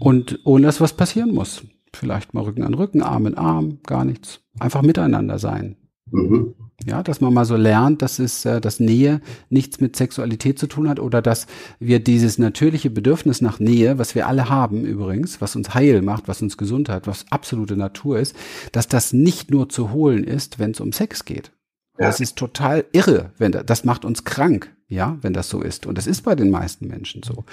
Und 0.00 0.38
ohne 0.44 0.66
dass 0.66 0.80
was 0.80 0.94
passieren 0.94 1.34
muss. 1.34 1.62
Vielleicht 1.92 2.32
mal 2.32 2.44
Rücken 2.44 2.62
an 2.62 2.74
Rücken, 2.74 3.02
Arm 3.02 3.26
in 3.26 3.36
Arm, 3.36 3.80
gar 3.82 4.04
nichts. 4.04 4.40
Einfach 4.58 4.82
miteinander 4.82 5.38
sein. 5.38 5.76
Mhm. 6.10 6.54
Ja, 6.86 7.02
dass 7.02 7.20
man 7.20 7.34
mal 7.34 7.44
so 7.44 7.56
lernt, 7.56 8.02
dass 8.02 8.20
es, 8.20 8.44
äh, 8.44 8.60
dass 8.60 8.78
Nähe 8.78 9.20
nichts 9.50 9.80
mit 9.80 9.96
Sexualität 9.96 10.60
zu 10.60 10.68
tun 10.68 10.88
hat 10.88 11.00
oder 11.00 11.20
dass 11.20 11.48
wir 11.80 11.98
dieses 11.98 12.38
natürliche 12.38 12.88
Bedürfnis 12.88 13.40
nach 13.40 13.58
Nähe, 13.58 13.98
was 13.98 14.14
wir 14.14 14.28
alle 14.28 14.48
haben 14.48 14.84
übrigens, 14.84 15.40
was 15.40 15.56
uns 15.56 15.74
heil 15.74 16.02
macht, 16.02 16.28
was 16.28 16.40
uns 16.40 16.56
gesund 16.56 16.88
hat, 16.88 17.08
was 17.08 17.26
absolute 17.30 17.76
Natur 17.76 18.20
ist, 18.20 18.36
dass 18.70 18.86
das 18.86 19.12
nicht 19.12 19.50
nur 19.50 19.68
zu 19.68 19.90
holen 19.90 20.22
ist, 20.22 20.60
wenn 20.60 20.70
es 20.70 20.80
um 20.80 20.92
Sex 20.92 21.24
geht. 21.24 21.50
Ja. 21.98 22.06
Das 22.06 22.20
ist 22.20 22.36
total 22.36 22.84
irre, 22.92 23.32
wenn 23.38 23.50
das, 23.50 23.66
das 23.66 23.84
macht 23.84 24.04
uns 24.04 24.22
krank, 24.22 24.72
ja, 24.86 25.18
wenn 25.20 25.32
das 25.32 25.48
so 25.48 25.60
ist. 25.60 25.84
Und 25.84 25.98
das 25.98 26.06
ist 26.06 26.22
bei 26.22 26.36
den 26.36 26.50
meisten 26.50 26.86
Menschen 26.86 27.24
so. 27.24 27.44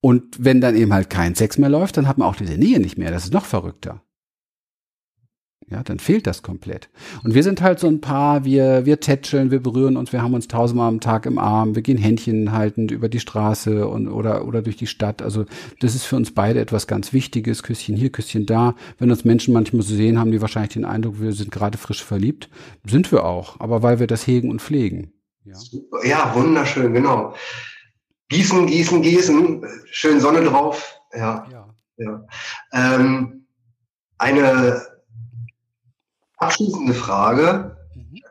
Und 0.00 0.36
wenn 0.38 0.60
dann 0.60 0.76
eben 0.76 0.92
halt 0.92 1.10
kein 1.10 1.34
Sex 1.34 1.58
mehr 1.58 1.70
läuft, 1.70 1.96
dann 1.96 2.06
hat 2.06 2.18
man 2.18 2.28
auch 2.28 2.36
diese 2.36 2.56
Nähe 2.56 2.78
nicht 2.78 2.98
mehr. 2.98 3.10
Das 3.10 3.24
ist 3.24 3.32
noch 3.32 3.46
verrückter. 3.46 4.03
Ja, 5.70 5.82
dann 5.82 5.98
fehlt 5.98 6.26
das 6.26 6.42
komplett. 6.42 6.90
Und 7.22 7.34
wir 7.34 7.42
sind 7.42 7.62
halt 7.62 7.78
so 7.78 7.86
ein 7.88 8.02
paar, 8.02 8.44
wir, 8.44 8.84
wir 8.84 9.00
tätscheln, 9.00 9.50
wir 9.50 9.62
berühren 9.62 9.96
uns, 9.96 10.12
wir 10.12 10.22
haben 10.22 10.34
uns 10.34 10.46
tausendmal 10.46 10.88
am 10.88 11.00
Tag 11.00 11.24
im 11.24 11.38
Arm, 11.38 11.74
wir 11.74 11.80
gehen 11.80 11.96
Händchen 11.96 12.52
haltend 12.52 12.90
über 12.90 13.08
die 13.08 13.20
Straße 13.20 13.88
und, 13.88 14.08
oder, 14.08 14.46
oder 14.46 14.60
durch 14.60 14.76
die 14.76 14.86
Stadt. 14.86 15.22
Also, 15.22 15.46
das 15.80 15.94
ist 15.94 16.04
für 16.04 16.16
uns 16.16 16.32
beide 16.34 16.60
etwas 16.60 16.86
ganz 16.86 17.14
Wichtiges. 17.14 17.62
Küsschen 17.62 17.96
hier, 17.96 18.12
Küsschen 18.12 18.44
da. 18.44 18.74
Wenn 18.98 19.10
uns 19.10 19.24
Menschen 19.24 19.54
manchmal 19.54 19.82
so 19.82 19.94
sehen, 19.94 20.18
haben 20.18 20.32
die 20.32 20.42
wahrscheinlich 20.42 20.74
den 20.74 20.84
Eindruck, 20.84 21.20
wir 21.20 21.32
sind 21.32 21.50
gerade 21.50 21.78
frisch 21.78 22.04
verliebt. 22.04 22.50
Sind 22.84 23.10
wir 23.10 23.24
auch. 23.24 23.58
Aber 23.58 23.82
weil 23.82 24.00
wir 24.00 24.06
das 24.06 24.26
hegen 24.26 24.50
und 24.50 24.60
pflegen. 24.60 25.12
Ja, 25.44 25.56
ja 26.04 26.34
wunderschön, 26.34 26.92
genau. 26.92 27.34
Gießen, 28.28 28.66
gießen, 28.66 29.00
gießen. 29.00 29.64
Schön 29.90 30.20
Sonne 30.20 30.42
drauf. 30.44 30.98
Ja. 31.14 31.46
ja. 31.50 31.74
ja. 31.96 32.26
Ähm, 32.72 33.46
eine, 34.18 34.93
Abschließende 36.44 36.94
Frage. 36.94 37.76
Mhm. 37.94 38.22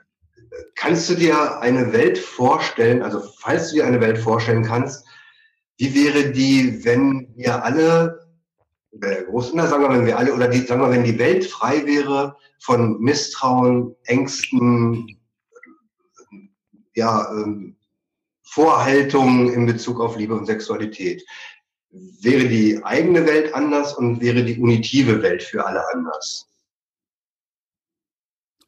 Kannst 0.76 1.10
du 1.10 1.16
dir 1.16 1.60
eine 1.62 1.94
Welt 1.94 2.18
vorstellen, 2.18 3.02
also 3.02 3.22
falls 3.40 3.70
du 3.70 3.78
dir 3.78 3.88
eine 3.88 4.02
Welt 4.02 4.18
vorstellen 4.18 4.64
kannst, 4.64 5.06
wie 5.78 5.96
wäre 5.96 6.32
die, 6.32 6.86
wenn 6.86 7.34
wir 7.36 7.64
alle, 7.64 8.28
Großmutter, 8.92 9.68
sagen 9.68 9.84
wir, 9.84 9.90
wenn 9.90 10.06
wir 10.06 10.18
alle, 10.20 10.34
oder 10.34 10.48
die, 10.48 10.60
sagen 10.60 10.82
wir, 10.82 10.92
wenn 10.92 11.04
die 11.04 11.18
Welt 11.18 11.46
frei 11.46 11.86
wäre 11.88 12.38
von 12.60 13.00
Misstrauen, 13.00 13.96
Ängsten, 14.04 15.20
ja, 16.94 17.32
ähm, 17.32 17.76
Vorhaltungen 18.44 19.52
in 19.52 19.66
Bezug 19.66 20.00
auf 20.00 20.16
Liebe 20.16 20.36
und 20.36 20.46
Sexualität. 20.46 21.26
Wäre 21.90 22.48
die 22.48 22.84
eigene 22.84 23.26
Welt 23.26 23.56
anders 23.56 23.98
und 23.98 24.22
wäre 24.22 24.44
die 24.44 24.60
unitive 24.60 25.24
Welt 25.24 25.42
für 25.42 25.66
alle 25.66 25.84
anders? 25.92 26.53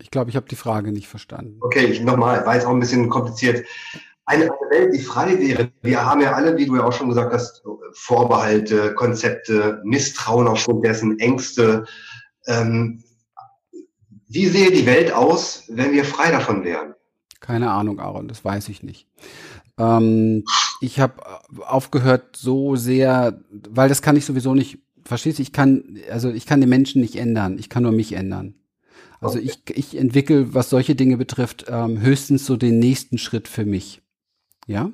Ich 0.05 0.11
glaube, 0.11 0.29
ich 0.29 0.35
habe 0.35 0.45
die 0.47 0.55
Frage 0.55 0.91
nicht 0.91 1.07
verstanden. 1.07 1.57
Okay, 1.61 1.99
nochmal, 2.01 2.45
war 2.45 2.53
jetzt 2.53 2.67
auch 2.67 2.73
ein 2.73 2.79
bisschen 2.79 3.09
kompliziert. 3.09 3.65
Eine, 4.27 4.43
eine 4.43 4.69
Welt, 4.69 4.93
die 4.93 4.99
frei 4.99 5.39
wäre. 5.39 5.71
Wir 5.81 6.05
haben 6.05 6.21
ja 6.21 6.33
alle, 6.33 6.55
wie 6.57 6.67
du 6.67 6.75
ja 6.75 6.83
auch 6.83 6.93
schon 6.93 7.09
gesagt 7.09 7.33
hast, 7.33 7.63
Vorbehalte, 7.93 8.93
Konzepte, 8.93 9.81
Misstrauen 9.83 10.47
aufgrund 10.47 10.85
dessen, 10.85 11.17
Ängste. 11.17 11.85
Ähm, 12.45 13.03
wie 14.27 14.45
sähe 14.45 14.69
die 14.69 14.85
Welt 14.85 15.11
aus, 15.11 15.63
wenn 15.69 15.91
wir 15.91 16.05
frei 16.05 16.29
davon 16.29 16.63
wären? 16.63 16.93
Keine 17.39 17.71
Ahnung, 17.71 17.99
Aaron, 17.99 18.27
das 18.27 18.45
weiß 18.45 18.69
ich 18.69 18.83
nicht. 18.83 19.07
Ähm, 19.79 20.43
ich 20.81 20.99
habe 20.99 21.15
aufgehört 21.65 22.35
so 22.35 22.75
sehr, 22.75 23.41
weil 23.49 23.89
das 23.89 24.03
kann 24.03 24.17
ich 24.17 24.25
sowieso 24.25 24.53
nicht, 24.53 24.77
verstehst 25.03 25.39
du, 25.39 25.41
ich 25.41 25.51
kann, 25.51 25.97
also 26.11 26.29
ich 26.29 26.45
kann 26.45 26.61
den 26.61 26.69
Menschen 26.69 27.01
nicht 27.01 27.15
ändern, 27.15 27.57
ich 27.57 27.69
kann 27.69 27.81
nur 27.81 27.91
mich 27.91 28.13
ändern. 28.13 28.53
Also 29.21 29.39
okay. 29.39 29.51
ich, 29.67 29.77
ich 29.77 29.97
entwickle, 29.97 30.53
was 30.53 30.69
solche 30.69 30.95
Dinge 30.95 31.17
betrifft, 31.17 31.65
ähm, 31.69 32.01
höchstens 32.01 32.45
so 32.45 32.57
den 32.57 32.79
nächsten 32.79 33.17
Schritt 33.17 33.47
für 33.47 33.65
mich. 33.65 34.01
Ja? 34.67 34.91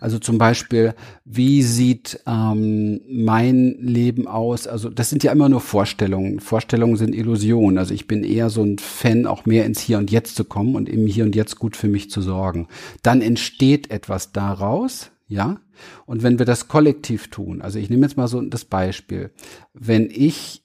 Also 0.00 0.18
zum 0.18 0.36
Beispiel, 0.36 0.94
wie 1.24 1.62
sieht 1.62 2.20
ähm, 2.26 3.00
mein 3.08 3.76
Leben 3.80 4.26
aus? 4.28 4.66
Also 4.66 4.90
das 4.90 5.08
sind 5.08 5.24
ja 5.24 5.32
immer 5.32 5.48
nur 5.48 5.60
Vorstellungen. 5.60 6.40
Vorstellungen 6.40 6.96
sind 6.96 7.14
Illusionen. 7.14 7.78
Also 7.78 7.94
ich 7.94 8.06
bin 8.06 8.24
eher 8.24 8.50
so 8.50 8.62
ein 8.62 8.78
Fan, 8.78 9.26
auch 9.26 9.46
mehr 9.46 9.64
ins 9.64 9.80
Hier 9.80 9.98
und 9.98 10.10
Jetzt 10.10 10.36
zu 10.36 10.44
kommen 10.44 10.76
und 10.76 10.88
im 10.88 11.06
Hier 11.06 11.24
und 11.24 11.34
Jetzt 11.34 11.58
gut 11.58 11.76
für 11.76 11.88
mich 11.88 12.10
zu 12.10 12.20
sorgen. 12.20 12.68
Dann 13.02 13.22
entsteht 13.22 13.90
etwas 13.90 14.32
daraus, 14.32 15.10
ja. 15.28 15.60
Und 16.06 16.22
wenn 16.22 16.38
wir 16.38 16.46
das 16.46 16.68
kollektiv 16.68 17.30
tun, 17.30 17.62
also 17.62 17.78
ich 17.78 17.88
nehme 17.88 18.06
jetzt 18.06 18.16
mal 18.16 18.28
so 18.28 18.40
das 18.42 18.64
Beispiel, 18.64 19.30
wenn 19.72 20.10
ich 20.10 20.62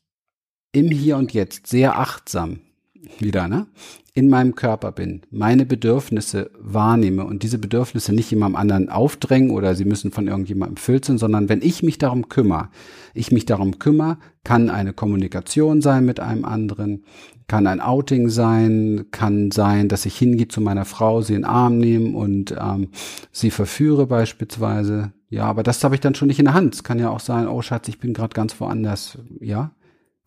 im 0.72 0.90
Hier 0.90 1.18
und 1.18 1.34
Jetzt 1.34 1.68
sehr 1.68 1.98
achtsam 1.98 2.60
wieder, 3.20 3.48
ne? 3.48 3.68
in 4.20 4.28
meinem 4.28 4.54
Körper 4.54 4.92
bin, 4.92 5.22
meine 5.32 5.66
Bedürfnisse 5.66 6.52
wahrnehme 6.60 7.24
und 7.24 7.42
diese 7.42 7.58
Bedürfnisse 7.58 8.14
nicht 8.14 8.30
jemandem 8.30 8.58
anderen 8.58 8.90
aufdrängen 8.90 9.52
oder 9.52 9.76
sie 9.76 9.86
müssen 9.86 10.12
von 10.12 10.28
irgendjemandem 10.28 10.76
erfüllt 10.76 11.06
sind, 11.06 11.20
sondern 11.20 11.48
wenn 11.48 11.62
ich 11.62 11.84
mich 11.84 12.00
darum 12.00 12.28
kümmere, 12.28 12.68
ich 13.14 13.32
mich 13.32 13.46
darum 13.46 13.80
kümmere, 13.80 14.18
kann 14.44 14.70
eine 14.70 14.92
Kommunikation 14.92 15.82
sein 15.82 16.06
mit 16.06 16.20
einem 16.20 16.44
anderen, 16.44 17.06
kann 17.48 17.66
ein 17.66 17.80
Outing 17.80 18.28
sein, 18.28 19.06
kann 19.12 19.52
sein, 19.52 19.88
dass 19.88 20.06
ich 20.06 20.18
hingehe 20.18 20.50
zu 20.50 20.60
meiner 20.60 20.84
Frau, 20.86 21.22
sie 21.22 21.36
in 21.36 21.44
den 21.44 21.50
Arm 21.50 21.78
nehme 21.78 22.18
und 22.18 22.54
ähm, 22.60 22.90
sie 23.32 23.52
verführe 23.52 24.06
beispielsweise. 24.06 25.14
Ja, 25.30 25.46
aber 25.46 25.64
das 25.64 25.82
habe 25.84 25.96
ich 25.96 26.02
dann 26.02 26.16
schon 26.16 26.28
nicht 26.28 26.40
in 26.40 26.46
der 26.46 26.56
Hand. 26.56 26.76
Es 26.76 26.84
kann 26.84 27.00
ja 27.00 27.10
auch 27.10 27.22
sein, 27.22 27.48
oh 27.48 27.62
Schatz, 27.62 27.88
ich 27.88 28.00
bin 28.00 28.14
gerade 28.14 28.34
ganz 28.34 28.60
woanders. 28.60 29.18
Ja, 29.40 29.72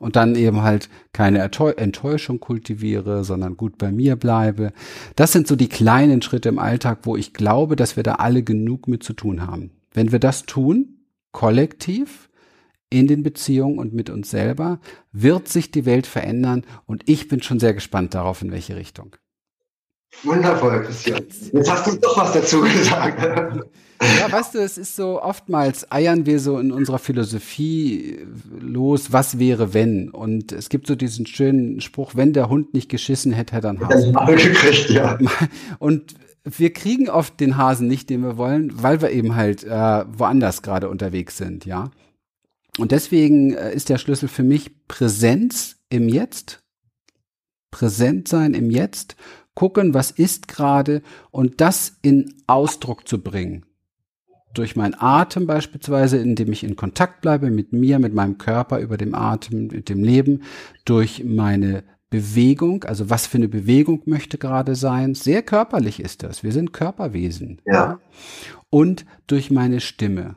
und 0.02 0.16
dann 0.16 0.34
eben 0.34 0.62
halt 0.62 0.88
keine 1.12 1.38
Enttäuschung 1.38 2.40
kultiviere, 2.40 3.22
sondern 3.22 3.56
gut 3.56 3.78
bei 3.78 3.92
mir 3.92 4.16
bleibe. 4.16 4.72
Das 5.14 5.30
sind 5.30 5.46
so 5.46 5.54
die 5.54 5.68
kleinen 5.68 6.22
Schritte 6.22 6.48
im 6.48 6.58
Alltag, 6.58 7.00
wo 7.04 7.16
ich 7.16 7.32
glaube, 7.32 7.76
dass 7.76 7.94
wir 7.94 8.02
da 8.02 8.14
alle 8.16 8.42
genug 8.42 8.88
mit 8.88 9.04
zu 9.04 9.12
tun 9.12 9.46
haben. 9.46 9.70
Wenn 9.92 10.10
wir 10.10 10.18
das 10.18 10.44
tun, 10.44 11.06
kollektiv, 11.30 12.28
in 12.90 13.06
den 13.06 13.22
Beziehungen 13.22 13.78
und 13.78 13.94
mit 13.94 14.10
uns 14.10 14.30
selber, 14.30 14.80
wird 15.12 15.48
sich 15.48 15.70
die 15.70 15.86
Welt 15.86 16.06
verändern 16.06 16.64
und 16.84 17.08
ich 17.08 17.28
bin 17.28 17.40
schon 17.40 17.58
sehr 17.58 17.72
gespannt 17.72 18.14
darauf, 18.14 18.42
in 18.42 18.52
welche 18.52 18.76
Richtung. 18.76 19.16
Wundervoll, 20.24 20.82
Christian. 20.82 21.24
Jetzt 21.52 21.70
hast 21.70 21.86
du 21.86 21.96
doch 21.96 22.18
was 22.18 22.32
dazu 22.32 22.60
gesagt. 22.60 23.64
Ja, 24.18 24.30
weißt 24.30 24.54
du, 24.54 24.58
es 24.58 24.78
ist 24.78 24.96
so, 24.96 25.22
oftmals 25.22 25.90
eiern 25.90 26.26
wir 26.26 26.40
so 26.40 26.58
in 26.58 26.72
unserer 26.72 26.98
Philosophie 26.98 28.18
los, 28.60 29.12
was 29.12 29.38
wäre 29.38 29.74
wenn? 29.74 30.10
Und 30.10 30.52
es 30.52 30.68
gibt 30.68 30.86
so 30.86 30.94
diesen 30.94 31.26
schönen 31.26 31.80
Spruch, 31.80 32.14
wenn 32.14 32.32
der 32.32 32.48
Hund 32.48 32.74
nicht 32.74 32.88
geschissen 32.88 33.32
hätte, 33.32 33.54
hätte 33.56 33.68
er 33.68 33.70
einen 33.70 33.88
Hasen. 33.88 34.12
gekriegt, 34.26 34.90
ja. 34.90 35.18
Und 35.78 36.14
wir 36.44 36.72
kriegen 36.72 37.08
oft 37.08 37.38
den 37.38 37.56
Hasen 37.56 37.86
nicht, 37.86 38.10
den 38.10 38.22
wir 38.22 38.36
wollen, 38.36 38.82
weil 38.82 39.00
wir 39.00 39.10
eben 39.10 39.36
halt 39.36 39.64
äh, 39.64 40.04
woanders 40.08 40.62
gerade 40.62 40.88
unterwegs 40.88 41.36
sind, 41.36 41.64
ja. 41.64 41.90
Und 42.78 42.90
deswegen 42.90 43.54
äh, 43.54 43.72
ist 43.74 43.88
der 43.88 43.98
Schlüssel 43.98 44.28
für 44.28 44.42
mich 44.42 44.70
Präsenz 44.88 45.76
im 45.88 46.08
Jetzt, 46.08 46.62
präsent 47.70 48.28
sein 48.28 48.54
im 48.54 48.70
Jetzt, 48.70 49.16
gucken, 49.54 49.94
was 49.94 50.10
ist 50.10 50.48
gerade 50.48 51.02
und 51.30 51.60
das 51.60 51.98
in 52.02 52.34
Ausdruck 52.46 53.06
zu 53.06 53.22
bringen. 53.22 53.66
Durch 54.54 54.76
meinen 54.76 54.94
Atem 54.98 55.46
beispielsweise, 55.46 56.18
indem 56.18 56.52
ich 56.52 56.64
in 56.64 56.76
Kontakt 56.76 57.20
bleibe 57.22 57.50
mit 57.50 57.72
mir, 57.72 57.98
mit 57.98 58.14
meinem 58.14 58.38
Körper, 58.38 58.80
über 58.80 58.96
dem 58.96 59.14
Atem, 59.14 59.68
mit 59.68 59.88
dem 59.88 60.04
Leben, 60.04 60.42
durch 60.84 61.24
meine 61.24 61.84
Bewegung, 62.10 62.84
also 62.84 63.08
was 63.08 63.26
für 63.26 63.38
eine 63.38 63.48
Bewegung 63.48 64.02
möchte 64.04 64.36
gerade 64.36 64.74
sein. 64.74 65.14
Sehr 65.14 65.42
körperlich 65.42 65.98
ist 65.98 66.22
das. 66.22 66.42
Wir 66.42 66.52
sind 66.52 66.74
Körperwesen. 66.74 67.62
Ja. 67.64 68.00
Und 68.68 69.06
durch 69.26 69.50
meine 69.50 69.80
Stimme. 69.80 70.36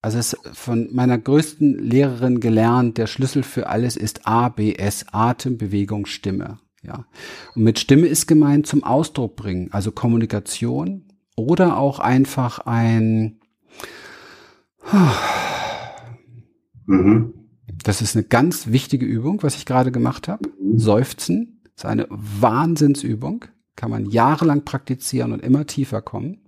Also 0.00 0.18
es 0.18 0.32
ist 0.32 0.56
von 0.56 0.88
meiner 0.92 1.18
größten 1.18 1.78
Lehrerin 1.78 2.40
gelernt, 2.40 2.96
der 2.96 3.06
Schlüssel 3.06 3.42
für 3.42 3.68
alles 3.68 3.96
ist 3.96 4.26
ABS, 4.26 5.06
Atem, 5.12 5.58
Bewegung, 5.58 6.06
Stimme. 6.06 6.58
Ja. 6.82 7.06
Und 7.54 7.64
mit 7.64 7.78
Stimme 7.78 8.06
ist 8.06 8.26
gemeint 8.26 8.66
zum 8.66 8.82
Ausdruck 8.82 9.36
bringen, 9.36 9.68
also 9.72 9.92
Kommunikation 9.92 11.04
oder 11.36 11.78
auch 11.78 11.98
einfach 11.98 12.60
ein 12.60 13.40
mhm. 16.86 17.34
Das 17.82 18.00
ist 18.00 18.16
eine 18.16 18.24
ganz 18.24 18.68
wichtige 18.68 19.06
Übung, 19.06 19.42
was 19.42 19.56
ich 19.56 19.66
gerade 19.66 19.92
gemacht 19.92 20.28
habe. 20.28 20.48
Mhm. 20.60 20.78
Seufzen 20.78 21.60
ist 21.76 21.84
eine 21.84 22.06
Wahnsinnsübung, 22.08 23.46
kann 23.76 23.90
man 23.90 24.06
jahrelang 24.06 24.64
praktizieren 24.64 25.32
und 25.32 25.42
immer 25.42 25.66
tiefer 25.66 26.02
kommen. 26.02 26.40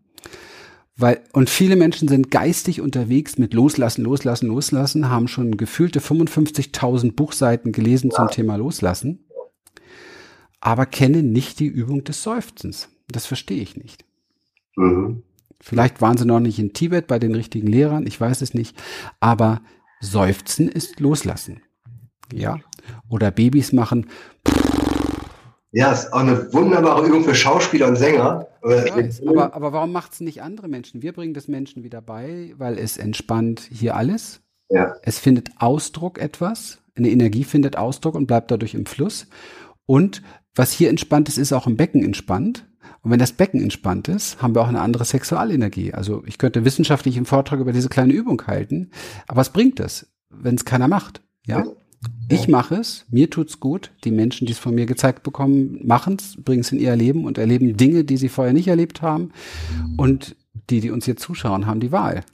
Weil, 0.96 1.20
und 1.34 1.50
viele 1.50 1.76
Menschen 1.76 2.08
sind 2.08 2.30
geistig 2.30 2.80
unterwegs 2.80 3.36
mit 3.36 3.52
Loslassen, 3.52 4.02
Loslassen, 4.02 4.46
Loslassen, 4.46 5.10
haben 5.10 5.28
schon 5.28 5.58
gefühlte 5.58 6.00
55.000 6.00 7.12
Buchseiten 7.12 7.72
gelesen 7.72 8.10
ja. 8.10 8.16
zum 8.16 8.28
Thema 8.28 8.56
Loslassen, 8.56 9.26
aber 10.60 10.86
kennen 10.86 11.32
nicht 11.32 11.60
die 11.60 11.66
Übung 11.66 12.04
des 12.04 12.22
Seufzens. 12.22 12.88
Das 13.08 13.26
verstehe 13.26 13.60
ich 13.60 13.76
nicht. 13.76 14.06
Mhm. 14.76 15.22
Vielleicht 15.60 16.00
waren 16.00 16.16
sie 16.16 16.26
noch 16.26 16.40
nicht 16.40 16.58
in 16.58 16.72
Tibet 16.72 17.06
bei 17.06 17.18
den 17.18 17.34
richtigen 17.34 17.66
Lehrern, 17.66 18.06
ich 18.06 18.20
weiß 18.20 18.42
es 18.42 18.54
nicht, 18.54 18.76
aber 19.20 19.60
Seufzen 20.00 20.68
ist 20.68 21.00
Loslassen. 21.00 21.62
Ja. 22.32 22.58
Oder 23.08 23.30
Babys 23.30 23.72
machen. 23.72 24.06
Ja, 25.72 25.92
ist 25.92 26.12
auch 26.12 26.20
eine 26.20 26.52
wunderbare 26.52 27.06
Übung 27.06 27.24
für 27.24 27.34
Schauspieler 27.34 27.88
und 27.88 27.96
Sänger. 27.96 28.46
Weiß, 28.62 29.22
aber, 29.26 29.54
aber 29.54 29.72
warum 29.72 29.92
macht 29.92 30.12
es 30.12 30.20
nicht 30.20 30.42
andere 30.42 30.68
Menschen? 30.68 31.02
Wir 31.02 31.12
bringen 31.12 31.34
das 31.34 31.48
Menschen 31.48 31.84
wieder 31.84 32.00
bei, 32.00 32.54
weil 32.56 32.78
es 32.78 32.96
entspannt 32.96 33.68
hier 33.70 33.96
alles. 33.96 34.40
Ja. 34.70 34.94
Es 35.02 35.18
findet 35.18 35.50
Ausdruck 35.58 36.18
etwas. 36.18 36.78
Eine 36.96 37.10
Energie 37.10 37.44
findet 37.44 37.76
Ausdruck 37.76 38.14
und 38.14 38.26
bleibt 38.26 38.50
dadurch 38.50 38.74
im 38.74 38.86
Fluss. 38.86 39.26
Und 39.84 40.22
was 40.54 40.72
hier 40.72 40.88
entspannt 40.88 41.28
ist, 41.28 41.38
ist 41.38 41.52
auch 41.52 41.66
im 41.66 41.76
Becken 41.76 42.02
entspannt. 42.02 42.66
Und 43.06 43.12
wenn 43.12 43.20
das 43.20 43.30
Becken 43.30 43.62
entspannt 43.62 44.08
ist, 44.08 44.42
haben 44.42 44.56
wir 44.56 44.62
auch 44.62 44.66
eine 44.66 44.80
andere 44.80 45.04
Sexualenergie. 45.04 45.94
Also 45.94 46.24
ich 46.26 46.38
könnte 46.38 46.64
wissenschaftlich 46.64 47.16
im 47.16 47.24
Vortrag 47.24 47.60
über 47.60 47.72
diese 47.72 47.88
kleine 47.88 48.12
Übung 48.12 48.42
halten, 48.48 48.90
aber 49.28 49.36
was 49.36 49.52
bringt 49.52 49.78
das, 49.78 50.08
wenn 50.28 50.56
es 50.56 50.64
keiner 50.64 50.88
macht? 50.88 51.22
Ja? 51.46 51.66
Ich 52.28 52.48
mache 52.48 52.74
es, 52.74 53.04
mir 53.08 53.30
tut's 53.30 53.60
gut. 53.60 53.92
Die 54.02 54.10
Menschen, 54.10 54.48
die 54.48 54.54
es 54.54 54.58
von 54.58 54.74
mir 54.74 54.86
gezeigt 54.86 55.22
bekommen, 55.22 55.78
machen 55.84 56.16
es, 56.18 56.34
bringen 56.34 56.62
es 56.62 56.72
in 56.72 56.80
ihr 56.80 56.96
Leben 56.96 57.26
und 57.26 57.38
erleben 57.38 57.76
Dinge, 57.76 58.02
die 58.02 58.16
sie 58.16 58.28
vorher 58.28 58.52
nicht 58.52 58.66
erlebt 58.66 59.02
haben. 59.02 59.30
Und 59.96 60.34
die, 60.68 60.80
die 60.80 60.90
uns 60.90 61.04
hier 61.04 61.16
zuschauen, 61.16 61.66
haben 61.66 61.78
die 61.78 61.92
Wahl. 61.92 62.24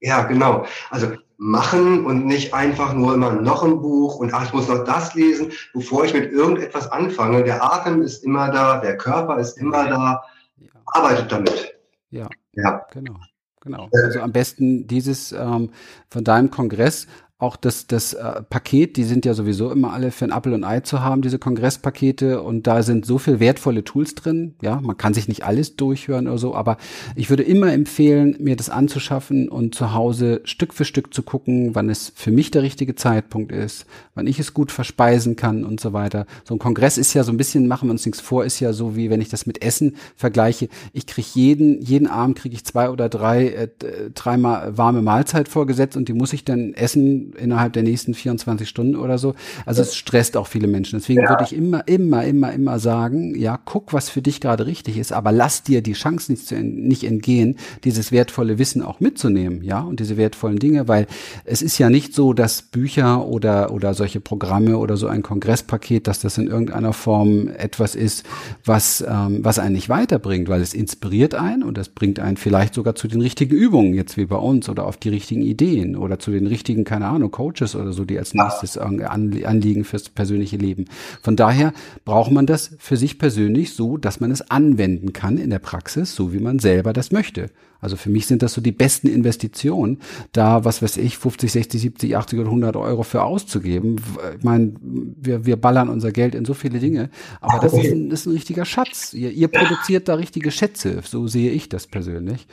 Ja, 0.00 0.22
genau. 0.22 0.66
Also 0.90 1.12
machen 1.38 2.06
und 2.06 2.26
nicht 2.26 2.54
einfach 2.54 2.94
nur 2.94 3.14
immer 3.14 3.32
noch 3.32 3.62
ein 3.62 3.80
Buch 3.80 4.16
und 4.16 4.32
ach, 4.32 4.46
ich 4.46 4.52
muss 4.52 4.68
noch 4.68 4.84
das 4.84 5.14
lesen, 5.14 5.52
bevor 5.74 6.04
ich 6.04 6.14
mit 6.14 6.32
irgendetwas 6.32 6.90
anfange. 6.90 7.44
Der 7.44 7.62
Atem 7.62 8.02
ist 8.02 8.24
immer 8.24 8.50
da, 8.50 8.78
der 8.78 8.96
Körper 8.96 9.38
ist 9.38 9.58
immer 9.58 9.88
da. 9.88 10.24
Ja. 10.56 10.68
Arbeitet 10.86 11.30
damit. 11.30 11.74
Ja, 12.10 12.28
ja. 12.52 12.86
genau. 12.90 13.16
Genau. 13.60 13.88
Also 13.92 14.20
am 14.20 14.30
besten 14.30 14.86
dieses 14.86 15.32
ähm, 15.32 15.72
von 16.08 16.22
deinem 16.22 16.52
Kongress 16.52 17.08
auch 17.38 17.56
das, 17.56 17.86
das 17.86 18.14
äh, 18.14 18.42
Paket, 18.48 18.96
die 18.96 19.04
sind 19.04 19.26
ja 19.26 19.34
sowieso 19.34 19.70
immer 19.70 19.92
alle 19.92 20.10
für 20.10 20.24
ein 20.24 20.30
Apple 20.30 20.54
und 20.54 20.64
Ei 20.64 20.80
zu 20.80 21.02
haben, 21.02 21.20
diese 21.20 21.38
Kongresspakete. 21.38 22.40
Und 22.40 22.66
da 22.66 22.82
sind 22.82 23.04
so 23.04 23.18
viel 23.18 23.40
wertvolle 23.40 23.84
Tools 23.84 24.14
drin. 24.14 24.54
Ja, 24.62 24.80
man 24.80 24.96
kann 24.96 25.12
sich 25.12 25.28
nicht 25.28 25.44
alles 25.44 25.76
durchhören 25.76 26.28
oder 26.28 26.38
so, 26.38 26.54
aber 26.54 26.78
ich 27.14 27.28
würde 27.28 27.42
immer 27.42 27.70
empfehlen, 27.74 28.36
mir 28.40 28.56
das 28.56 28.70
anzuschaffen 28.70 29.50
und 29.50 29.74
zu 29.74 29.92
Hause 29.92 30.40
Stück 30.44 30.72
für 30.72 30.86
Stück 30.86 31.12
zu 31.12 31.22
gucken, 31.22 31.74
wann 31.74 31.90
es 31.90 32.10
für 32.14 32.30
mich 32.30 32.50
der 32.52 32.62
richtige 32.62 32.94
Zeitpunkt 32.94 33.52
ist, 33.52 33.84
wann 34.14 34.26
ich 34.26 34.38
es 34.38 34.54
gut 34.54 34.72
verspeisen 34.72 35.36
kann 35.36 35.62
und 35.64 35.78
so 35.78 35.92
weiter. 35.92 36.24
So 36.44 36.54
ein 36.54 36.58
Kongress 36.58 36.96
ist 36.96 37.12
ja 37.12 37.22
so 37.22 37.32
ein 37.32 37.36
bisschen, 37.36 37.68
machen 37.68 37.88
wir 37.88 37.92
uns 37.92 38.06
nichts 38.06 38.22
vor, 38.22 38.46
ist 38.46 38.60
ja 38.60 38.72
so 38.72 38.96
wie 38.96 39.10
wenn 39.10 39.20
ich 39.20 39.28
das 39.28 39.44
mit 39.44 39.60
Essen 39.60 39.96
vergleiche. 40.16 40.70
Ich 40.94 41.06
kriege 41.06 41.28
jeden, 41.34 41.82
jeden 41.82 42.06
Abend 42.06 42.38
kriege 42.38 42.54
ich 42.54 42.64
zwei 42.64 42.88
oder 42.88 43.10
drei, 43.10 43.48
äh, 43.48 43.68
dreimal 44.14 44.78
warme 44.78 45.02
Mahlzeit 45.02 45.48
vorgesetzt 45.48 45.98
und 45.98 46.08
die 46.08 46.14
muss 46.14 46.32
ich 46.32 46.42
dann 46.42 46.72
essen 46.72 47.25
innerhalb 47.38 47.72
der 47.72 47.82
nächsten 47.82 48.14
24 48.14 48.68
Stunden 48.68 48.96
oder 48.96 49.18
so. 49.18 49.34
Also 49.64 49.82
es 49.82 49.94
stresst 49.94 50.36
auch 50.36 50.46
viele 50.46 50.66
Menschen. 50.66 50.98
Deswegen 50.98 51.22
ja. 51.22 51.30
würde 51.30 51.44
ich 51.44 51.54
immer, 51.54 51.86
immer, 51.86 52.24
immer, 52.24 52.52
immer 52.52 52.78
sagen, 52.78 53.34
ja, 53.38 53.58
guck, 53.64 53.92
was 53.92 54.08
für 54.08 54.22
dich 54.22 54.40
gerade 54.40 54.66
richtig 54.66 54.98
ist, 54.98 55.12
aber 55.12 55.32
lass 55.32 55.62
dir 55.62 55.82
die 55.82 55.92
Chance 55.92 56.32
nicht, 56.32 56.46
zu, 56.46 56.56
nicht 56.56 57.04
entgehen, 57.04 57.56
dieses 57.84 58.12
wertvolle 58.12 58.58
Wissen 58.58 58.82
auch 58.82 59.00
mitzunehmen, 59.00 59.62
ja, 59.62 59.80
und 59.80 60.00
diese 60.00 60.16
wertvollen 60.16 60.58
Dinge, 60.58 60.88
weil 60.88 61.06
es 61.44 61.62
ist 61.62 61.78
ja 61.78 61.90
nicht 61.90 62.14
so, 62.14 62.32
dass 62.32 62.62
Bücher 62.62 63.26
oder, 63.26 63.72
oder 63.72 63.94
solche 63.94 64.20
Programme 64.20 64.78
oder 64.78 64.96
so 64.96 65.06
ein 65.06 65.22
Kongresspaket, 65.22 66.06
dass 66.06 66.20
das 66.20 66.38
in 66.38 66.46
irgendeiner 66.46 66.92
Form 66.92 67.48
etwas 67.48 67.94
ist, 67.94 68.24
was, 68.64 69.04
ähm, 69.06 69.40
was 69.42 69.58
einen 69.58 69.74
nicht 69.74 69.88
weiterbringt, 69.88 70.48
weil 70.48 70.60
es 70.60 70.74
inspiriert 70.74 71.34
einen 71.34 71.62
und 71.62 71.76
das 71.76 71.88
bringt 71.88 72.20
einen 72.20 72.36
vielleicht 72.36 72.74
sogar 72.74 72.94
zu 72.94 73.08
den 73.08 73.20
richtigen 73.20 73.54
Übungen, 73.54 73.94
jetzt 73.94 74.16
wie 74.16 74.26
bei 74.26 74.36
uns, 74.36 74.68
oder 74.68 74.86
auf 74.86 74.96
die 74.96 75.08
richtigen 75.08 75.42
Ideen 75.42 75.96
oder 75.96 76.18
zu 76.18 76.30
den 76.30 76.46
richtigen, 76.46 76.84
keine 76.84 77.06
Ahnung, 77.06 77.15
Ahnung, 77.16 77.30
Coaches 77.30 77.74
oder 77.74 77.92
so, 77.92 78.04
die 78.04 78.18
als 78.18 78.34
nächstes 78.34 78.78
anliegen 78.78 79.84
fürs 79.84 80.08
persönliche 80.08 80.56
Leben. 80.56 80.86
Von 81.22 81.36
daher 81.36 81.72
braucht 82.04 82.30
man 82.30 82.46
das 82.46 82.76
für 82.78 82.96
sich 82.96 83.18
persönlich 83.18 83.74
so, 83.74 83.96
dass 83.96 84.20
man 84.20 84.30
es 84.30 84.50
anwenden 84.50 85.12
kann 85.12 85.38
in 85.38 85.50
der 85.50 85.58
Praxis, 85.58 86.14
so 86.14 86.32
wie 86.32 86.40
man 86.40 86.58
selber 86.58 86.92
das 86.92 87.12
möchte. 87.12 87.50
Also 87.80 87.96
für 87.96 88.10
mich 88.10 88.26
sind 88.26 88.42
das 88.42 88.52
so 88.52 88.60
die 88.60 88.72
besten 88.72 89.08
Investitionen, 89.08 89.98
da, 90.32 90.64
was 90.64 90.82
weiß 90.82 90.96
ich, 90.98 91.18
50, 91.18 91.52
60, 91.52 91.80
70, 91.80 92.16
80 92.16 92.38
oder 92.40 92.48
100 92.48 92.76
Euro 92.76 93.02
für 93.02 93.22
auszugeben. 93.22 93.96
Ich 94.38 94.44
meine, 94.44 94.74
wir, 94.80 95.46
wir 95.46 95.56
ballern 95.56 95.88
unser 95.88 96.12
Geld 96.12 96.34
in 96.34 96.44
so 96.44 96.54
viele 96.54 96.78
Dinge, 96.78 97.10
aber 97.40 97.58
das 97.60 97.72
ist 97.72 97.92
ein, 97.92 98.10
ist 98.10 98.26
ein 98.26 98.32
richtiger 98.32 98.64
Schatz. 98.64 99.12
Ihr, 99.12 99.30
ihr 99.30 99.48
produziert 99.48 100.08
da 100.08 100.14
richtige 100.14 100.50
Schätze, 100.50 101.00
so 101.04 101.26
sehe 101.26 101.50
ich 101.50 101.68
das 101.68 101.86
persönlich. 101.86 102.46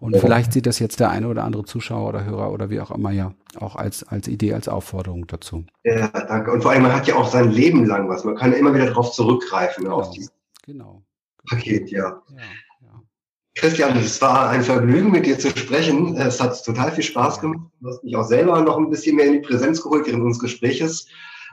Und 0.00 0.16
vielleicht 0.16 0.52
sieht 0.52 0.66
das 0.66 0.78
jetzt 0.78 1.00
der 1.00 1.10
eine 1.10 1.28
oder 1.28 1.44
andere 1.44 1.64
Zuschauer 1.64 2.08
oder 2.08 2.24
Hörer 2.24 2.52
oder 2.52 2.70
wie 2.70 2.80
auch 2.80 2.90
immer 2.90 3.10
ja 3.10 3.32
auch 3.58 3.76
als, 3.76 4.04
als 4.04 4.28
Idee, 4.28 4.54
als 4.54 4.68
Aufforderung 4.68 5.26
dazu. 5.26 5.64
Ja, 5.84 6.08
danke. 6.08 6.52
Und 6.52 6.62
vor 6.62 6.70
allem, 6.70 6.82
man 6.82 6.94
hat 6.94 7.06
ja 7.06 7.16
auch 7.16 7.28
sein 7.28 7.50
Leben 7.50 7.84
lang 7.84 8.08
was. 8.08 8.24
Man 8.24 8.36
kann 8.36 8.52
immer 8.52 8.74
wieder 8.74 8.86
darauf 8.86 9.12
zurückgreifen, 9.12 9.84
genau. 9.84 9.96
auf 9.96 10.14
genau. 10.64 11.02
Paket, 11.48 11.90
ja. 11.90 12.22
ja. 12.28 12.42
Christian, 13.54 13.96
es 13.96 14.20
war 14.22 14.48
ein 14.48 14.62
Vergnügen, 14.62 15.10
mit 15.10 15.26
dir 15.26 15.38
zu 15.38 15.50
sprechen. 15.50 16.16
Es 16.16 16.40
hat 16.40 16.64
total 16.64 16.92
viel 16.92 17.04
Spaß 17.04 17.40
gemacht. 17.40 17.70
Du 17.80 17.88
hast 17.88 18.04
mich 18.04 18.16
auch 18.16 18.24
selber 18.24 18.60
noch 18.62 18.78
ein 18.78 18.90
bisschen 18.90 19.16
mehr 19.16 19.26
in 19.26 19.34
die 19.34 19.40
Präsenz 19.40 19.82
geholt 19.82 20.06
während 20.06 20.22
unseres 20.22 20.40
Gespräches. 20.40 21.06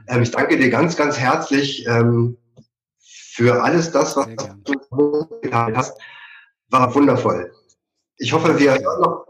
Ähm, 0.07 0.21
ich 0.21 0.31
danke 0.31 0.57
dir 0.57 0.69
ganz, 0.69 0.95
ganz 0.95 1.17
herzlich 1.17 1.85
ähm, 1.87 2.37
für 2.99 3.63
alles 3.63 3.91
das, 3.91 4.15
was 4.15 4.27
du 4.63 5.27
getan 5.41 5.75
hast. 5.75 5.99
War 6.69 6.93
wundervoll. 6.93 7.51
Ich 8.17 8.33
hoffe, 8.33 8.59
wir 8.59 8.79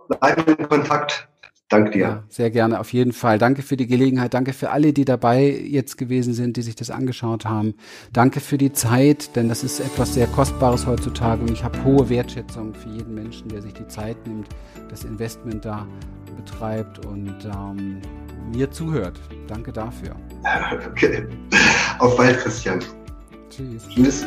bleiben 0.09 0.55
in 0.55 0.69
Kontakt. 0.69 1.27
Danke 1.69 1.91
dir. 1.91 1.99
Ja, 1.99 2.23
sehr 2.29 2.49
gerne, 2.49 2.79
auf 2.79 2.93
jeden 2.93 3.11
Fall. 3.11 3.37
Danke 3.37 3.61
für 3.61 3.75
die 3.75 3.87
Gelegenheit. 3.87 4.33
Danke 4.33 4.53
für 4.53 4.69
alle, 4.69 4.93
die 4.93 5.03
dabei 5.03 5.49
jetzt 5.49 5.97
gewesen 5.97 6.33
sind, 6.33 6.55
die 6.55 6.61
sich 6.61 6.75
das 6.75 6.89
angeschaut 6.89 7.43
haben. 7.45 7.73
Danke 8.13 8.39
für 8.39 8.57
die 8.57 8.71
Zeit, 8.71 9.35
denn 9.35 9.49
das 9.49 9.63
ist 9.63 9.81
etwas 9.81 10.13
sehr 10.13 10.27
Kostbares 10.27 10.87
heutzutage 10.87 11.41
und 11.41 11.51
ich 11.51 11.65
habe 11.65 11.83
hohe 11.83 12.09
Wertschätzung 12.09 12.73
für 12.73 12.89
jeden 12.89 13.13
Menschen, 13.13 13.49
der 13.49 13.61
sich 13.61 13.73
die 13.73 13.87
Zeit 13.87 14.15
nimmt, 14.25 14.47
das 14.89 15.03
Investment 15.03 15.65
da 15.65 15.85
betreibt 16.37 17.05
und 17.05 17.35
ähm, 17.45 18.01
mir 18.53 18.71
zuhört. 18.71 19.19
Danke 19.47 19.73
dafür. 19.73 20.15
Okay. 20.91 21.27
Auf 21.99 22.15
bald, 22.17 22.37
Christian. 22.39 22.79
Tschüss. 23.49 23.87
Tschüss. 23.89 24.25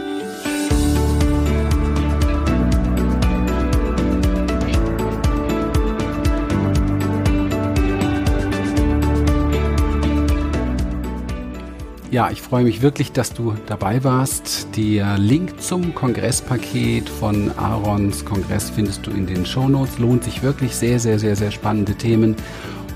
Ja, 12.10 12.28
ich 12.28 12.42
freue 12.42 12.64
mich 12.64 12.82
wirklich, 12.82 13.12
dass 13.12 13.32
du 13.34 13.54
dabei 13.66 14.02
warst. 14.02 14.76
Der 14.76 15.16
Link 15.16 15.62
zum 15.62 15.94
Kongresspaket 15.94 17.08
von 17.08 17.52
Aarons 17.56 18.24
Kongress 18.24 18.68
findest 18.68 19.06
du 19.06 19.12
in 19.12 19.28
den 19.28 19.46
Show 19.46 19.68
Notes. 19.68 20.00
Lohnt 20.00 20.24
sich 20.24 20.42
wirklich 20.42 20.74
sehr, 20.74 20.98
sehr, 20.98 21.20
sehr, 21.20 21.36
sehr 21.36 21.52
spannende 21.52 21.94
Themen. 21.94 22.34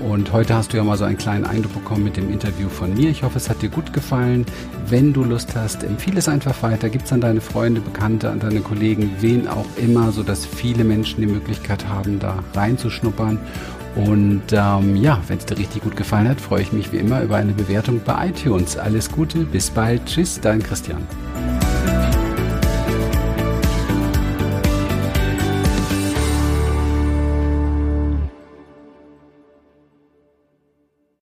Und 0.01 0.33
heute 0.33 0.53
hast 0.53 0.73
du 0.73 0.77
ja 0.77 0.83
mal 0.83 0.97
so 0.97 1.05
einen 1.05 1.17
kleinen 1.17 1.45
Eindruck 1.45 1.75
bekommen 1.75 2.03
mit 2.03 2.17
dem 2.17 2.29
Interview 2.29 2.67
von 2.67 2.93
mir. 2.93 3.09
Ich 3.09 3.23
hoffe, 3.23 3.37
es 3.37 3.49
hat 3.49 3.61
dir 3.61 3.69
gut 3.69 3.93
gefallen. 3.93 4.45
Wenn 4.89 5.13
du 5.13 5.23
Lust 5.23 5.55
hast, 5.55 5.85
empfehle 5.85 6.19
es 6.19 6.27
einfach 6.27 6.61
weiter. 6.61 6.89
Gib 6.89 7.05
es 7.05 7.13
an 7.13 7.21
deine 7.21 7.39
Freunde, 7.39 7.79
Bekannte, 7.79 8.29
an 8.29 8.41
deine 8.41 8.59
Kollegen, 8.59 9.11
wen 9.21 9.47
auch 9.47 9.65
immer, 9.77 10.11
sodass 10.11 10.45
viele 10.45 10.83
Menschen 10.83 11.21
die 11.21 11.27
Möglichkeit 11.27 11.87
haben, 11.87 12.19
da 12.19 12.43
reinzuschnuppern. 12.53 13.39
Und 13.95 14.43
ähm, 14.51 14.95
ja, 14.97 15.21
wenn 15.27 15.37
es 15.37 15.45
dir 15.45 15.57
richtig 15.57 15.83
gut 15.83 15.95
gefallen 15.95 16.27
hat, 16.27 16.41
freue 16.41 16.61
ich 16.61 16.73
mich 16.73 16.91
wie 16.91 16.97
immer 16.97 17.21
über 17.21 17.37
eine 17.37 17.53
Bewertung 17.53 18.01
bei 18.03 18.29
iTunes. 18.29 18.77
Alles 18.77 19.09
Gute, 19.09 19.39
bis 19.39 19.69
bald. 19.69 20.05
Tschüss, 20.05 20.39
dein 20.41 20.61
Christian. 20.61 21.01